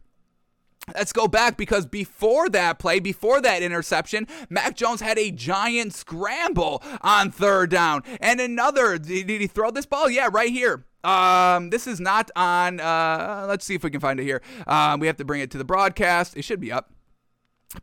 Let's 0.95 1.14
go 1.14 1.28
back 1.28 1.57
because 1.57 1.86
before 1.86 2.49
that 2.49 2.80
play, 2.80 2.99
before 2.99 3.41
that 3.41 3.62
interception, 3.62 4.28
Mac 4.49 4.76
Jones 4.76 5.01
had 5.01 5.20
a 5.20 5.32
giant 5.32 5.93
scramble 5.93 6.82
on 7.01 7.32
third 7.32 7.70
down. 7.70 8.03
And 8.19 8.40
another, 8.40 8.98
did 8.98 9.30
he 9.30 9.48
throw 9.48 9.72
this 9.72 9.86
ball? 9.86 10.10
Yeah, 10.10 10.30
right 10.31 10.49
here. 10.49 10.86
Um, 11.04 11.70
this 11.70 11.88
is 11.88 12.00
not 12.00 12.30
on. 12.36 12.80
Uh, 12.80 13.46
let's 13.48 13.66
see 13.66 13.76
if 13.76 13.84
we 13.84 13.90
can 13.90 14.00
find 14.00 14.20
it 14.20 14.24
here. 14.24 14.42
Um, 14.68 15.00
we 15.00 15.08
have 15.08 15.18
to 15.18 15.26
bring 15.26 15.42
it 15.42 15.52
to 15.52 15.58
the 15.58 15.66
broadcast. 15.66 16.36
It 16.36 16.44
should 16.44 16.60
be 16.60 16.72
up. 16.72 16.92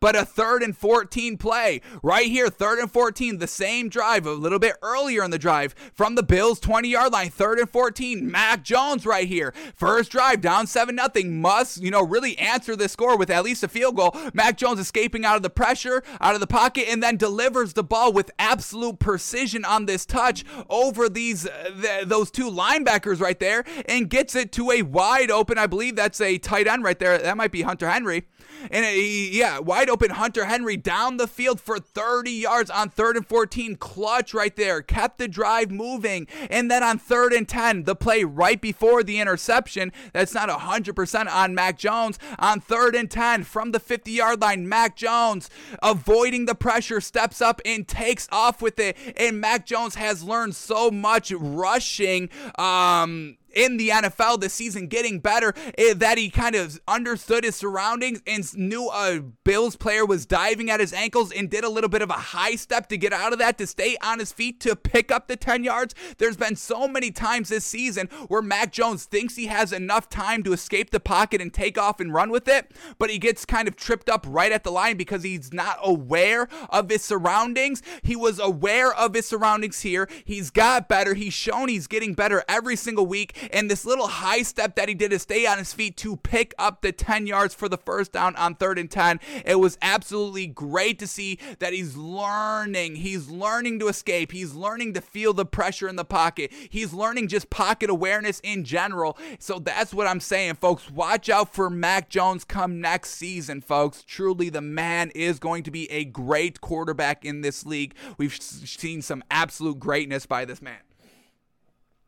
But 0.01 0.17
a 0.17 0.25
third 0.25 0.63
and 0.63 0.77
14 0.77 1.39
play 1.39 1.81
right 2.03 2.27
here, 2.27 2.49
third 2.49 2.81
and 2.81 2.91
14, 2.91 3.39
the 3.39 3.47
same 3.47 3.89
drive 3.89 4.27
a 4.27 4.33
little 4.33 4.59
bit 4.59 4.77
earlier 4.83 5.23
in 5.23 5.31
the 5.31 5.39
drive 5.39 5.77
from 5.95 6.17
the 6.17 6.25
Bills 6.25 6.59
20 6.59 6.89
yard 6.89 7.13
line, 7.13 7.31
third 7.31 7.61
and 7.61 7.71
14. 7.71 8.29
Mac 8.29 8.65
Jones 8.65 9.07
right 9.07 9.29
here, 9.29 9.55
first 9.77 10.11
drive 10.11 10.41
down 10.41 10.67
7 10.67 10.95
nothing. 10.95 11.41
Must, 11.41 11.81
you 11.81 11.93
know, 11.93 12.03
really 12.03 12.37
answer 12.37 12.75
this 12.75 12.93
score 12.93 13.17
with 13.17 13.31
at 13.31 13.45
least 13.45 13.63
a 13.63 13.69
field 13.69 13.97
goal. 13.97 14.17
Mac 14.35 14.57
Jones 14.57 14.81
escaping 14.81 15.25
out 15.25 15.37
of 15.37 15.43
the 15.43 15.51
pressure, 15.51 16.03
out 16.21 16.35
of 16.35 16.41
the 16.41 16.47
pocket, 16.49 16.89
and 16.89 17.01
then 17.01 17.17
delivers 17.17 17.75
the 17.75 17.85
ball 17.85 18.13
with 18.13 18.33
absolute 18.41 18.99
precision 18.99 19.65
on 19.65 19.87
this 19.87 20.05
touch 20.05 20.45
over 20.69 21.09
these 21.09 21.47
uh, 21.47 21.71
th- 21.81 22.09
those 22.09 22.33
two 22.33 22.51
linebackers 22.51 23.21
right 23.21 23.39
there 23.39 23.65
and 23.89 24.11
gets 24.11 24.35
it 24.35 24.51
to 24.53 24.73
a 24.73 24.83
wide 24.83 25.31
open, 25.31 25.59
I 25.59 25.69
believe 25.69 25.95
that's 25.95 26.21
a 26.21 26.39
tight 26.39 26.67
end 26.67 26.83
right 26.83 26.99
there. 26.99 27.19
That 27.19 27.37
might 27.37 27.53
be 27.53 27.63
Hunter 27.63 27.89
Henry. 27.89 28.27
And 28.71 28.85
uh, 28.85 28.89
yeah, 28.89 29.59
wide 29.59 29.89
open 29.89 30.11
Hunter 30.11 30.47
Henry 30.47 30.77
down 30.77 31.17
the 31.17 31.27
field 31.27 31.61
for 31.61 31.79
30 31.79 32.31
yards 32.31 32.71
on 32.71 32.91
third 32.91 33.17
and 33.17 33.27
14. 33.27 33.77
Clutch 33.77 34.35
right 34.35 34.55
there. 34.57 34.83
Kept 34.83 35.19
the 35.19 35.29
drive 35.29 35.71
moving. 35.71 36.27
And 36.51 36.71
then 36.71 36.83
on 36.83 36.99
third 36.99 37.33
and 37.33 37.49
10, 37.49 37.85
the 37.85 37.97
play 37.97 38.25
right 38.25 38.61
before 38.61 39.03
the 39.03 39.21
interception. 39.21 39.93
That's 40.13 40.35
not 40.35 40.49
100% 40.49 41.33
on 41.33 41.55
Mac 41.55 41.79
Jones. 41.79 42.19
On 42.39 42.61
third 42.61 42.95
and 42.95 43.11
10 43.11 43.45
from 43.45 43.73
the 43.73 43.81
50 43.81 44.11
yard 44.11 44.41
line, 44.41 44.69
Mac 44.69 44.97
Jones 44.97 45.51
avoiding 45.83 46.47
the 46.47 46.55
pressure, 46.55 47.01
steps 47.01 47.41
up 47.41 47.61
and 47.65 47.87
takes 47.87 48.29
off 48.31 48.63
with 48.63 48.79
it. 48.79 48.97
And 49.17 49.41
Mac 49.41 49.67
Jones 49.67 49.97
has 49.97 50.23
learned 50.23 50.55
so 50.55 50.91
much 50.91 51.33
rushing. 51.33 52.29
Um, 52.59 53.37
in 53.57 53.79
the 53.79 53.89
NFL 53.89 54.41
this 54.41 54.53
season, 54.53 54.87
getting 54.87 55.19
better, 55.19 55.55
eh, 55.79 55.95
that 55.95 56.19
he 56.19 56.31
kind 56.31 56.55
of 56.55 56.79
understood 56.87 57.43
his 57.43 57.57
surroundings 57.57 58.23
and 58.27 58.57
knew 58.57 58.89
a 58.91 59.21
Bills 59.45 59.77
player 59.77 60.05
was 60.05 60.27
diving 60.27 60.71
at 60.71 60.79
his 60.79 60.93
ankles 60.93 61.33
and 61.33 61.51
did 61.51 61.65
a 61.65 61.69
little 61.69 61.89
bit 61.89 62.03
of 62.03 62.11
a 62.11 62.15
high 62.15 62.55
step 62.55 62.89
to 62.89 62.99
get 62.99 63.13
out 63.13 63.33
of 63.33 63.39
that, 63.39 63.57
to 63.59 63.67
stay 63.67 63.97
on 64.03 64.19
his 64.19 64.31
feet, 64.31 64.61
to 64.61 64.77
pick 64.77 65.11
up 65.11 65.27
the 65.27 65.37
10 65.37 65.65
yards. 65.65 65.95
There's 66.19 66.37
been 66.37 66.55
so 66.55 66.87
many 66.87 67.11
times 67.11 67.49
this 67.49 67.65
season 67.65 68.09
where 68.29 68.43
Mac 68.43 68.73
Jones 68.73 69.05
thinks 69.05 69.37
he 69.37 69.47
has 69.47 69.73
enough 69.73 70.11
time 70.11 70.43
to 70.43 70.53
escape 70.53 70.91
the 70.91 71.01
pocket 71.01 71.41
and 71.41 71.53
take 71.53 71.79
off 71.79 71.99
and 71.99 72.13
run 72.13 72.31
with 72.31 72.49
it, 72.49 72.73
but 72.99 73.09
he 73.09 73.19
gets 73.19 73.47
kind 73.47 73.69
of 73.69 73.77
tripped 73.77 74.11
up 74.11 74.27
right 74.29 74.53
at 74.53 74.65
the 74.65 74.71
line 74.71 74.99
because 74.99 75.23
he's 75.23 75.53
not 75.53 75.79
aware 75.83 76.49
of 76.69 76.91
his 76.91 77.03
surroundings. 77.03 77.83
He 78.03 78.17
was 78.17 78.39
aware 78.39 78.93
of 78.93 79.15
his 79.15 79.25
surroundings 79.27 79.81
here. 79.81 80.09
He's 80.25 80.51
got 80.51 80.89
better. 80.89 81.15
He's 81.15 81.33
shown 81.33 81.69
he's 81.69 81.87
getting 81.87 82.13
better 82.13 82.45
every 82.49 82.77
single 82.77 83.07
week 83.07 83.46
and 83.53 83.71
this 83.71 83.85
little 83.85 84.07
high 84.07 84.43
step 84.43 84.77
that 84.77 84.89
he 84.89 84.95
did 84.95 85.11
to 85.11 85.19
stay 85.19 85.47
on 85.47 85.59
his 85.59 85.73
feet 85.73 85.97
to 85.99 86.17
pick 86.17 86.55
up 86.59 86.83
the 86.83 86.93
10 86.93 87.27
yards 87.27 87.55
for 87.55 87.69
the 87.69 87.77
first 87.77 88.13
down 88.13 88.37
on 88.37 88.55
third 88.55 88.79
and 88.79 88.91
10. 88.91 89.21
It 89.45 89.61
was 89.61 89.79
absolutely 89.83 90.47
great 90.47 90.99
to 90.99 91.07
see 91.07 91.39
that 91.59 91.73
he's 91.73 91.97
learning. 91.97 92.97
He's 92.97 93.29
learning 93.29 93.79
to 93.81 93.89
escape. 93.89 94.33
He's 94.33 94.55
learning 94.55 94.95
to 94.95 95.01
feel 95.01 95.33
the 95.33 95.47
pressure 95.47 95.89
in 95.89 95.97
the 95.97 96.05
pocket. 96.05 96.53
He's 96.71 96.93
learning 96.93 97.29
just 97.29 97.51
pocket 97.51 97.91
awareness 97.91 98.41
in 98.41 98.65
general. 98.65 99.19
So 99.39 99.59
that's 99.59 99.95
what 99.95 100.07
I'm 100.07 100.21
saying, 100.21 100.57
folks. 100.57 100.91
Watch 100.91 101.29
out 101.29 101.53
for 101.53 101.71
Mac 101.71 102.09
Jones 102.09 102.45
come 102.45 102.81
next 102.81 103.11
season, 103.11 103.61
folks. 103.61 104.03
Truly, 104.03 104.49
the 104.49 104.61
man 104.61 105.11
is 105.15 105.39
going 105.39 105.63
to 105.65 105.71
be 105.71 105.91
a 105.91 106.05
great 106.05 106.61
quarterback 106.61 107.25
in 107.25 107.41
this 107.41 107.67
league. 107.67 107.95
We've 108.19 108.35
seen 108.35 109.03
some 109.03 109.23
absolute 109.31 109.79
greatness 109.79 110.27
by 110.27 110.45
this 110.45 110.63
man. 110.63 110.79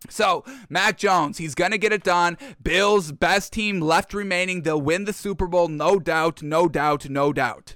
So, 0.08 0.44
Mac 0.68 0.96
Jones, 0.96 1.38
he's 1.38 1.54
going 1.54 1.72
to 1.72 1.78
get 1.78 1.92
it 1.92 2.04
done. 2.04 2.38
Bills, 2.62 3.10
best 3.10 3.52
team 3.52 3.80
left 3.80 4.14
remaining. 4.14 4.62
They'll 4.62 4.80
win 4.80 5.04
the 5.04 5.12
Super 5.12 5.46
Bowl, 5.46 5.68
no 5.68 5.98
doubt, 5.98 6.42
no 6.42 6.68
doubt, 6.68 7.08
no 7.08 7.32
doubt. 7.32 7.74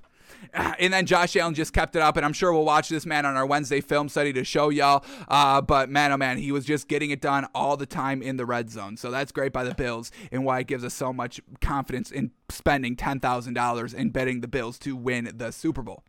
And 0.78 0.92
then 0.92 1.06
Josh 1.06 1.34
Allen 1.36 1.54
just 1.54 1.72
kept 1.72 1.96
it 1.96 2.02
up, 2.02 2.16
and 2.16 2.26
I'm 2.26 2.32
sure 2.32 2.52
we'll 2.52 2.64
watch 2.64 2.88
this 2.88 3.06
man 3.06 3.24
on 3.24 3.36
our 3.36 3.46
Wednesday 3.46 3.80
film 3.80 4.08
study 4.08 4.32
to 4.34 4.44
show 4.44 4.68
y'all. 4.68 5.04
Uh, 5.28 5.60
but 5.62 5.88
man, 5.88 6.12
oh 6.12 6.16
man, 6.16 6.36
he 6.36 6.52
was 6.52 6.64
just 6.64 6.88
getting 6.88 7.10
it 7.10 7.20
done 7.20 7.46
all 7.54 7.76
the 7.76 7.86
time 7.86 8.20
in 8.20 8.36
the 8.36 8.44
red 8.44 8.70
zone. 8.70 8.96
So 8.96 9.10
that's 9.10 9.32
great 9.32 9.52
by 9.52 9.64
the 9.64 9.74
Bills, 9.74 10.10
and 10.30 10.44
why 10.44 10.60
it 10.60 10.66
gives 10.66 10.84
us 10.84 10.92
so 10.92 11.12
much 11.12 11.40
confidence 11.60 12.10
in 12.10 12.32
spending 12.50 12.96
$10,000 12.96 13.94
and 13.94 14.12
betting 14.12 14.40
the 14.40 14.48
Bills 14.48 14.78
to 14.80 14.94
win 14.94 15.30
the 15.34 15.52
Super 15.52 15.82
Bowl. 15.82 16.04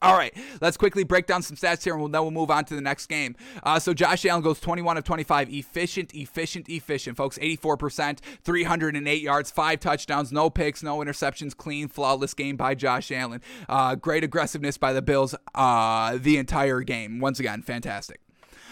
All 0.00 0.16
right, 0.16 0.34
let's 0.60 0.76
quickly 0.76 1.04
break 1.04 1.26
down 1.26 1.42
some 1.42 1.56
stats 1.56 1.84
here, 1.84 1.92
and 1.92 2.02
we'll, 2.02 2.10
then 2.10 2.22
we'll 2.22 2.30
move 2.30 2.50
on 2.50 2.64
to 2.66 2.74
the 2.74 2.80
next 2.80 3.06
game. 3.06 3.36
Uh, 3.62 3.78
so 3.78 3.92
Josh 3.92 4.24
Allen 4.24 4.42
goes 4.42 4.60
21 4.60 4.96
of 4.96 5.04
25, 5.04 5.52
efficient, 5.52 6.14
efficient, 6.14 6.68
efficient, 6.68 7.16
folks. 7.16 7.38
84%, 7.38 8.18
308 8.42 9.22
yards, 9.22 9.50
five 9.50 9.80
touchdowns, 9.80 10.32
no 10.32 10.50
picks, 10.50 10.82
no 10.82 10.98
interceptions, 10.98 11.56
clean, 11.56 11.88
flawless 11.88 12.34
game 12.34 12.56
by 12.56 12.74
Josh 12.74 13.10
Allen. 13.12 13.40
Uh, 13.68 13.94
great 13.94 14.24
aggressiveness 14.24 14.78
by 14.78 14.92
the 14.92 15.02
Bills 15.02 15.34
uh, 15.54 16.18
the 16.20 16.38
entire 16.38 16.80
game. 16.80 17.20
Once 17.20 17.38
again, 17.40 17.62
fantastic. 17.62 18.20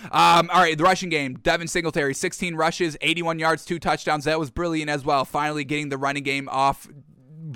Um, 0.04 0.48
all 0.50 0.60
right, 0.60 0.76
the 0.76 0.84
rushing 0.84 1.10
game. 1.10 1.34
Devin 1.34 1.68
Singletary, 1.68 2.14
16 2.14 2.54
rushes, 2.54 2.96
81 3.00 3.38
yards, 3.38 3.64
two 3.64 3.78
touchdowns. 3.78 4.24
That 4.24 4.38
was 4.38 4.50
brilliant 4.50 4.90
as 4.90 5.04
well. 5.04 5.24
Finally 5.24 5.64
getting 5.64 5.90
the 5.90 5.98
running 5.98 6.22
game 6.22 6.48
off 6.50 6.88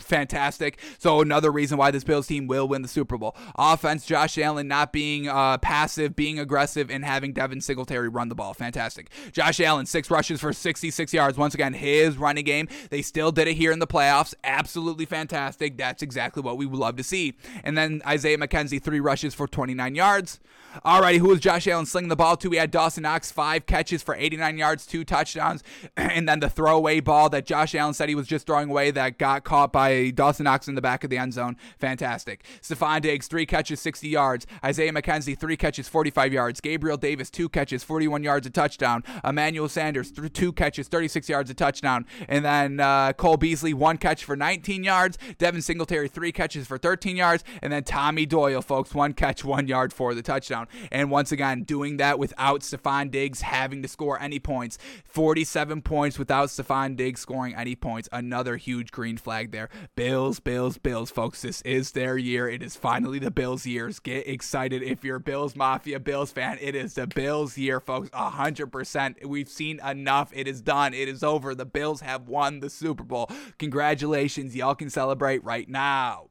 fantastic. 0.01 0.79
So 0.99 1.21
another 1.21 1.51
reason 1.51 1.79
why 1.79 1.91
this 1.91 2.05
Bills 2.05 2.27
team 2.27 2.47
will 2.47 2.69
win 2.69 2.83
the 2.83 2.89
Super 2.89 3.17
Bowl. 3.17 3.37
Offense, 3.57 4.07
Josh 4.07 4.39
Allen 4.39 4.69
not 4.69 4.93
being 4.93 5.29
uh, 5.29 5.59
passive, 5.59 6.17
being 6.17 6.39
aggressive, 6.39 6.91
and 6.91 7.05
having 7.05 7.33
Devin 7.33 7.61
Singletary 7.61 8.09
run 8.09 8.29
the 8.29 8.35
ball. 8.35 8.55
Fantastic. 8.55 9.11
Josh 9.33 9.61
Allen, 9.61 9.87
six 9.87 10.11
rushes 10.11 10.41
for 10.41 10.53
66 10.53 11.13
yards. 11.13 11.39
Once 11.39 11.55
again, 11.55 11.75
his 11.75 12.17
running 12.17 12.45
game. 12.45 12.69
They 12.91 13.03
still 13.03 13.33
did 13.33 13.49
it 13.49 13.55
here 13.55 13.73
in 13.73 13.79
the 13.79 13.87
playoffs. 13.87 14.35
Absolutely 14.45 15.05
fantastic. 15.05 15.77
That's 15.77 16.03
exactly 16.03 16.43
what 16.43 16.57
we 16.57 16.67
would 16.67 16.79
love 16.79 16.97
to 16.97 17.05
see. 17.05 17.35
And 17.63 17.77
then 17.77 18.03
Isaiah 18.07 18.39
McKenzie, 18.39 18.83
three 18.83 19.01
rushes 19.01 19.35
for 19.35 19.47
29 19.47 19.95
yards. 19.95 20.41
Alrighty, 20.85 21.19
who 21.19 21.29
was 21.29 21.39
Josh 21.39 21.69
Allen 21.69 21.87
slinging 21.87 22.09
the 22.09 22.17
ball 22.17 22.37
to? 22.37 22.51
We 22.51 22.57
had 22.57 22.73
Dawson 22.73 23.05
Knox, 23.05 23.31
five 23.31 23.65
catches 23.65 24.03
for 24.03 24.15
89 24.15 24.59
yards, 24.59 24.87
two 24.87 25.05
touchdowns, 25.05 25.63
and 25.97 26.29
then 26.29 26.41
the 26.41 26.51
throwaway 26.51 26.99
ball 26.99 27.29
that 27.31 27.47
Josh 27.47 27.75
Allen 27.77 27.95
said 27.95 28.09
he 28.09 28.17
was 28.17 28.27
just 28.27 28.47
throwing 28.47 28.71
away 28.71 28.91
that 28.91 29.19
got 29.19 29.45
caught 29.45 29.73
by 29.73 29.84
Dawson 30.15 30.45
Knox 30.45 30.69
in 30.69 30.75
the 30.75 30.83
back 30.83 31.05
of 31.05 31.11
the 31.11 31.19
end 31.19 31.35
zone. 31.35 31.57
Fantastic. 31.79 32.45
Stefon 32.63 33.03
Diggs, 33.03 33.27
three 33.27 33.47
catches, 33.47 33.81
60 33.81 34.09
yards. 34.09 34.47
Isaiah 34.65 34.93
McKenzie, 34.93 35.39
three 35.39 35.57
catches, 35.57 35.89
45 35.89 36.33
yards. 36.33 36.61
Gabriel 36.61 36.97
Davis, 36.97 37.31
two 37.31 37.49
catches, 37.49 37.83
41 37.85 38.23
yards, 38.23 38.47
a 38.47 38.51
touchdown. 38.51 39.03
Emmanuel 39.25 39.69
Sanders, 39.69 40.11
th- 40.11 40.33
two 40.33 40.53
catches, 40.53 40.89
36 40.89 41.29
yards, 41.29 41.51
a 41.51 41.55
touchdown. 41.55 42.07
And 42.29 42.45
then 42.45 42.81
uh, 42.81 43.13
Cole 43.15 43.37
Beasley, 43.37 43.75
one 43.75 43.99
catch 43.99 44.25
for 44.25 44.37
19 44.37 44.85
yards. 44.85 45.19
Devin 45.39 45.63
Singletary, 45.63 46.09
three 46.09 46.33
catches 46.33 46.67
for 46.67 46.79
13 46.79 47.17
yards. 47.17 47.45
And 47.63 47.73
then 47.73 47.85
Tommy 47.85 48.27
Doyle, 48.27 48.63
folks, 48.63 48.95
one 48.95 49.13
catch, 49.13 49.45
one 49.45 49.69
yard 49.69 49.93
for 49.93 50.15
the 50.15 50.23
touchdown. 50.23 50.67
And 50.91 51.11
once 51.11 51.33
again, 51.33 51.63
doing 51.63 51.97
that 51.99 52.19
without 52.19 52.61
Stefon 52.61 53.11
Diggs 53.11 53.43
having 53.43 53.83
to 53.83 53.89
score 53.89 54.21
any 54.21 54.39
points. 54.39 54.79
47 55.05 55.83
points 55.83 56.19
without 56.19 56.49
Stefon 56.49 56.97
Diggs 56.97 57.21
scoring 57.21 57.55
any 57.55 57.75
points. 57.75 58.09
Another 58.13 58.57
huge 58.57 58.91
green 58.91 59.17
flag 59.17 59.51
there. 59.51 59.69
Bills, 59.97 60.41
Bills, 60.41 60.79
Bills, 60.79 61.11
folks. 61.11 61.43
This 61.43 61.61
is 61.63 61.93
their 61.93 62.17
year. 62.17 62.49
It 62.49 62.63
is 62.63 62.77
finally 62.77 63.19
the 63.19 63.31
Bills' 63.31 63.67
years. 63.67 63.99
Get 63.99 64.27
excited 64.27 64.83
if 64.83 65.05
you're 65.05 65.17
a 65.17 65.21
Bills 65.21 65.57
Mafia 65.57 66.01
Bills 66.01 66.33
fan. 66.33 66.59
It 66.61 66.75
is 66.75 66.95
the 66.95 67.07
Bills' 67.07 67.57
year, 67.59 67.81
folks. 67.81 68.11
100%. 68.11 69.25
We've 69.25 69.49
seen 69.49 69.81
enough. 69.81 70.33
It 70.35 70.49
is 70.49 70.61
done. 70.61 70.95
It 70.95 71.09
is 71.09 71.23
over. 71.23 71.55
The 71.55 71.67
Bills 71.67 72.01
have 72.01 72.29
won 72.29 72.61
the 72.61 72.71
Super 72.71 73.05
Bowl. 73.05 73.31
Congratulations. 73.59 74.57
Y'all 74.57 74.75
can 74.75 74.91
celebrate 74.91 75.43
right 75.45 75.69
now. 75.69 76.29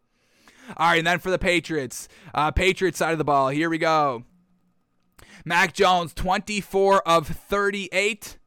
All 0.77 0.87
right, 0.87 0.97
and 0.97 1.07
then 1.07 1.19
for 1.19 1.29
the 1.29 1.39
Patriots, 1.39 2.07
uh, 2.33 2.51
Patriots 2.51 2.97
side 2.97 3.11
of 3.11 3.17
the 3.17 3.25
ball, 3.25 3.49
here 3.49 3.69
we 3.69 3.77
go. 3.77 4.23
Mac 5.45 5.73
Jones, 5.73 6.13
24 6.13 7.05
of 7.07 7.27
38. 7.27 8.37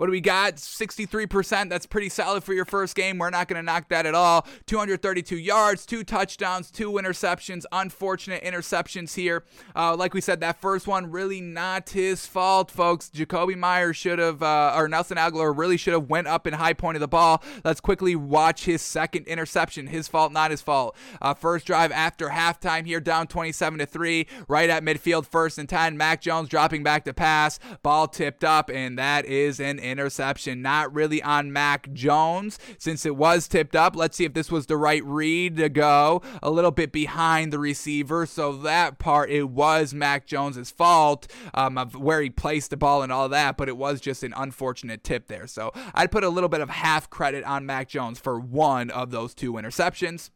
What 0.00 0.06
do 0.06 0.12
we 0.12 0.22
got? 0.22 0.56
63%. 0.56 1.68
That's 1.68 1.84
pretty 1.84 2.08
solid 2.08 2.42
for 2.42 2.54
your 2.54 2.64
first 2.64 2.96
game. 2.96 3.18
We're 3.18 3.28
not 3.28 3.48
going 3.48 3.58
to 3.58 3.62
knock 3.62 3.90
that 3.90 4.06
at 4.06 4.14
all. 4.14 4.46
232 4.64 5.36
yards, 5.36 5.84
two 5.84 6.04
touchdowns, 6.04 6.70
two 6.70 6.92
interceptions. 6.92 7.66
Unfortunate 7.70 8.42
interceptions 8.42 9.14
here. 9.14 9.44
Uh, 9.76 9.94
like 9.94 10.14
we 10.14 10.22
said, 10.22 10.40
that 10.40 10.58
first 10.58 10.86
one 10.86 11.10
really 11.10 11.42
not 11.42 11.90
his 11.90 12.26
fault, 12.26 12.70
folks. 12.70 13.10
Jakobi 13.10 13.54
Meyers 13.58 13.94
should 13.94 14.18
have, 14.18 14.42
uh, 14.42 14.72
or 14.74 14.88
Nelson 14.88 15.18
Agholor 15.18 15.54
really 15.54 15.76
should 15.76 15.92
have 15.92 16.08
went 16.08 16.26
up 16.26 16.46
and 16.46 16.56
high 16.56 16.72
pointed 16.72 17.00
the 17.00 17.06
ball. 17.06 17.42
Let's 17.62 17.82
quickly 17.82 18.16
watch 18.16 18.64
his 18.64 18.80
second 18.80 19.26
interception. 19.26 19.88
His 19.88 20.08
fault, 20.08 20.32
not 20.32 20.50
his 20.50 20.62
fault. 20.62 20.96
Uh, 21.20 21.34
first 21.34 21.66
drive 21.66 21.92
after 21.92 22.30
halftime 22.30 22.86
here, 22.86 23.00
down 23.00 23.26
27 23.26 23.80
to 23.80 23.84
three, 23.84 24.26
right 24.48 24.70
at 24.70 24.82
midfield, 24.82 25.26
first 25.26 25.58
and 25.58 25.68
10. 25.68 25.98
Mac 25.98 26.22
Jones 26.22 26.48
dropping 26.48 26.82
back 26.82 27.04
to 27.04 27.12
pass, 27.12 27.58
ball 27.82 28.08
tipped 28.08 28.44
up, 28.44 28.70
and 28.70 28.98
that 28.98 29.26
is 29.26 29.60
an 29.60 29.89
interception. 29.90 30.62
Not 30.62 30.94
really 30.94 31.22
on 31.22 31.52
Mac 31.52 31.92
Jones 31.92 32.58
since 32.78 33.04
it 33.04 33.16
was 33.16 33.48
tipped 33.48 33.76
up. 33.76 33.96
Let's 33.96 34.16
see 34.16 34.24
if 34.24 34.34
this 34.34 34.50
was 34.50 34.66
the 34.66 34.76
right 34.76 35.04
read 35.04 35.56
to 35.56 35.68
go. 35.68 36.22
A 36.42 36.50
little 36.50 36.70
bit 36.70 36.92
behind 36.92 37.52
the 37.52 37.58
receiver. 37.58 38.26
So 38.26 38.56
that 38.58 38.98
part, 38.98 39.30
it 39.30 39.50
was 39.50 39.92
Mac 39.92 40.26
Jones's 40.26 40.70
fault 40.70 41.26
um, 41.54 41.76
of 41.76 41.94
where 41.94 42.22
he 42.22 42.30
placed 42.30 42.70
the 42.70 42.76
ball 42.76 43.02
and 43.02 43.12
all 43.12 43.28
that, 43.28 43.56
but 43.56 43.68
it 43.68 43.76
was 43.76 44.00
just 44.00 44.22
an 44.22 44.34
unfortunate 44.36 45.04
tip 45.04 45.26
there. 45.26 45.46
So 45.46 45.72
I'd 45.94 46.10
put 46.10 46.24
a 46.24 46.28
little 46.28 46.48
bit 46.48 46.60
of 46.60 46.70
half 46.70 47.10
credit 47.10 47.44
on 47.44 47.66
Mac 47.66 47.88
Jones 47.88 48.18
for 48.18 48.38
one 48.38 48.90
of 48.90 49.10
those 49.10 49.34
two 49.34 49.52
interceptions. 49.54 50.30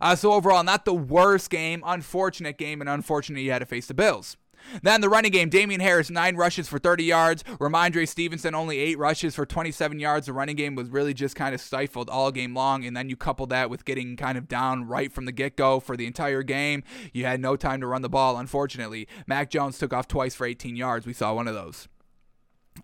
Uh, 0.00 0.14
so 0.14 0.32
overall, 0.32 0.62
not 0.62 0.84
the 0.84 0.94
worst 0.94 1.50
game, 1.50 1.82
unfortunate 1.84 2.58
game, 2.58 2.80
and 2.80 2.88
unfortunate 2.88 3.40
you 3.40 3.50
had 3.50 3.58
to 3.58 3.66
face 3.66 3.86
the 3.86 3.94
Bills. 3.94 4.36
Then 4.82 5.00
the 5.00 5.08
running 5.08 5.32
game, 5.32 5.48
Damien 5.48 5.80
Harris, 5.80 6.10
nine 6.10 6.36
rushes 6.36 6.68
for 6.68 6.78
30 6.78 7.04
yards. 7.04 7.42
Rhamondre 7.42 8.06
Stevenson, 8.06 8.54
only 8.54 8.78
eight 8.78 8.98
rushes 8.98 9.34
for 9.34 9.46
27 9.46 9.98
yards. 9.98 10.26
The 10.26 10.32
running 10.32 10.56
game 10.56 10.74
was 10.74 10.88
really 10.88 11.14
just 11.14 11.36
kind 11.36 11.54
of 11.54 11.60
stifled 11.60 12.08
all 12.10 12.30
game 12.30 12.54
long. 12.54 12.84
And 12.84 12.96
then 12.96 13.08
you 13.08 13.16
couple 13.16 13.46
that 13.48 13.70
with 13.70 13.84
getting 13.84 14.16
kind 14.16 14.38
of 14.38 14.48
down 14.48 14.86
right 14.86 15.12
from 15.12 15.24
the 15.24 15.32
get 15.32 15.56
go 15.56 15.80
for 15.80 15.96
the 15.96 16.06
entire 16.06 16.42
game. 16.42 16.82
You 17.12 17.24
had 17.24 17.40
no 17.40 17.56
time 17.56 17.80
to 17.80 17.86
run 17.86 18.02
the 18.02 18.08
ball, 18.08 18.36
unfortunately. 18.36 19.08
Mac 19.26 19.50
Jones 19.50 19.78
took 19.78 19.92
off 19.92 20.08
twice 20.08 20.34
for 20.34 20.46
18 20.46 20.76
yards. 20.76 21.06
We 21.06 21.12
saw 21.12 21.34
one 21.34 21.48
of 21.48 21.54
those. 21.54 21.88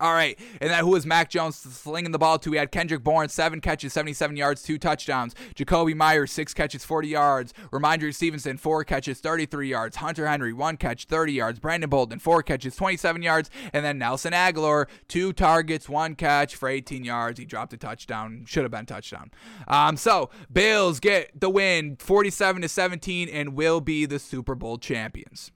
All 0.00 0.12
right, 0.12 0.38
and 0.60 0.70
then 0.70 0.84
who 0.84 0.90
was 0.90 1.06
Mac 1.06 1.30
Jones 1.30 1.56
slinging 1.56 2.12
the 2.12 2.18
ball 2.18 2.38
to? 2.40 2.50
We 2.50 2.56
had 2.56 2.70
Kendrick 2.70 3.02
Bourne, 3.02 3.28
seven 3.28 3.60
catches, 3.60 3.92
77 3.92 4.36
yards, 4.36 4.62
two 4.62 4.78
touchdowns. 4.78 5.34
Jakobi 5.54 5.94
Meyers, 5.94 6.30
six 6.30 6.52
catches, 6.52 6.84
40 6.84 7.08
yards. 7.08 7.54
Rhamondre 7.72 8.14
Stevenson, 8.14 8.56
four 8.56 8.84
catches, 8.84 9.20
33 9.20 9.68
yards. 9.68 9.96
Hunter 9.96 10.26
Henry, 10.26 10.52
one 10.52 10.76
catch, 10.76 11.06
30 11.06 11.32
yards. 11.32 11.58
Brandon 11.58 11.88
Bolden, 11.88 12.18
four 12.18 12.42
catches, 12.42 12.76
27 12.76 13.22
yards. 13.22 13.50
And 13.72 13.84
then 13.84 13.98
Nelson 13.98 14.32
Agholor, 14.32 14.86
two 15.08 15.32
targets, 15.32 15.88
one 15.88 16.14
catch 16.14 16.56
for 16.56 16.68
18 16.68 17.04
yards. 17.04 17.38
He 17.38 17.44
dropped 17.44 17.72
a 17.72 17.76
touchdown. 17.76 18.44
Should 18.46 18.64
have 18.64 18.72
been 18.72 18.86
touchdown. 18.86 19.30
Um, 19.68 19.96
so 19.96 20.30
Bills 20.52 21.00
get 21.00 21.38
the 21.38 21.50
win, 21.50 21.96
47 21.96 22.62
to 22.62 22.68
17, 22.68 23.28
and 23.28 23.54
will 23.54 23.80
be 23.80 24.06
the 24.06 24.18
Super 24.18 24.54
Bowl 24.54 24.78
champions. 24.78 25.52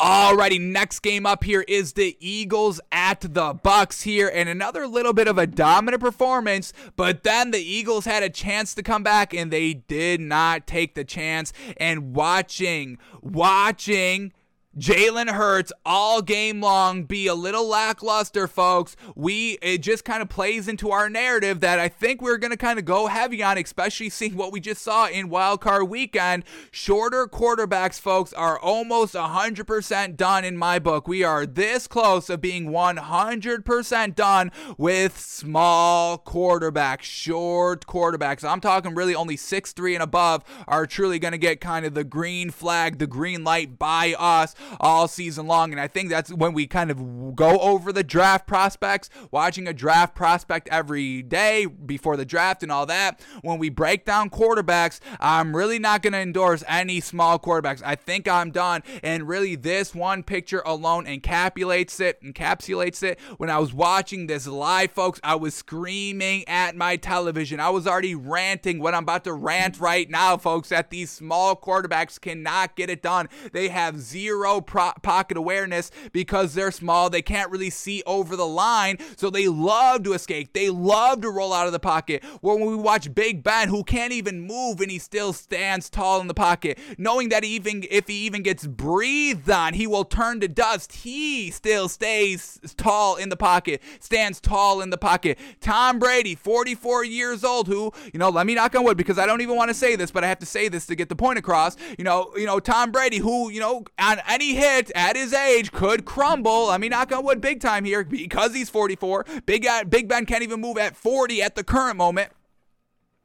Alrighty, 0.00 0.60
next 0.60 1.00
game 1.00 1.26
up 1.26 1.44
here 1.44 1.64
is 1.66 1.94
the 1.94 2.16
Eagles 2.20 2.80
at 2.90 3.20
the 3.20 3.54
Bucs 3.54 4.02
here, 4.02 4.30
and 4.32 4.48
another 4.48 4.86
little 4.86 5.12
bit 5.12 5.28
of 5.28 5.38
a 5.38 5.46
dominant 5.46 6.00
performance. 6.00 6.72
But 6.96 7.22
then 7.22 7.50
the 7.50 7.58
Eagles 7.58 8.04
had 8.04 8.22
a 8.22 8.30
chance 8.30 8.74
to 8.74 8.82
come 8.82 9.02
back, 9.02 9.34
and 9.34 9.50
they 9.52 9.74
did 9.74 10.20
not 10.20 10.66
take 10.66 10.94
the 10.94 11.04
chance. 11.04 11.52
And 11.76 12.14
watching, 12.14 12.98
watching 13.20 14.32
Jalen 14.78 15.28
Hurts 15.28 15.70
all 15.84 16.22
game 16.22 16.62
long 16.62 17.04
be 17.04 17.26
a 17.26 17.34
little 17.34 17.68
lackluster, 17.68 18.48
folks. 18.48 18.96
We 19.14 19.58
it 19.60 19.82
just 19.82 20.06
kind 20.06 20.22
of 20.22 20.30
plays 20.30 20.66
into 20.66 20.90
our 20.90 21.10
narrative 21.10 21.60
that 21.60 21.78
I 21.78 21.88
think 21.88 22.22
we're 22.22 22.38
gonna 22.38 22.56
kind 22.56 22.78
of 22.78 22.86
go 22.86 23.06
heavy 23.06 23.42
on, 23.42 23.58
especially 23.58 24.08
seeing 24.08 24.34
what 24.34 24.50
we 24.50 24.60
just 24.60 24.80
saw 24.80 25.08
in 25.08 25.28
Wild 25.28 25.60
Card 25.60 25.90
Weekend. 25.90 26.44
Shorter 26.70 27.26
quarterbacks, 27.26 28.00
folks, 28.00 28.32
are 28.32 28.58
almost 28.58 29.14
100% 29.14 30.16
done 30.16 30.42
in 30.42 30.56
my 30.56 30.78
book. 30.78 31.06
We 31.06 31.22
are 31.22 31.44
this 31.44 31.86
close 31.86 32.30
of 32.30 32.40
being 32.40 32.70
100% 32.70 34.14
done 34.14 34.50
with 34.78 35.20
small 35.20 36.16
quarterbacks, 36.16 37.02
short 37.02 37.86
quarterbacks. 37.86 38.42
I'm 38.42 38.60
talking 38.60 38.94
really 38.94 39.14
only 39.14 39.36
six 39.36 39.72
three 39.72 39.94
and 39.94 40.02
above 40.02 40.44
are 40.66 40.86
truly 40.86 41.18
gonna 41.18 41.36
get 41.36 41.60
kind 41.60 41.84
of 41.84 41.92
the 41.92 42.04
green 42.04 42.50
flag, 42.50 42.98
the 42.98 43.06
green 43.06 43.44
light 43.44 43.78
by 43.78 44.14
us 44.18 44.54
all 44.80 45.08
season 45.08 45.46
long. 45.46 45.72
And 45.72 45.80
I 45.80 45.88
think 45.88 46.10
that's 46.10 46.32
when 46.32 46.52
we 46.52 46.66
kind 46.66 46.90
of 46.90 47.36
go 47.36 47.58
over 47.58 47.92
the 47.92 48.04
draft 48.04 48.46
prospects, 48.46 49.10
watching 49.30 49.66
a 49.66 49.72
draft 49.72 50.14
prospect 50.14 50.68
every 50.70 51.22
day 51.22 51.66
before 51.66 52.16
the 52.16 52.24
draft 52.24 52.62
and 52.62 52.72
all 52.72 52.86
that. 52.86 53.20
When 53.42 53.58
we 53.58 53.68
break 53.68 54.04
down 54.04 54.30
quarterbacks, 54.30 55.00
I'm 55.20 55.56
really 55.56 55.78
not 55.78 56.02
going 56.02 56.12
to 56.12 56.18
endorse 56.18 56.64
any 56.68 57.00
small 57.00 57.38
quarterbacks. 57.38 57.82
I 57.84 57.94
think 57.94 58.28
I'm 58.28 58.50
done. 58.50 58.82
And 59.02 59.28
really, 59.28 59.56
this 59.56 59.94
one 59.94 60.22
picture 60.22 60.62
alone 60.64 61.06
encapsulates 61.06 62.00
it. 62.00 62.22
Encapsulates 62.22 63.02
it. 63.02 63.18
When 63.38 63.50
I 63.50 63.58
was 63.58 63.72
watching 63.72 64.26
this 64.26 64.46
live, 64.46 64.92
folks, 64.92 65.20
I 65.22 65.34
was 65.34 65.54
screaming 65.54 66.44
at 66.48 66.76
my 66.76 66.96
television. 66.96 67.60
I 67.60 67.70
was 67.70 67.86
already 67.86 68.14
ranting 68.14 68.78
what 68.78 68.94
I'm 68.94 69.02
about 69.02 69.24
to 69.24 69.32
rant 69.32 69.80
right 69.80 70.08
now, 70.08 70.36
folks, 70.36 70.68
that 70.68 70.90
these 70.90 71.10
small 71.10 71.56
quarterbacks 71.56 72.20
cannot 72.20 72.76
get 72.76 72.90
it 72.90 73.02
done. 73.02 73.28
They 73.52 73.68
have 73.68 74.00
zero 74.00 74.51
pro- 74.60 74.92
pocket 75.02 75.36
awareness 75.36 75.90
because 76.12 76.54
they're 76.54 76.70
small. 76.70 77.10
They 77.10 77.22
can't 77.22 77.50
really 77.50 77.70
see 77.70 78.02
over 78.06 78.36
the 78.36 78.46
line, 78.46 78.98
so 79.16 79.30
they 79.30 79.48
love 79.48 80.02
to 80.04 80.12
escape. 80.12 80.52
They 80.52 80.70
love 80.70 81.20
to 81.22 81.30
roll 81.30 81.52
out 81.52 81.66
of 81.66 81.72
the 81.72 81.80
pocket. 81.80 82.22
When 82.40 82.60
we 82.60 82.76
watch 82.76 83.14
Big 83.14 83.42
Ben, 83.42 83.68
who 83.68 83.84
can't 83.84 84.12
even 84.12 84.40
move 84.40 84.80
and 84.80 84.90
he 84.90 84.98
still 84.98 85.32
stands 85.32 85.88
tall 85.88 86.20
in 86.20 86.26
the 86.26 86.34
pocket, 86.34 86.78
knowing 86.98 87.28
that 87.30 87.44
even 87.44 87.84
if 87.90 88.08
he 88.08 88.26
even 88.26 88.42
gets 88.42 88.66
breathed 88.66 89.50
on, 89.50 89.74
he 89.74 89.86
will 89.86 90.04
turn 90.04 90.40
to 90.40 90.48
dust. 90.48 90.92
He 90.92 91.50
still 91.50 91.88
stays 91.88 92.58
tall 92.76 93.16
in 93.16 93.28
the 93.28 93.36
pocket, 93.36 93.82
stands 94.00 94.40
tall 94.40 94.80
in 94.80 94.90
the 94.90 94.98
pocket. 94.98 95.38
Tom 95.60 95.98
Brady, 95.98 96.34
44 96.34 97.04
years 97.04 97.44
old, 97.44 97.66
who, 97.68 97.92
you 98.12 98.18
know, 98.18 98.30
let 98.30 98.46
me 98.46 98.54
knock 98.54 98.74
on 98.74 98.84
wood 98.84 98.96
because 98.96 99.18
I 99.18 99.26
don't 99.26 99.40
even 99.40 99.56
want 99.56 99.68
to 99.68 99.74
say 99.74 99.96
this, 99.96 100.10
but 100.10 100.24
I 100.24 100.28
have 100.28 100.38
to 100.40 100.46
say 100.46 100.68
this 100.68 100.86
to 100.86 100.94
get 100.94 101.08
the 101.08 101.16
point 101.16 101.38
across. 101.38 101.76
You 101.98 102.04
know, 102.04 102.32
you 102.36 102.46
know, 102.46 102.58
Tom 102.58 102.90
Brady, 102.90 103.18
who, 103.18 103.50
you 103.50 103.60
know, 103.60 103.84
on 103.98 104.18
any 104.28 104.41
hit 104.50 104.90
at 104.94 105.16
his 105.16 105.32
age 105.32 105.72
could 105.72 106.04
crumble. 106.04 106.68
I 106.68 106.78
mean, 106.78 106.90
knock 106.90 107.12
on 107.12 107.24
wood 107.24 107.40
big 107.40 107.60
time 107.60 107.84
here 107.84 108.04
because 108.04 108.54
he's 108.54 108.68
44. 108.68 109.24
Big, 109.46 109.66
uh, 109.66 109.84
Big 109.84 110.08
Ben 110.08 110.26
can't 110.26 110.42
even 110.42 110.60
move 110.60 110.78
at 110.78 110.96
40 110.96 111.42
at 111.42 111.54
the 111.54 111.64
current 111.64 111.96
moment. 111.96 112.30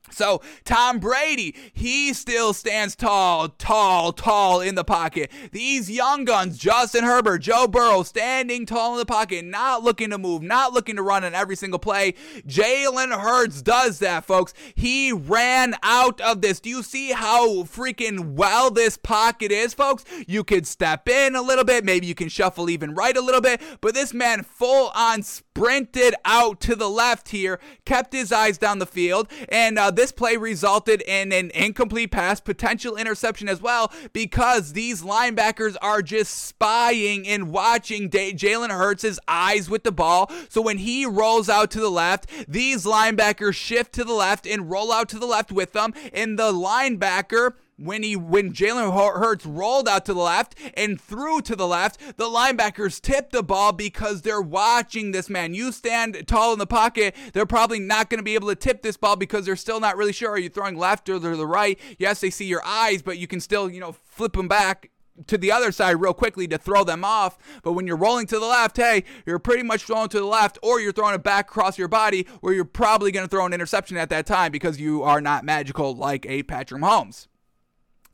So, 0.09 0.41
Tom 0.63 0.99
Brady, 0.99 1.55
he 1.73 2.13
still 2.13 2.53
stands 2.53 2.95
tall, 2.95 3.49
tall, 3.49 4.11
tall 4.11 4.61
in 4.61 4.75
the 4.75 4.83
pocket. 4.83 5.31
These 5.51 5.91
young 5.91 6.25
guns, 6.25 6.57
Justin 6.57 7.03
Herbert, 7.03 7.39
Joe 7.39 7.67
Burrow, 7.67 8.03
standing 8.03 8.65
tall 8.65 8.93
in 8.93 8.99
the 8.99 9.05
pocket, 9.05 9.45
not 9.45 9.83
looking 9.83 10.09
to 10.09 10.17
move, 10.17 10.41
not 10.41 10.73
looking 10.73 10.95
to 10.95 11.03
run 11.03 11.23
on 11.23 11.33
every 11.33 11.55
single 11.55 11.79
play. 11.79 12.13
Jalen 12.47 13.17
Hurts 13.19 13.61
does 13.61 13.99
that, 13.99 14.25
folks. 14.25 14.53
He 14.75 15.11
ran 15.11 15.75
out 15.83 16.19
of 16.21 16.41
this. 16.41 16.59
Do 16.59 16.69
you 16.69 16.83
see 16.83 17.11
how 17.11 17.63
freaking 17.63 18.33
well 18.33 18.71
this 18.71 18.97
pocket 18.97 19.51
is, 19.51 19.73
folks? 19.73 20.03
You 20.27 20.43
could 20.43 20.65
step 20.67 21.07
in 21.07 21.35
a 21.35 21.41
little 21.41 21.63
bit, 21.63 21.85
maybe 21.85 22.07
you 22.07 22.15
can 22.15 22.29
shuffle 22.29 22.69
even 22.69 22.95
right 22.95 23.15
a 23.15 23.21
little 23.21 23.41
bit, 23.41 23.61
but 23.81 23.93
this 23.93 24.13
man 24.13 24.43
full 24.43 24.91
on 24.95 25.23
sprinted 25.23 26.15
out 26.25 26.59
to 26.61 26.75
the 26.75 26.89
left 26.89 27.29
here, 27.29 27.59
kept 27.85 28.13
his 28.13 28.31
eyes 28.31 28.57
down 28.57 28.79
the 28.79 28.85
field, 28.85 29.27
and 29.49 29.77
uh, 29.77 29.91
this 29.97 30.11
play 30.11 30.37
resulted 30.37 31.01
in 31.01 31.33
an 31.33 31.51
incomplete 31.53 32.11
pass, 32.11 32.39
potential 32.39 32.95
interception 32.95 33.49
as 33.49 33.61
well, 33.61 33.91
because 34.13 34.73
these 34.73 35.01
linebackers 35.01 35.75
are 35.81 36.01
just 36.01 36.33
spying 36.33 37.27
and 37.27 37.51
watching 37.51 38.09
Jalen 38.09 38.69
Hurts' 38.69 39.19
eyes 39.27 39.69
with 39.69 39.83
the 39.83 39.91
ball. 39.91 40.31
So 40.49 40.61
when 40.61 40.77
he 40.77 41.05
rolls 41.05 41.49
out 41.49 41.71
to 41.71 41.79
the 41.79 41.89
left, 41.89 42.29
these 42.47 42.85
linebackers 42.85 43.55
shift 43.55 43.93
to 43.93 44.03
the 44.03 44.13
left 44.13 44.45
and 44.45 44.69
roll 44.69 44.91
out 44.93 45.09
to 45.09 45.19
the 45.19 45.25
left 45.25 45.51
with 45.51 45.73
them, 45.73 45.93
and 46.13 46.37
the 46.37 46.53
linebacker 46.53 47.53
when 47.77 48.03
he 48.03 48.15
when 48.15 48.53
Jalen 48.53 48.93
Hurts 48.93 49.45
rolled 49.45 49.87
out 49.87 50.05
to 50.05 50.13
the 50.13 50.19
left 50.19 50.55
and 50.75 50.99
threw 50.99 51.41
to 51.41 51.55
the 51.55 51.67
left, 51.67 52.17
the 52.17 52.25
linebackers 52.25 52.99
tipped 52.99 53.31
the 53.31 53.43
ball 53.43 53.71
because 53.71 54.21
they're 54.21 54.41
watching 54.41 55.11
this 55.11 55.29
man. 55.29 55.53
You 55.53 55.71
stand 55.71 56.27
tall 56.27 56.53
in 56.53 56.59
the 56.59 56.67
pocket, 56.67 57.15
they're 57.33 57.45
probably 57.45 57.79
not 57.79 58.09
going 58.09 58.19
to 58.19 58.23
be 58.23 58.35
able 58.35 58.49
to 58.49 58.55
tip 58.55 58.81
this 58.81 58.97
ball 58.97 59.15
because 59.15 59.45
they're 59.45 59.55
still 59.55 59.79
not 59.79 59.97
really 59.97 60.13
sure 60.13 60.31
are 60.31 60.39
you 60.39 60.49
throwing 60.49 60.77
left 60.77 61.07
or 61.09 61.19
the 61.19 61.47
right. 61.47 61.79
Yes, 61.99 62.21
they 62.21 62.29
see 62.29 62.45
your 62.45 62.65
eyes, 62.65 63.01
but 63.01 63.17
you 63.17 63.27
can 63.27 63.39
still, 63.39 63.69
you 63.69 63.79
know, 63.79 63.91
flip 63.91 64.33
them 64.33 64.47
back 64.47 64.89
to 65.25 65.37
the 65.37 65.51
other 65.51 65.71
side 65.71 65.99
real 65.99 66.13
quickly 66.13 66.47
to 66.47 66.57
throw 66.57 66.83
them 66.83 67.03
off. 67.03 67.37
But 67.63 67.73
when 67.73 67.87
you're 67.87 67.97
rolling 67.97 68.27
to 68.27 68.39
the 68.39 68.45
left, 68.45 68.77
hey, 68.77 69.03
you're 69.25 69.39
pretty 69.39 69.63
much 69.63 69.83
throwing 69.83 70.09
to 70.09 70.19
the 70.19 70.25
left, 70.25 70.57
or 70.61 70.79
you're 70.79 70.91
throwing 70.91 71.15
it 71.15 71.23
back 71.23 71.49
across 71.49 71.77
your 71.77 71.87
body, 71.87 72.27
where 72.41 72.53
you're 72.53 72.65
probably 72.65 73.11
going 73.11 73.25
to 73.25 73.29
throw 73.29 73.45
an 73.45 73.53
interception 73.53 73.97
at 73.97 74.09
that 74.09 74.25
time 74.25 74.51
because 74.51 74.79
you 74.79 75.03
are 75.03 75.21
not 75.21 75.43
magical 75.43 75.95
like 75.95 76.25
a 76.27 76.43
Patrick 76.43 76.81
Mahomes. 76.81 77.27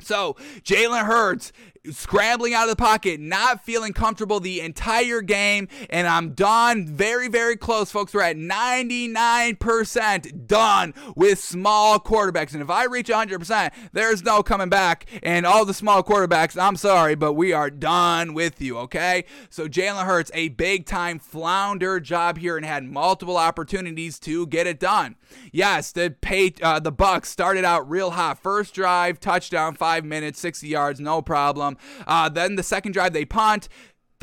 So 0.04 0.36
Jalen 0.64 1.06
Hurts 1.06 1.52
scrambling 1.92 2.54
out 2.54 2.64
of 2.64 2.70
the 2.70 2.76
pocket, 2.76 3.20
not 3.20 3.64
feeling 3.64 3.94
comfortable 3.94 4.40
the 4.40 4.62
entire 4.62 5.22
game, 5.22 5.68
and 5.90 6.08
I'm 6.08 6.34
done. 6.34 6.86
Very, 6.88 7.28
very 7.28 7.58
close, 7.58 7.92
folks. 7.92 8.14
We're 8.14 8.22
at 8.22 8.38
99% 8.38 10.48
done 10.48 10.94
with 11.16 11.40
small 11.40 12.00
quarterbacks. 12.00 12.54
And 12.54 12.62
if 12.62 12.70
I 12.70 12.86
reach 12.86 13.08
100%, 13.08 13.72
there's 13.92 14.24
no 14.24 14.44
coming 14.44 14.70
back. 14.70 15.08
And 15.22 15.46
all 15.46 15.66
the 15.66 15.74
small 15.74 16.02
quarterbacks, 16.04 16.58
I'm 16.62 16.78
sorry, 16.78 17.16
but 17.16 17.34
we 17.34 17.52
are 17.52 17.70
done 17.70 18.34
with 18.34 18.62
you, 18.62 18.78
okay? 18.80 19.26
So 19.50 19.68
Jalen 19.68 20.06
Hurts, 20.06 20.32
a 20.34 20.48
big 20.50 20.86
time 20.86 21.20
flounder 21.20 22.00
job 22.00 22.38
here 22.38 22.56
and 22.56 22.66
had 22.66 22.86
multiple 22.86 23.36
opportunities 23.38 24.20
to 24.20 24.48
get 24.48 24.68
it 24.68 24.80
done. 24.80 25.18
Yes, 25.52 25.92
the 25.92 26.16
pay, 26.22 26.54
uh, 26.62 26.80
the 26.80 26.94
Bucs 26.94 27.26
started 27.26 27.66
out 27.66 27.90
real 27.90 28.12
hot. 28.12 28.40
First 28.40 28.74
drive, 28.74 29.20
touchdown, 29.20 29.76
five 29.76 29.93
minutes, 30.02 30.40
60 30.40 30.68
yards, 30.68 31.00
no 31.00 31.22
problem. 31.22 31.78
Uh, 32.08 32.30
then 32.30 32.56
the 32.56 32.64
second 32.64 32.94
drive, 32.94 33.14
they 33.14 33.26
punt. 33.26 33.68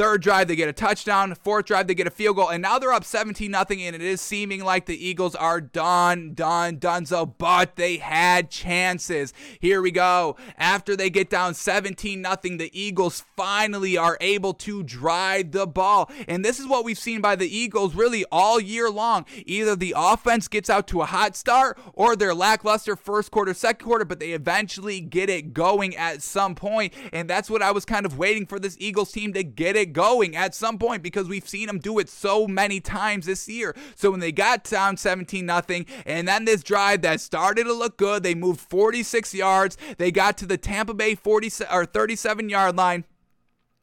Third 0.00 0.22
drive, 0.22 0.48
they 0.48 0.56
get 0.56 0.66
a 0.66 0.72
touchdown. 0.72 1.34
Fourth 1.34 1.66
drive, 1.66 1.86
they 1.86 1.94
get 1.94 2.06
a 2.06 2.10
field 2.10 2.36
goal. 2.36 2.48
And 2.48 2.62
now 2.62 2.78
they're 2.78 2.90
up 2.90 3.04
17 3.04 3.52
0, 3.52 3.64
and 3.68 3.94
it 3.94 4.00
is 4.00 4.22
seeming 4.22 4.64
like 4.64 4.86
the 4.86 4.96
Eagles 4.96 5.34
are 5.34 5.60
done, 5.60 6.32
done, 6.32 6.78
done 6.78 7.04
so. 7.04 7.26
But 7.26 7.76
they 7.76 7.98
had 7.98 8.50
chances. 8.50 9.34
Here 9.60 9.82
we 9.82 9.90
go. 9.90 10.38
After 10.56 10.96
they 10.96 11.10
get 11.10 11.28
down 11.28 11.52
17 11.52 12.24
0, 12.24 12.36
the 12.56 12.70
Eagles 12.72 13.24
finally 13.36 13.98
are 13.98 14.16
able 14.22 14.54
to 14.54 14.82
drive 14.82 15.52
the 15.52 15.66
ball. 15.66 16.10
And 16.26 16.42
this 16.42 16.58
is 16.58 16.66
what 16.66 16.82
we've 16.82 16.98
seen 16.98 17.20
by 17.20 17.36
the 17.36 17.54
Eagles 17.54 17.94
really 17.94 18.24
all 18.32 18.58
year 18.58 18.88
long. 18.88 19.26
Either 19.44 19.76
the 19.76 19.92
offense 19.94 20.48
gets 20.48 20.70
out 20.70 20.86
to 20.86 21.02
a 21.02 21.06
hot 21.06 21.36
start 21.36 21.78
or 21.92 22.16
their 22.16 22.34
lackluster 22.34 22.96
first 22.96 23.30
quarter, 23.30 23.52
second 23.52 23.84
quarter, 23.86 24.06
but 24.06 24.18
they 24.18 24.30
eventually 24.30 25.02
get 25.02 25.28
it 25.28 25.52
going 25.52 25.94
at 25.94 26.22
some 26.22 26.54
point. 26.54 26.94
And 27.12 27.28
that's 27.28 27.50
what 27.50 27.60
I 27.60 27.70
was 27.70 27.84
kind 27.84 28.06
of 28.06 28.16
waiting 28.16 28.46
for 28.46 28.58
this 28.58 28.78
Eagles 28.80 29.12
team 29.12 29.34
to 29.34 29.44
get 29.44 29.76
it 29.76 29.89
going 29.92 30.36
at 30.36 30.54
some 30.54 30.78
point 30.78 31.02
because 31.02 31.28
we've 31.28 31.48
seen 31.48 31.66
them 31.66 31.78
do 31.78 31.98
it 31.98 32.08
so 32.08 32.46
many 32.46 32.80
times 32.80 33.26
this 33.26 33.48
year. 33.48 33.74
So 33.94 34.10
when 34.10 34.20
they 34.20 34.32
got 34.32 34.64
down 34.64 34.96
17 34.96 35.44
nothing, 35.44 35.86
and 36.06 36.26
then 36.26 36.44
this 36.44 36.62
drive 36.62 37.02
that 37.02 37.20
started 37.20 37.64
to 37.64 37.72
look 37.72 37.96
good, 37.96 38.22
they 38.22 38.34
moved 38.34 38.60
46 38.60 39.34
yards. 39.34 39.76
They 39.98 40.10
got 40.10 40.38
to 40.38 40.46
the 40.46 40.58
Tampa 40.58 40.94
Bay 40.94 41.14
40 41.14 41.50
or 41.70 41.84
37 41.84 42.48
yard 42.48 42.76
line. 42.76 43.04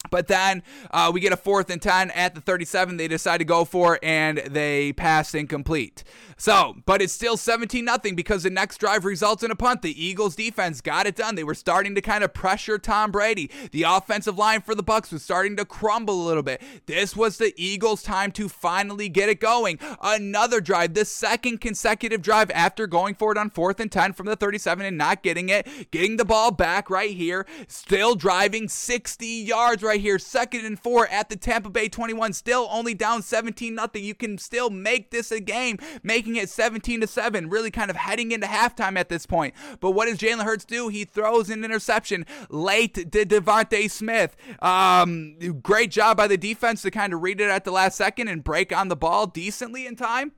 But 0.10 0.28
then 0.28 0.64
uh, 0.92 1.12
we 1.14 1.20
get 1.20 1.34
a 1.34 1.38
fourth 1.38 1.70
and 1.70 1.82
10 1.82 2.12
at 2.12 2.36
the 2.36 2.42
37. 2.42 2.98
They 2.98 3.08
decide 3.08 3.40
to 3.40 3.46
go 3.46 3.66
for 3.66 3.96
it 3.96 4.04
and 4.04 4.38
they 4.38 4.94
pass 4.94 5.34
incomplete. 5.34 6.04
So, 6.40 6.76
but 6.86 7.02
it's 7.02 7.14
still 7.14 7.36
17 7.36 7.84
nothing 7.84 8.16
because 8.16 8.44
the 8.44 8.52
next 8.52 8.78
drive 8.78 9.06
results 9.06 9.42
in 9.42 9.50
a 9.50 9.56
punt. 9.56 9.82
The 9.82 10.06
Eagles 10.06 10.36
defense 10.36 10.82
got 10.82 11.08
it 11.08 11.16
done. 11.16 11.36
They 11.36 11.44
were 11.44 11.56
starting 11.56 11.96
to 11.96 12.02
kind 12.02 12.24
of 12.24 12.34
pressure 12.34 12.78
Tom 12.78 13.12
Brady. 13.12 13.50
The 13.72 13.84
offensive 13.84 14.38
line 14.38 14.62
for 14.62 14.76
the 14.76 14.84
Bucs 14.84 15.12
was 15.12 15.24
starting 15.24 15.56
to 15.58 15.66
crumble 15.66 16.24
a 16.24 16.28
little 16.28 16.44
bit. 16.44 16.62
This 16.86 17.16
was 17.16 17.38
the 17.38 17.54
Eagles' 17.58 18.04
time 18.04 18.32
to 18.34 18.48
finally 18.48 19.10
get 19.10 19.30
it 19.30 19.40
going. 19.40 19.80
Another 20.02 20.62
drive, 20.62 20.94
the 20.94 21.06
second 21.06 21.60
consecutive 21.60 22.22
drive 22.22 22.52
after 22.52 22.86
going 22.86 23.16
for 23.16 23.32
it 23.32 23.38
on 23.38 23.50
fourth 23.50 23.80
and 23.80 23.92
10 23.92 24.14
from 24.14 24.28
the 24.28 24.36
37 24.36 24.86
and 24.86 24.98
not 24.98 25.24
getting 25.24 25.50
it, 25.50 25.68
getting 25.90 26.18
the 26.18 26.26
ball 26.26 26.52
back 26.52 26.90
right 26.90 27.16
here, 27.16 27.48
still 27.68 28.14
driving 28.14 28.68
60 28.70 29.26
yards 29.26 29.82
right 29.82 29.97
here, 30.00 30.20
second 30.20 30.66
and 30.66 30.80
four 30.80 31.08
at 31.08 31.30
the 31.30 31.36
Tampa 31.36 31.70
Bay 31.70 31.90
21, 31.90 32.34
still 32.34 32.68
only 32.72 32.94
down 32.94 33.22
17 33.22 33.74
nothing. 33.74 34.04
You 34.04 34.16
can 34.16 34.38
still 34.38 34.70
make 34.70 35.12
this 35.12 35.32
a 35.32 35.40
game. 35.40 35.78
Making 36.04 36.36
it 36.36 36.50
17 36.50 37.02
to 37.02 37.08
7, 37.08 37.50
really 37.50 37.72
kind 37.72 37.90
of 37.90 37.96
heading 37.96 38.32
into 38.32 38.48
halftime 38.48 38.98
at 38.98 39.10
this 39.10 39.26
point. 39.26 39.54
But 39.80 39.92
what 39.92 40.06
does 40.06 40.18
Jalen 40.18 40.44
Hurts 40.44 40.66
do? 40.66 40.88
He 40.88 41.06
throws 41.06 41.50
an 41.50 41.64
interception 41.64 42.26
late 42.50 42.94
to 42.96 43.26
DeVonta 43.26 43.90
Smith. 43.90 44.36
Um, 44.62 45.38
great 45.62 45.92
job 45.92 46.18
by 46.18 46.28
the 46.28 46.38
defense 46.38 46.82
to 46.84 46.92
kind 46.92 47.14
of 47.14 47.22
read 47.22 47.42
it 47.42 47.50
at 47.50 47.66
the 47.66 47.72
last 47.72 47.98
second 47.98 48.28
and 48.28 48.44
break 48.44 48.76
on 48.76 48.88
the 48.88 48.96
ball 48.96 49.28
decently 49.28 49.86
in 49.86 49.96
time. 49.96 50.32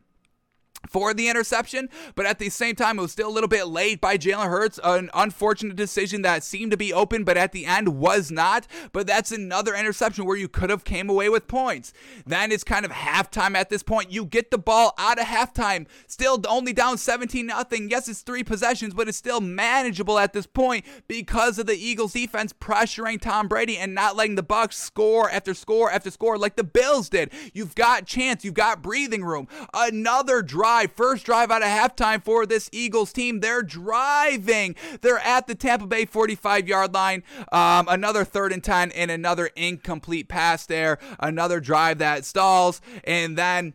For 0.88 1.14
the 1.14 1.30
interception, 1.30 1.90
but 2.16 2.26
at 2.26 2.40
the 2.40 2.50
same 2.50 2.76
time, 2.76 2.98
it 2.98 3.02
was 3.02 3.12
still 3.12 3.30
a 3.30 3.32
little 3.32 3.50
bit 3.50 3.68
late 3.68 4.00
by 4.00 4.18
Jalen 4.18 4.50
Hurts. 4.50 4.80
An 4.84 5.10
unfortunate 5.14 5.76
decision 5.76 6.22
that 6.22 6.44
seemed 6.44 6.72
to 6.72 6.78
be 6.78 6.94
open, 6.94 7.24
but 7.24 7.38
at 7.38 7.52
the 7.52 7.66
end 7.66 8.00
was 8.00 8.32
not. 8.32 8.66
But 8.92 9.06
that's 9.06 9.32
another 9.32 9.76
interception 9.76 10.26
where 10.26 10.38
you 10.38 10.48
could 10.48 10.70
have 10.70 10.86
came 10.86 11.10
away 11.10 11.30
with 11.30 11.48
points. 11.48 11.94
Then 12.26 12.52
it's 12.52 12.64
kind 12.64 12.86
of 12.86 12.92
halftime 12.92 13.56
at 13.56 13.70
this 13.70 13.84
point. 13.84 14.12
You 14.12 14.26
get 14.26 14.52
the 14.52 14.58
ball 14.58 14.94
out 14.98 15.20
of 15.20 15.26
halftime, 15.26 15.86
still 16.08 16.42
only 16.48 16.74
down 16.74 16.98
17 16.98 17.46
nothing. 17.46 17.90
Yes, 17.92 18.08
it's 18.08 18.22
three 18.22 18.44
possessions, 18.44 18.94
but 18.94 19.08
it's 19.08 19.18
still 19.18 19.42
manageable 19.42 20.18
at 20.18 20.34
this 20.34 20.48
point 20.48 20.86
because 21.08 21.60
of 21.60 21.68
the 21.68 21.76
Eagles 21.76 22.14
defense 22.14 22.54
pressuring 22.54 23.22
Tom 23.22 23.48
Brady 23.48 23.78
and 23.78 23.94
not 23.94 24.16
letting 24.16 24.36
the 24.36 24.44
Bucs 24.44 24.74
score 24.74 25.30
after 25.30 25.54
score 25.54 25.92
after 25.92 26.10
score 26.10 26.38
like 26.38 26.56
the 26.56 26.64
Bills 26.64 27.10
did. 27.10 27.32
You've 27.54 27.76
got 27.76 28.06
chance, 28.06 28.44
you've 28.46 28.54
got 28.54 28.82
breathing 28.82 29.24
room. 29.24 29.48
Another 29.74 30.42
drive 30.42 30.69
drive, 30.70 30.92
first 30.92 31.26
drive 31.26 31.50
out 31.50 31.64
of 31.64 31.68
halftime 31.68 32.24
for 32.24 32.46
this 32.46 32.70
Eagles 32.72 33.12
team. 33.12 33.40
They're 33.40 33.64
driving. 33.64 34.76
They're 35.02 35.18
at 35.18 35.48
the 35.48 35.56
Tampa 35.56 35.88
Bay 35.88 36.06
45 36.06 36.68
yard 36.68 36.94
line. 36.94 37.24
Um, 37.52 37.88
another 37.90 38.24
third 38.24 38.54
and 38.54 38.64
10 38.64 38.92
and 38.92 39.10
another 39.10 39.50
incomplete 39.56 40.28
pass 40.28 40.68
there. 40.68 41.00
Another 41.20 41.60
drive 41.60 41.98
that 41.98 42.24
stalls. 42.24 42.82
And 43.04 43.36
then 43.36 43.74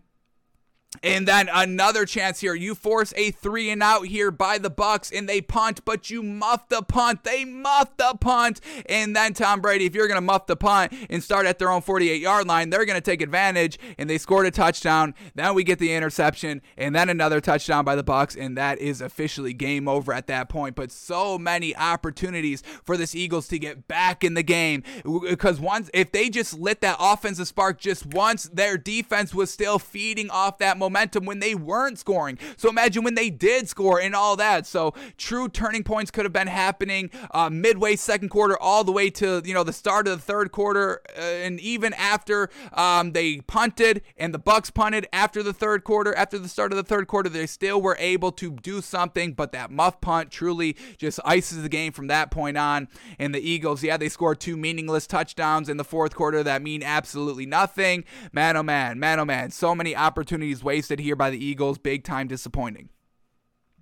and 1.02 1.26
then 1.28 1.48
another 1.52 2.04
chance 2.06 2.40
here. 2.40 2.54
You 2.54 2.74
force 2.74 3.12
a 3.16 3.30
three 3.30 3.70
and 3.70 3.82
out 3.82 4.06
here 4.06 4.30
by 4.30 4.58
the 4.58 4.70
Bucs, 4.70 5.16
and 5.16 5.28
they 5.28 5.40
punt, 5.40 5.84
but 5.84 6.10
you 6.10 6.22
muff 6.22 6.68
the 6.68 6.82
punt. 6.82 7.24
They 7.24 7.44
muff 7.44 7.96
the 7.96 8.16
punt, 8.20 8.60
and 8.86 9.14
then 9.14 9.34
Tom 9.34 9.60
Brady. 9.60 9.86
If 9.86 9.94
you're 9.94 10.08
gonna 10.08 10.20
muff 10.20 10.46
the 10.46 10.56
punt 10.56 10.92
and 11.10 11.22
start 11.22 11.46
at 11.46 11.58
their 11.58 11.70
own 11.70 11.82
48 11.82 12.20
yard 12.20 12.46
line, 12.46 12.70
they're 12.70 12.84
gonna 12.84 13.00
take 13.00 13.22
advantage, 13.22 13.78
and 13.98 14.08
they 14.08 14.18
scored 14.18 14.46
a 14.46 14.50
touchdown. 14.50 15.14
Then 15.34 15.54
we 15.54 15.64
get 15.64 15.78
the 15.78 15.92
interception, 15.92 16.62
and 16.76 16.94
then 16.94 17.08
another 17.08 17.40
touchdown 17.40 17.84
by 17.84 17.96
the 17.96 18.04
Bucs, 18.04 18.36
and 18.38 18.56
that 18.56 18.78
is 18.78 19.00
officially 19.00 19.52
game 19.52 19.88
over 19.88 20.12
at 20.12 20.26
that 20.28 20.48
point. 20.48 20.76
But 20.76 20.92
so 20.92 21.38
many 21.38 21.76
opportunities 21.76 22.62
for 22.84 22.96
this 22.96 23.14
Eagles 23.14 23.48
to 23.48 23.58
get 23.58 23.88
back 23.88 24.24
in 24.24 24.34
the 24.34 24.42
game 24.42 24.82
because 25.04 25.60
once 25.60 25.90
if 25.94 26.12
they 26.12 26.28
just 26.28 26.58
lit 26.58 26.80
that 26.80 26.96
offensive 26.98 27.48
spark 27.48 27.78
just 27.78 28.06
once, 28.06 28.44
their 28.44 28.76
defense 28.76 29.34
was 29.34 29.50
still 29.50 29.78
feeding 29.78 30.30
off 30.30 30.58
that 30.58 30.78
momentum 30.84 31.24
when 31.24 31.38
they 31.38 31.54
weren't 31.54 31.98
scoring. 31.98 32.38
So 32.56 32.68
imagine 32.68 33.04
when 33.04 33.14
they 33.14 33.30
did 33.30 33.68
score 33.68 34.00
and 34.00 34.14
all 34.14 34.36
that. 34.36 34.66
So 34.66 34.94
true 35.16 35.48
turning 35.48 35.82
points 35.84 36.10
could 36.10 36.24
have 36.24 36.32
been 36.32 36.46
happening 36.46 37.10
uh, 37.32 37.50
midway 37.50 37.96
second 37.96 38.28
quarter 38.28 38.56
all 38.60 38.84
the 38.84 38.92
way 38.92 39.10
to 39.10 39.42
you 39.44 39.54
know 39.54 39.64
the 39.64 39.72
start 39.72 40.06
of 40.06 40.18
the 40.18 40.22
third 40.22 40.52
quarter, 40.52 41.00
uh, 41.16 41.20
and 41.20 41.60
even 41.60 41.92
after 41.94 42.50
um, 42.72 43.12
they 43.12 43.40
punted 43.40 44.02
and 44.16 44.34
the 44.34 44.38
Bucs 44.38 44.72
punted 44.72 45.06
after 45.12 45.42
the 45.42 45.52
third 45.52 45.84
quarter, 45.84 46.14
after 46.14 46.38
the 46.38 46.48
start 46.48 46.72
of 46.72 46.76
the 46.76 46.82
third 46.82 47.06
quarter, 47.06 47.28
they 47.28 47.46
still 47.46 47.80
were 47.80 47.96
able 47.98 48.32
to 48.32 48.52
do 48.52 48.80
something. 48.80 49.32
But 49.32 49.52
that 49.52 49.70
muff 49.70 50.00
punt 50.00 50.30
truly 50.30 50.76
just 50.98 51.20
ices 51.24 51.62
the 51.62 51.68
game 51.68 51.92
from 51.92 52.08
that 52.08 52.30
point 52.30 52.56
on. 52.56 52.88
And 53.18 53.34
the 53.34 53.40
Eagles, 53.40 53.82
yeah, 53.82 53.96
they 53.96 54.08
scored 54.08 54.40
two 54.40 54.56
meaningless 54.56 55.06
touchdowns 55.06 55.68
in 55.68 55.76
the 55.76 55.84
fourth 55.84 56.14
quarter 56.14 56.42
that 56.42 56.62
mean 56.62 56.82
absolutely 56.82 57.46
nothing. 57.46 58.04
Man, 58.32 58.56
oh 58.56 58.62
man, 58.62 58.98
man, 58.98 59.20
oh 59.20 59.24
man, 59.24 59.50
so 59.50 59.74
many 59.74 59.96
opportunities 59.96 60.62
wasted 60.62 60.73
wasted 60.74 60.98
here 60.98 61.14
by 61.14 61.30
the 61.30 61.42
Eagles. 61.42 61.78
Big 61.78 62.02
time 62.02 62.26
disappointing. 62.26 62.88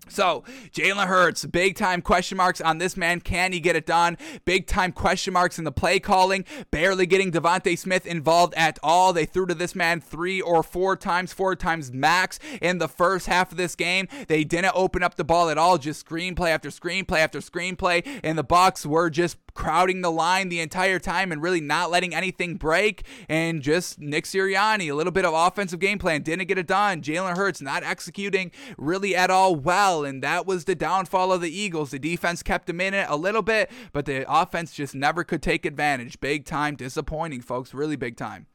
So, 0.09 0.45
Jalen 0.73 1.07
Hurts, 1.07 1.47
big 1.47 1.75
time 1.75 2.03
question 2.03 2.37
marks 2.37 2.61
on 2.61 2.77
this 2.77 2.99
man. 2.99 3.21
Can 3.21 3.53
he 3.53 3.61
get 3.61 3.77
it 3.77 3.87
done? 3.87 4.19
Big 4.45 4.67
time 4.67 4.93
question 4.93 5.33
marks 5.33 5.59
in 5.59 5.65
the 5.65 5.73
play 5.73 6.01
calling. 6.01 6.45
Barely 6.71 7.07
getting 7.07 7.31
DeVonta 7.33 7.79
Smith 7.79 8.05
involved 8.05 8.53
at 8.55 8.79
all. 8.83 9.13
They 9.15 9.25
threw 9.25 9.47
to 9.47 9.55
this 9.55 9.75
man 9.75 10.03
three 10.03 10.41
or 10.41 10.63
four 10.63 10.97
times, 10.97 11.33
four 11.33 11.57
times 11.57 11.93
max 11.93 12.39
in 12.61 12.77
the 12.77 12.89
first 12.89 13.27
half 13.27 13.53
of 13.53 13.57
this 13.57 13.75
game. 13.75 14.07
They 14.29 14.45
didn't 14.45 14.75
open 14.75 15.03
up 15.03 15.15
the 15.15 15.25
ball 15.25 15.49
at 15.49 15.57
all, 15.57 15.79
just 15.79 16.05
screenplay 16.05 16.51
after 16.51 16.69
screenplay 16.69 17.21
after 17.21 17.39
screenplay. 17.39 18.07
And 18.23 18.37
the 18.37 18.45
Bucs 18.45 18.85
were 18.85 19.09
just 19.09 19.39
crowding 19.55 20.01
the 20.01 20.11
line 20.11 20.49
the 20.49 20.61
entire 20.61 20.99
time 20.99 21.33
and 21.33 21.43
really 21.43 21.61
not 21.61 21.91
letting 21.91 22.15
anything 22.15 22.57
break. 22.57 23.05
And 23.29 23.63
just 23.63 23.99
Nick 23.99 24.25
Sirianni, 24.25 24.91
a 24.91 24.95
little 24.95 25.13
bit 25.13 25.25
of 25.25 25.35
offensive 25.35 25.81
game 25.81 25.99
plan, 25.99 26.23
didn't 26.23 26.49
get 26.49 26.59
it 26.59 26.67
done. 26.67 27.03
Jalen 27.03 27.37
Hurts 27.37 27.61
not 27.61 27.83
executing 27.83 28.51
really 28.77 29.15
at 29.15 29.31
all 29.31 29.55
well. 29.55 30.05
And 30.05 30.23
that 30.23 30.47
was 30.47 30.65
the 30.65 30.75
downfall 30.75 31.33
of 31.33 31.41
the 31.41 31.57
Eagles. 31.57 31.91
The 31.91 31.99
defense 31.99 32.43
kept 32.43 32.67
them 32.67 32.81
in 32.81 32.95
it 32.95 33.07
a 33.09 33.17
little 33.17 33.43
bit, 33.43 33.71
but 33.93 34.07
the 34.07 34.25
offense 34.33 34.73
just 34.73 34.95
never 34.95 35.25
could 35.25 35.43
take 35.43 35.67
advantage. 35.67 36.21
Big 36.21 36.45
time 36.45 36.77
disappointing, 36.77 37.41
folks. 37.41 37.75
Really 37.75 37.97
big 37.97 38.17
time. 38.17 38.47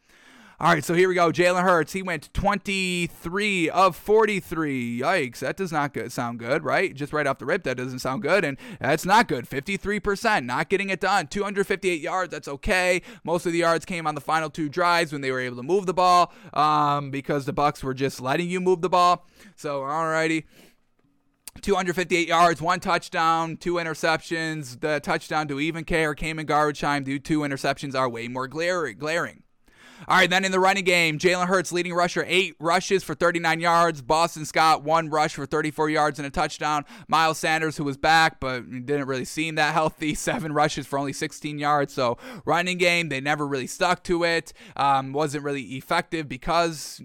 All 0.60 0.74
right, 0.74 0.84
so 0.84 0.96
here 0.96 1.08
we 1.08 1.14
go. 1.14 1.32
Jalen 1.32 1.62
Hurts, 1.62 1.94
he 1.94 2.02
went 2.02 2.34
23 2.34 3.70
of 3.70 3.96
43. 3.96 5.00
Yikes, 5.02 5.38
that 5.38 5.56
does 5.56 5.72
not 5.72 5.94
good, 5.94 6.12
sound 6.12 6.40
good, 6.40 6.64
right? 6.64 6.96
Just 6.96 7.14
right 7.14 7.28
off 7.28 7.38
the 7.38 7.46
rip, 7.46 7.62
that 7.62 7.78
doesn't 7.78 8.00
sound 8.00 8.24
good, 8.24 8.44
and 8.44 8.58
that's 8.80 9.06
not 9.06 9.28
good. 9.28 9.48
53%, 9.48 10.46
not 10.46 10.68
getting 10.68 10.90
it 10.90 11.00
done. 11.00 11.28
258 11.28 12.02
yards, 12.02 12.32
that's 12.32 12.48
okay. 12.48 13.04
Most 13.24 13.46
of 13.46 13.52
the 13.52 13.60
yards 13.60 13.86
came 13.86 14.08
on 14.08 14.16
the 14.16 14.22
final 14.22 14.50
two 14.50 14.68
drives 14.68 15.12
when 15.12 15.22
they 15.22 15.30
were 15.30 15.40
able 15.40 15.58
to 15.58 15.64
move 15.64 15.86
the 15.86 15.94
ball 15.94 16.34
um, 16.56 17.12
because 17.12 17.46
the 17.46 17.54
Bucs 17.54 17.84
were 17.84 17.94
just 17.94 18.20
letting 18.20 18.50
you 18.50 18.60
move 18.60 18.82
the 18.82 18.90
ball. 18.90 19.28
So, 19.56 19.84
all 19.84 20.08
righty. 20.08 20.48
258 21.62 22.28
yards, 22.28 22.64
one 22.64 22.80
touchdown, 22.80 23.58
two 23.58 23.76
interceptions. 23.76 24.80
The 24.80 25.02
touchdown 25.02 25.48
to 25.50 25.60
even 25.60 25.84
care 25.84 26.16
came 26.16 26.40
in 26.40 26.48
garbage 26.48 26.82
time. 26.82 27.04
The 27.04 27.20
two 27.20 27.42
interceptions 27.42 27.94
are 27.94 28.10
way 28.10 28.28
more 28.28 28.48
glaring. 28.48 29.44
All 30.08 30.18
right, 30.18 30.30
then 30.30 30.46
in 30.46 30.52
the 30.52 30.60
running 30.60 30.84
game, 30.84 31.18
Jalen 31.18 31.48
Hurts, 31.48 31.72
leading 31.72 31.94
rusher, 31.94 32.24
eight 32.28 32.56
rushes 32.60 33.04
for 33.04 33.16
39 33.16 33.60
yards. 33.60 34.02
Boston 34.02 34.46
Scott, 34.46 34.84
one 34.84 35.10
rush 35.10 35.36
for 35.36 35.46
34 35.46 35.90
yards 35.90 36.20
and 36.20 36.26
a 36.26 36.30
touchdown. 36.30 36.86
Miles 37.08 37.38
Sanders, 37.38 37.78
who 37.78 37.84
was 37.84 37.98
back 37.98 38.40
but 38.40 38.70
didn't 38.86 39.08
really 39.08 39.26
seem 39.26 39.56
that 39.56 39.74
healthy, 39.74 40.14
seven 40.16 40.54
rushes 40.54 40.86
for 40.86 41.00
only 41.00 41.14
16 41.14 41.60
yards. 41.60 41.94
So 41.94 42.18
running 42.46 42.78
game, 42.78 43.10
they 43.10 43.22
never 43.22 43.48
really 43.48 43.68
stuck 43.68 44.04
to 44.04 44.24
it. 44.24 44.54
Um, 44.76 45.14
wasn't 45.14 45.44
really 45.44 45.62
effective 45.62 46.30
because 46.30 47.02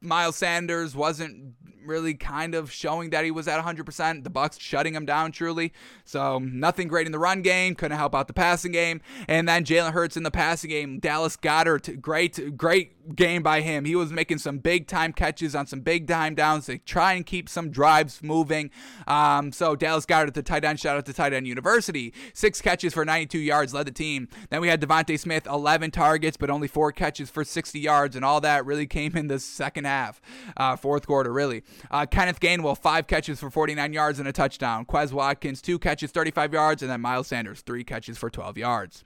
Miles 0.00 0.36
Sanders 0.36 0.94
wasn't 0.94 1.54
really 1.84 2.14
kind 2.14 2.54
of 2.54 2.70
showing 2.70 3.10
that 3.10 3.24
he 3.24 3.30
was 3.30 3.48
at 3.48 3.62
100%. 3.62 4.24
The 4.24 4.30
Bucs 4.30 4.60
shutting 4.60 4.94
him 4.94 5.06
down 5.06 5.32
truly. 5.32 5.72
So 6.04 6.38
nothing 6.38 6.88
great 6.88 7.06
in 7.06 7.12
the 7.12 7.18
run 7.18 7.42
game. 7.42 7.74
Couldn't 7.74 7.96
help 7.96 8.14
out 8.14 8.26
the 8.26 8.32
passing 8.34 8.72
game. 8.72 9.00
And 9.28 9.48
then 9.48 9.64
Jalen 9.64 9.92
Hurts 9.92 10.16
in 10.16 10.22
the 10.22 10.30
passing 10.30 10.70
game. 10.70 10.98
Dallas 10.98 11.36
Goedert, 11.36 12.00
great, 12.00 12.56
great 12.56 12.93
game 13.14 13.42
by 13.42 13.60
him. 13.60 13.84
He 13.84 13.94
was 13.96 14.12
making 14.12 14.38
some 14.38 14.58
big 14.58 14.86
time 14.86 15.12
catches 15.12 15.54
on 15.54 15.66
some 15.66 15.80
big 15.80 16.06
time 16.08 16.34
downs 16.34 16.66
to 16.66 16.78
try 16.78 17.12
and 17.14 17.24
keep 17.24 17.48
some 17.48 17.70
drives 17.70 18.22
moving. 18.22 18.70
Um, 19.06 19.52
so 19.52 19.76
Dallas 19.76 20.06
Goedert, 20.06 20.34
the 20.34 20.42
tight 20.42 20.64
end, 20.64 20.80
shout 20.80 20.96
out 20.96 21.06
to 21.06 21.12
Tight 21.12 21.32
End 21.32 21.46
University. 21.46 22.12
Six 22.32 22.60
catches 22.60 22.94
for 22.94 23.04
92 23.04 23.38
yards, 23.38 23.74
led 23.74 23.86
the 23.86 23.92
team. 23.92 24.28
Then 24.50 24.60
we 24.60 24.68
had 24.68 24.80
DeVonta 24.80 25.18
Smith, 25.18 25.46
11 25.46 25.90
targets, 25.90 26.36
but 26.36 26.50
only 26.50 26.68
four 26.68 26.92
catches 26.92 27.30
for 27.30 27.44
60 27.44 27.78
yards. 27.78 28.16
And 28.16 28.24
all 28.24 28.40
that 28.40 28.64
really 28.64 28.86
came 28.86 29.16
in 29.16 29.28
the 29.28 29.38
second 29.38 29.84
half, 29.84 30.20
uh, 30.56 30.76
fourth 30.76 31.06
quarter, 31.06 31.32
really. 31.32 31.62
Uh, 31.90 32.06
Kenneth 32.06 32.40
Gainwell, 32.40 32.76
five 32.76 33.06
catches 33.06 33.40
for 33.40 33.50
49 33.50 33.92
yards 33.92 34.18
and 34.18 34.28
a 34.28 34.32
touchdown. 34.32 34.84
Quez 34.84 35.12
Watkins, 35.12 35.60
two 35.62 35.78
catches, 35.78 36.10
35 36.10 36.52
yards. 36.52 36.82
And 36.82 36.90
then 36.90 37.00
Miles 37.00 37.28
Sanders, 37.28 37.60
three 37.60 37.84
catches 37.84 38.18
for 38.18 38.30
12 38.30 38.58
yards. 38.58 39.04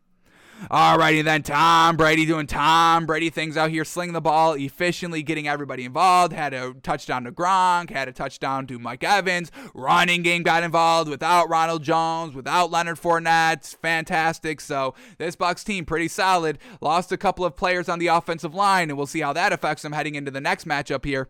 Alrighty 0.71 1.23
then, 1.23 1.43
Tom 1.43 1.97
Brady 1.97 2.27
doing 2.27 2.47
Tom 2.47 3.07
Brady 3.07 3.31
things 3.31 3.57
out 3.57 3.71
here, 3.71 3.85
slinging 3.85 4.13
the 4.13 4.21
ball 4.21 4.55
efficiently, 4.55 5.23
getting 5.23 5.47
everybody 5.47 5.85
involved. 5.85 6.33
Had 6.33 6.53
a 6.53 6.75
touchdown 6.83 7.25
to 7.25 7.33
Gronk, 7.33 7.91
had 7.91 8.09
a 8.09 8.13
touchdown 8.13 8.67
to 8.67 8.79
Mike 8.79 9.05
Evans. 9.05 9.53
Running 9.73 10.23
game 10.23 10.43
got 10.43 10.65
involved 10.65 11.09
without 11.09 11.49
Ronald 11.49 11.85
Jones, 11.85 12.35
without 12.35 12.71
Leonard 12.71 12.99
Fournette. 12.99 13.77
Fantastic. 13.77 14.61
So 14.61 14.95
this 15.17 15.37
Bucs 15.37 15.65
team 15.65 15.85
pretty 15.85 16.09
solid. 16.09 16.59
Lost 16.81 17.13
a 17.13 17.17
couple 17.17 17.45
of 17.45 17.57
players 17.57 17.89
on 17.89 17.99
the 17.99 18.09
offensive 18.09 18.55
line, 18.55 18.91
and 18.91 18.97
we'll 18.99 19.07
see 19.07 19.21
how 19.21 19.33
that 19.33 19.53
affects 19.53 19.83
them 19.83 19.93
heading 19.93 20.17
into 20.17 20.31
the 20.31 20.41
next 20.41 20.67
matchup 20.67 21.05
here. 21.05 21.29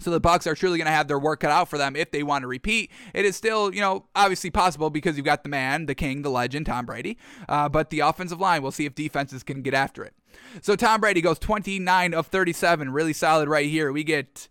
So 0.00 0.10
the 0.10 0.20
Bucs 0.20 0.46
are 0.46 0.54
truly 0.54 0.78
going 0.78 0.86
to 0.86 0.92
have 0.92 1.08
their 1.08 1.18
work 1.18 1.40
cut 1.40 1.50
out 1.50 1.68
for 1.68 1.78
them 1.78 1.94
if 1.96 2.10
they 2.10 2.22
want 2.22 2.42
to 2.42 2.48
repeat. 2.48 2.90
It 3.14 3.24
is 3.24 3.36
still, 3.36 3.74
you 3.74 3.80
know, 3.80 4.06
obviously 4.14 4.50
possible 4.50 4.90
because 4.90 5.16
you've 5.16 5.26
got 5.26 5.42
the 5.42 5.48
man, 5.48 5.86
the 5.86 5.94
king, 5.94 6.22
the 6.22 6.30
legend, 6.30 6.66
Tom 6.66 6.86
Brady. 6.86 7.18
Uh, 7.48 7.68
but 7.68 7.90
the 7.90 8.00
offensive 8.00 8.40
line, 8.40 8.62
we'll 8.62 8.72
see 8.72 8.86
if 8.86 8.94
defenses 8.94 9.42
can 9.42 9.62
get 9.62 9.74
after 9.74 10.02
it. 10.02 10.14
So 10.62 10.76
Tom 10.76 11.00
Brady 11.00 11.20
goes 11.20 11.38
29 11.38 12.14
of 12.14 12.26
37, 12.26 12.90
really 12.90 13.12
solid 13.12 13.48
right 13.48 13.68
here. 13.68 13.92
We 13.92 14.04
get 14.04 14.48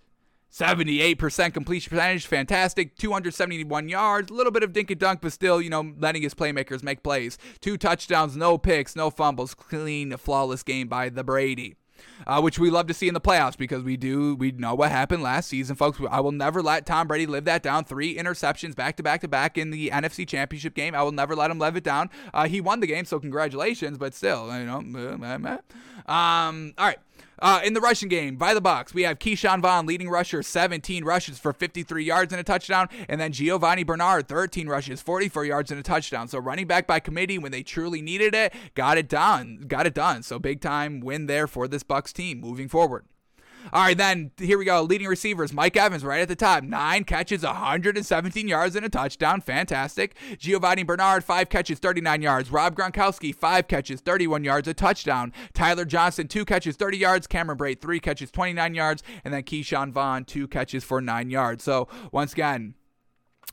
78% 0.52 1.54
completion 1.54 1.90
percentage, 1.90 2.26
fantastic. 2.26 2.96
271 2.98 3.90
yards, 3.90 4.32
a 4.32 4.34
little 4.34 4.52
bit 4.52 4.64
of 4.64 4.74
dink 4.74 4.92
and 4.92 5.00
dunk, 5.00 5.22
but 5.22 5.32
still, 5.32 5.62
you 5.62 5.70
know, 5.70 5.94
letting 5.98 6.22
his 6.22 6.34
playmakers 6.34 6.84
make 6.84 7.04
plays. 7.04 7.38
Two 7.60 7.78
touchdowns, 7.78 8.36
no 8.36 8.58
picks, 8.58 8.96
no 8.96 9.10
fumbles, 9.10 9.54
clean, 9.54 10.16
flawless 10.18 10.64
game 10.64 10.88
by 10.88 11.10
the 11.10 11.24
Brady 11.24 11.76
uh, 12.28 12.42
which 12.42 12.60
we 12.60 12.70
love 12.70 12.88
to 12.88 12.94
see 12.94 13.08
in 13.08 13.14
the 13.14 13.22
playoffs 13.22 13.58
because 13.58 13.84
we 13.84 13.98
do 13.98 14.36
we 14.36 14.52
know 14.52 14.76
what 14.76 14.92
happened 14.92 15.24
last 15.24 15.50
season, 15.50 15.76
folks. 15.76 16.00
I 16.10 16.20
will 16.20 16.32
never 16.32 16.62
let 16.62 16.86
Tom 16.86 17.08
Brady 17.08 17.26
live 17.26 17.46
that 17.46 17.64
down. 17.64 17.86
Three 17.86 18.16
interceptions 18.16 18.76
back 18.76 18.98
to 18.98 19.04
back 19.04 19.22
to 19.22 19.28
back 19.28 19.58
in 19.58 19.72
the 19.72 19.90
NFC 19.90 20.28
Championship 20.28 20.74
game. 20.74 20.96
I 20.96 21.04
will 21.04 21.12
never 21.12 21.36
let 21.36 21.52
him 21.52 21.60
live 21.60 21.76
it 21.76 21.84
down. 21.84 22.10
Uh, 22.34 22.48
he 22.48 22.62
won 22.62 22.80
the 22.80 22.88
game, 22.88 23.06
so 23.06 23.20
congratulations, 23.20 23.98
but 23.98 24.14
still, 24.14 24.48
you 24.58 24.66
know. 24.66 24.80
Um, 26.06 26.74
all 26.78 26.86
right. 26.88 27.00
Uh, 27.42 27.62
in 27.64 27.74
the 27.74 27.80
rushing 27.82 28.10
game, 28.10 28.36
by 28.36 28.54
the 28.54 28.62
Bucs, 28.62 28.94
we 28.94 29.04
have 29.04 29.20
Ke'Shawn 29.20 29.62
Vaughn, 29.62 29.86
leading 29.86 30.10
rusher, 30.10 30.44
17 30.44 31.06
rushes 31.06 31.40
for 31.40 31.54
53 31.54 32.04
yards 32.04 32.34
and 32.34 32.40
a 32.40 32.44
touchdown, 32.44 32.90
and 33.08 33.20
then 33.20 33.32
Giovani 33.32 33.86
Bernard, 33.86 34.28
13 34.28 34.68
rushes, 34.68 35.02
44 35.02 35.46
yards 35.46 35.72
and 35.72 35.80
a 35.80 35.84
touchdown. 35.84 36.28
So 36.28 36.40
running 36.40 36.68
back 36.68 36.86
by 36.86 37.00
committee 37.00 37.38
when 37.38 37.52
they 37.52 37.64
truly 37.64 38.02
needed 38.02 38.36
it, 38.36 38.54
got 38.76 38.98
it 38.98 39.08
done, 39.08 39.64
got 39.68 39.88
it 39.88 39.94
done. 39.94 40.24
So 40.24 40.38
big 40.38 40.60
time 40.60 41.00
win 41.00 41.28
there 41.28 41.48
for 41.48 41.68
this 41.68 41.84
Bucs 41.84 42.12
team 42.12 42.42
moving 42.42 42.68
forward. 42.68 43.06
All 43.72 43.84
right, 43.84 43.98
then 43.98 44.32
here 44.38 44.58
we 44.58 44.66
go. 44.66 44.82
Leading 44.82 45.08
receivers, 45.08 45.54
Mike 45.54 45.78
Evans 45.78 46.04
right 46.04 46.22
at 46.22 46.28
the 46.28 46.36
top. 46.36 46.64
Nine 46.64 47.04
catches, 47.04 47.44
117 47.44 48.48
yards 48.48 48.76
and 48.76 48.86
a 48.86 48.90
touchdown. 48.90 49.42
Fantastic. 49.42 50.16
Giovani 50.38 50.84
Bernard, 50.84 51.24
five 51.24 51.50
catches, 51.50 51.80
39 51.80 52.22
yards. 52.22 52.52
Rob 52.52 52.76
Gronkowski, 52.76 53.34
five 53.34 53.68
catches, 53.68 54.02
31 54.02 54.44
yards, 54.44 54.68
a 54.68 54.74
touchdown. 54.74 55.34
Tyler 55.54 55.86
Johnson, 55.86 56.28
two 56.28 56.46
catches, 56.46 56.76
30 56.76 56.98
yards. 56.98 57.28
Cameron 57.28 57.58
Brate, 57.58 57.82
three 57.82 58.00
catches, 58.00 58.32
29 58.32 58.76
yards. 58.76 59.04
And 59.24 59.34
then 59.34 59.44
Ke'Shawn 59.44 59.92
Vaughn, 59.92 60.26
two 60.26 60.48
catches 60.48 60.84
for 60.84 61.02
nine 61.02 61.30
yards. 61.30 61.64
So 61.64 61.88
once 62.12 62.34
again, 62.34 62.76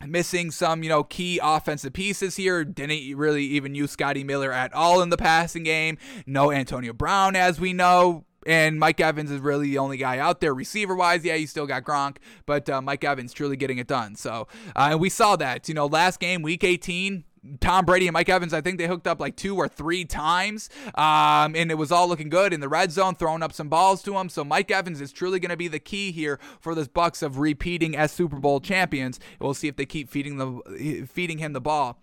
missing 0.05 0.51
some, 0.51 0.83
you 0.83 0.89
know, 0.89 1.05
key 1.05 1.41
offensive 1.43 1.93
pieces 1.93 2.37
here. 2.37 2.65
Didn't 2.65 3.17
really 3.17 3.45
even 3.45 3.75
use 3.75 3.93
Scotty 3.93 4.25
Miller 4.25 4.53
at 4.53 4.73
all 4.75 5.01
in 5.01 5.09
the 5.09 5.17
passing 5.17 5.63
game. 5.63 5.97
No 6.27 6.53
Antonio 6.53 6.93
Brown, 6.93 7.37
as 7.37 7.61
we 7.61 7.73
know. 7.73 8.26
And 8.47 8.79
Mike 8.79 9.01
Evans 9.01 9.31
is 9.31 9.41
really 9.41 9.67
the 9.67 9.79
only 9.79 9.97
guy 9.97 10.19
out 10.19 10.41
there 10.41 10.55
receiver 10.55 10.95
wise. 10.95 11.25
Yeah, 11.25 11.35
you 11.35 11.47
still 11.47 11.67
got 11.67 11.83
Gronk, 11.83 12.17
but 12.47 12.69
uh, 12.71 12.81
Mike 12.81 13.05
Evans 13.05 13.33
truly 13.33 13.57
getting 13.57 13.79
it 13.79 13.87
done. 13.87 14.15
So, 14.15 14.49
uh, 14.75 14.89
and 14.93 15.01
we 15.01 15.11
saw 15.11 15.37
that, 15.37 15.69
you 15.69 15.75
know, 15.75 15.87
last 15.87 16.21
game, 16.21 16.43
week 16.43 16.65
18, 16.65 17.25
Tom 17.61 17.85
Brady 17.85 18.07
and 18.07 18.13
Mike 18.13 18.29
Evans, 18.29 18.53
I 18.53 18.61
think 18.61 18.79
they 18.79 18.87
hooked 18.87 19.07
up 19.07 19.21
like 19.21 19.37
two 19.37 19.57
or 19.57 19.69
three 19.69 20.05
times, 20.05 20.69
um, 20.95 21.55
and 21.55 21.71
it 21.71 21.79
was 21.79 21.93
all 21.93 22.09
looking 22.09 22.29
good 22.29 22.53
in 22.53 22.61
the 22.61 22.69
red 22.69 22.91
zone, 22.93 23.15
throwing 23.15 23.43
up 23.43 23.53
some 23.53 23.69
balls 23.69 24.03
to 24.05 24.17
him. 24.19 24.29
So 24.29 24.45
Mike 24.45 24.71
Evans 24.71 25.01
is 25.01 25.13
truly 25.13 25.39
going 25.39 25.51
to 25.51 25.57
be 25.57 25.69
the 25.69 25.79
key 25.79 26.13
here 26.13 26.39
for 26.61 26.75
this 26.75 26.89
Bucs 26.89 27.23
of 27.23 27.39
repeating 27.39 27.97
as 27.97 28.13
Super 28.13 28.37
Bowl 28.37 28.61
champions. 28.61 29.21
We'll 29.41 29.55
see 29.55 29.69
if 29.69 29.77
they 29.77 29.87
keep 29.87 30.09
feeding 30.09 30.39
the 30.39 31.07
feeding 31.07 31.39
him 31.39 31.53
the 31.53 31.61
ball. 31.61 31.99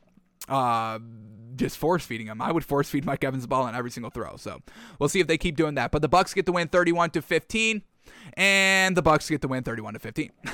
Uh, 0.48 1.00
just 1.56 1.78
force 1.78 2.06
feeding 2.06 2.28
him. 2.28 2.42
I 2.42 2.52
would 2.52 2.66
force 2.66 2.90
feed 2.90 3.06
Mike 3.06 3.24
Evans 3.24 3.44
the 3.44 3.48
ball 3.48 3.64
on 3.64 3.76
every 3.76 3.92
single 3.92 4.10
throw. 4.10 4.36
So 4.38 4.62
we'll 5.00 5.10
see 5.10 5.20
if 5.20 5.28
they 5.28 5.38
keep 5.38 5.56
doing 5.56 5.76
that. 5.76 5.92
But 5.92 6.02
the 6.02 6.10
Bucs 6.10 6.34
get 6.34 6.46
the 6.46 6.52
win 6.52 6.68
31 6.68 7.12
to 7.12 7.22
15, 7.22 7.82
and 8.36 8.98
the 8.98 9.04
Bucs 9.04 9.30
get 9.30 9.42
the 9.42 9.48
win 9.48 9.64
31 9.64 9.94
to 9.94 10.00
15. 10.00 10.32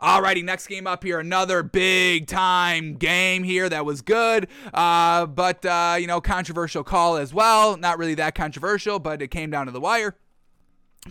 Alrighty, 0.00 0.42
next 0.42 0.68
game 0.68 0.86
up 0.86 1.04
here, 1.04 1.20
another 1.20 1.62
big 1.62 2.26
time 2.26 2.94
game 2.94 3.42
here 3.42 3.68
that 3.68 3.84
was 3.84 4.00
good, 4.00 4.48
uh, 4.72 5.26
but 5.26 5.66
uh, 5.66 5.96
you 5.98 6.06
know 6.06 6.18
controversial 6.18 6.82
call 6.82 7.16
as 7.16 7.34
well. 7.34 7.76
Not 7.76 7.98
really 7.98 8.14
that 8.14 8.34
controversial, 8.34 8.98
but 8.98 9.20
it 9.20 9.28
came 9.28 9.50
down 9.50 9.66
to 9.66 9.72
the 9.72 9.80
wire. 9.80 10.16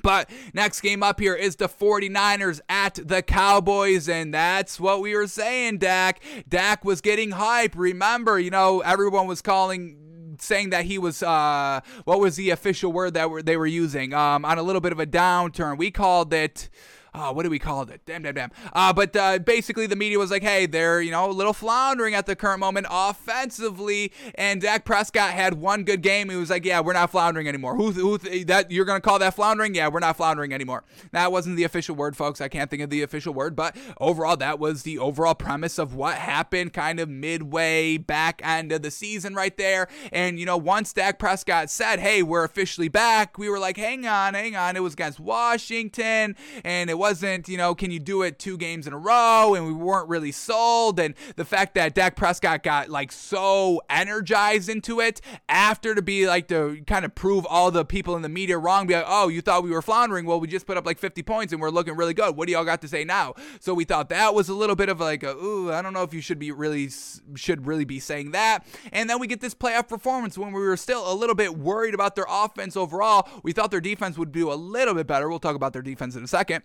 But 0.01 0.30
next 0.53 0.81
game 0.81 1.03
up 1.03 1.19
here 1.19 1.35
is 1.35 1.57
the 1.57 1.68
49ers 1.68 2.61
at 2.69 2.95
the 2.95 3.22
Cowboys, 3.22 4.07
and 4.07 4.34
that's 4.34 4.80
what 4.80 5.01
we 5.01 5.13
were 5.15 5.27
saying, 5.27 5.80
Dak. 5.80 6.22
Dak 6.47 6.85
was 6.85 7.01
getting 7.01 7.31
hype. 7.31 7.76
Remember, 7.76 8.39
you 8.39 8.51
know, 8.51 8.80
everyone 8.80 9.27
was 9.27 9.41
calling 9.41 9.97
saying 10.39 10.72
that 10.72 10.85
he 10.85 10.97
was 10.97 11.22
uh 11.22 11.81
what 12.05 12.19
was 12.19 12.35
the 12.35 12.49
official 12.49 12.91
word 12.91 13.13
that 13.13 13.30
were, 13.30 13.43
they 13.43 13.57
were 13.57 13.68
using 13.68 14.13
um 14.13 14.43
on 14.45 14.57
a 14.57 14.63
little 14.63 14.81
bit 14.81 14.91
of 14.91 14.99
a 14.99 15.05
downturn 15.05 15.77
we 15.77 15.91
called 15.91 16.34
it 16.34 16.69
uh, 17.13 17.33
what 17.33 17.43
do 17.43 17.49
we 17.49 17.59
call 17.59 17.81
it? 17.83 18.01
Damn, 18.05 18.23
damn, 18.23 18.33
damn. 18.33 18.51
Uh, 18.71 18.93
but 18.93 19.13
uh, 19.15 19.39
basically, 19.39 19.85
the 19.85 19.97
media 19.97 20.17
was 20.17 20.31
like, 20.31 20.43
hey, 20.43 20.65
they're, 20.65 21.01
you 21.01 21.11
know, 21.11 21.29
a 21.29 21.31
little 21.31 21.51
floundering 21.53 22.15
at 22.15 22.25
the 22.25 22.38
current 22.38 22.61
moment 22.61 22.88
offensively. 22.89 24.13
And 24.35 24.61
Dak 24.61 24.85
Prescott 24.85 25.31
had 25.31 25.55
one 25.55 25.83
good 25.83 26.01
game. 26.01 26.29
He 26.29 26.38
was 26.38 26.49
like, 26.49 26.63
yeah, 26.63 26.79
we're 26.79 26.93
not 26.93 27.11
floundering 27.11 27.49
anymore. 27.49 27.75
Who, 27.75 27.91
who 27.91 28.17
that 28.45 28.71
you're 28.71 28.85
going 28.85 29.01
to 29.01 29.05
call 29.05 29.19
that 29.19 29.33
floundering? 29.33 29.75
Yeah, 29.75 29.89
we're 29.89 29.99
not 29.99 30.15
floundering 30.15 30.53
anymore. 30.53 30.85
That 31.11 31.33
wasn't 31.33 31.57
the 31.57 31.65
official 31.65 31.95
word, 31.95 32.15
folks. 32.15 32.39
I 32.39 32.47
can't 32.47 32.69
think 32.69 32.81
of 32.81 32.89
the 32.89 33.01
official 33.01 33.33
word. 33.33 33.57
But 33.57 33.75
overall, 33.99 34.38
that 34.38 34.57
was 34.57 34.83
the 34.83 34.97
overall 34.97 35.35
premise 35.35 35.77
of 35.77 35.93
what 35.93 36.15
happened 36.15 36.71
kind 36.71 36.99
of 36.99 37.09
midway 37.09 37.97
back 37.97 38.41
end 38.41 38.71
of 38.71 38.83
the 38.83 38.91
season 38.91 39.35
right 39.35 39.57
there. 39.57 39.89
And, 40.13 40.39
you 40.39 40.45
know, 40.45 40.55
once 40.55 40.93
Dak 40.93 41.19
Prescott 41.19 41.69
said, 41.69 41.99
hey, 41.99 42.23
we're 42.23 42.45
officially 42.45 42.88
back, 42.88 43.38
we 43.38 43.49
were 43.49 43.59
like, 43.59 43.75
hang 43.75 44.07
on, 44.07 44.33
hang 44.33 44.55
on. 44.55 44.77
It 44.77 44.83
was 44.83 44.93
against 44.93 45.19
Washington. 45.19 46.38
And 46.63 46.89
it 46.89 47.00
wasn't, 47.01 47.49
you 47.49 47.57
know, 47.57 47.73
can 47.73 47.89
you 47.89 47.97
do 47.97 48.21
it 48.21 48.37
two 48.37 48.57
games 48.57 48.85
in 48.85 48.93
a 48.93 48.97
row? 48.97 49.55
And 49.55 49.65
we 49.65 49.73
weren't 49.73 50.07
really 50.07 50.31
sold. 50.31 50.99
And 50.99 51.15
the 51.35 51.43
fact 51.43 51.73
that 51.73 51.95
Dak 51.95 52.15
Prescott 52.15 52.61
got 52.61 52.89
like 52.89 53.11
so 53.11 53.81
energized 53.89 54.69
into 54.69 54.99
it 54.99 55.19
after 55.49 55.95
to 55.95 56.03
be 56.03 56.27
like 56.27 56.47
to 56.49 56.83
kind 56.85 57.03
of 57.03 57.15
prove 57.15 57.47
all 57.47 57.71
the 57.71 57.83
people 57.83 58.15
in 58.15 58.21
the 58.21 58.29
media 58.29 58.59
wrong, 58.59 58.85
be 58.85 58.93
like, 58.93 59.05
oh, 59.07 59.29
you 59.29 59.41
thought 59.41 59.63
we 59.63 59.71
were 59.71 59.81
floundering. 59.81 60.27
Well, 60.27 60.39
we 60.39 60.47
just 60.47 60.67
put 60.67 60.77
up 60.77 60.85
like 60.85 60.99
50 60.99 61.23
points 61.23 61.51
and 61.51 61.59
we're 61.59 61.71
looking 61.71 61.95
really 61.95 62.13
good. 62.13 62.35
What 62.35 62.45
do 62.45 62.51
y'all 62.51 62.63
got 62.63 62.81
to 62.81 62.87
say 62.87 63.03
now? 63.03 63.33
So 63.59 63.73
we 63.73 63.83
thought 63.83 64.09
that 64.09 64.35
was 64.35 64.47
a 64.47 64.53
little 64.53 64.75
bit 64.75 64.89
of 64.89 64.99
like, 64.99 65.23
a, 65.23 65.35
ooh, 65.35 65.73
I 65.73 65.81
don't 65.81 65.93
know 65.93 66.03
if 66.03 66.13
you 66.13 66.21
should 66.21 66.37
be 66.37 66.51
really, 66.51 66.91
should 67.33 67.65
really 67.65 67.85
be 67.85 67.99
saying 67.99 68.29
that. 68.31 68.63
And 68.91 69.09
then 69.09 69.19
we 69.19 69.25
get 69.25 69.41
this 69.41 69.55
playoff 69.55 69.87
performance 69.87 70.37
when 70.37 70.51
we 70.53 70.61
were 70.61 70.77
still 70.77 71.11
a 71.11 71.15
little 71.15 71.35
bit 71.35 71.57
worried 71.57 71.95
about 71.95 72.15
their 72.15 72.27
offense 72.29 72.77
overall. 72.77 73.27
We 73.41 73.53
thought 73.53 73.71
their 73.71 73.81
defense 73.81 74.19
would 74.19 74.31
do 74.31 74.51
a 74.51 74.53
little 74.53 74.93
bit 74.93 75.07
better. 75.07 75.27
We'll 75.27 75.39
talk 75.39 75.55
about 75.55 75.73
their 75.73 75.81
defense 75.81 76.15
in 76.15 76.23
a 76.23 76.27
second. 76.27 76.63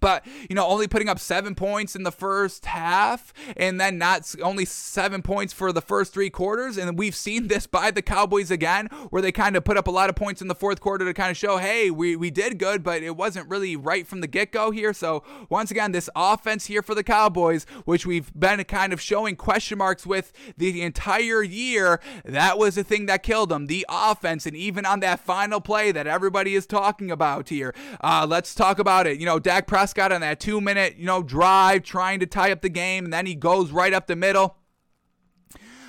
But, 0.00 0.26
you 0.48 0.56
know, 0.56 0.66
only 0.66 0.88
putting 0.88 1.08
up 1.08 1.18
seven 1.18 1.54
points 1.54 1.94
in 1.94 2.02
the 2.02 2.12
first 2.12 2.66
half 2.66 3.32
and 3.56 3.80
then 3.80 3.98
not 3.98 4.34
only 4.42 4.64
seven 4.64 5.22
points 5.22 5.52
for 5.52 5.72
the 5.72 5.80
first 5.80 6.12
three 6.12 6.30
quarters. 6.30 6.76
And 6.76 6.98
we've 6.98 7.14
seen 7.14 7.48
this 7.48 7.66
by 7.66 7.90
the 7.90 8.02
Cowboys 8.02 8.50
again, 8.50 8.86
where 9.10 9.22
they 9.22 9.32
kind 9.32 9.54
of 9.54 9.64
put 9.64 9.76
up 9.76 9.86
a 9.86 9.90
lot 9.90 10.10
of 10.10 10.16
points 10.16 10.40
in 10.40 10.48
the 10.48 10.54
fourth 10.54 10.80
quarter 10.80 11.04
to 11.04 11.14
kind 11.14 11.30
of 11.30 11.36
show, 11.36 11.58
hey, 11.58 11.90
we, 11.90 12.16
we 12.16 12.30
did 12.30 12.58
good, 12.58 12.82
but 12.82 13.02
it 13.02 13.16
wasn't 13.16 13.48
really 13.48 13.76
right 13.76 14.06
from 14.06 14.22
the 14.22 14.26
get 14.26 14.50
go 14.50 14.70
here. 14.70 14.92
So, 14.92 15.22
once 15.48 15.70
again, 15.70 15.92
this 15.92 16.08
offense 16.16 16.66
here 16.66 16.82
for 16.82 16.94
the 16.94 17.04
Cowboys, 17.04 17.64
which 17.84 18.06
we've 18.06 18.32
been 18.34 18.64
kind 18.64 18.92
of 18.92 19.00
showing 19.00 19.36
question 19.36 19.78
marks 19.78 20.06
with 20.06 20.32
the 20.56 20.82
entire 20.82 21.42
year, 21.42 22.00
that 22.24 22.58
was 22.58 22.76
the 22.76 22.84
thing 22.84 23.06
that 23.06 23.22
killed 23.22 23.50
them 23.50 23.66
the 23.66 23.86
offense. 23.88 24.46
And 24.46 24.56
even 24.56 24.86
on 24.86 25.00
that 25.00 25.20
final 25.20 25.60
play 25.60 25.92
that 25.92 26.06
everybody 26.06 26.54
is 26.54 26.66
talking 26.66 27.10
about 27.10 27.50
here, 27.50 27.74
uh, 28.00 28.26
let's 28.28 28.54
talk 28.54 28.78
about 28.78 29.06
it. 29.06 29.20
You 29.20 29.26
know, 29.26 29.38
Dak 29.38 29.66
Prescott 29.66 29.81
Prescott 29.82 30.12
on 30.12 30.20
that 30.20 30.38
two 30.38 30.60
minute, 30.60 30.94
you 30.96 31.06
know, 31.06 31.24
drive 31.24 31.82
trying 31.82 32.20
to 32.20 32.26
tie 32.26 32.52
up 32.52 32.60
the 32.60 32.68
game, 32.68 33.02
and 33.02 33.12
then 33.12 33.26
he 33.26 33.34
goes 33.34 33.72
right 33.72 33.92
up 33.92 34.06
the 34.06 34.14
middle. 34.14 34.56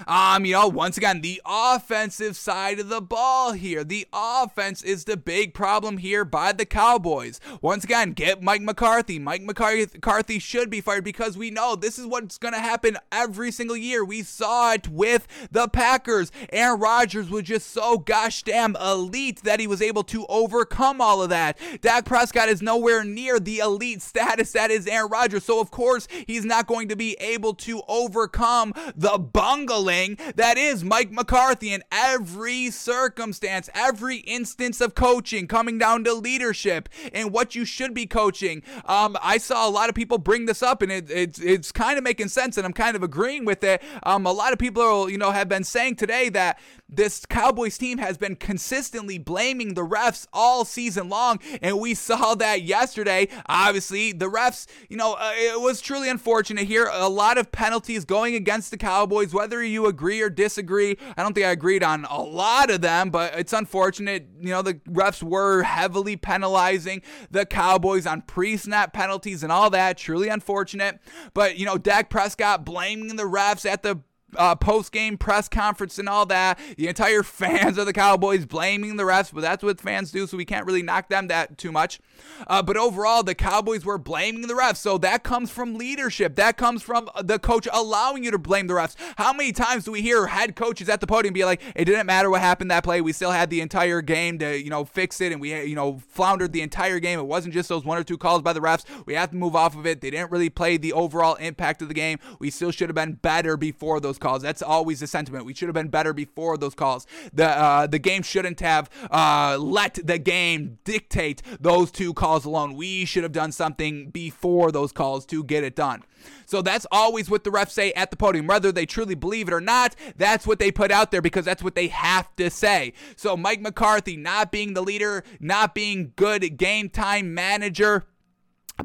Um, 0.07 0.45
you 0.45 0.53
know, 0.53 0.67
once 0.67 0.97
again, 0.97 1.21
the 1.21 1.41
offensive 1.45 2.35
side 2.35 2.79
of 2.79 2.89
the 2.89 3.01
ball 3.01 3.53
here. 3.53 3.83
The 3.83 4.07
offense 4.11 4.81
is 4.83 5.05
the 5.05 5.17
big 5.17 5.53
problem 5.53 5.97
here 5.97 6.25
by 6.25 6.51
the 6.51 6.65
Cowboys. 6.65 7.39
Once 7.61 7.83
again, 7.83 8.11
get 8.11 8.41
Mike 8.41 8.61
McCarthy. 8.61 9.19
Mike 9.19 9.43
McCarthy 9.43 10.39
should 10.39 10.69
be 10.69 10.81
fired 10.81 11.03
because 11.03 11.37
we 11.37 11.51
know 11.51 11.75
this 11.75 11.97
is 11.97 12.05
what's 12.05 12.37
going 12.37 12.53
to 12.53 12.59
happen 12.59 12.97
every 13.11 13.51
single 13.51 13.77
year. 13.77 14.03
We 14.03 14.23
saw 14.23 14.73
it 14.73 14.87
with 14.87 15.27
the 15.51 15.67
Packers. 15.67 16.31
Aaron 16.51 16.79
Rodgers 16.79 17.29
was 17.29 17.43
just 17.43 17.69
so 17.69 17.97
gosh 17.97 18.43
damn 18.43 18.75
elite 18.75 19.43
that 19.43 19.59
he 19.59 19.67
was 19.67 19.81
able 19.81 20.03
to 20.05 20.25
overcome 20.27 21.01
all 21.01 21.21
of 21.21 21.29
that. 21.29 21.57
Dak 21.81 22.05
Prescott 22.05 22.49
is 22.49 22.61
nowhere 22.61 23.03
near 23.03 23.39
the 23.39 23.59
elite 23.59 24.01
status 24.01 24.51
that 24.51 24.71
is 24.71 24.87
Aaron 24.87 25.11
Rodgers. 25.11 25.45
So, 25.45 25.59
of 25.59 25.71
course, 25.71 26.07
he's 26.27 26.45
not 26.45 26.67
going 26.67 26.89
to 26.89 26.95
be 26.95 27.15
able 27.19 27.53
to 27.55 27.81
overcome 27.87 28.73
the 28.95 29.17
bungling 29.17 29.92
that 30.35 30.57
is 30.57 30.83
Mike 30.83 31.11
McCarthy 31.11 31.71
in 31.73 31.83
every 31.91 32.71
circumstance, 32.71 33.69
every 33.73 34.17
instance 34.17 34.81
of 34.81 34.95
coaching, 34.95 35.47
coming 35.47 35.77
down 35.77 36.03
to 36.05 36.13
leadership 36.13 36.89
and 37.13 37.31
what 37.31 37.55
you 37.55 37.65
should 37.65 37.93
be 37.93 38.05
coaching. 38.05 38.63
Um, 38.85 39.17
I 39.21 39.37
saw 39.37 39.67
a 39.67 39.71
lot 39.71 39.89
of 39.89 39.95
people 39.95 40.17
bring 40.17 40.45
this 40.45 40.63
up, 40.63 40.81
and 40.81 40.91
it, 40.91 41.09
it's 41.09 41.39
it's 41.39 41.71
kind 41.71 41.97
of 41.97 42.03
making 42.03 42.29
sense, 42.29 42.57
and 42.57 42.65
I'm 42.65 42.73
kind 42.73 42.95
of 42.95 43.03
agreeing 43.03 43.45
with 43.45 43.63
it. 43.63 43.81
Um, 44.03 44.25
a 44.25 44.31
lot 44.31 44.53
of 44.53 44.59
people, 44.59 45.09
you 45.09 45.17
know, 45.17 45.31
have 45.31 45.47
been 45.47 45.63
saying 45.63 45.95
today 45.97 46.29
that 46.29 46.59
this 46.95 47.25
Cowboys 47.25 47.77
team 47.77 47.97
has 47.97 48.17
been 48.17 48.35
consistently 48.35 49.17
blaming 49.17 49.73
the 49.73 49.85
refs 49.85 50.27
all 50.33 50.65
season 50.65 51.09
long, 51.09 51.39
and 51.61 51.79
we 51.79 51.93
saw 51.93 52.35
that 52.43 52.63
yesterday. 52.63 53.27
Obviously, 53.47 54.11
the 54.11 54.29
refs, 54.29 54.67
you 54.89 54.97
know, 54.97 55.13
uh, 55.13 55.31
it 55.35 55.61
was 55.61 55.81
truly 55.81 56.09
unfortunate 56.09 56.65
here. 56.65 56.89
A 56.91 57.09
lot 57.09 57.37
of 57.37 57.51
penalties 57.51 58.05
going 58.05 58.35
against 58.35 58.71
the 58.71 58.77
Cowboys, 58.77 59.33
whether 59.33 59.63
you 59.63 59.85
agree 59.85 60.21
or 60.21 60.29
disagree. 60.29 60.97
I 61.17 61.23
don't 61.23 61.33
think 61.33 61.45
I 61.45 61.51
agreed 61.51 61.83
on 61.83 62.05
a 62.05 62.21
lot 62.21 62.69
of 62.69 62.81
them, 62.81 63.09
but 63.09 63.37
it's 63.37 63.53
unfortunate. 63.53 64.27
You 64.39 64.49
know, 64.49 64.61
the 64.61 64.75
refs 64.89 65.23
were 65.23 65.63
heavily 65.63 66.15
penalizing 66.15 67.01
the 67.31 67.45
Cowboys 67.45 68.05
on 68.05 68.21
pre 68.21 68.57
snap 68.57 68.93
penalties 68.93 69.43
and 69.43 69.51
all 69.51 69.69
that. 69.71 69.97
Truly 69.97 70.29
unfortunate. 70.29 70.99
But, 71.33 71.57
you 71.57 71.65
know, 71.65 71.77
Dak 71.77 72.09
Prescott 72.09 72.65
blaming 72.65 73.15
the 73.15 73.23
refs 73.23 73.65
at 73.65 73.83
the 73.83 74.01
uh, 74.37 74.55
post 74.55 74.91
game 74.91 75.17
press 75.17 75.47
conference 75.47 75.99
and 75.99 76.09
all 76.09 76.25
that. 76.27 76.59
The 76.77 76.87
entire 76.87 77.23
fans 77.23 77.77
of 77.77 77.85
the 77.85 77.93
Cowboys 77.93 78.45
blaming 78.45 78.97
the 78.97 79.03
refs, 79.03 79.33
but 79.33 79.41
that's 79.41 79.63
what 79.63 79.79
fans 79.79 80.11
do, 80.11 80.27
so 80.27 80.37
we 80.37 80.45
can't 80.45 80.65
really 80.65 80.83
knock 80.83 81.09
them 81.09 81.27
that 81.27 81.57
too 81.57 81.71
much. 81.71 81.99
Uh, 82.47 82.61
but 82.61 82.77
overall, 82.77 83.23
the 83.23 83.35
Cowboys 83.35 83.85
were 83.85 83.97
blaming 83.97 84.47
the 84.47 84.53
refs, 84.53 84.77
so 84.77 84.97
that 84.97 85.23
comes 85.23 85.49
from 85.49 85.75
leadership. 85.75 86.35
That 86.35 86.57
comes 86.57 86.81
from 86.81 87.09
the 87.21 87.39
coach 87.39 87.67
allowing 87.71 88.23
you 88.23 88.31
to 88.31 88.37
blame 88.37 88.67
the 88.67 88.73
refs. 88.73 88.95
How 89.17 89.33
many 89.33 89.51
times 89.51 89.85
do 89.85 89.91
we 89.91 90.01
hear 90.01 90.27
head 90.27 90.55
coaches 90.55 90.89
at 90.89 91.01
the 91.01 91.07
podium 91.07 91.33
be 91.33 91.45
like, 91.45 91.61
"It 91.75 91.85
didn't 91.85 92.05
matter 92.05 92.29
what 92.29 92.41
happened 92.41 92.71
that 92.71 92.83
play. 92.83 93.01
We 93.01 93.13
still 93.13 93.31
had 93.31 93.49
the 93.49 93.61
entire 93.61 94.01
game 94.01 94.39
to 94.39 94.61
you 94.61 94.69
know 94.69 94.85
fix 94.85 95.21
it, 95.21 95.31
and 95.31 95.41
we 95.41 95.63
you 95.63 95.75
know 95.75 96.01
floundered 96.09 96.53
the 96.53 96.61
entire 96.61 96.99
game. 96.99 97.19
It 97.19 97.25
wasn't 97.25 97.53
just 97.53 97.69
those 97.69 97.85
one 97.85 97.97
or 97.97 98.03
two 98.03 98.17
calls 98.17 98.41
by 98.41 98.53
the 98.53 98.59
refs. 98.59 98.85
We 99.05 99.13
have 99.13 99.31
to 99.31 99.35
move 99.35 99.55
off 99.55 99.75
of 99.75 99.85
it. 99.85 100.01
They 100.01 100.09
didn't 100.09 100.31
really 100.31 100.49
play 100.49 100.77
the 100.77 100.93
overall 100.93 101.35
impact 101.35 101.81
of 101.81 101.87
the 101.87 101.93
game. 101.93 102.19
We 102.39 102.49
still 102.49 102.71
should 102.71 102.89
have 102.89 102.95
been 102.95 103.13
better 103.13 103.57
before 103.57 103.99
those 103.99 104.17
calls. 104.17 104.41
That's 104.41 104.61
always 104.61 104.99
the 104.99 105.07
sentiment. 105.07 105.45
We 105.45 105.53
should 105.53 105.67
have 105.67 105.75
been 105.75 105.89
better 105.89 106.13
before 106.13 106.57
those 106.57 106.75
calls. 106.75 107.07
The 107.33 107.47
uh, 107.47 107.87
the 107.87 107.99
game 107.99 108.23
shouldn't 108.23 108.59
have 108.59 108.89
uh, 109.11 109.57
let 109.59 109.99
the 110.03 110.17
game 110.17 110.79
dictate 110.83 111.41
those 111.59 111.91
two 111.91 112.12
calls 112.13 112.45
alone. 112.45 112.75
We 112.75 113.05
should 113.05 113.23
have 113.23 113.31
done 113.31 113.51
something 113.51 114.09
before 114.09 114.71
those 114.71 114.91
calls 114.91 115.25
to 115.27 115.43
get 115.43 115.63
it 115.63 115.75
done. 115.75 116.03
So 116.45 116.61
that's 116.61 116.87
always 116.91 117.29
what 117.29 117.43
the 117.43 117.49
refs 117.49 117.71
say 117.71 117.91
at 117.93 118.11
the 118.11 118.17
podium. 118.17 118.47
Whether 118.47 118.71
they 118.71 118.85
truly 118.85 119.15
believe 119.15 119.47
it 119.47 119.53
or 119.53 119.61
not, 119.61 119.95
that's 120.15 120.47
what 120.47 120.59
they 120.59 120.71
put 120.71 120.91
out 120.91 121.11
there 121.11 121.21
because 121.21 121.45
that's 121.45 121.63
what 121.63 121.75
they 121.75 121.87
have 121.87 122.33
to 122.37 122.49
say. 122.49 122.93
So 123.15 123.35
Mike 123.35 123.61
McCarthy 123.61 124.15
not 124.15 124.51
being 124.51 124.73
the 124.73 124.81
leader, 124.81 125.23
not 125.39 125.75
being 125.75 126.13
good 126.15 126.57
game 126.57 126.89
time 126.89 127.33
manager 127.33 128.05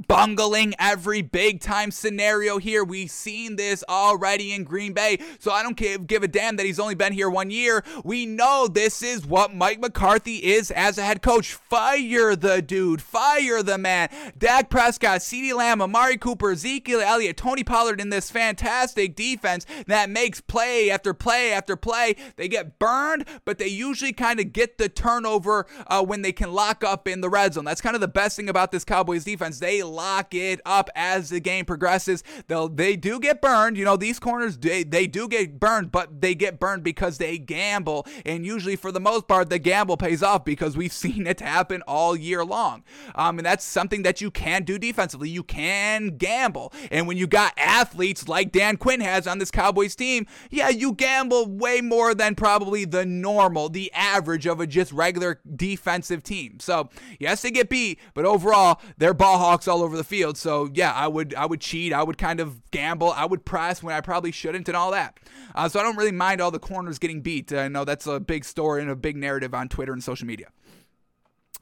bungling 0.07 0.75
every 0.79 1.23
big 1.23 1.61
time 1.61 1.91
scenario 1.91 2.59
here. 2.59 2.85
We've 2.85 3.11
seen 3.11 3.57
this 3.57 3.85
already 3.89 4.53
in 4.53 4.65
Green 4.65 4.93
Bay, 4.93 5.19
so 5.39 5.51
I 5.51 5.63
don't 5.63 5.77
give, 5.77 6.23
a 6.23 6.29
damn 6.29 6.57
that 6.57 6.67
he's 6.67 6.81
only 6.81 6.95
been 6.95 7.13
here 7.13 7.31
one 7.31 7.51
year. 7.51 7.85
We 8.05 8.27
know 8.27 8.69
this 8.69 9.03
is 9.03 9.27
what 9.27 9.55
Mike 9.55 9.81
McCarthy 9.81 10.45
is 10.45 10.71
as 10.71 10.99
a 10.99 11.03
head 11.03 11.23
coach. 11.23 11.53
Fire 11.55 12.37
the 12.37 12.61
dude, 12.61 13.01
fire 13.01 13.63
the 13.63 13.79
man. 13.79 14.09
Dak 14.37 14.69
Prescott, 14.69 15.21
CeeDee 15.21 15.55
Lamb, 15.55 15.81
Amari 15.81 16.17
Cooper, 16.17 16.53
Ezekiel 16.53 17.01
Elliott, 17.01 17.37
Tony 17.37 17.65
Pollard 17.65 18.01
in 18.01 18.11
this 18.11 18.31
fantastic 18.31 19.15
defense 19.15 19.65
that 19.87 20.11
makes 20.11 20.41
play 20.41 20.91
after 20.91 21.15
play 21.15 21.53
after 21.53 21.77
play. 21.77 22.17
They 22.37 22.49
get 22.49 22.79
burned, 22.79 23.27
but 23.45 23.59
they 23.59 23.69
usually 23.69 24.13
kind 24.13 24.41
of 24.41 24.53
get 24.53 24.79
the 24.79 24.89
turnover 24.89 25.67
uh, 25.87 26.05
when 26.05 26.23
they 26.23 26.33
can 26.33 26.53
lock 26.53 26.85
up 26.85 27.07
in 27.09 27.21
the 27.21 27.31
red 27.31 27.55
zone. 27.55 27.65
That's 27.65 27.81
kind 27.81 27.95
of 27.95 28.01
the 28.01 28.09
best 28.09 28.37
thing 28.37 28.49
about 28.49 28.73
this 28.73 28.85
Cowboys 28.85 29.25
defense. 29.25 29.59
They 29.59 29.78
lock 29.83 30.35
it 30.35 30.61
up 30.65 30.91
as 30.95 31.31
the 31.31 31.41
game 31.41 31.65
progresses. 31.65 32.23
They'll 32.47 32.69
they 32.69 32.97
do 32.97 33.21
get 33.21 33.41
burned. 33.41 33.77
You 33.77 33.85
know, 33.85 33.97
these 33.97 34.19
corners 34.19 34.59
they, 34.59 34.83
they 34.83 35.07
do 35.07 35.29
get 35.29 35.59
burned, 35.61 35.93
but 35.93 36.21
they 36.21 36.35
get 36.35 36.59
burned 36.59 36.83
because 36.83 37.19
they 37.19 37.39
gamble. 37.39 38.07
And 38.25 38.45
usually 38.45 38.77
for 38.77 38.93
the 38.93 39.01
most 39.01 39.29
part, 39.29 39.51
the 39.51 39.59
gamble 39.59 39.97
pays 39.97 40.23
off 40.23 40.45
because 40.45 40.77
we've 40.77 40.93
seen 40.99 41.27
it 41.27 41.41
happen 41.41 41.83
all 41.83 42.17
year 42.17 42.45
long. 42.45 42.85
Um, 43.15 43.39
and 43.39 43.47
that's 43.47 43.65
something 43.65 44.03
that 44.03 44.21
you 44.21 44.31
can 44.31 44.65
do 44.65 44.79
defensively. 44.79 45.29
You 45.29 45.43
can 45.43 46.17
gamble. 46.17 46.73
And 46.91 47.07
when 47.07 47.17
you 47.17 47.27
got 47.27 47.53
athletes 47.57 48.29
like 48.29 48.53
Dan 48.53 48.77
Quinn 48.77 49.01
has 49.01 49.27
on 49.27 49.39
this 49.39 49.51
Cowboys 49.51 49.95
team, 49.95 50.27
yeah, 50.51 50.69
you 50.69 50.93
gamble 50.93 51.47
way 51.47 51.81
more 51.81 52.15
than 52.15 52.35
probably 52.35 52.85
the 52.85 53.05
normal, 53.05 53.69
the 53.69 53.93
average 53.93 54.47
of 54.47 54.61
a 54.61 54.67
just 54.67 54.93
regular 54.93 55.41
defensive 55.57 56.23
team. 56.23 56.59
So 56.61 56.89
yes, 57.19 57.43
they 57.43 57.51
get 57.51 57.69
beat, 57.69 57.99
but 58.15 58.25
overall, 58.25 58.81
they're 58.97 59.15
ball 59.15 59.39
hawks 59.39 59.68
all 59.69 59.83
over 59.83 59.97
the 59.97 60.05
field. 60.05 60.37
So 60.37 60.69
yeah, 60.73 60.93
I 60.93 61.07
would 61.09 61.35
I 61.35 61.47
would 61.47 61.61
cheat. 61.61 61.93
I 61.93 62.03
would 62.03 62.19
kind 62.19 62.41
of 62.41 62.69
gamble. 62.71 63.13
I 63.13 63.25
would 63.25 63.45
press 63.45 63.83
when 63.83 63.95
I 63.95 64.01
probably 64.01 64.33
shouldn't 64.33 64.69
and 64.69 64.77
all 64.77 64.91
that. 64.93 65.19
Uh, 65.55 65.69
so 65.69 65.81
I 65.81 65.83
don't 65.83 65.97
really 65.97 66.13
mind 66.13 66.41
all 66.41 66.51
the 66.51 66.59
corners 66.59 66.99
getting 66.99 67.21
beat. 67.21 67.53
I 67.53 67.69
know 67.69 67.85
that's 67.85 68.07
a 68.07 68.21
big 68.21 68.45
story 68.45 68.83
and 68.83 68.91
a 68.91 68.97
big 68.97 69.17
narrative 69.17 69.55
on 69.55 69.69
Twitter 69.69 69.93
and 69.93 70.03
social 70.03 70.27
media. 70.27 70.49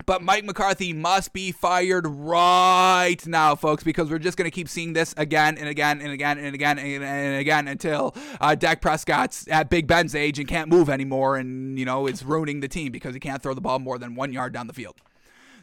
But 0.05 0.23
Mike 0.23 0.45
McCarthy 0.45 0.93
must 0.93 1.33
be 1.33 1.53
fired 1.53 2.07
right 2.07 3.27
now, 3.27 3.55
folks, 3.55 3.83
because 3.83 4.11
we're 4.11 4.19
just 4.19 4.37
going 4.37 4.49
to 4.49 4.55
keep 4.55 4.69
seeing 4.69 4.93
this 4.93 5.15
again 5.17 5.57
and 5.57 5.69
again 5.69 6.03
and 6.03 6.13
again 6.13 6.39
and 6.39 6.55
again 6.55 6.79
and 6.79 7.41
again 7.41 7.67
until 7.67 8.15
uh, 8.41 8.55
Dak 8.55 8.83
Prescott's 8.83 9.49
at 9.49 9.71
Big 9.71 9.87
Ben's 9.87 10.15
age 10.15 10.39
and 10.39 10.47
can't 10.47 10.69
move 10.69 10.91
anymore, 10.91 11.37
and 11.37 11.79
you 11.79 11.87
know 11.87 12.07
it's 12.07 12.23
ruining 12.23 12.61
the 12.61 12.69
team 12.69 12.93
because 12.93 13.15
he 13.15 13.21
can't 13.21 13.43
throw 13.43 13.55
the 13.55 13.61
ball 13.61 13.79
more 13.79 13.99
than 13.99 14.15
one 14.15 14.33
yard 14.33 14.53
down 14.53 14.67
the 14.67 14.75
field. 14.75 14.97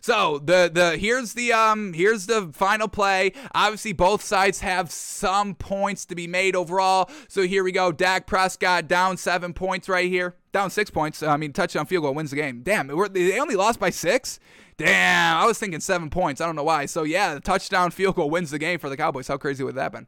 So 0.03 0.37
the 0.37 0.69
the 0.71 0.97
here's 0.97 1.31
the 1.31 1.53
um 1.53 1.93
here's 1.93 2.25
the 2.25 2.49
final 2.51 2.89
play. 2.89 3.31
Obviously, 3.55 3.93
both 3.93 4.21
sides 4.21 4.59
have 4.59 4.91
some 4.91 5.55
points 5.55 6.03
to 6.07 6.13
be 6.15 6.27
made 6.27 6.57
overall. 6.57 7.09
So 7.29 7.43
here 7.43 7.63
we 7.63 7.71
go. 7.71 7.93
Dak 7.93 8.27
Prescott 8.27 8.89
down 8.89 9.15
seven 9.15 9.53
points 9.53 9.87
right 9.87 10.09
here. 10.09 10.35
Down 10.51 10.71
six 10.71 10.89
points. 10.89 11.23
I 11.23 11.37
mean, 11.37 11.53
touchdown 11.53 11.85
field 11.85 12.03
goal 12.03 12.13
wins 12.13 12.31
the 12.31 12.35
game. 12.35 12.63
Damn, 12.63 12.87
they 13.13 13.39
only 13.39 13.55
lost 13.55 13.79
by 13.79 13.91
six. 13.91 14.41
Damn, 14.75 15.37
I 15.37 15.45
was 15.45 15.57
thinking 15.57 15.79
seven 15.79 16.09
points. 16.09 16.41
I 16.41 16.47
don't 16.47 16.57
know 16.57 16.65
why. 16.65 16.85
So 16.85 17.03
yeah, 17.03 17.35
the 17.35 17.39
touchdown 17.39 17.89
field 17.91 18.15
goal 18.15 18.29
wins 18.29 18.51
the 18.51 18.59
game 18.59 18.79
for 18.79 18.89
the 18.89 18.97
Cowboys. 18.97 19.29
How 19.29 19.37
crazy 19.37 19.63
would 19.63 19.75
that 19.75 19.83
have 19.83 19.91
been? 19.93 20.07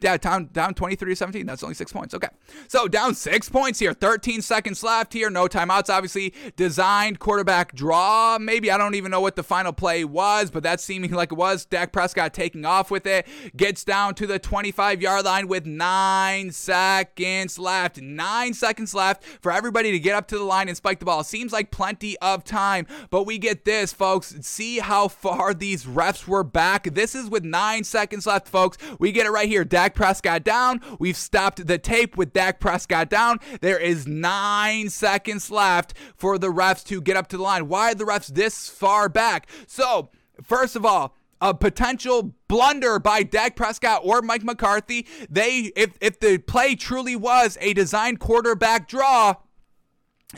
Down 0.00 0.50
down 0.52 0.74
23 0.74 1.12
to 1.12 1.16
17. 1.16 1.46
That's 1.46 1.62
only 1.62 1.74
six 1.74 1.92
points. 1.92 2.14
Okay. 2.14 2.28
So 2.68 2.86
down 2.86 3.14
six 3.14 3.48
points 3.48 3.78
here. 3.78 3.94
13 3.94 4.42
seconds 4.42 4.82
left 4.82 5.12
here. 5.12 5.30
No 5.30 5.46
timeouts, 5.46 5.88
obviously. 5.88 6.34
Designed 6.56 7.18
quarterback 7.18 7.74
draw. 7.74 8.38
Maybe 8.38 8.70
I 8.70 8.76
don't 8.76 8.94
even 8.94 9.10
know 9.10 9.20
what 9.20 9.36
the 9.36 9.42
final 9.42 9.72
play 9.72 10.04
was, 10.04 10.50
but 10.50 10.62
that's 10.62 10.84
seeming 10.84 11.12
like 11.12 11.32
it 11.32 11.38
was. 11.38 11.64
Dak 11.64 11.92
Prescott 11.92 12.34
taking 12.34 12.64
off 12.64 12.90
with 12.90 13.06
it. 13.06 13.26
Gets 13.56 13.84
down 13.84 14.14
to 14.16 14.26
the 14.26 14.38
25 14.38 15.00
yard 15.00 15.24
line 15.24 15.48
with 15.48 15.64
nine 15.64 16.52
seconds 16.52 17.58
left. 17.58 18.00
Nine 18.00 18.52
seconds 18.52 18.94
left 18.94 19.24
for 19.24 19.50
everybody 19.50 19.92
to 19.92 19.98
get 19.98 20.14
up 20.14 20.28
to 20.28 20.38
the 20.38 20.44
line 20.44 20.68
and 20.68 20.76
spike 20.76 20.98
the 20.98 21.06
ball. 21.06 21.24
Seems 21.24 21.52
like 21.52 21.70
plenty 21.70 22.18
of 22.18 22.44
time, 22.44 22.86
but 23.10 23.24
we 23.24 23.38
get 23.38 23.64
this, 23.64 23.92
folks. 23.92 24.34
See 24.42 24.78
how 24.78 25.08
far 25.08 25.54
these 25.54 25.84
refs 25.84 26.26
were 26.26 26.44
back. 26.44 26.94
This 26.94 27.14
is 27.14 27.30
with 27.30 27.44
nine 27.44 27.84
seconds 27.84 28.26
left, 28.26 28.48
folks. 28.48 28.76
We 28.98 29.12
get 29.12 29.26
it 29.26 29.30
right 29.30 29.48
here. 29.48 29.64
Dak 29.64 29.85
Dak 29.86 29.94
Prescott 29.94 30.42
down. 30.42 30.80
We've 30.98 31.16
stopped 31.16 31.64
the 31.64 31.78
tape 31.78 32.16
with 32.16 32.32
Dak 32.32 32.58
Prescott 32.58 33.08
down. 33.08 33.38
There 33.60 33.78
is 33.78 34.04
nine 34.04 34.90
seconds 34.90 35.48
left 35.48 35.94
for 36.16 36.38
the 36.38 36.52
refs 36.52 36.84
to 36.86 37.00
get 37.00 37.16
up 37.16 37.28
to 37.28 37.36
the 37.36 37.44
line. 37.44 37.68
Why 37.68 37.92
are 37.92 37.94
the 37.94 38.02
refs 38.02 38.26
this 38.26 38.68
far 38.68 39.08
back? 39.08 39.48
So, 39.68 40.10
first 40.42 40.74
of 40.74 40.84
all, 40.84 41.14
a 41.40 41.54
potential 41.54 42.34
blunder 42.48 42.98
by 42.98 43.22
Dak 43.22 43.54
Prescott 43.54 44.00
or 44.02 44.22
Mike 44.22 44.42
McCarthy. 44.42 45.06
They 45.30 45.70
if 45.76 45.96
if 46.00 46.18
the 46.18 46.38
play 46.38 46.74
truly 46.74 47.14
was 47.14 47.56
a 47.60 47.72
designed 47.72 48.18
quarterback 48.18 48.88
draw, 48.88 49.36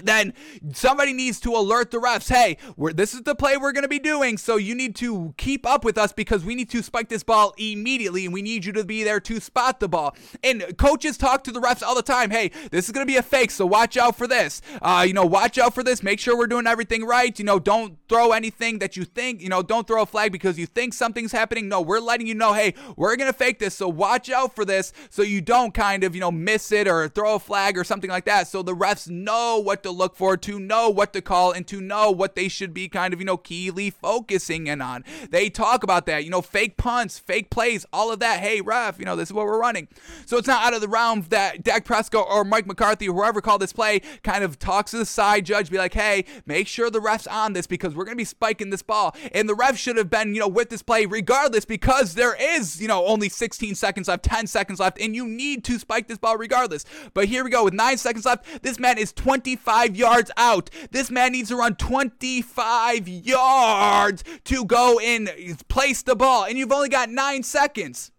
then 0.02 0.34
somebody 0.72 1.12
needs 1.12 1.40
to 1.40 1.54
alert 1.54 1.90
the 1.90 1.98
refs 1.98 2.28
hey 2.28 2.58
this 2.94 3.14
is 3.14 3.22
the 3.22 3.34
play 3.34 3.56
we're 3.56 3.72
going 3.72 3.82
to 3.82 3.88
be 3.88 3.98
doing 3.98 4.36
so 4.36 4.56
you 4.56 4.74
need 4.74 4.94
to 4.94 5.34
keep 5.38 5.66
up 5.66 5.84
with 5.84 5.96
us 5.96 6.12
because 6.12 6.44
we 6.44 6.54
need 6.54 6.68
to 6.68 6.82
spike 6.82 7.08
this 7.08 7.22
ball 7.22 7.54
immediately 7.56 8.24
and 8.24 8.34
we 8.34 8.42
need 8.42 8.64
you 8.64 8.72
to 8.72 8.84
be 8.84 9.02
there 9.02 9.20
to 9.20 9.40
spot 9.40 9.80
the 9.80 9.88
ball. 9.88 10.14
And 10.44 10.76
coaches 10.76 11.16
talk 11.16 11.44
to 11.44 11.52
the 11.52 11.60
refs 11.60 11.82
all 11.82 11.94
the 11.94 12.02
time 12.02 12.30
hey 12.30 12.50
this 12.70 12.86
is 12.86 12.92
going 12.92 13.06
to 13.06 13.10
be 13.10 13.16
a 13.16 13.22
fake 13.22 13.50
so 13.50 13.64
watch 13.66 13.96
out 13.96 14.16
for 14.16 14.26
this. 14.26 14.60
Uh, 14.82 15.04
you 15.06 15.14
know 15.14 15.24
watch 15.24 15.58
out 15.58 15.74
for 15.74 15.82
this. 15.82 16.02
Make 16.02 16.20
sure 16.20 16.36
we're 16.36 16.46
doing 16.46 16.66
everything 16.66 17.04
right. 17.04 17.38
You 17.38 17.44
know 17.44 17.58
don't 17.58 17.98
throw 18.08 18.32
anything 18.32 18.78
that 18.80 18.96
you 18.96 19.04
think 19.04 19.40
you 19.40 19.48
know 19.48 19.62
don't 19.62 19.86
throw 19.86 20.02
a 20.02 20.06
flag 20.06 20.32
because 20.32 20.58
you 20.58 20.66
think 20.66 20.94
something's 20.94 21.32
happening. 21.32 21.68
No 21.68 21.80
we're 21.80 22.00
letting 22.00 22.26
you 22.26 22.34
know 22.34 22.52
hey 22.52 22.74
we're 22.96 23.16
going 23.16 23.32
to 23.32 23.38
fake 23.38 23.58
this 23.58 23.74
so 23.74 23.88
watch 23.88 24.30
out 24.30 24.54
for 24.54 24.64
this 24.64 24.92
so 25.10 25.22
you 25.22 25.40
don't 25.40 25.72
kind 25.72 26.04
of 26.04 26.14
you 26.14 26.20
know 26.20 26.30
miss 26.30 26.72
it 26.72 26.86
or 26.86 27.08
throw 27.08 27.36
a 27.36 27.38
flag 27.38 27.78
or 27.78 27.84
something 27.84 28.10
like 28.10 28.26
that. 28.26 28.48
So 28.48 28.62
the 28.62 28.74
refs 28.74 29.08
know 29.08 29.58
what 29.58 29.82
to 29.82 29.87
look 29.90 30.16
for, 30.16 30.36
to 30.36 30.58
know 30.58 30.88
what 30.88 31.12
to 31.12 31.20
call, 31.20 31.52
and 31.52 31.66
to 31.68 31.80
know 31.80 32.10
what 32.10 32.34
they 32.34 32.48
should 32.48 32.74
be 32.74 32.88
kind 32.88 33.12
of, 33.14 33.20
you 33.20 33.26
know, 33.26 33.36
keyly 33.36 33.90
focusing 33.90 34.66
in 34.66 34.80
on. 34.80 35.04
They 35.30 35.50
talk 35.50 35.82
about 35.82 36.06
that, 36.06 36.24
you 36.24 36.30
know, 36.30 36.42
fake 36.42 36.76
punts, 36.76 37.18
fake 37.18 37.50
plays, 37.50 37.86
all 37.92 38.12
of 38.12 38.20
that. 38.20 38.40
Hey, 38.40 38.60
ref, 38.60 38.98
you 38.98 39.04
know, 39.04 39.16
this 39.16 39.28
is 39.28 39.32
what 39.32 39.46
we're 39.46 39.60
running. 39.60 39.88
So 40.26 40.36
it's 40.36 40.48
not 40.48 40.64
out 40.64 40.74
of 40.74 40.80
the 40.80 40.88
realm 40.88 41.26
that 41.30 41.62
Dak 41.62 41.84
Prescott 41.84 42.26
or 42.28 42.44
Mike 42.44 42.66
McCarthy 42.66 43.08
or 43.08 43.14
whoever 43.14 43.40
called 43.40 43.62
this 43.62 43.72
play 43.72 44.00
kind 44.22 44.44
of 44.44 44.58
talks 44.58 44.90
to 44.92 44.98
the 44.98 45.06
side 45.06 45.44
judge, 45.44 45.70
be 45.70 45.78
like, 45.78 45.94
hey, 45.94 46.24
make 46.46 46.66
sure 46.66 46.90
the 46.90 47.00
ref's 47.00 47.26
on 47.26 47.52
this 47.52 47.66
because 47.66 47.94
we're 47.94 48.04
going 48.04 48.16
to 48.16 48.20
be 48.20 48.24
spiking 48.24 48.70
this 48.70 48.82
ball. 48.82 49.14
And 49.32 49.48
the 49.48 49.54
ref 49.54 49.76
should 49.76 49.96
have 49.96 50.10
been, 50.10 50.34
you 50.34 50.40
know, 50.40 50.48
with 50.48 50.70
this 50.70 50.82
play 50.82 51.06
regardless 51.06 51.64
because 51.64 52.14
there 52.14 52.36
is, 52.38 52.80
you 52.80 52.88
know, 52.88 53.06
only 53.06 53.28
16 53.28 53.74
seconds 53.74 54.08
left, 54.08 54.24
10 54.24 54.46
seconds 54.46 54.80
left, 54.80 55.00
and 55.00 55.14
you 55.14 55.26
need 55.26 55.64
to 55.64 55.78
spike 55.78 56.08
this 56.08 56.18
ball 56.18 56.36
regardless. 56.36 56.84
But 57.14 57.26
here 57.26 57.44
we 57.44 57.50
go 57.50 57.64
with 57.64 57.74
nine 57.74 57.98
seconds 57.98 58.24
left. 58.24 58.62
This 58.62 58.78
man 58.78 58.98
is 58.98 59.12
25 59.12 59.67
25 59.68 59.96
yards 59.96 60.30
out. 60.38 60.70
This 60.90 61.10
man 61.10 61.32
needs 61.32 61.50
to 61.50 61.56
run 61.56 61.74
25 61.76 63.06
yards 63.06 64.24
to 64.44 64.64
go 64.64 64.98
and 64.98 65.30
place 65.68 66.02
the 66.02 66.16
ball, 66.16 66.44
and 66.44 66.56
you've 66.56 66.72
only 66.72 66.88
got 66.88 67.10
nine 67.10 67.42
seconds. 67.42 68.10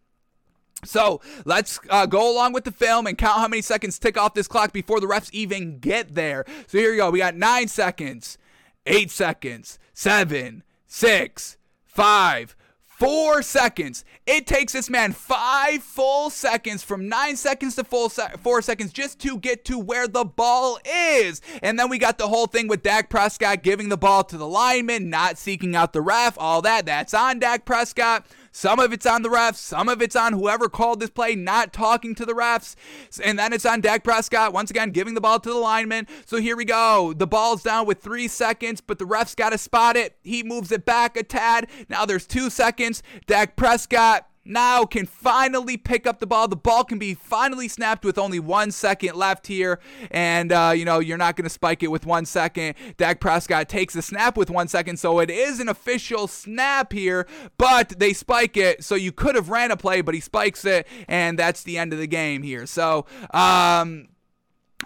So 0.85 1.21
let's 1.45 1.79
uh, 1.89 2.05
go 2.05 2.31
along 2.31 2.53
with 2.53 2.65
the 2.65 2.71
film 2.71 3.07
and 3.07 3.17
count 3.17 3.39
how 3.39 3.47
many 3.47 3.63
seconds 3.63 3.97
tick 3.97 4.15
off 4.15 4.35
this 4.35 4.47
clock 4.47 4.71
before 4.71 4.99
the 4.99 5.07
refs 5.07 5.29
even 5.33 5.79
get 5.79 6.13
there. 6.13 6.45
So 6.67 6.77
here 6.77 6.91
we 6.91 6.97
go. 6.97 7.09
We 7.09 7.19
got 7.19 7.35
nine 7.35 7.67
seconds, 7.67 8.37
eight 8.85 9.09
seconds, 9.09 9.79
seven, 9.93 10.63
six, 10.87 11.57
five, 11.83 12.55
Four 12.99 13.43
seconds. 13.43 14.03
It 14.27 14.45
takes 14.45 14.73
this 14.73 14.89
man 14.89 15.13
five 15.13 15.81
full 15.81 16.29
seconds 16.29 16.83
from 16.83 17.07
nine 17.07 17.37
seconds 17.37 17.75
to 17.75 17.85
full 17.85 18.09
se- 18.09 18.33
four 18.41 18.61
seconds 18.61 18.91
just 18.91 19.19
to 19.19 19.37
get 19.37 19.63
to 19.65 19.79
where 19.79 20.05
the 20.05 20.25
ball 20.25 20.79
is. 20.85 21.41
And 21.63 21.79
then 21.79 21.87
we 21.87 21.97
got 21.97 22.17
the 22.17 22.27
whole 22.27 22.47
thing 22.47 22.67
with 22.67 22.83
Dak 22.83 23.09
Prescott 23.09 23.63
giving 23.63 23.87
the 23.87 23.95
ball 23.95 24.25
to 24.25 24.37
the 24.37 24.47
lineman, 24.47 25.09
not 25.09 25.37
seeking 25.37 25.77
out 25.77 25.93
the 25.93 26.01
ref, 26.01 26.37
all 26.37 26.61
that. 26.63 26.85
That's 26.85 27.13
on 27.13 27.39
Dak 27.39 27.63
Prescott. 27.63 28.25
Some 28.51 28.79
of 28.79 28.93
it's 28.93 29.05
on 29.05 29.21
the 29.21 29.29
refs, 29.29 29.55
some 29.55 29.89
of 29.89 30.01
it's 30.01 30.15
on 30.15 30.33
whoever 30.33 30.69
called 30.69 30.99
this 30.99 31.09
play 31.09 31.35
not 31.35 31.73
talking 31.73 32.15
to 32.15 32.25
the 32.25 32.33
refs, 32.33 32.75
and 33.23 33.37
then 33.37 33.53
it's 33.53 33.65
on 33.65 33.81
Dak 33.81 34.03
Prescott 34.03 34.53
once 34.53 34.71
again 34.71 34.91
giving 34.91 35.13
the 35.13 35.21
ball 35.21 35.39
to 35.39 35.49
the 35.49 35.55
lineman. 35.55 36.07
So 36.25 36.37
here 36.37 36.55
we 36.55 36.65
go. 36.65 37.13
The 37.13 37.27
ball's 37.27 37.63
down 37.63 37.85
with 37.85 38.01
three 38.01 38.27
seconds, 38.27 38.81
but 38.81 38.99
the 38.99 39.05
refs 39.05 39.35
got 39.35 39.51
to 39.51 39.57
spot 39.57 39.95
it. 39.95 40.15
He 40.23 40.43
moves 40.43 40.71
it 40.71 40.85
back 40.85 41.17
a 41.17 41.23
tad. 41.23 41.67
Now 41.89 42.05
there's 42.05 42.27
two 42.27 42.49
seconds. 42.49 43.03
Dak 43.27 43.55
Prescott 43.55 44.28
now 44.49 44.85
can 44.85 45.05
finally 45.05 45.77
pick 45.77 46.07
up 46.07 46.19
the 46.19 46.27
ball. 46.27 46.47
The 46.47 46.55
ball 46.55 46.83
can 46.83 46.99
be 46.99 47.13
finally 47.13 47.67
snapped 47.67 48.03
with 48.03 48.17
only 48.17 48.39
one 48.39 48.71
second 48.71 49.15
left 49.15 49.47
here. 49.47 49.79
And, 50.11 50.51
uh, 50.51 50.73
you 50.75 50.85
know, 50.85 50.99
you're 50.99 51.17
not 51.17 51.35
going 51.35 51.43
to 51.43 51.49
spike 51.49 51.83
it 51.83 51.91
with 51.91 52.05
one 52.05 52.25
second. 52.25 52.75
Dak 52.97 53.19
Prescott 53.19 53.69
takes 53.69 53.93
the 53.93 54.01
snap 54.01 54.35
with 54.35 54.49
one 54.49 54.67
second. 54.67 54.97
So 54.97 55.19
it 55.19 55.29
is 55.29 55.59
an 55.59 55.69
official 55.69 56.27
snap 56.27 56.91
here, 56.91 57.27
but 57.57 57.99
they 57.99 58.13
spike 58.13 58.57
it. 58.57 58.83
So 58.83 58.95
you 58.95 59.11
could 59.11 59.35
have 59.35 59.49
ran 59.49 59.71
a 59.71 59.77
play, 59.77 60.01
but 60.01 60.15
he 60.15 60.19
spikes 60.19 60.65
it. 60.65 60.87
And 61.07 61.37
that's 61.37 61.63
the 61.63 61.77
end 61.77 61.93
of 61.93 61.99
the 61.99 62.07
game 62.07 62.43
here. 62.43 62.65
So, 62.65 63.05
um, 63.31 64.07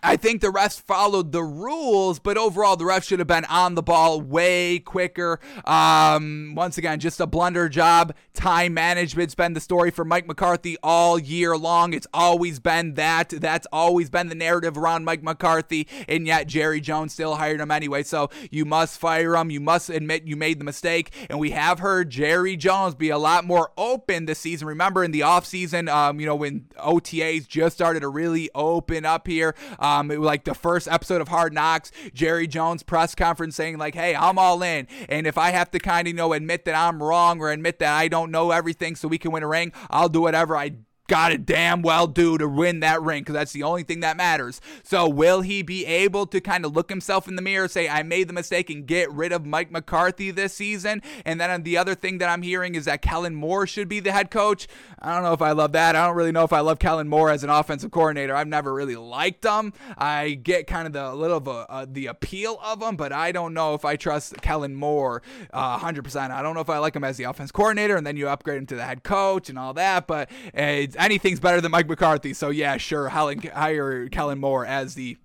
I 0.02 0.18
think 0.18 0.42
the 0.42 0.48
refs 0.48 0.82
followed 0.82 1.32
the 1.32 1.44
rules, 1.44 2.20
but 2.20 2.38
overall, 2.38 2.76
the 2.76 2.86
refs 2.86 3.04
should 3.04 3.20
have 3.20 3.28
been 3.28 3.46
on 3.46 3.76
the 3.76 3.84
ball 3.84 4.20
way 4.20 4.80
quicker. 4.80 5.40
Um, 5.66 6.54
once 6.56 6.78
again, 6.78 7.00
just 7.00 7.20
a 7.20 7.28
blunder 7.28 7.70
job. 7.70 8.14
Time 8.34 8.74
management's 8.74 9.36
been 9.36 9.54
the 9.54 9.60
story 9.60 9.92
for 9.92 10.04
Mike 10.04 10.26
McCarthy 10.26 10.78
all 10.82 11.20
year 11.20 11.56
long. 11.56 11.94
It's 11.94 12.08
always 12.14 12.60
been 12.60 12.96
that. 12.96 13.30
That's 13.30 13.68
always 13.72 14.10
been 14.10 14.30
the 14.30 14.36
narrative 14.36 14.78
around 14.78 15.06
Mike 15.06 15.22
McCarthy, 15.22 15.88
and 16.08 16.26
yet 16.26 16.48
Jerry 16.48 16.82
Jones 16.82 17.14
still 17.14 17.36
hired 17.36 17.62
him 17.62 17.72
anyway. 17.72 18.04
So 18.04 18.30
you 18.50 18.66
must 18.66 19.00
fire 19.00 19.36
him. 19.36 19.52
You 19.52 19.60
must 19.60 19.90
admit 19.90 20.24
you 20.26 20.36
made 20.36 20.60
the 20.60 20.66
mistake. 20.66 21.14
And 21.30 21.40
we 21.40 21.52
have 21.52 21.80
heard 21.80 22.10
Jerry 22.10 22.58
Jones 22.58 22.96
be 22.96 23.10
a 23.10 23.18
lot 23.18 23.46
more 23.46 23.72
open 23.78 24.26
this 24.26 24.40
season. 24.40 24.68
Remember 24.68 25.04
in 25.04 25.12
the 25.12 25.22
offseason, 25.22 25.88
um, 25.88 26.20
you 26.20 26.26
know, 26.26 26.36
when 26.36 26.66
OTAs 26.78 27.48
just 27.48 27.76
started 27.76 28.00
to 28.00 28.10
really 28.10 28.50
open 28.56 29.06
up 29.06 29.28
here. 29.28 29.54
Um, 29.84 30.08
like 30.08 30.46
the 30.46 30.56
first 30.56 30.88
episode 30.88 31.22
of 31.22 31.28
Hard 31.28 31.54
Knocks, 31.54 31.92
Jerry 32.14 32.48
Jones 32.48 32.82
press 32.84 33.14
conference 33.14 33.56
saying 33.56 33.78
like, 33.78 33.94
"Hey, 33.94 34.16
I'm 34.16 34.40
all 34.40 34.64
in, 34.64 34.88
and 35.10 35.28
if 35.28 35.38
I 35.38 35.52
have 35.52 35.70
to 35.72 35.80
kind 35.80 36.08
of 36.08 36.14
you 36.14 36.16
know 36.16 36.34
admit 36.34 36.66
that 36.66 36.76
I'm 36.76 37.04
wrong 37.04 37.40
or 37.40 37.52
admit 37.52 37.80
that 37.80 37.94
I 37.94 38.08
don't 38.08 38.32
know 38.32 38.52
everything 38.52 38.96
so 38.96 39.08
we 39.08 39.18
can 39.18 39.32
win 39.32 39.44
a 39.44 39.48
ring, 39.48 39.74
I'll 39.90 40.10
do 40.10 40.22
whatever 40.22 40.56
I 40.56 40.72
got 41.14 41.30
to 41.30 41.38
damn 41.38 41.84
well 41.84 42.08
do 42.08 42.40
to 42.40 42.48
win 42.48 42.80
that 42.80 43.00
ring 43.04 43.22
because 43.22 43.36
that's 43.36 43.52
the 43.52 43.62
only 43.62 43.84
thing 43.84 44.00
that 44.00 44.18
matters. 44.18 44.60
So, 44.82 45.08
will 45.08 45.42
he 45.42 45.62
be 45.62 45.86
able 45.86 46.26
to 46.26 46.42
kind 46.42 46.66
of 46.66 46.76
look 46.76 46.90
himself 46.90 47.28
in 47.28 47.36
the 47.36 47.42
mirror, 47.44 47.68
say, 47.68 47.88
I 47.88 48.02
made 48.02 48.28
the 48.28 48.34
mistake, 48.34 48.72
and 48.72 48.88
get 48.88 49.12
rid 49.12 49.32
of 49.32 49.46
Mike 49.46 49.70
McCarthy 49.70 50.32
this 50.32 50.56
season? 50.56 51.04
And 51.24 51.40
then 51.40 51.62
the 51.62 51.78
other 51.78 51.94
thing 51.94 52.18
that 52.18 52.30
I'm 52.30 52.42
hearing 52.42 52.74
is 52.74 52.86
that 52.86 53.04
Kellen 53.04 53.36
Moore 53.36 53.68
should 53.68 53.88
be 53.88 54.00
the 54.00 54.12
head 54.12 54.32
coach. 54.32 54.68
I 55.00 55.14
don't 55.14 55.22
know 55.22 55.34
if 55.34 55.42
I 55.44 55.52
love 55.52 55.74
that. 55.74 55.96
I 55.96 56.08
don't 56.08 56.16
really 56.16 56.32
know 56.32 56.46
if 56.46 56.54
I 56.54 56.62
love 56.62 56.80
Kellen 56.80 57.08
Moore 57.08 57.30
as 57.30 57.44
an 57.44 57.52
offensive 57.52 57.92
coordinator. 57.92 58.36
I've 58.36 58.48
never 58.48 58.74
really 58.74 58.96
liked 58.96 59.46
him. 59.46 59.74
I 59.96 60.32
get 60.32 60.66
kind 60.66 60.88
of 60.88 60.94
the 60.94 61.14
little 61.14 61.38
of 61.38 61.48
a, 61.48 61.72
uh, 61.72 61.86
the 61.88 62.08
appeal 62.08 62.58
of 62.64 62.82
him, 62.82 62.96
but 62.96 63.14
I 63.14 63.32
don't 63.32 63.54
know 63.54 63.76
if 63.76 63.86
I 63.86 63.98
trust 63.98 64.42
Kellen 64.42 64.74
Moore 64.74 65.22
uh, 65.52 65.78
100%. 65.78 66.32
I 66.32 66.42
don't 66.42 66.56
know 66.56 66.62
if 66.62 66.72
I 66.72 66.80
like 66.80 66.96
him 66.96 67.04
as 67.04 67.18
the 67.18 67.26
offense 67.26 67.52
coordinator, 67.52 67.98
and 67.98 68.08
then 68.08 68.18
you 68.18 68.30
upgrade 68.30 68.58
him 68.58 68.66
to 68.68 68.76
the 68.76 68.84
head 68.84 69.04
coach 69.04 69.50
and 69.50 69.60
all 69.60 69.76
that. 69.76 70.08
But 70.08 70.32
uh, 70.58 70.88
anything's 71.04 71.40
better 71.40 71.62
than 71.62 71.72
Mike 71.72 71.88
McCarthy. 71.88 72.34
So 72.34 72.50
yeah, 72.50 72.78
sure, 72.78 73.10
hire 73.10 74.08
Kellen 74.10 74.40
Moore 74.40 74.66
as 74.66 74.96
the 74.96 75.18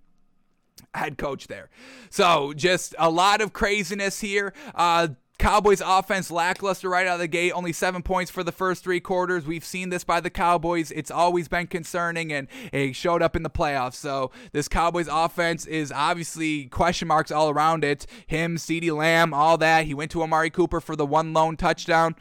head 0.95 1.19
coach 1.19 1.47
there. 1.47 1.69
So 2.11 2.53
just 2.53 2.95
a 2.99 3.11
lot 3.11 3.41
of 3.41 3.53
craziness 3.53 4.21
here. 4.21 4.53
Uh, 4.75 5.09
Cowboys 5.39 5.81
offense 5.81 6.33
lackluster 6.33 6.89
right 6.89 7.07
out 7.07 7.15
of 7.15 7.21
the 7.21 7.29
gate, 7.29 7.53
only 7.53 7.73
seven 7.73 8.03
points 8.03 8.29
for 8.29 8.43
the 8.43 8.51
first 8.51 8.83
three 8.83 8.99
quarters. 8.99 9.47
We've 9.47 9.65
seen 9.65 9.89
this 9.91 10.03
by 10.03 10.19
the 10.19 10.31
Cowboys. 10.31 10.91
It's 10.91 11.13
always 11.13 11.47
been 11.47 11.69
concerning, 11.69 12.33
and 12.33 12.49
it 12.73 12.97
showed 12.97 13.23
up 13.23 13.37
in 13.37 13.45
the 13.45 13.51
playoffs. 13.51 13.95
So 13.95 14.33
this 14.51 14.67
Cowboys 14.67 15.07
offense 15.09 15.65
is 15.65 15.93
obviously 15.93 16.65
question 16.65 17.07
marks 17.07 17.31
all 17.31 17.51
around 17.51 17.85
it. 17.85 18.05
Him, 18.27 18.57
CeeDee 18.57 18.91
Lamb, 18.91 19.33
all 19.33 19.57
that. 19.59 19.85
He 19.85 19.95
went 19.95 20.11
to 20.11 20.25
Amari 20.25 20.51
Cooper 20.51 20.81
for 20.81 20.97
the 20.97 21.07
one 21.07 21.33
lone 21.33 21.57
touchdown 21.57 22.17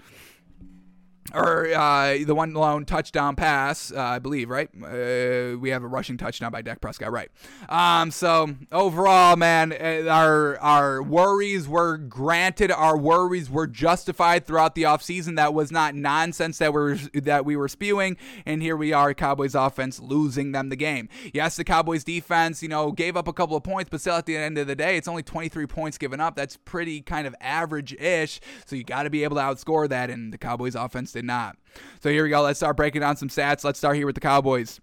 or 1.34 1.68
uh, 1.74 2.18
the 2.26 2.34
one 2.34 2.54
lone 2.54 2.86
touchdown 2.86 3.36
pass, 3.36 3.91
uh, 3.91 3.99
I 3.99 4.20
believe, 4.20 4.49
right? 4.49 4.70
Uh, 4.76 5.58
we 5.58 5.70
have 5.70 5.84
a 5.84 5.88
rushing 5.88 6.18
touchdown 6.18 6.52
by 6.52 6.62
Dak 6.62 6.80
Prescott, 6.80 7.12
right? 7.12 7.30
Um, 7.70 8.12
so 8.12 8.56
overall, 8.72 9.36
man, 9.36 9.74
uh, 9.74 10.10
our 10.10 10.58
our 10.60 11.04
worries 11.04 11.68
were 11.68 11.98
granted. 11.98 12.72
Our 12.72 12.98
worries 12.98 13.49
were 13.49 13.68
justified 13.68 14.45
throughout 14.45 14.76
the 14.76 14.84
offseason. 14.84 15.36
That 15.36 15.54
was 15.54 15.72
not 15.72 15.95
nonsense 15.95 16.60
that 16.60 16.74
we 16.74 16.80
were 16.82 16.95
that 17.14 17.45
we 17.45 17.56
were 17.56 17.68
spewing. 17.68 18.18
And 18.45 18.62
here 18.62 18.78
we 18.78 18.94
are, 18.94 19.14
Cowboys 19.14 19.56
offense 19.56 19.99
losing 19.99 20.52
them 20.54 20.70
the 20.70 20.76
game. 20.76 21.10
Yes, 21.34 21.58
the 21.58 21.64
Cowboys 21.64 22.04
defense, 22.04 22.64
you 22.64 22.70
know, 22.70 22.91
gave 22.91 23.18
up 23.18 23.28
a 23.28 23.34
couple 23.34 23.58
of 23.58 23.64
points, 23.64 23.90
but 23.90 24.02
still 24.02 24.16
at 24.16 24.26
the 24.26 24.38
end 24.38 24.58
of 24.58 24.68
the 24.68 24.76
day, 24.76 24.98
it's 24.98 25.08
only 25.08 25.24
23 25.24 25.66
points 25.68 25.98
given 25.98 26.20
up. 26.20 26.36
That's 26.36 26.58
pretty 26.58 27.02
kind 27.02 27.28
of 27.28 27.36
average-ish. 27.41 28.40
So 28.66 28.76
you 28.76 28.84
got 28.84 29.04
to 29.04 29.10
be 29.10 29.24
able 29.24 29.36
to 29.38 29.41
outscore 29.41 29.90
that, 29.90 30.10
and 30.10 30.32
the 30.32 30.38
Cowboys 30.38 30.76
offense 30.76 31.12
did 31.18 31.26
not. 31.26 31.57
So 32.02 32.10
here 32.10 32.23
we 32.23 32.30
go. 32.30 32.41
Let's 32.41 32.60
start 32.60 32.77
breaking 32.77 33.02
down 33.02 33.18
some 33.18 33.30
stats. 33.30 33.64
Let's 33.64 33.80
start 33.80 33.95
here 33.95 34.06
with 34.06 34.15
the 34.15 34.22
Cowboys. 34.22 34.80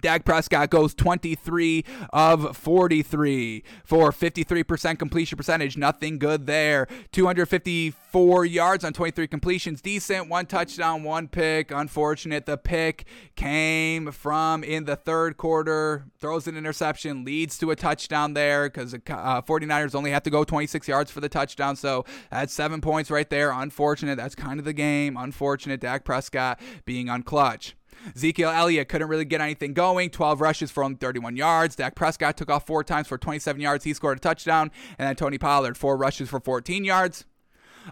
Dak 0.00 0.24
Prescott 0.24 0.70
goes 0.70 0.94
23 0.94 1.84
of 2.12 2.56
43 2.56 3.64
for 3.84 4.10
53% 4.10 4.98
completion 4.98 5.36
percentage. 5.36 5.76
Nothing 5.76 6.18
good 6.18 6.46
there. 6.46 6.86
254 7.12 8.44
yards 8.44 8.84
on 8.84 8.92
23 8.92 9.26
completions. 9.26 9.80
Decent. 9.80 10.28
One 10.28 10.46
touchdown, 10.46 11.02
one 11.02 11.26
pick. 11.26 11.70
Unfortunate. 11.70 12.46
The 12.46 12.58
pick 12.58 13.06
came 13.34 14.12
from 14.12 14.62
in 14.62 14.84
the 14.84 14.94
third 14.94 15.36
quarter. 15.36 16.04
Throws 16.20 16.46
an 16.46 16.56
interception, 16.56 17.24
leads 17.24 17.58
to 17.58 17.70
a 17.70 17.76
touchdown 17.76 18.34
there 18.34 18.68
because 18.68 18.94
uh, 18.94 19.42
49ers 19.42 19.94
only 19.94 20.10
have 20.10 20.22
to 20.24 20.30
go 20.30 20.44
26 20.44 20.86
yards 20.86 21.10
for 21.10 21.20
the 21.20 21.28
touchdown. 21.28 21.76
So 21.76 22.04
that's 22.30 22.52
seven 22.52 22.80
points 22.80 23.10
right 23.10 23.28
there. 23.28 23.50
Unfortunate. 23.50 24.16
That's 24.16 24.34
kind 24.34 24.58
of 24.58 24.64
the 24.64 24.72
game. 24.72 25.16
Unfortunate. 25.16 25.80
Dak 25.80 26.04
Prescott 26.04 26.60
being 26.84 27.06
unclutch. 27.06 27.72
Ezekiel 28.14 28.50
Elliott 28.50 28.88
couldn't 28.88 29.08
really 29.08 29.24
get 29.24 29.40
anything 29.40 29.72
going. 29.72 30.10
12 30.10 30.40
rushes 30.40 30.70
for 30.70 30.84
only 30.84 30.96
31 30.96 31.36
yards. 31.36 31.76
Dak 31.76 31.94
Prescott 31.94 32.36
took 32.36 32.50
off 32.50 32.66
four 32.66 32.84
times 32.84 33.06
for 33.06 33.18
27 33.18 33.60
yards. 33.60 33.84
He 33.84 33.94
scored 33.94 34.18
a 34.18 34.20
touchdown. 34.20 34.70
And 34.98 35.08
then 35.08 35.16
Tony 35.16 35.38
Pollard, 35.38 35.76
four 35.76 35.96
rushes 35.96 36.28
for 36.28 36.40
14 36.40 36.84
yards. 36.84 37.24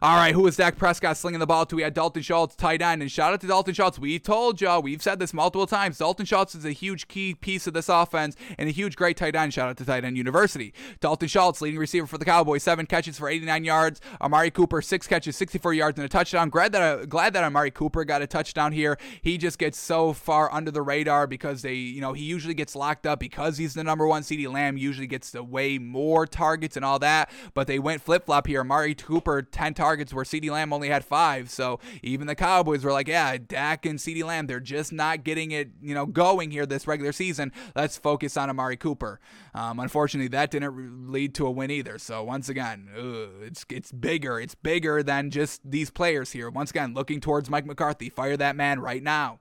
All 0.03 0.17
right, 0.17 0.35
who 0.35 0.47
is 0.47 0.57
Dak 0.57 0.77
Prescott 0.77 1.17
slinging 1.17 1.41
the 1.41 1.47
ball 1.47 1.65
to? 1.67 1.77
We 1.77 1.83
had 1.83 1.95
Dalton 1.95 2.23
Schultz, 2.23 2.55
tight 2.55 2.83
end, 2.83 3.01
and 3.01 3.11
shout 3.11 3.33
out 3.33 3.41
to 3.41 3.47
Dalton 3.47 3.73
Schultz. 3.73 3.99
We 3.99 4.19
told 4.19 4.61
y'all, 4.61 4.83
we've 4.83 5.01
said 5.01 5.19
this 5.19 5.33
multiple 5.33 5.67
times. 5.67 5.97
Dalton 5.99 6.27
Schultz 6.27 6.55
is 6.55 6.67
a 6.67 6.73
huge 6.73 7.09
key 7.09 7.35
piece 7.35 7.67
of 7.67 7.73
this 7.73 7.89
offense 7.89 8.37
and 8.59 8.69
a 8.69 8.73
huge, 8.73 8.95
great 8.95 9.17
tight 9.17 9.35
end. 9.35 9.55
Shout 9.55 9.71
out 9.71 9.79
to 9.79 9.87
Tight 9.87 10.05
End 10.05 10.19
University. 10.19 10.75
Dalton 11.01 11.29
Schultz, 11.29 11.63
leading 11.63 11.81
receiver 11.81 12.07
for 12.07 12.19
the 12.19 12.27
Cowboys, 12.27 12.63
seven 12.63 12.85
catches 12.85 13.19
for 13.19 13.29
89 13.29 13.65
yards. 13.65 14.01
Amari 14.21 14.51
Cooper, 14.51 14.83
six 14.83 15.07
catches, 15.07 15.35
64 15.37 15.73
yards, 15.73 15.99
and 15.99 16.05
a 16.05 16.09
touchdown. 16.09 16.51
Glad 16.51 16.73
that 16.73 16.83
uh, 16.83 17.07
glad 17.07 17.33
that 17.33 17.45
Amari 17.45 17.71
Cooper 17.71 18.05
got 18.05 18.21
a 18.21 18.27
touchdown 18.27 18.73
here. 18.73 18.99
He 19.23 19.39
just 19.39 19.59
gets 19.59 19.79
so 19.79 20.13
far 20.13 20.53
under 20.53 20.71
the 20.71 20.83
radar 20.83 21.27
because 21.27 21.63
they, 21.63 21.75
you 21.75 22.03
know, 22.03 22.13
he 22.13 22.25
usually 22.25 22.55
gets 22.55 22.77
locked 22.77 23.07
up 23.07 23.19
because 23.19 23.57
he's 23.57 23.73
the 23.73 23.85
number 23.85 24.07
one. 24.07 24.23
CeeDee 24.23 24.53
Lamb 24.53 24.77
usually 24.77 25.07
gets 25.07 25.31
the 25.31 25.43
way 25.43 25.79
more 25.79 26.27
targets 26.27 26.77
and 26.77 26.85
all 26.85 26.99
that, 26.99 27.31
but 27.55 27.67
they 27.67 27.79
went 27.79 28.03
flip 28.03 28.27
flop 28.27 28.47
here. 28.47 28.61
Amari 28.61 28.95
Cooper, 28.95 29.41
10 29.41 29.73
targets 29.77 30.13
where 30.13 30.25
CeeDee 30.25 30.51
Lamb 30.51 30.73
only 30.73 30.89
had 30.89 31.05
five. 31.05 31.51
So 31.51 31.79
even 32.03 32.27
the 32.27 32.35
Cowboys 32.35 32.83
were 32.83 32.93
like, 32.93 33.09
yeah, 33.09 33.37
Dak 33.37 33.87
and 33.87 33.99
CeeDee 33.99 34.25
Lamb, 34.25 34.47
they're 34.47 34.61
just 34.61 34.93
not 34.93 35.23
getting 35.23 35.53
it, 35.53 35.71
you 35.81 35.95
know, 35.95 36.07
going 36.07 36.51
here 36.51 36.67
this 36.67 36.87
regular 36.87 37.13
season. 37.13 37.53
Let's 37.75 37.97
focus 37.97 38.37
on 38.37 38.51
Amari 38.51 38.77
Cooper. 38.77 39.21
Um, 39.55 39.79
unfortunately, 39.79 40.29
that 40.29 40.51
didn't 40.51 41.13
lead 41.13 41.35
to 41.37 41.47
a 41.47 41.51
win 41.51 41.71
either. 41.71 41.99
So 41.99 42.25
once 42.25 42.49
again, 42.49 42.89
ugh, 42.97 43.43
it's 43.43 43.65
it's 43.71 43.93
bigger. 43.93 44.41
It's 44.41 44.55
bigger 44.55 45.03
than 45.03 45.31
just 45.31 45.61
these 45.65 45.91
players 45.91 46.33
here. 46.33 46.51
Once 46.51 46.71
again, 46.71 46.95
looking 46.95 47.21
towards 47.21 47.49
Mike 47.51 47.67
McCarthy. 47.67 48.09
Fire 48.09 48.37
that 48.37 48.57
man 48.57 48.81
right 48.81 49.03
now. 49.03 49.39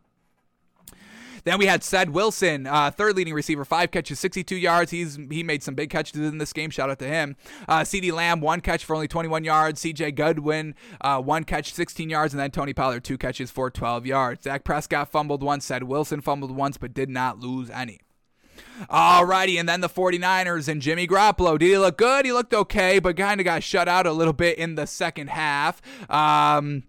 Then 1.46 1.60
we 1.60 1.68
had 1.68 1.84
Ced 1.84 2.10
Wilson, 2.10 2.66
uh, 2.68 2.92
third 2.92 3.16
leading 3.16 3.34
receiver, 3.34 3.64
five 3.64 3.92
catches, 3.92 4.20
62 4.20 4.56
yards. 4.56 4.92
He's 4.92 5.18
he 5.30 5.44
made 5.44 5.64
some 5.64 5.76
big 5.76 5.90
catches 5.90 6.20
in 6.20 6.40
this 6.40 6.52
game. 6.52 6.72
Shout 6.72 6.90
out 6.90 7.00
to 7.00 7.08
him. 7.08 7.36
Uh, 7.68 7.82
CeeDee 7.82 8.12
Lamb, 8.12 8.42
one 8.42 8.62
catch 8.62 8.84
for 8.84 8.96
only 8.96 9.08
21 9.08 9.44
yards. 9.44 9.82
CJ 9.82 10.16
Goodwin, 10.16 10.76
uh, 11.02 11.22
one 11.22 11.44
catch, 11.44 11.72
16 11.72 12.10
yards, 12.10 12.34
and 12.34 12.42
then 12.42 12.52
Tony 12.52 12.74
Pollard, 12.74 13.04
two 13.04 13.18
catches 13.18 13.52
for 13.52 13.70
12 13.70 14.06
yards. 14.06 14.44
Zach 14.44 14.64
Prescott 14.64 15.12
fumbled 15.12 15.44
once. 15.44 15.66
Ced 15.66 15.84
Wilson 15.84 16.20
fumbled 16.20 16.56
once, 16.56 16.78
but 16.78 16.94
did 16.94 17.10
not 17.10 17.40
lose 17.40 17.70
any. 17.70 18.00
Alrighty, 18.90 19.60
and 19.60 19.70
then 19.70 19.82
the 19.82 19.90
49ers 19.90 20.68
and 20.68 20.82
Jimmy 20.82 21.08
Garoppolo. 21.08 21.60
Did 21.60 21.68
he 21.68 21.78
look 21.78 21.98
good? 21.98 22.26
He 22.26 22.32
looked 22.32 22.54
okay, 22.54 23.00
but 23.00 23.18
kind 23.18 23.40
of 23.40 23.46
got 23.46 23.64
shut 23.64 23.88
out 23.88 24.08
a 24.08 24.12
little 24.12 24.34
bit 24.34 24.58
in 24.58 24.76
the 24.76 24.88
second 24.88 25.30
half. 25.30 25.82
Um, 26.10 26.84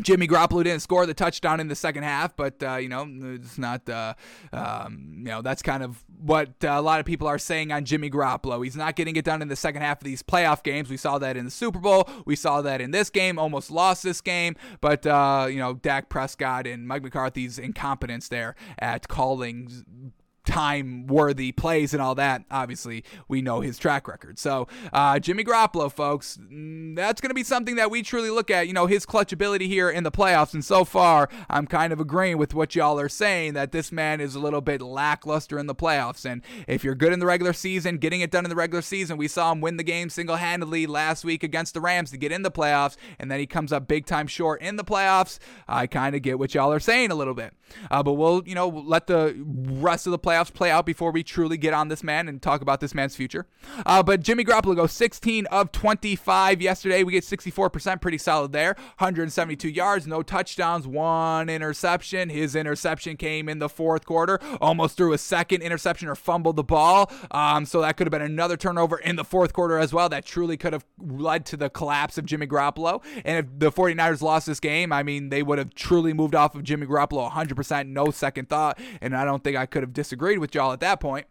Jimmy 0.00 0.28
Garoppolo 0.28 0.62
didn't 0.62 0.80
score 0.80 1.06
the 1.06 1.14
touchdown 1.14 1.60
in 1.60 1.68
the 1.68 1.74
second 1.74 2.02
half, 2.02 2.36
but 2.36 2.62
uh, 2.62 2.76
you 2.76 2.88
know 2.88 3.06
it's 3.34 3.58
not. 3.58 3.88
Uh, 3.88 4.14
um, 4.52 5.14
you 5.18 5.24
know 5.24 5.42
that's 5.42 5.62
kind 5.62 5.82
of 5.82 6.04
what 6.20 6.48
uh, 6.62 6.68
a 6.68 6.82
lot 6.82 7.00
of 7.00 7.06
people 7.06 7.26
are 7.26 7.38
saying 7.38 7.72
on 7.72 7.84
Jimmy 7.84 8.10
Garoppolo. 8.10 8.62
He's 8.62 8.76
not 8.76 8.96
getting 8.96 9.16
it 9.16 9.24
done 9.24 9.42
in 9.42 9.48
the 9.48 9.56
second 9.56 9.82
half 9.82 9.98
of 10.00 10.04
these 10.04 10.22
playoff 10.22 10.62
games. 10.62 10.90
We 10.90 10.96
saw 10.96 11.18
that 11.18 11.36
in 11.36 11.44
the 11.44 11.50
Super 11.50 11.78
Bowl. 11.78 12.08
We 12.24 12.36
saw 12.36 12.62
that 12.62 12.80
in 12.80 12.90
this 12.90 13.10
game. 13.10 13.38
Almost 13.38 13.70
lost 13.70 14.02
this 14.02 14.20
game, 14.20 14.56
but 14.80 15.06
uh, 15.06 15.46
you 15.48 15.58
know 15.58 15.74
Dak 15.74 16.08
Prescott 16.08 16.66
and 16.66 16.86
Mike 16.86 17.02
McCarthy's 17.02 17.58
incompetence 17.58 18.28
there 18.28 18.54
at 18.78 19.08
calling 19.08 20.12
time 20.46 21.06
worthy 21.06 21.52
plays 21.52 21.92
and 21.92 22.00
all 22.00 22.14
that. 22.14 22.44
Obviously, 22.50 23.04
we 23.28 23.42
know 23.42 23.60
his 23.60 23.78
track 23.78 24.08
record. 24.08 24.38
So, 24.38 24.68
uh, 24.92 25.18
Jimmy 25.18 25.44
Garoppolo, 25.44 25.92
folks, 25.92 26.38
mm, 26.38 26.96
that's 26.96 27.20
going 27.20 27.30
to 27.30 27.34
be 27.34 27.44
something 27.44 27.76
that 27.76 27.90
we 27.90 28.02
truly 28.02 28.30
look 28.30 28.50
at. 28.50 28.66
You 28.66 28.72
know, 28.72 28.86
his 28.86 29.04
clutch 29.04 29.32
ability 29.32 29.68
here 29.68 29.90
in 29.90 30.04
the 30.04 30.10
playoffs. 30.10 30.54
And 30.54 30.64
so 30.64 30.84
far, 30.84 31.28
I'm 31.50 31.66
kind 31.66 31.92
of 31.92 32.00
agreeing 32.00 32.38
with 32.38 32.54
what 32.54 32.74
y'all 32.74 32.98
are 32.98 33.08
saying 33.08 33.54
that 33.54 33.72
this 33.72 33.92
man 33.92 34.20
is 34.20 34.34
a 34.34 34.40
little 34.40 34.60
bit 34.60 34.80
lackluster 34.80 35.58
in 35.58 35.66
the 35.66 35.74
playoffs. 35.74 36.24
And 36.24 36.42
if 36.66 36.84
you're 36.84 36.94
good 36.94 37.12
in 37.12 37.18
the 37.18 37.26
regular 37.26 37.52
season, 37.52 37.98
getting 37.98 38.20
it 38.20 38.30
done 38.30 38.44
in 38.44 38.48
the 38.48 38.56
regular 38.56 38.82
season, 38.82 39.16
we 39.16 39.28
saw 39.28 39.52
him 39.52 39.60
win 39.60 39.76
the 39.76 39.82
game 39.82 40.08
single 40.08 40.36
handedly 40.36 40.86
last 40.86 41.24
week 41.24 41.42
against 41.42 41.74
the 41.74 41.80
Rams 41.80 42.10
to 42.12 42.16
get 42.16 42.32
in 42.32 42.42
the 42.42 42.50
playoffs. 42.50 42.96
And 43.18 43.30
then 43.30 43.40
he 43.40 43.46
comes 43.46 43.72
up 43.72 43.88
big 43.88 44.06
time 44.06 44.28
short 44.28 44.62
in 44.62 44.76
the 44.76 44.84
playoffs. 44.84 45.38
I 45.66 45.86
kind 45.86 46.14
of 46.14 46.22
get 46.22 46.38
what 46.38 46.54
y'all 46.54 46.72
are 46.72 46.80
saying 46.80 47.10
a 47.10 47.14
little 47.14 47.34
bit. 47.34 47.52
Uh, 47.90 48.02
but 48.02 48.12
we'll, 48.12 48.42
you 48.46 48.54
know, 48.54 48.68
let 48.68 49.08
the 49.08 49.34
rest 49.44 50.06
of 50.06 50.12
the 50.12 50.18
playoffs 50.18 50.35
playoffs 50.36 50.52
play 50.52 50.70
out 50.70 50.86
before 50.86 51.10
we 51.10 51.22
truly 51.22 51.56
get 51.56 51.72
on 51.72 51.88
this 51.88 52.02
man 52.02 52.28
and 52.28 52.40
talk 52.42 52.60
about 52.60 52.80
this 52.80 52.94
man's 52.94 53.16
future. 53.16 53.46
Uh, 53.84 54.02
but 54.02 54.20
Jimmy 54.20 54.44
Garoppolo 54.44 54.76
goes 54.76 54.92
16 54.92 55.46
of 55.46 55.72
25 55.72 56.60
yesterday. 56.60 57.02
We 57.02 57.12
get 57.12 57.24
64%, 57.24 58.00
pretty 58.00 58.18
solid 58.18 58.52
there. 58.52 58.74
172 58.98 59.68
yards, 59.68 60.06
no 60.06 60.22
touchdowns, 60.22 60.86
one 60.86 61.48
interception. 61.48 62.28
His 62.28 62.54
interception 62.54 63.16
came 63.16 63.48
in 63.48 63.58
the 63.58 63.68
fourth 63.68 64.04
quarter, 64.04 64.38
almost 64.60 64.96
threw 64.96 65.12
a 65.12 65.18
second 65.18 65.62
interception 65.62 66.08
or 66.08 66.14
fumbled 66.14 66.56
the 66.56 66.64
ball. 66.64 67.10
Um, 67.30 67.64
so 67.64 67.80
that 67.80 67.96
could 67.96 68.06
have 68.06 68.12
been 68.12 68.22
another 68.22 68.56
turnover 68.56 68.98
in 68.98 69.16
the 69.16 69.24
fourth 69.24 69.52
quarter 69.52 69.78
as 69.78 69.92
well. 69.92 70.08
That 70.08 70.24
truly 70.24 70.56
could 70.56 70.72
have 70.72 70.84
led 70.98 71.46
to 71.46 71.56
the 71.56 71.70
collapse 71.70 72.18
of 72.18 72.26
Jimmy 72.26 72.46
Garoppolo. 72.46 73.02
And 73.24 73.38
if 73.38 73.58
the 73.58 73.72
49ers 73.72 74.22
lost 74.22 74.46
this 74.46 74.60
game, 74.60 74.92
I 74.92 75.02
mean, 75.02 75.30
they 75.30 75.42
would 75.42 75.58
have 75.58 75.74
truly 75.74 76.12
moved 76.12 76.34
off 76.34 76.54
of 76.54 76.62
Jimmy 76.62 76.86
Garoppolo 76.86 77.30
100%, 77.30 77.88
no 77.88 78.10
second 78.10 78.48
thought. 78.48 78.78
And 79.00 79.16
I 79.16 79.24
don't 79.24 79.42
think 79.42 79.56
I 79.56 79.66
could 79.66 79.82
have 79.82 79.92
disagreed 79.92 80.25
agreed 80.26 80.38
with 80.38 80.54
y'all 80.56 80.72
at 80.72 80.80
that 80.80 80.98
point. 80.98 81.26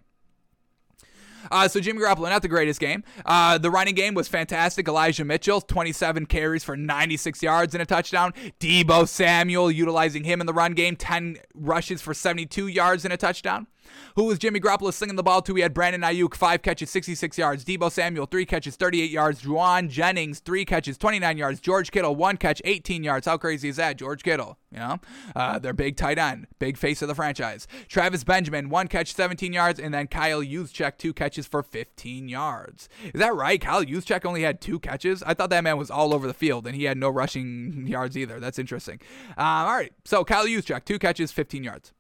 Uh, 1.51 1.67
so 1.67 1.79
Jimmy 1.79 1.99
Garoppolo, 1.99 2.29
not 2.29 2.41
the 2.41 2.47
greatest 2.47 2.79
game. 2.79 3.03
Uh, 3.25 3.57
the 3.57 3.69
running 3.69 3.93
game 3.93 4.13
was 4.13 4.27
fantastic. 4.27 4.87
Elijah 4.87 5.25
Mitchell, 5.25 5.61
27 5.61 6.25
carries 6.25 6.63
for 6.63 6.77
96 6.77 7.43
yards 7.43 7.75
and 7.75 7.81
a 7.83 7.85
touchdown. 7.85 8.33
Deebo 8.59 9.07
Samuel, 9.07 9.69
utilizing 9.69 10.23
him 10.23 10.39
in 10.39 10.47
the 10.47 10.53
run 10.53 10.73
game, 10.73 10.95
10 10.95 11.37
rushes 11.53 12.01
for 12.01 12.13
72 12.13 12.67
yards 12.67 13.03
and 13.03 13.13
a 13.13 13.17
touchdown. 13.17 13.67
Who 14.15 14.25
was 14.25 14.39
Jimmy 14.39 14.59
Garoppolo 14.59 14.93
slinging 14.93 15.15
the 15.15 15.23
ball 15.23 15.41
to? 15.41 15.53
We 15.53 15.61
had 15.61 15.73
Brandon 15.73 16.01
Aiyuk, 16.01 16.35
five 16.35 16.61
catches, 16.61 16.89
66 16.89 17.37
yards. 17.37 17.65
Deebo 17.65 17.91
Samuel, 17.91 18.25
three 18.25 18.45
catches, 18.45 18.75
38 18.75 19.09
yards. 19.09 19.41
Jauan 19.43 19.89
Jennings, 19.89 20.39
three 20.39 20.65
catches, 20.65 20.97
29 20.97 21.37
yards. 21.37 21.59
George 21.59 21.91
Kittle, 21.91 22.15
one 22.15 22.37
catch, 22.37 22.61
18 22.65 23.03
yards. 23.03 23.27
How 23.27 23.37
crazy 23.37 23.69
is 23.69 23.75
that? 23.75 23.97
George 23.97 24.23
Kittle, 24.23 24.57
you 24.71 24.79
know? 24.79 24.97
Uh, 25.35 25.59
their 25.59 25.73
big 25.73 25.97
tight 25.97 26.17
end, 26.17 26.47
big 26.59 26.77
face 26.77 27.01
of 27.01 27.07
the 27.07 27.15
franchise. 27.15 27.67
Travis 27.87 28.23
Benjamin, 28.23 28.69
one 28.69 28.87
catch, 28.87 29.13
17 29.13 29.53
yards. 29.53 29.79
And 29.79 29.93
then 29.93 30.07
Kyle 30.07 30.41
Juszczyk, 30.41 30.97
two 30.97 31.13
catches 31.13 31.45
for 31.47 31.63
15 31.63 32.27
yards. 32.27 32.89
Is 33.13 33.19
that 33.19 33.35
right? 33.35 33.59
Kyle 33.59 33.83
Juszczyk 33.83 34.25
only 34.25 34.43
had 34.43 34.61
two 34.61 34.79
catches? 34.79 35.23
I 35.23 35.33
thought 35.33 35.49
that 35.49 35.63
man 35.63 35.77
was 35.77 35.91
all 35.91 36.13
over 36.13 36.27
the 36.27 36.33
field 36.33 36.65
and 36.67 36.75
he 36.75 36.85
had 36.85 36.97
no 36.97 37.09
rushing 37.09 37.85
yards 37.87 38.17
either. 38.17 38.39
That's 38.39 38.59
interesting. 38.59 38.99
Uh, 39.37 39.41
all 39.41 39.75
right. 39.75 39.93
So 40.05 40.23
Kyle 40.23 40.45
Juszczyk, 40.45 40.85
two 40.85 40.99
catches, 40.99 41.31
15 41.31 41.63
yards. 41.63 41.91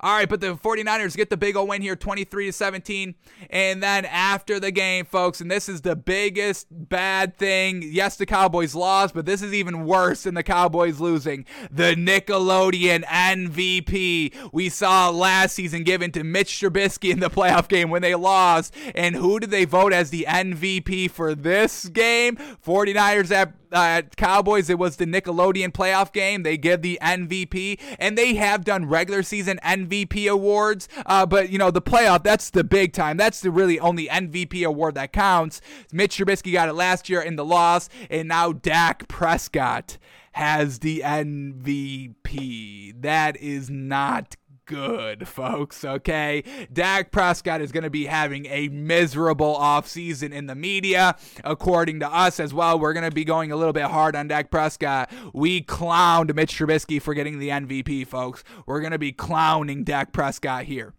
All 0.00 0.16
right, 0.16 0.28
but 0.28 0.40
the 0.40 0.56
49ers 0.56 1.16
get 1.16 1.30
the 1.30 1.36
big 1.36 1.56
old 1.56 1.68
win 1.68 1.82
here 1.82 1.96
23 1.96 2.46
to 2.46 2.52
17. 2.52 3.14
And 3.50 3.82
then 3.82 4.04
after 4.04 4.58
the 4.58 4.70
game, 4.70 5.04
folks, 5.04 5.40
and 5.40 5.50
this 5.50 5.68
is 5.68 5.82
the 5.82 5.96
biggest 5.96 6.66
bad 6.70 7.36
thing. 7.36 7.82
Yes, 7.84 8.16
the 8.16 8.26
Cowboys 8.26 8.74
lost, 8.74 9.14
but 9.14 9.26
this 9.26 9.42
is 9.42 9.52
even 9.52 9.84
worse 9.84 10.24
than 10.24 10.34
the 10.34 10.42
Cowboys 10.42 11.00
losing. 11.00 11.44
The 11.70 11.94
Nickelodeon 11.94 13.04
MVP 13.04 14.34
we 14.52 14.68
saw 14.68 15.10
last 15.10 15.54
season 15.54 15.84
given 15.84 16.12
to 16.12 16.24
Mitch 16.24 16.60
Trubisky 16.60 17.10
in 17.10 17.20
the 17.20 17.30
playoff 17.30 17.68
game 17.68 17.90
when 17.90 18.02
they 18.02 18.14
lost. 18.14 18.74
And 18.94 19.14
who 19.14 19.40
did 19.40 19.50
they 19.50 19.64
vote 19.64 19.92
as 19.92 20.10
the 20.10 20.26
MVP 20.28 21.10
for 21.10 21.34
this 21.34 21.88
game? 21.88 22.36
49ers 22.36 23.30
at 23.30 23.63
uh, 23.74 24.02
Cowboys, 24.16 24.70
it 24.70 24.78
was 24.78 24.96
the 24.96 25.04
Nickelodeon 25.04 25.72
playoff 25.72 26.12
game. 26.12 26.42
They 26.42 26.56
give 26.56 26.82
the 26.82 26.98
MVP, 27.02 27.80
and 27.98 28.16
they 28.16 28.34
have 28.34 28.64
done 28.64 28.86
regular 28.88 29.22
season 29.22 29.58
MVP 29.64 30.30
awards. 30.30 30.88
Uh, 31.04 31.26
but 31.26 31.50
you 31.50 31.58
know, 31.58 31.70
the 31.70 31.82
playoff, 31.82 32.22
that's 32.22 32.50
the 32.50 32.64
big 32.64 32.92
time. 32.92 33.16
That's 33.16 33.40
the 33.40 33.50
really 33.50 33.78
only 33.80 34.06
MVP 34.08 34.64
award 34.66 34.94
that 34.94 35.12
counts. 35.12 35.60
Mitch 35.92 36.16
Trubisky 36.16 36.52
got 36.52 36.68
it 36.68 36.74
last 36.74 37.08
year 37.08 37.20
in 37.20 37.36
the 37.36 37.44
loss, 37.44 37.88
and 38.08 38.28
now 38.28 38.52
Dak 38.52 39.08
Prescott 39.08 39.98
has 40.32 40.80
the 40.80 41.02
MVP. 41.04 43.00
That 43.00 43.36
is 43.36 43.70
not 43.70 44.36
good, 44.66 45.28
folks, 45.28 45.84
okay? 45.84 46.42
Dak 46.72 47.10
Prescott 47.10 47.60
is 47.60 47.72
going 47.72 47.84
to 47.84 47.90
be 47.90 48.06
having 48.06 48.46
a 48.46 48.68
miserable 48.68 49.54
offseason 49.56 50.32
in 50.32 50.46
the 50.46 50.54
media, 50.54 51.16
according 51.42 52.00
to 52.00 52.12
us 52.12 52.40
as 52.40 52.54
well. 52.54 52.78
We're 52.78 52.92
going 52.92 53.08
to 53.08 53.14
be 53.14 53.24
going 53.24 53.52
a 53.52 53.56
little 53.56 53.72
bit 53.72 53.84
hard 53.84 54.16
on 54.16 54.28
Dak 54.28 54.50
Prescott. 54.50 55.10
We 55.32 55.62
clowned 55.62 56.34
Mitch 56.34 56.58
Trubisky 56.58 57.00
for 57.00 57.14
getting 57.14 57.38
the 57.38 57.48
MVP, 57.48 58.06
folks. 58.06 58.44
We're 58.66 58.80
going 58.80 58.92
to 58.92 58.98
be 58.98 59.12
clowning 59.12 59.84
Dak 59.84 60.12
Prescott 60.12 60.64
here. 60.64 60.94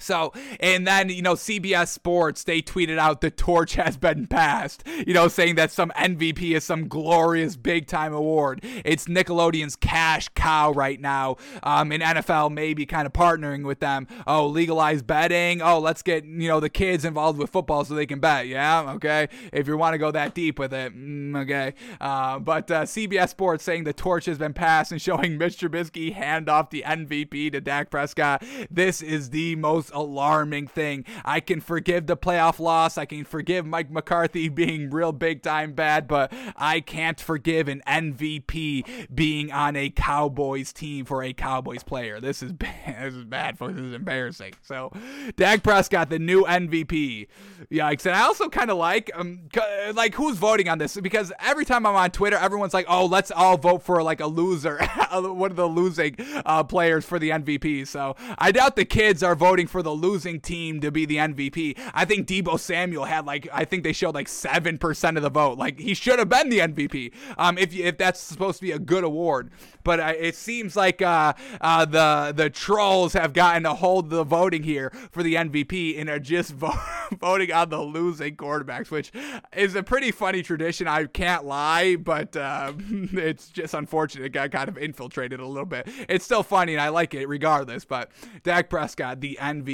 So, 0.00 0.32
and 0.60 0.86
then, 0.86 1.08
you 1.08 1.22
know, 1.22 1.34
CBS 1.34 1.88
Sports, 1.88 2.44
they 2.44 2.62
tweeted 2.62 2.98
out 2.98 3.20
the 3.20 3.30
torch 3.30 3.74
has 3.74 3.96
been 3.96 4.26
passed, 4.26 4.84
you 5.06 5.14
know, 5.14 5.28
saying 5.28 5.56
that 5.56 5.70
some 5.70 5.90
MVP 5.96 6.56
is 6.56 6.64
some 6.64 6.88
glorious 6.88 7.56
big 7.56 7.86
time 7.86 8.12
award. 8.12 8.60
It's 8.84 9.06
Nickelodeon's 9.06 9.76
cash 9.76 10.28
cow 10.34 10.72
right 10.72 11.00
now. 11.00 11.36
Um, 11.62 11.92
and 11.92 12.02
NFL 12.02 12.52
may 12.52 12.74
be 12.74 12.86
kind 12.86 13.06
of 13.06 13.12
partnering 13.12 13.64
with 13.64 13.80
them. 13.80 14.06
Oh, 14.26 14.46
legalize 14.46 15.02
betting. 15.02 15.62
Oh, 15.62 15.78
let's 15.78 16.02
get, 16.02 16.24
you 16.24 16.48
know, 16.48 16.60
the 16.60 16.70
kids 16.70 17.04
involved 17.04 17.38
with 17.38 17.50
football 17.50 17.84
so 17.84 17.94
they 17.94 18.06
can 18.06 18.20
bet. 18.20 18.46
Yeah. 18.46 18.92
Okay. 18.94 19.28
If 19.52 19.66
you 19.66 19.76
want 19.76 19.94
to 19.94 19.98
go 19.98 20.10
that 20.10 20.34
deep 20.34 20.58
with 20.58 20.72
it. 20.72 20.94
Mm, 20.94 21.42
okay. 21.42 21.74
Uh, 22.00 22.38
but 22.38 22.70
uh, 22.70 22.82
CBS 22.82 23.30
Sports 23.30 23.64
saying 23.64 23.84
the 23.84 23.92
torch 23.92 24.26
has 24.26 24.38
been 24.38 24.54
passed 24.54 24.92
and 24.92 25.00
showing 25.00 25.38
Mr. 25.38 25.68
Trubisky 25.68 26.12
hand 26.12 26.48
off 26.48 26.70
the 26.70 26.82
MVP 26.86 27.52
to 27.52 27.60
Dak 27.60 27.90
Prescott. 27.90 28.44
This 28.70 29.02
is 29.02 29.30
the 29.30 29.56
most 29.56 29.87
most 29.88 29.98
alarming 29.98 30.66
thing. 30.66 31.04
I 31.24 31.40
can 31.40 31.60
forgive 31.60 32.06
the 32.06 32.16
playoff 32.16 32.58
loss. 32.58 32.98
I 32.98 33.04
can 33.04 33.24
forgive 33.24 33.66
Mike 33.66 33.90
McCarthy 33.90 34.48
being 34.58 34.90
real 34.90 35.12
big 35.12 35.42
time 35.42 35.72
bad, 35.72 36.06
but 36.06 36.32
I 36.56 36.80
can't 36.80 37.20
forgive 37.20 37.68
an 37.68 37.82
MVP 37.86 39.14
being 39.14 39.52
on 39.52 39.76
a 39.76 39.90
Cowboys 39.90 40.72
team 40.72 41.04
for 41.04 41.22
a 41.22 41.32
Cowboys 41.32 41.82
player. 41.82 42.20
This 42.20 42.42
is 42.42 42.52
bad. 42.52 42.74
This 43.08 43.14
is 43.14 43.24
bad. 43.24 43.56
This 43.58 43.76
is 43.76 43.94
embarrassing. 43.94 44.54
So, 44.62 44.92
Dak 45.36 45.62
Prescott, 45.62 46.10
the 46.10 46.18
new 46.18 46.44
MVP. 46.44 47.26
Yikes. 47.70 48.06
And 48.06 48.14
I 48.14 48.22
also 48.22 48.48
kind 48.48 48.70
of 48.70 48.76
like, 48.76 49.10
um, 49.14 49.48
like 49.94 50.14
who's 50.14 50.36
voting 50.36 50.68
on 50.68 50.78
this? 50.78 50.96
Because 50.96 51.32
every 51.38 51.64
time 51.64 51.86
I'm 51.86 51.94
on 51.94 52.10
Twitter, 52.10 52.36
everyone's 52.36 52.74
like, 52.74 52.86
oh, 52.88 53.06
let's 53.06 53.30
all 53.30 53.56
vote 53.56 53.82
for 53.82 54.02
like 54.02 54.20
a 54.20 54.26
loser, 54.26 54.78
one 55.12 55.50
of 55.50 55.56
the 55.56 55.66
losing 55.68 56.16
uh, 56.44 56.64
players 56.64 57.04
for 57.04 57.18
the 57.18 57.30
MVP. 57.30 57.86
So, 57.86 58.16
I 58.36 58.52
doubt 58.52 58.76
the 58.76 58.84
kids 58.84 59.22
are 59.22 59.34
voting 59.34 59.66
for 59.66 59.77
the 59.82 59.90
losing 59.90 60.40
team 60.40 60.80
to 60.80 60.90
be 60.90 61.04
the 61.06 61.16
MVP. 61.16 61.78
I 61.94 62.04
think 62.04 62.26
Deebo 62.26 62.58
Samuel 62.58 63.04
had 63.04 63.26
like 63.26 63.48
I 63.52 63.64
think 63.64 63.84
they 63.84 63.92
showed 63.92 64.14
like 64.14 64.28
seven 64.28 64.78
percent 64.78 65.16
of 65.16 65.22
the 65.22 65.30
vote. 65.30 65.58
Like 65.58 65.78
he 65.78 65.94
should 65.94 66.18
have 66.18 66.28
been 66.28 66.48
the 66.48 66.60
MVP. 66.60 67.12
Um, 67.36 67.58
if 67.58 67.74
if 67.74 67.98
that's 67.98 68.20
supposed 68.20 68.58
to 68.58 68.62
be 68.62 68.72
a 68.72 68.78
good 68.78 69.04
award, 69.04 69.50
but 69.84 70.00
uh, 70.00 70.12
it 70.18 70.34
seems 70.34 70.76
like 70.76 71.00
uh, 71.02 71.32
uh, 71.60 71.84
the 71.84 72.32
the 72.34 72.50
trolls 72.50 73.12
have 73.12 73.32
gotten 73.32 73.64
a 73.66 73.74
hold 73.74 74.06
of 74.06 74.10
the 74.10 74.24
voting 74.24 74.62
here 74.62 74.90
for 75.10 75.22
the 75.22 75.34
MVP 75.34 75.98
and 75.98 76.08
are 76.08 76.18
just 76.18 76.52
vo- 76.54 76.78
voting 77.20 77.52
on 77.52 77.70
the 77.70 77.80
losing 77.80 78.36
quarterbacks, 78.36 78.90
which 78.90 79.12
is 79.56 79.74
a 79.74 79.82
pretty 79.82 80.10
funny 80.10 80.42
tradition. 80.42 80.86
I 80.88 81.06
can't 81.06 81.44
lie, 81.44 81.96
but 81.96 82.36
uh, 82.36 82.72
it's 82.88 83.48
just 83.48 83.74
unfortunate 83.74 84.26
it 84.26 84.30
got 84.30 84.50
kind 84.50 84.68
of 84.68 84.78
infiltrated 84.78 85.40
a 85.40 85.46
little 85.46 85.66
bit. 85.66 85.88
It's 86.08 86.24
still 86.24 86.42
funny 86.42 86.72
and 86.74 86.80
I 86.80 86.88
like 86.88 87.14
it 87.14 87.28
regardless. 87.28 87.84
But 87.84 88.10
Dak 88.42 88.68
Prescott, 88.70 89.20
the 89.20 89.38
MVP. 89.40 89.67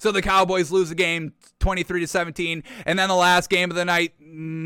So 0.00 0.12
the 0.12 0.22
Cowboys 0.22 0.70
lose 0.70 0.88
the 0.88 0.94
game 0.94 1.34
23 1.60 2.00
to 2.00 2.06
17. 2.06 2.64
And 2.86 2.98
then 2.98 3.08
the 3.08 3.14
last 3.14 3.50
game 3.50 3.70
of 3.70 3.76
the 3.76 3.84
night, 3.84 4.14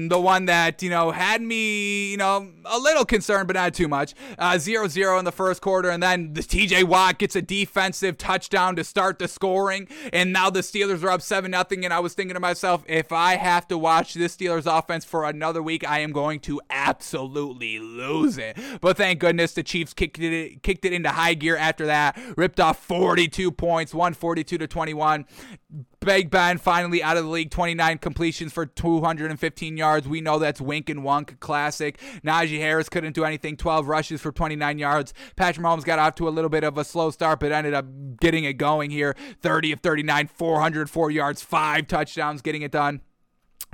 the 0.08 0.20
one 0.20 0.46
that, 0.46 0.82
you 0.82 0.90
know, 0.90 1.10
had 1.10 1.42
me, 1.42 2.10
you 2.10 2.16
know, 2.16 2.50
a 2.64 2.78
little 2.78 3.04
concerned, 3.04 3.46
but 3.46 3.54
not 3.54 3.74
too 3.74 3.88
much. 3.88 4.14
Uh, 4.38 4.58
0 4.58 4.88
0 4.88 5.18
in 5.18 5.24
the 5.24 5.32
first 5.32 5.60
quarter. 5.60 5.90
And 5.90 6.02
then 6.02 6.32
the 6.34 6.40
TJ 6.40 6.84
Watt 6.84 7.18
gets 7.18 7.36
a 7.36 7.42
defensive 7.42 8.18
touchdown 8.18 8.76
to 8.76 8.84
start 8.84 9.18
the 9.18 9.28
scoring. 9.28 9.88
And 10.12 10.32
now 10.32 10.50
the 10.50 10.60
Steelers 10.60 11.02
are 11.02 11.10
up 11.10 11.22
7 11.22 11.50
nothing 11.50 11.84
And 11.84 11.92
I 11.92 12.00
was 12.00 12.14
thinking 12.14 12.34
to 12.34 12.40
myself, 12.40 12.84
if 12.86 13.12
I 13.12 13.36
have 13.36 13.68
to 13.68 13.78
watch 13.78 14.14
this 14.14 14.36
Steelers 14.36 14.66
offense 14.66 15.04
for 15.04 15.24
another 15.24 15.62
week, 15.62 15.88
I 15.88 16.00
am 16.00 16.12
going 16.12 16.40
to 16.40 16.60
absolutely 16.70 17.78
lose 17.78 18.38
it. 18.38 18.58
But 18.80 18.96
thank 18.96 19.20
goodness 19.20 19.52
the 19.54 19.62
Chiefs 19.62 19.94
kicked 19.94 20.18
it, 20.18 20.62
kicked 20.62 20.84
it 20.84 20.92
into 20.92 21.10
high 21.10 21.34
gear 21.34 21.56
after 21.56 21.86
that, 21.86 22.18
ripped 22.36 22.60
off 22.60 22.78
42 22.78 23.50
points, 23.52 23.94
142 23.94 24.58
to 24.58 24.66
21. 24.66 25.26
Big 26.04 26.30
Ben 26.30 26.58
finally 26.58 27.02
out 27.02 27.16
of 27.16 27.24
the 27.24 27.30
league, 27.30 27.50
29 27.50 27.98
completions 27.98 28.52
for 28.52 28.66
215 28.66 29.76
yards. 29.76 30.08
We 30.08 30.20
know 30.20 30.38
that's 30.38 30.60
wink 30.60 30.88
and 30.88 31.02
wunk 31.02 31.40
classic. 31.40 31.98
Najee 32.24 32.58
Harris 32.58 32.88
couldn't 32.88 33.14
do 33.14 33.24
anything, 33.24 33.56
12 33.56 33.88
rushes 33.88 34.20
for 34.20 34.32
29 34.32 34.78
yards. 34.78 35.14
Patrick 35.36 35.64
Mahomes 35.64 35.84
got 35.84 35.98
off 35.98 36.14
to 36.16 36.28
a 36.28 36.30
little 36.30 36.50
bit 36.50 36.64
of 36.64 36.78
a 36.78 36.84
slow 36.84 37.10
start, 37.10 37.40
but 37.40 37.52
ended 37.52 37.74
up 37.74 37.86
getting 38.20 38.44
it 38.44 38.54
going 38.54 38.90
here. 38.90 39.16
30 39.40 39.72
of 39.72 39.80
39, 39.80 40.28
404 40.28 41.10
yards, 41.10 41.42
five 41.42 41.86
touchdowns, 41.86 42.42
getting 42.42 42.62
it 42.62 42.70
done. 42.70 43.00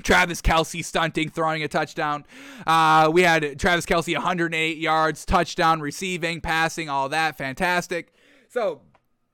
Travis 0.03 0.41
Kelce 0.41 0.85
stunting, 0.85 1.29
throwing 1.29 1.63
a 1.63 1.69
touchdown. 1.69 2.25
Uh, 2.67 3.11
we 3.13 3.23
had 3.23 3.59
Travis 3.59 3.87
Kelce 3.87 4.15
108 4.15 4.79
yards, 4.79 5.25
touchdown, 5.25 5.81
receiving, 5.81 6.41
passing, 6.41 6.89
all 6.89 7.09
that. 7.11 7.37
Fantastic. 7.37 8.13
So 8.49 8.81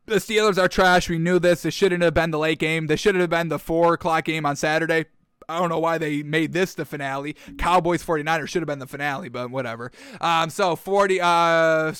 the 0.06 0.16
Steelers 0.16 0.58
are 0.58 0.68
trash. 0.68 1.08
We 1.08 1.18
knew 1.18 1.38
this. 1.38 1.62
This 1.62 1.74
shouldn't 1.74 2.02
have 2.02 2.14
been 2.14 2.30
the 2.30 2.38
late 2.38 2.58
game. 2.58 2.86
This 2.86 3.00
should 3.00 3.14
have 3.14 3.30
been 3.30 3.48
the 3.48 3.58
four 3.58 3.94
o'clock 3.94 4.24
game 4.24 4.46
on 4.46 4.56
Saturday. 4.56 5.06
I 5.48 5.60
don't 5.60 5.68
know 5.68 5.78
why 5.78 5.98
they 5.98 6.24
made 6.24 6.52
this 6.52 6.74
the 6.74 6.84
finale. 6.84 7.36
Cowboys 7.56 8.04
49ers 8.04 8.48
should 8.48 8.62
have 8.62 8.66
been 8.66 8.80
the 8.80 8.86
finale, 8.86 9.28
but 9.28 9.48
whatever. 9.50 9.92
Um, 10.20 10.50
so 10.50 10.74
40 10.74 11.20
uh, 11.20 11.92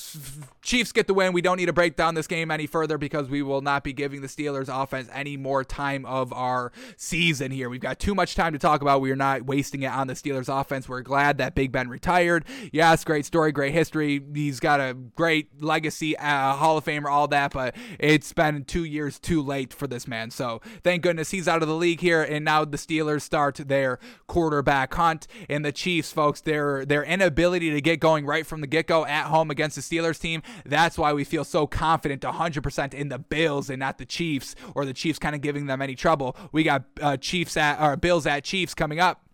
Chiefs 0.61 0.91
get 0.91 1.07
the 1.07 1.13
win. 1.13 1.31
We 1.31 1.41
don't 1.41 1.55
need 1.55 1.67
to 1.67 1.73
break 1.73 1.95
down 1.95 2.15
this 2.15 2.27
game 2.27 2.51
any 2.51 2.67
further 2.67 2.97
because 2.97 3.29
we 3.29 3.41
will 3.41 3.61
not 3.61 3.85
be 3.85 3.93
giving 3.93 4.19
the 4.19 4.27
Steelers 4.27 4.67
offense 4.67 5.07
any 5.13 5.37
more 5.37 5.63
time 5.63 6.05
of 6.05 6.33
our 6.33 6.73
season 6.97 7.51
here. 7.51 7.69
We've 7.69 7.79
got 7.79 7.99
too 7.99 8.13
much 8.13 8.35
time 8.35 8.51
to 8.51 8.59
talk 8.59 8.81
about. 8.81 8.99
We 8.99 9.09
are 9.11 9.15
not 9.15 9.45
wasting 9.45 9.83
it 9.83 9.93
on 9.93 10.07
the 10.07 10.13
Steelers 10.13 10.49
offense. 10.49 10.89
We're 10.89 11.03
glad 11.03 11.37
that 11.37 11.55
Big 11.55 11.71
Ben 11.71 11.87
retired. 11.87 12.43
Yes, 12.73 13.05
great 13.05 13.25
story, 13.25 13.53
great 13.53 13.71
history. 13.71 14.21
He's 14.33 14.59
got 14.59 14.81
a 14.81 14.93
great 14.93 15.63
legacy, 15.63 16.17
uh, 16.17 16.53
Hall 16.55 16.77
of 16.77 16.83
Famer, 16.83 17.09
all 17.09 17.29
that, 17.29 17.53
but 17.53 17.73
it's 17.97 18.33
been 18.33 18.65
two 18.65 18.83
years 18.83 19.19
too 19.19 19.41
late 19.41 19.73
for 19.73 19.87
this 19.87 20.05
man. 20.05 20.31
So 20.31 20.59
thank 20.83 21.01
goodness 21.01 21.31
he's 21.31 21.47
out 21.47 21.61
of 21.61 21.69
the 21.69 21.75
league 21.75 22.01
here, 22.01 22.23
and 22.23 22.43
now 22.43 22.65
the 22.65 22.75
Steelers 22.75 23.21
start 23.21 23.36
their 23.63 23.99
quarterback 24.27 24.93
hunt. 24.93 25.27
And 25.49 25.63
the 25.63 25.71
Chiefs, 25.71 26.11
folks, 26.11 26.41
their 26.41 26.85
their 26.85 27.03
inability 27.03 27.71
to 27.71 27.81
get 27.81 27.99
going 27.99 28.25
right 28.25 28.45
from 28.45 28.61
the 28.61 28.67
get 28.67 28.87
go 28.87 29.05
at 29.05 29.25
home 29.25 29.51
against 29.51 29.75
the 29.75 29.81
Steelers 29.81 30.19
team 30.19 30.41
that's 30.65 30.97
why 30.97 31.13
we 31.13 31.23
feel 31.23 31.43
so 31.43 31.67
confident 31.67 32.21
100% 32.21 32.93
in 32.93 33.09
the 33.09 33.19
Bills 33.19 33.69
and 33.69 33.79
not 33.79 33.97
the 33.97 34.05
Chiefs 34.05 34.55
or 34.75 34.85
the 34.85 34.93
Chiefs 34.93 35.19
kind 35.19 35.35
of 35.35 35.41
giving 35.41 35.65
them 35.65 35.81
any 35.81 35.95
trouble. 35.95 36.35
We 36.51 36.63
got 36.63 36.83
uh, 37.01 37.17
Chiefs 37.17 37.57
at 37.57 37.81
or 37.81 37.95
Bills 37.97 38.25
at 38.25 38.43
Chiefs 38.43 38.73
coming 38.73 38.99
up 38.99 39.26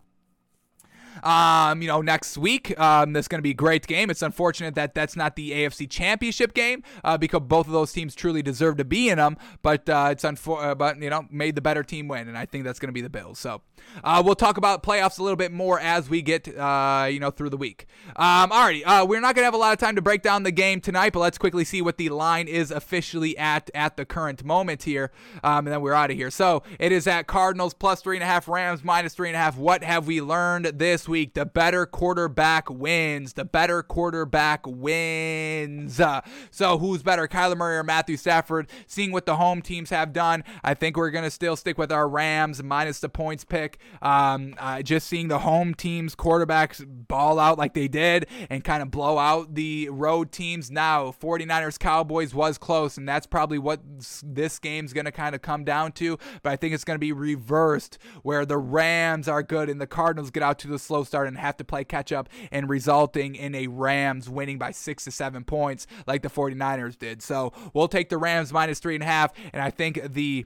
um, 1.24 1.82
you 1.82 1.88
know, 1.88 2.02
next 2.02 2.38
week. 2.38 2.78
Um, 2.80 3.14
that's 3.14 3.28
going 3.28 3.40
to 3.40 3.44
be 3.44 3.52
a 3.52 3.56
great 3.56 3.88
game. 3.88 4.10
It's 4.10 4.22
unfortunate 4.22 4.76
that 4.76 4.94
that's 4.94 5.16
not 5.16 5.36
the 5.36 5.52
AFC 5.52 5.90
Championship 5.90 6.54
game 6.54 6.84
uh, 7.04 7.18
because 7.18 7.42
both 7.42 7.68
of 7.68 7.74
those 7.74 7.92
teams 7.92 8.16
truly 8.16 8.42
deserve 8.42 8.78
to 8.78 8.86
be 8.86 9.10
in 9.10 9.18
them. 9.18 9.38
But 9.62 9.88
uh, 9.90 10.10
it's 10.12 10.24
unfor- 10.24 10.64
uh, 10.64 10.76
but 10.76 11.02
you 11.02 11.10
know, 11.10 11.26
made 11.32 11.56
the 11.56 11.62
better 11.62 11.84
team 11.84 12.08
win, 12.08 12.28
and 12.28 12.38
I 12.38 12.46
think 12.46 12.64
that's 12.64 12.80
going 12.80 12.90
to 12.90 12.94
be 12.94 13.02
the 13.02 13.10
Bills. 13.10 13.40
So 13.40 13.62
uh, 14.04 14.22
we'll 14.26 14.36
talk 14.36 14.58
about 14.58 14.84
playoffs 14.84 15.20
a 15.20 15.24
little 15.24 15.38
bit 15.38 15.52
more 15.52 15.80
as 15.80 16.10
we 16.10 16.22
get 16.22 16.48
uh, 16.58 17.08
you 17.10 17.20
know 17.20 17.32
through 17.32 17.50
the 17.50 17.58
week. 17.58 17.88
Um, 18.16 18.50
alrighty, 18.50 18.84
uh, 18.86 19.06
we're 19.08 19.22
not 19.22 19.36
going 19.36 19.44
to 19.44 19.46
have 19.46 19.54
a 19.54 19.58
lot 19.58 19.74
of 19.74 19.80
time 19.80 19.96
to 19.96 20.02
break 20.02 20.22
down 20.22 20.44
the 20.44 20.52
game 20.52 20.82
tonight, 20.82 21.14
but 21.14 21.20
let's 21.20 21.38
quickly 21.38 21.64
see 21.64 21.82
what 21.82 21.98
the 21.98 22.10
line 22.10 22.48
is 22.48 22.72
officially 22.72 23.38
at 23.38 23.70
at 23.74 23.98
the 23.98 24.06
current 24.06 24.44
moment 24.44 24.84
here, 24.84 25.12
um, 25.44 25.68
and 25.68 25.68
then 25.68 25.82
we're 25.82 25.94
out 25.94 26.12
of 26.12 26.18
here. 26.18 26.32
So 26.32 26.64
it 26.80 26.92
is 26.92 27.08
at 27.08 27.28
Cardinals 27.28 27.74
plus 27.74 28.02
three 28.02 28.18
and 28.18 28.24
a 28.24 28.28
half, 28.28 28.48
Rams 28.48 28.84
minus 28.84 29.14
three 29.14 29.30
and 29.30 29.36
a 29.36 29.40
half. 29.40 29.58
What 29.58 29.84
have 29.84 30.08
we 30.08 30.22
learned 30.22 30.66
this 30.66 31.08
week? 31.14 31.36
The 31.36 31.46
better 31.46 31.86
quarterback 31.86 32.72
wins. 32.72 33.34
The 33.34 33.46
better 33.46 33.84
quarterback 33.84 34.66
wins. 34.66 36.00
Uh, 36.00 36.22
so 36.50 36.80
who's 36.80 37.04
better, 37.04 37.28
Kyler 37.28 37.56
Murray 37.56 37.78
or 37.78 37.84
Matthew 37.84 38.18
Stafford? 38.18 38.68
Seeing 38.88 39.12
what 39.12 39.28
the 39.28 39.36
home 39.36 39.62
teams 39.62 39.92
have 39.92 40.12
done, 40.12 40.44
I 40.64 40.74
think 40.74 40.98
we're 40.98 41.12
going 41.12 41.24
to 41.24 41.30
still 41.30 41.56
stick 41.56 41.78
with 41.78 41.92
our 41.92 42.10
Rams 42.10 42.64
minus 42.64 43.00
the 43.00 43.10
points 43.10 43.46
pick. 43.46 43.78
Um, 44.02 44.56
uh, 44.58 44.82
just 44.82 45.06
seeing 45.06 45.28
the 45.28 45.38
home 45.38 45.76
teams 45.76 46.16
quarterbacks 46.16 46.84
ball 46.88 47.38
out 47.38 47.60
like 47.60 47.76
they 47.76 47.88
did 47.88 48.26
and 48.50 48.64
kind 48.64 48.82
of 48.82 48.90
blow 48.90 49.20
out 49.20 49.54
the 49.54 49.90
road 49.90 50.32
teams. 50.32 50.72
Now, 50.72 51.12
49ers 51.12 51.78
Cowboys 51.78 52.34
was 52.34 52.58
close, 52.58 52.98
and 52.98 53.08
that's 53.08 53.28
probably 53.28 53.60
what 53.60 53.82
this 54.24 54.58
game's 54.58 54.94
going 54.94 55.06
to 55.06 55.12
kind 55.12 55.36
of 55.36 55.44
come 55.44 55.64
down 55.64 55.92
to. 55.92 56.18
But 56.42 56.54
I 56.54 56.56
think 56.56 56.74
it's 56.74 56.84
going 56.84 56.96
to 56.96 57.00
be 57.00 57.12
reversed 57.12 58.00
where 58.24 58.48
the 58.48 58.58
Rams 58.58 59.28
are 59.28 59.44
good 59.44 59.70
and 59.70 59.80
the 59.80 59.86
Cardinals 59.86 60.32
get 60.32 60.42
out 60.42 60.58
to 60.60 60.68
the 60.68 60.80
slow 61.04 61.20
start 61.20 61.28
and 61.28 61.38
have 61.38 61.58
to 61.58 61.64
play 61.64 61.84
catch 61.84 62.12
up 62.12 62.30
and 62.52 62.70
resulting 62.70 63.36
in 63.36 63.56
a 63.56 63.68
Rams 63.68 64.30
winning 64.30 64.58
by 64.58 64.72
six 64.72 65.04
to 65.06 65.12
seven 65.12 65.44
points 65.44 65.88
like 66.08 66.22
the 66.22 66.30
49ers 66.30 66.98
did. 66.98 67.22
So 67.22 67.54
we'll 67.74 67.88
take 67.88 68.10
the 68.10 68.18
Rams 68.18 68.52
minus 68.54 68.80
three 68.80 68.96
and 68.96 69.04
a 69.04 69.08
half, 69.08 69.34
and 69.52 69.62
I 69.62 69.70
think 69.70 70.02
the 70.14 70.46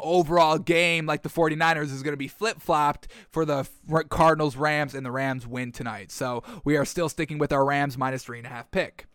overall 0.00 0.58
game 0.58 1.06
like 1.06 1.22
the 1.22 1.28
49ers 1.28 1.92
is 1.92 2.02
going 2.02 2.12
to 2.12 2.18
be 2.18 2.28
flip-flopped 2.28 3.08
for 3.30 3.44
the 3.44 3.68
Cardinals 4.10 4.56
Rams 4.56 4.94
and 4.94 5.04
the 5.04 5.10
Rams 5.10 5.46
win 5.46 5.72
tonight. 5.72 6.12
So 6.12 6.42
we 6.64 6.76
are 6.76 6.84
still 6.84 7.08
sticking 7.08 7.38
with 7.38 7.52
our 7.52 7.64
Rams 7.64 7.96
minus 7.98 8.24
three 8.24 8.38
and 8.38 8.46
a 8.46 8.50
half 8.50 8.70
pick. 8.70 9.06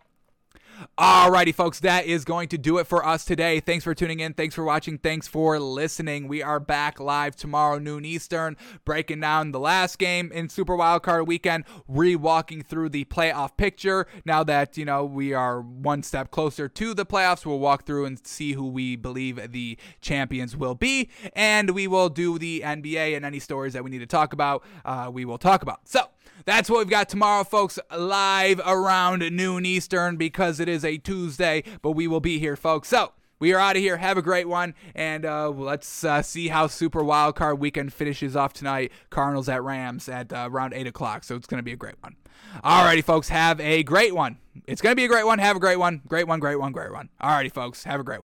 Alrighty, 0.98 1.54
folks, 1.56 1.80
that 1.80 2.06
is 2.06 2.26
going 2.26 2.50
to 2.50 2.58
do 2.58 2.78
it 2.78 2.88
for 2.88 3.06
us 3.06 3.26
today. 3.26 3.60
Thanks 3.60 3.84
for 3.84 3.96
tuning 3.96 4.20
in. 4.20 4.34
Thanks 4.34 4.54
for 4.54 4.64
watching. 4.64 4.98
Thanks 4.98 5.28
for 5.28 5.60
listening. 5.60 6.28
We 6.28 6.44
are 6.44 6.60
back 6.60 7.00
live 7.00 7.36
tomorrow, 7.36 7.80
noon 7.80 8.06
Eastern, 8.06 8.58
breaking 8.86 9.20
down 9.20 9.52
the 9.52 9.60
last 9.60 9.98
game 9.98 10.32
in 10.32 10.50
Super 10.50 10.78
Wildcard 10.78 11.26
Weekend, 11.26 11.66
re-walking 11.88 12.62
through 12.62 12.90
the 12.90 13.06
playoff 13.06 13.58
picture. 13.58 14.08
Now 14.26 14.44
that, 14.44 14.78
you 14.78 14.86
know, 14.86 15.04
we 15.04 15.34
are 15.34 15.62
one 15.62 16.04
step 16.04 16.32
closer 16.32 16.68
to 16.70 16.94
the 16.94 17.06
playoffs, 17.06 17.46
we'll 17.46 17.60
walk 17.60 17.86
through 17.86 18.06
and 18.06 18.26
see 18.26 18.54
who 18.54 18.68
we 18.68 18.96
believe 18.96 19.52
the 19.52 19.78
champions 20.02 20.56
will 20.56 20.76
be. 20.76 21.10
And 21.36 21.72
we 21.72 21.88
will 21.88 22.10
do 22.10 22.38
the 22.38 22.62
NBA 22.62 23.16
and 23.16 23.26
any 23.26 23.40
stories 23.40 23.74
that 23.74 23.84
we 23.84 23.90
need 23.90 24.00
to 24.00 24.06
talk 24.06 24.34
about, 24.34 24.64
uh, 24.86 25.10
we 25.12 25.26
will 25.26 25.38
talk 25.38 25.62
about. 25.62 25.88
So, 25.88 26.10
that's 26.46 26.70
what 26.70 26.80
we've 26.80 26.90
got 26.90 27.10
tomorrow, 27.10 27.44
folks, 27.44 27.80
live 27.96 28.60
around 28.66 29.20
noon 29.32 29.66
Eastern 29.66 30.18
because 30.18 30.60
it 30.60 30.68
is 30.68 30.84
a 30.84 30.98
Tuesday, 30.98 31.64
but 31.82 31.92
we 31.92 32.08
will 32.08 32.20
be 32.20 32.40
here, 32.40 32.56
folks. 32.56 32.88
So, 32.88 33.14
we 33.40 33.54
are 33.54 33.60
out 33.60 33.76
of 33.76 33.82
here. 33.82 33.98
Have 33.98 34.18
a 34.18 34.22
great 34.22 34.48
one, 34.48 34.74
and 34.96 35.26
uh, 35.26 35.50
let's 35.50 36.06
uh, 36.06 36.22
see 36.22 36.48
how 36.48 36.68
Super 36.68 37.02
Wildcard 37.02 37.60
Weekend 37.60 37.92
finishes 37.92 38.38
off 38.38 38.54
tonight. 38.54 38.92
Cardinals 39.10 39.50
at 39.50 39.62
Rams 39.64 40.08
at 40.08 40.32
uh, 40.32 40.48
around 40.50 40.74
eight 40.74 40.88
o'clock, 40.88 41.26
so 41.26 41.36
it's 41.36 41.48
going 41.48 41.58
to 41.58 41.64
be 41.64 41.74
a 41.74 41.76
great 41.76 42.02
one. 42.02 42.16
Alrighty, 42.64 43.04
folks, 43.04 43.30
have 43.30 43.60
a 43.60 43.84
great 43.84 44.16
one. 44.16 44.38
It's 44.66 44.82
going 44.82 44.92
to 44.92 44.96
be 44.96 45.06
a 45.06 45.10
great 45.10 45.26
one. 45.26 45.40
Have 45.40 45.58
a 45.58 45.60
great 45.60 45.78
one. 45.78 46.02
Great 46.08 46.28
one. 46.28 46.40
Great 46.40 46.56
one. 46.56 46.72
Great 46.72 46.92
one. 46.92 47.10
Alrighty, 47.22 47.52
folks, 47.52 47.84
have 47.84 48.00
a 48.00 48.04
great 48.04 48.20
one. 48.20 48.33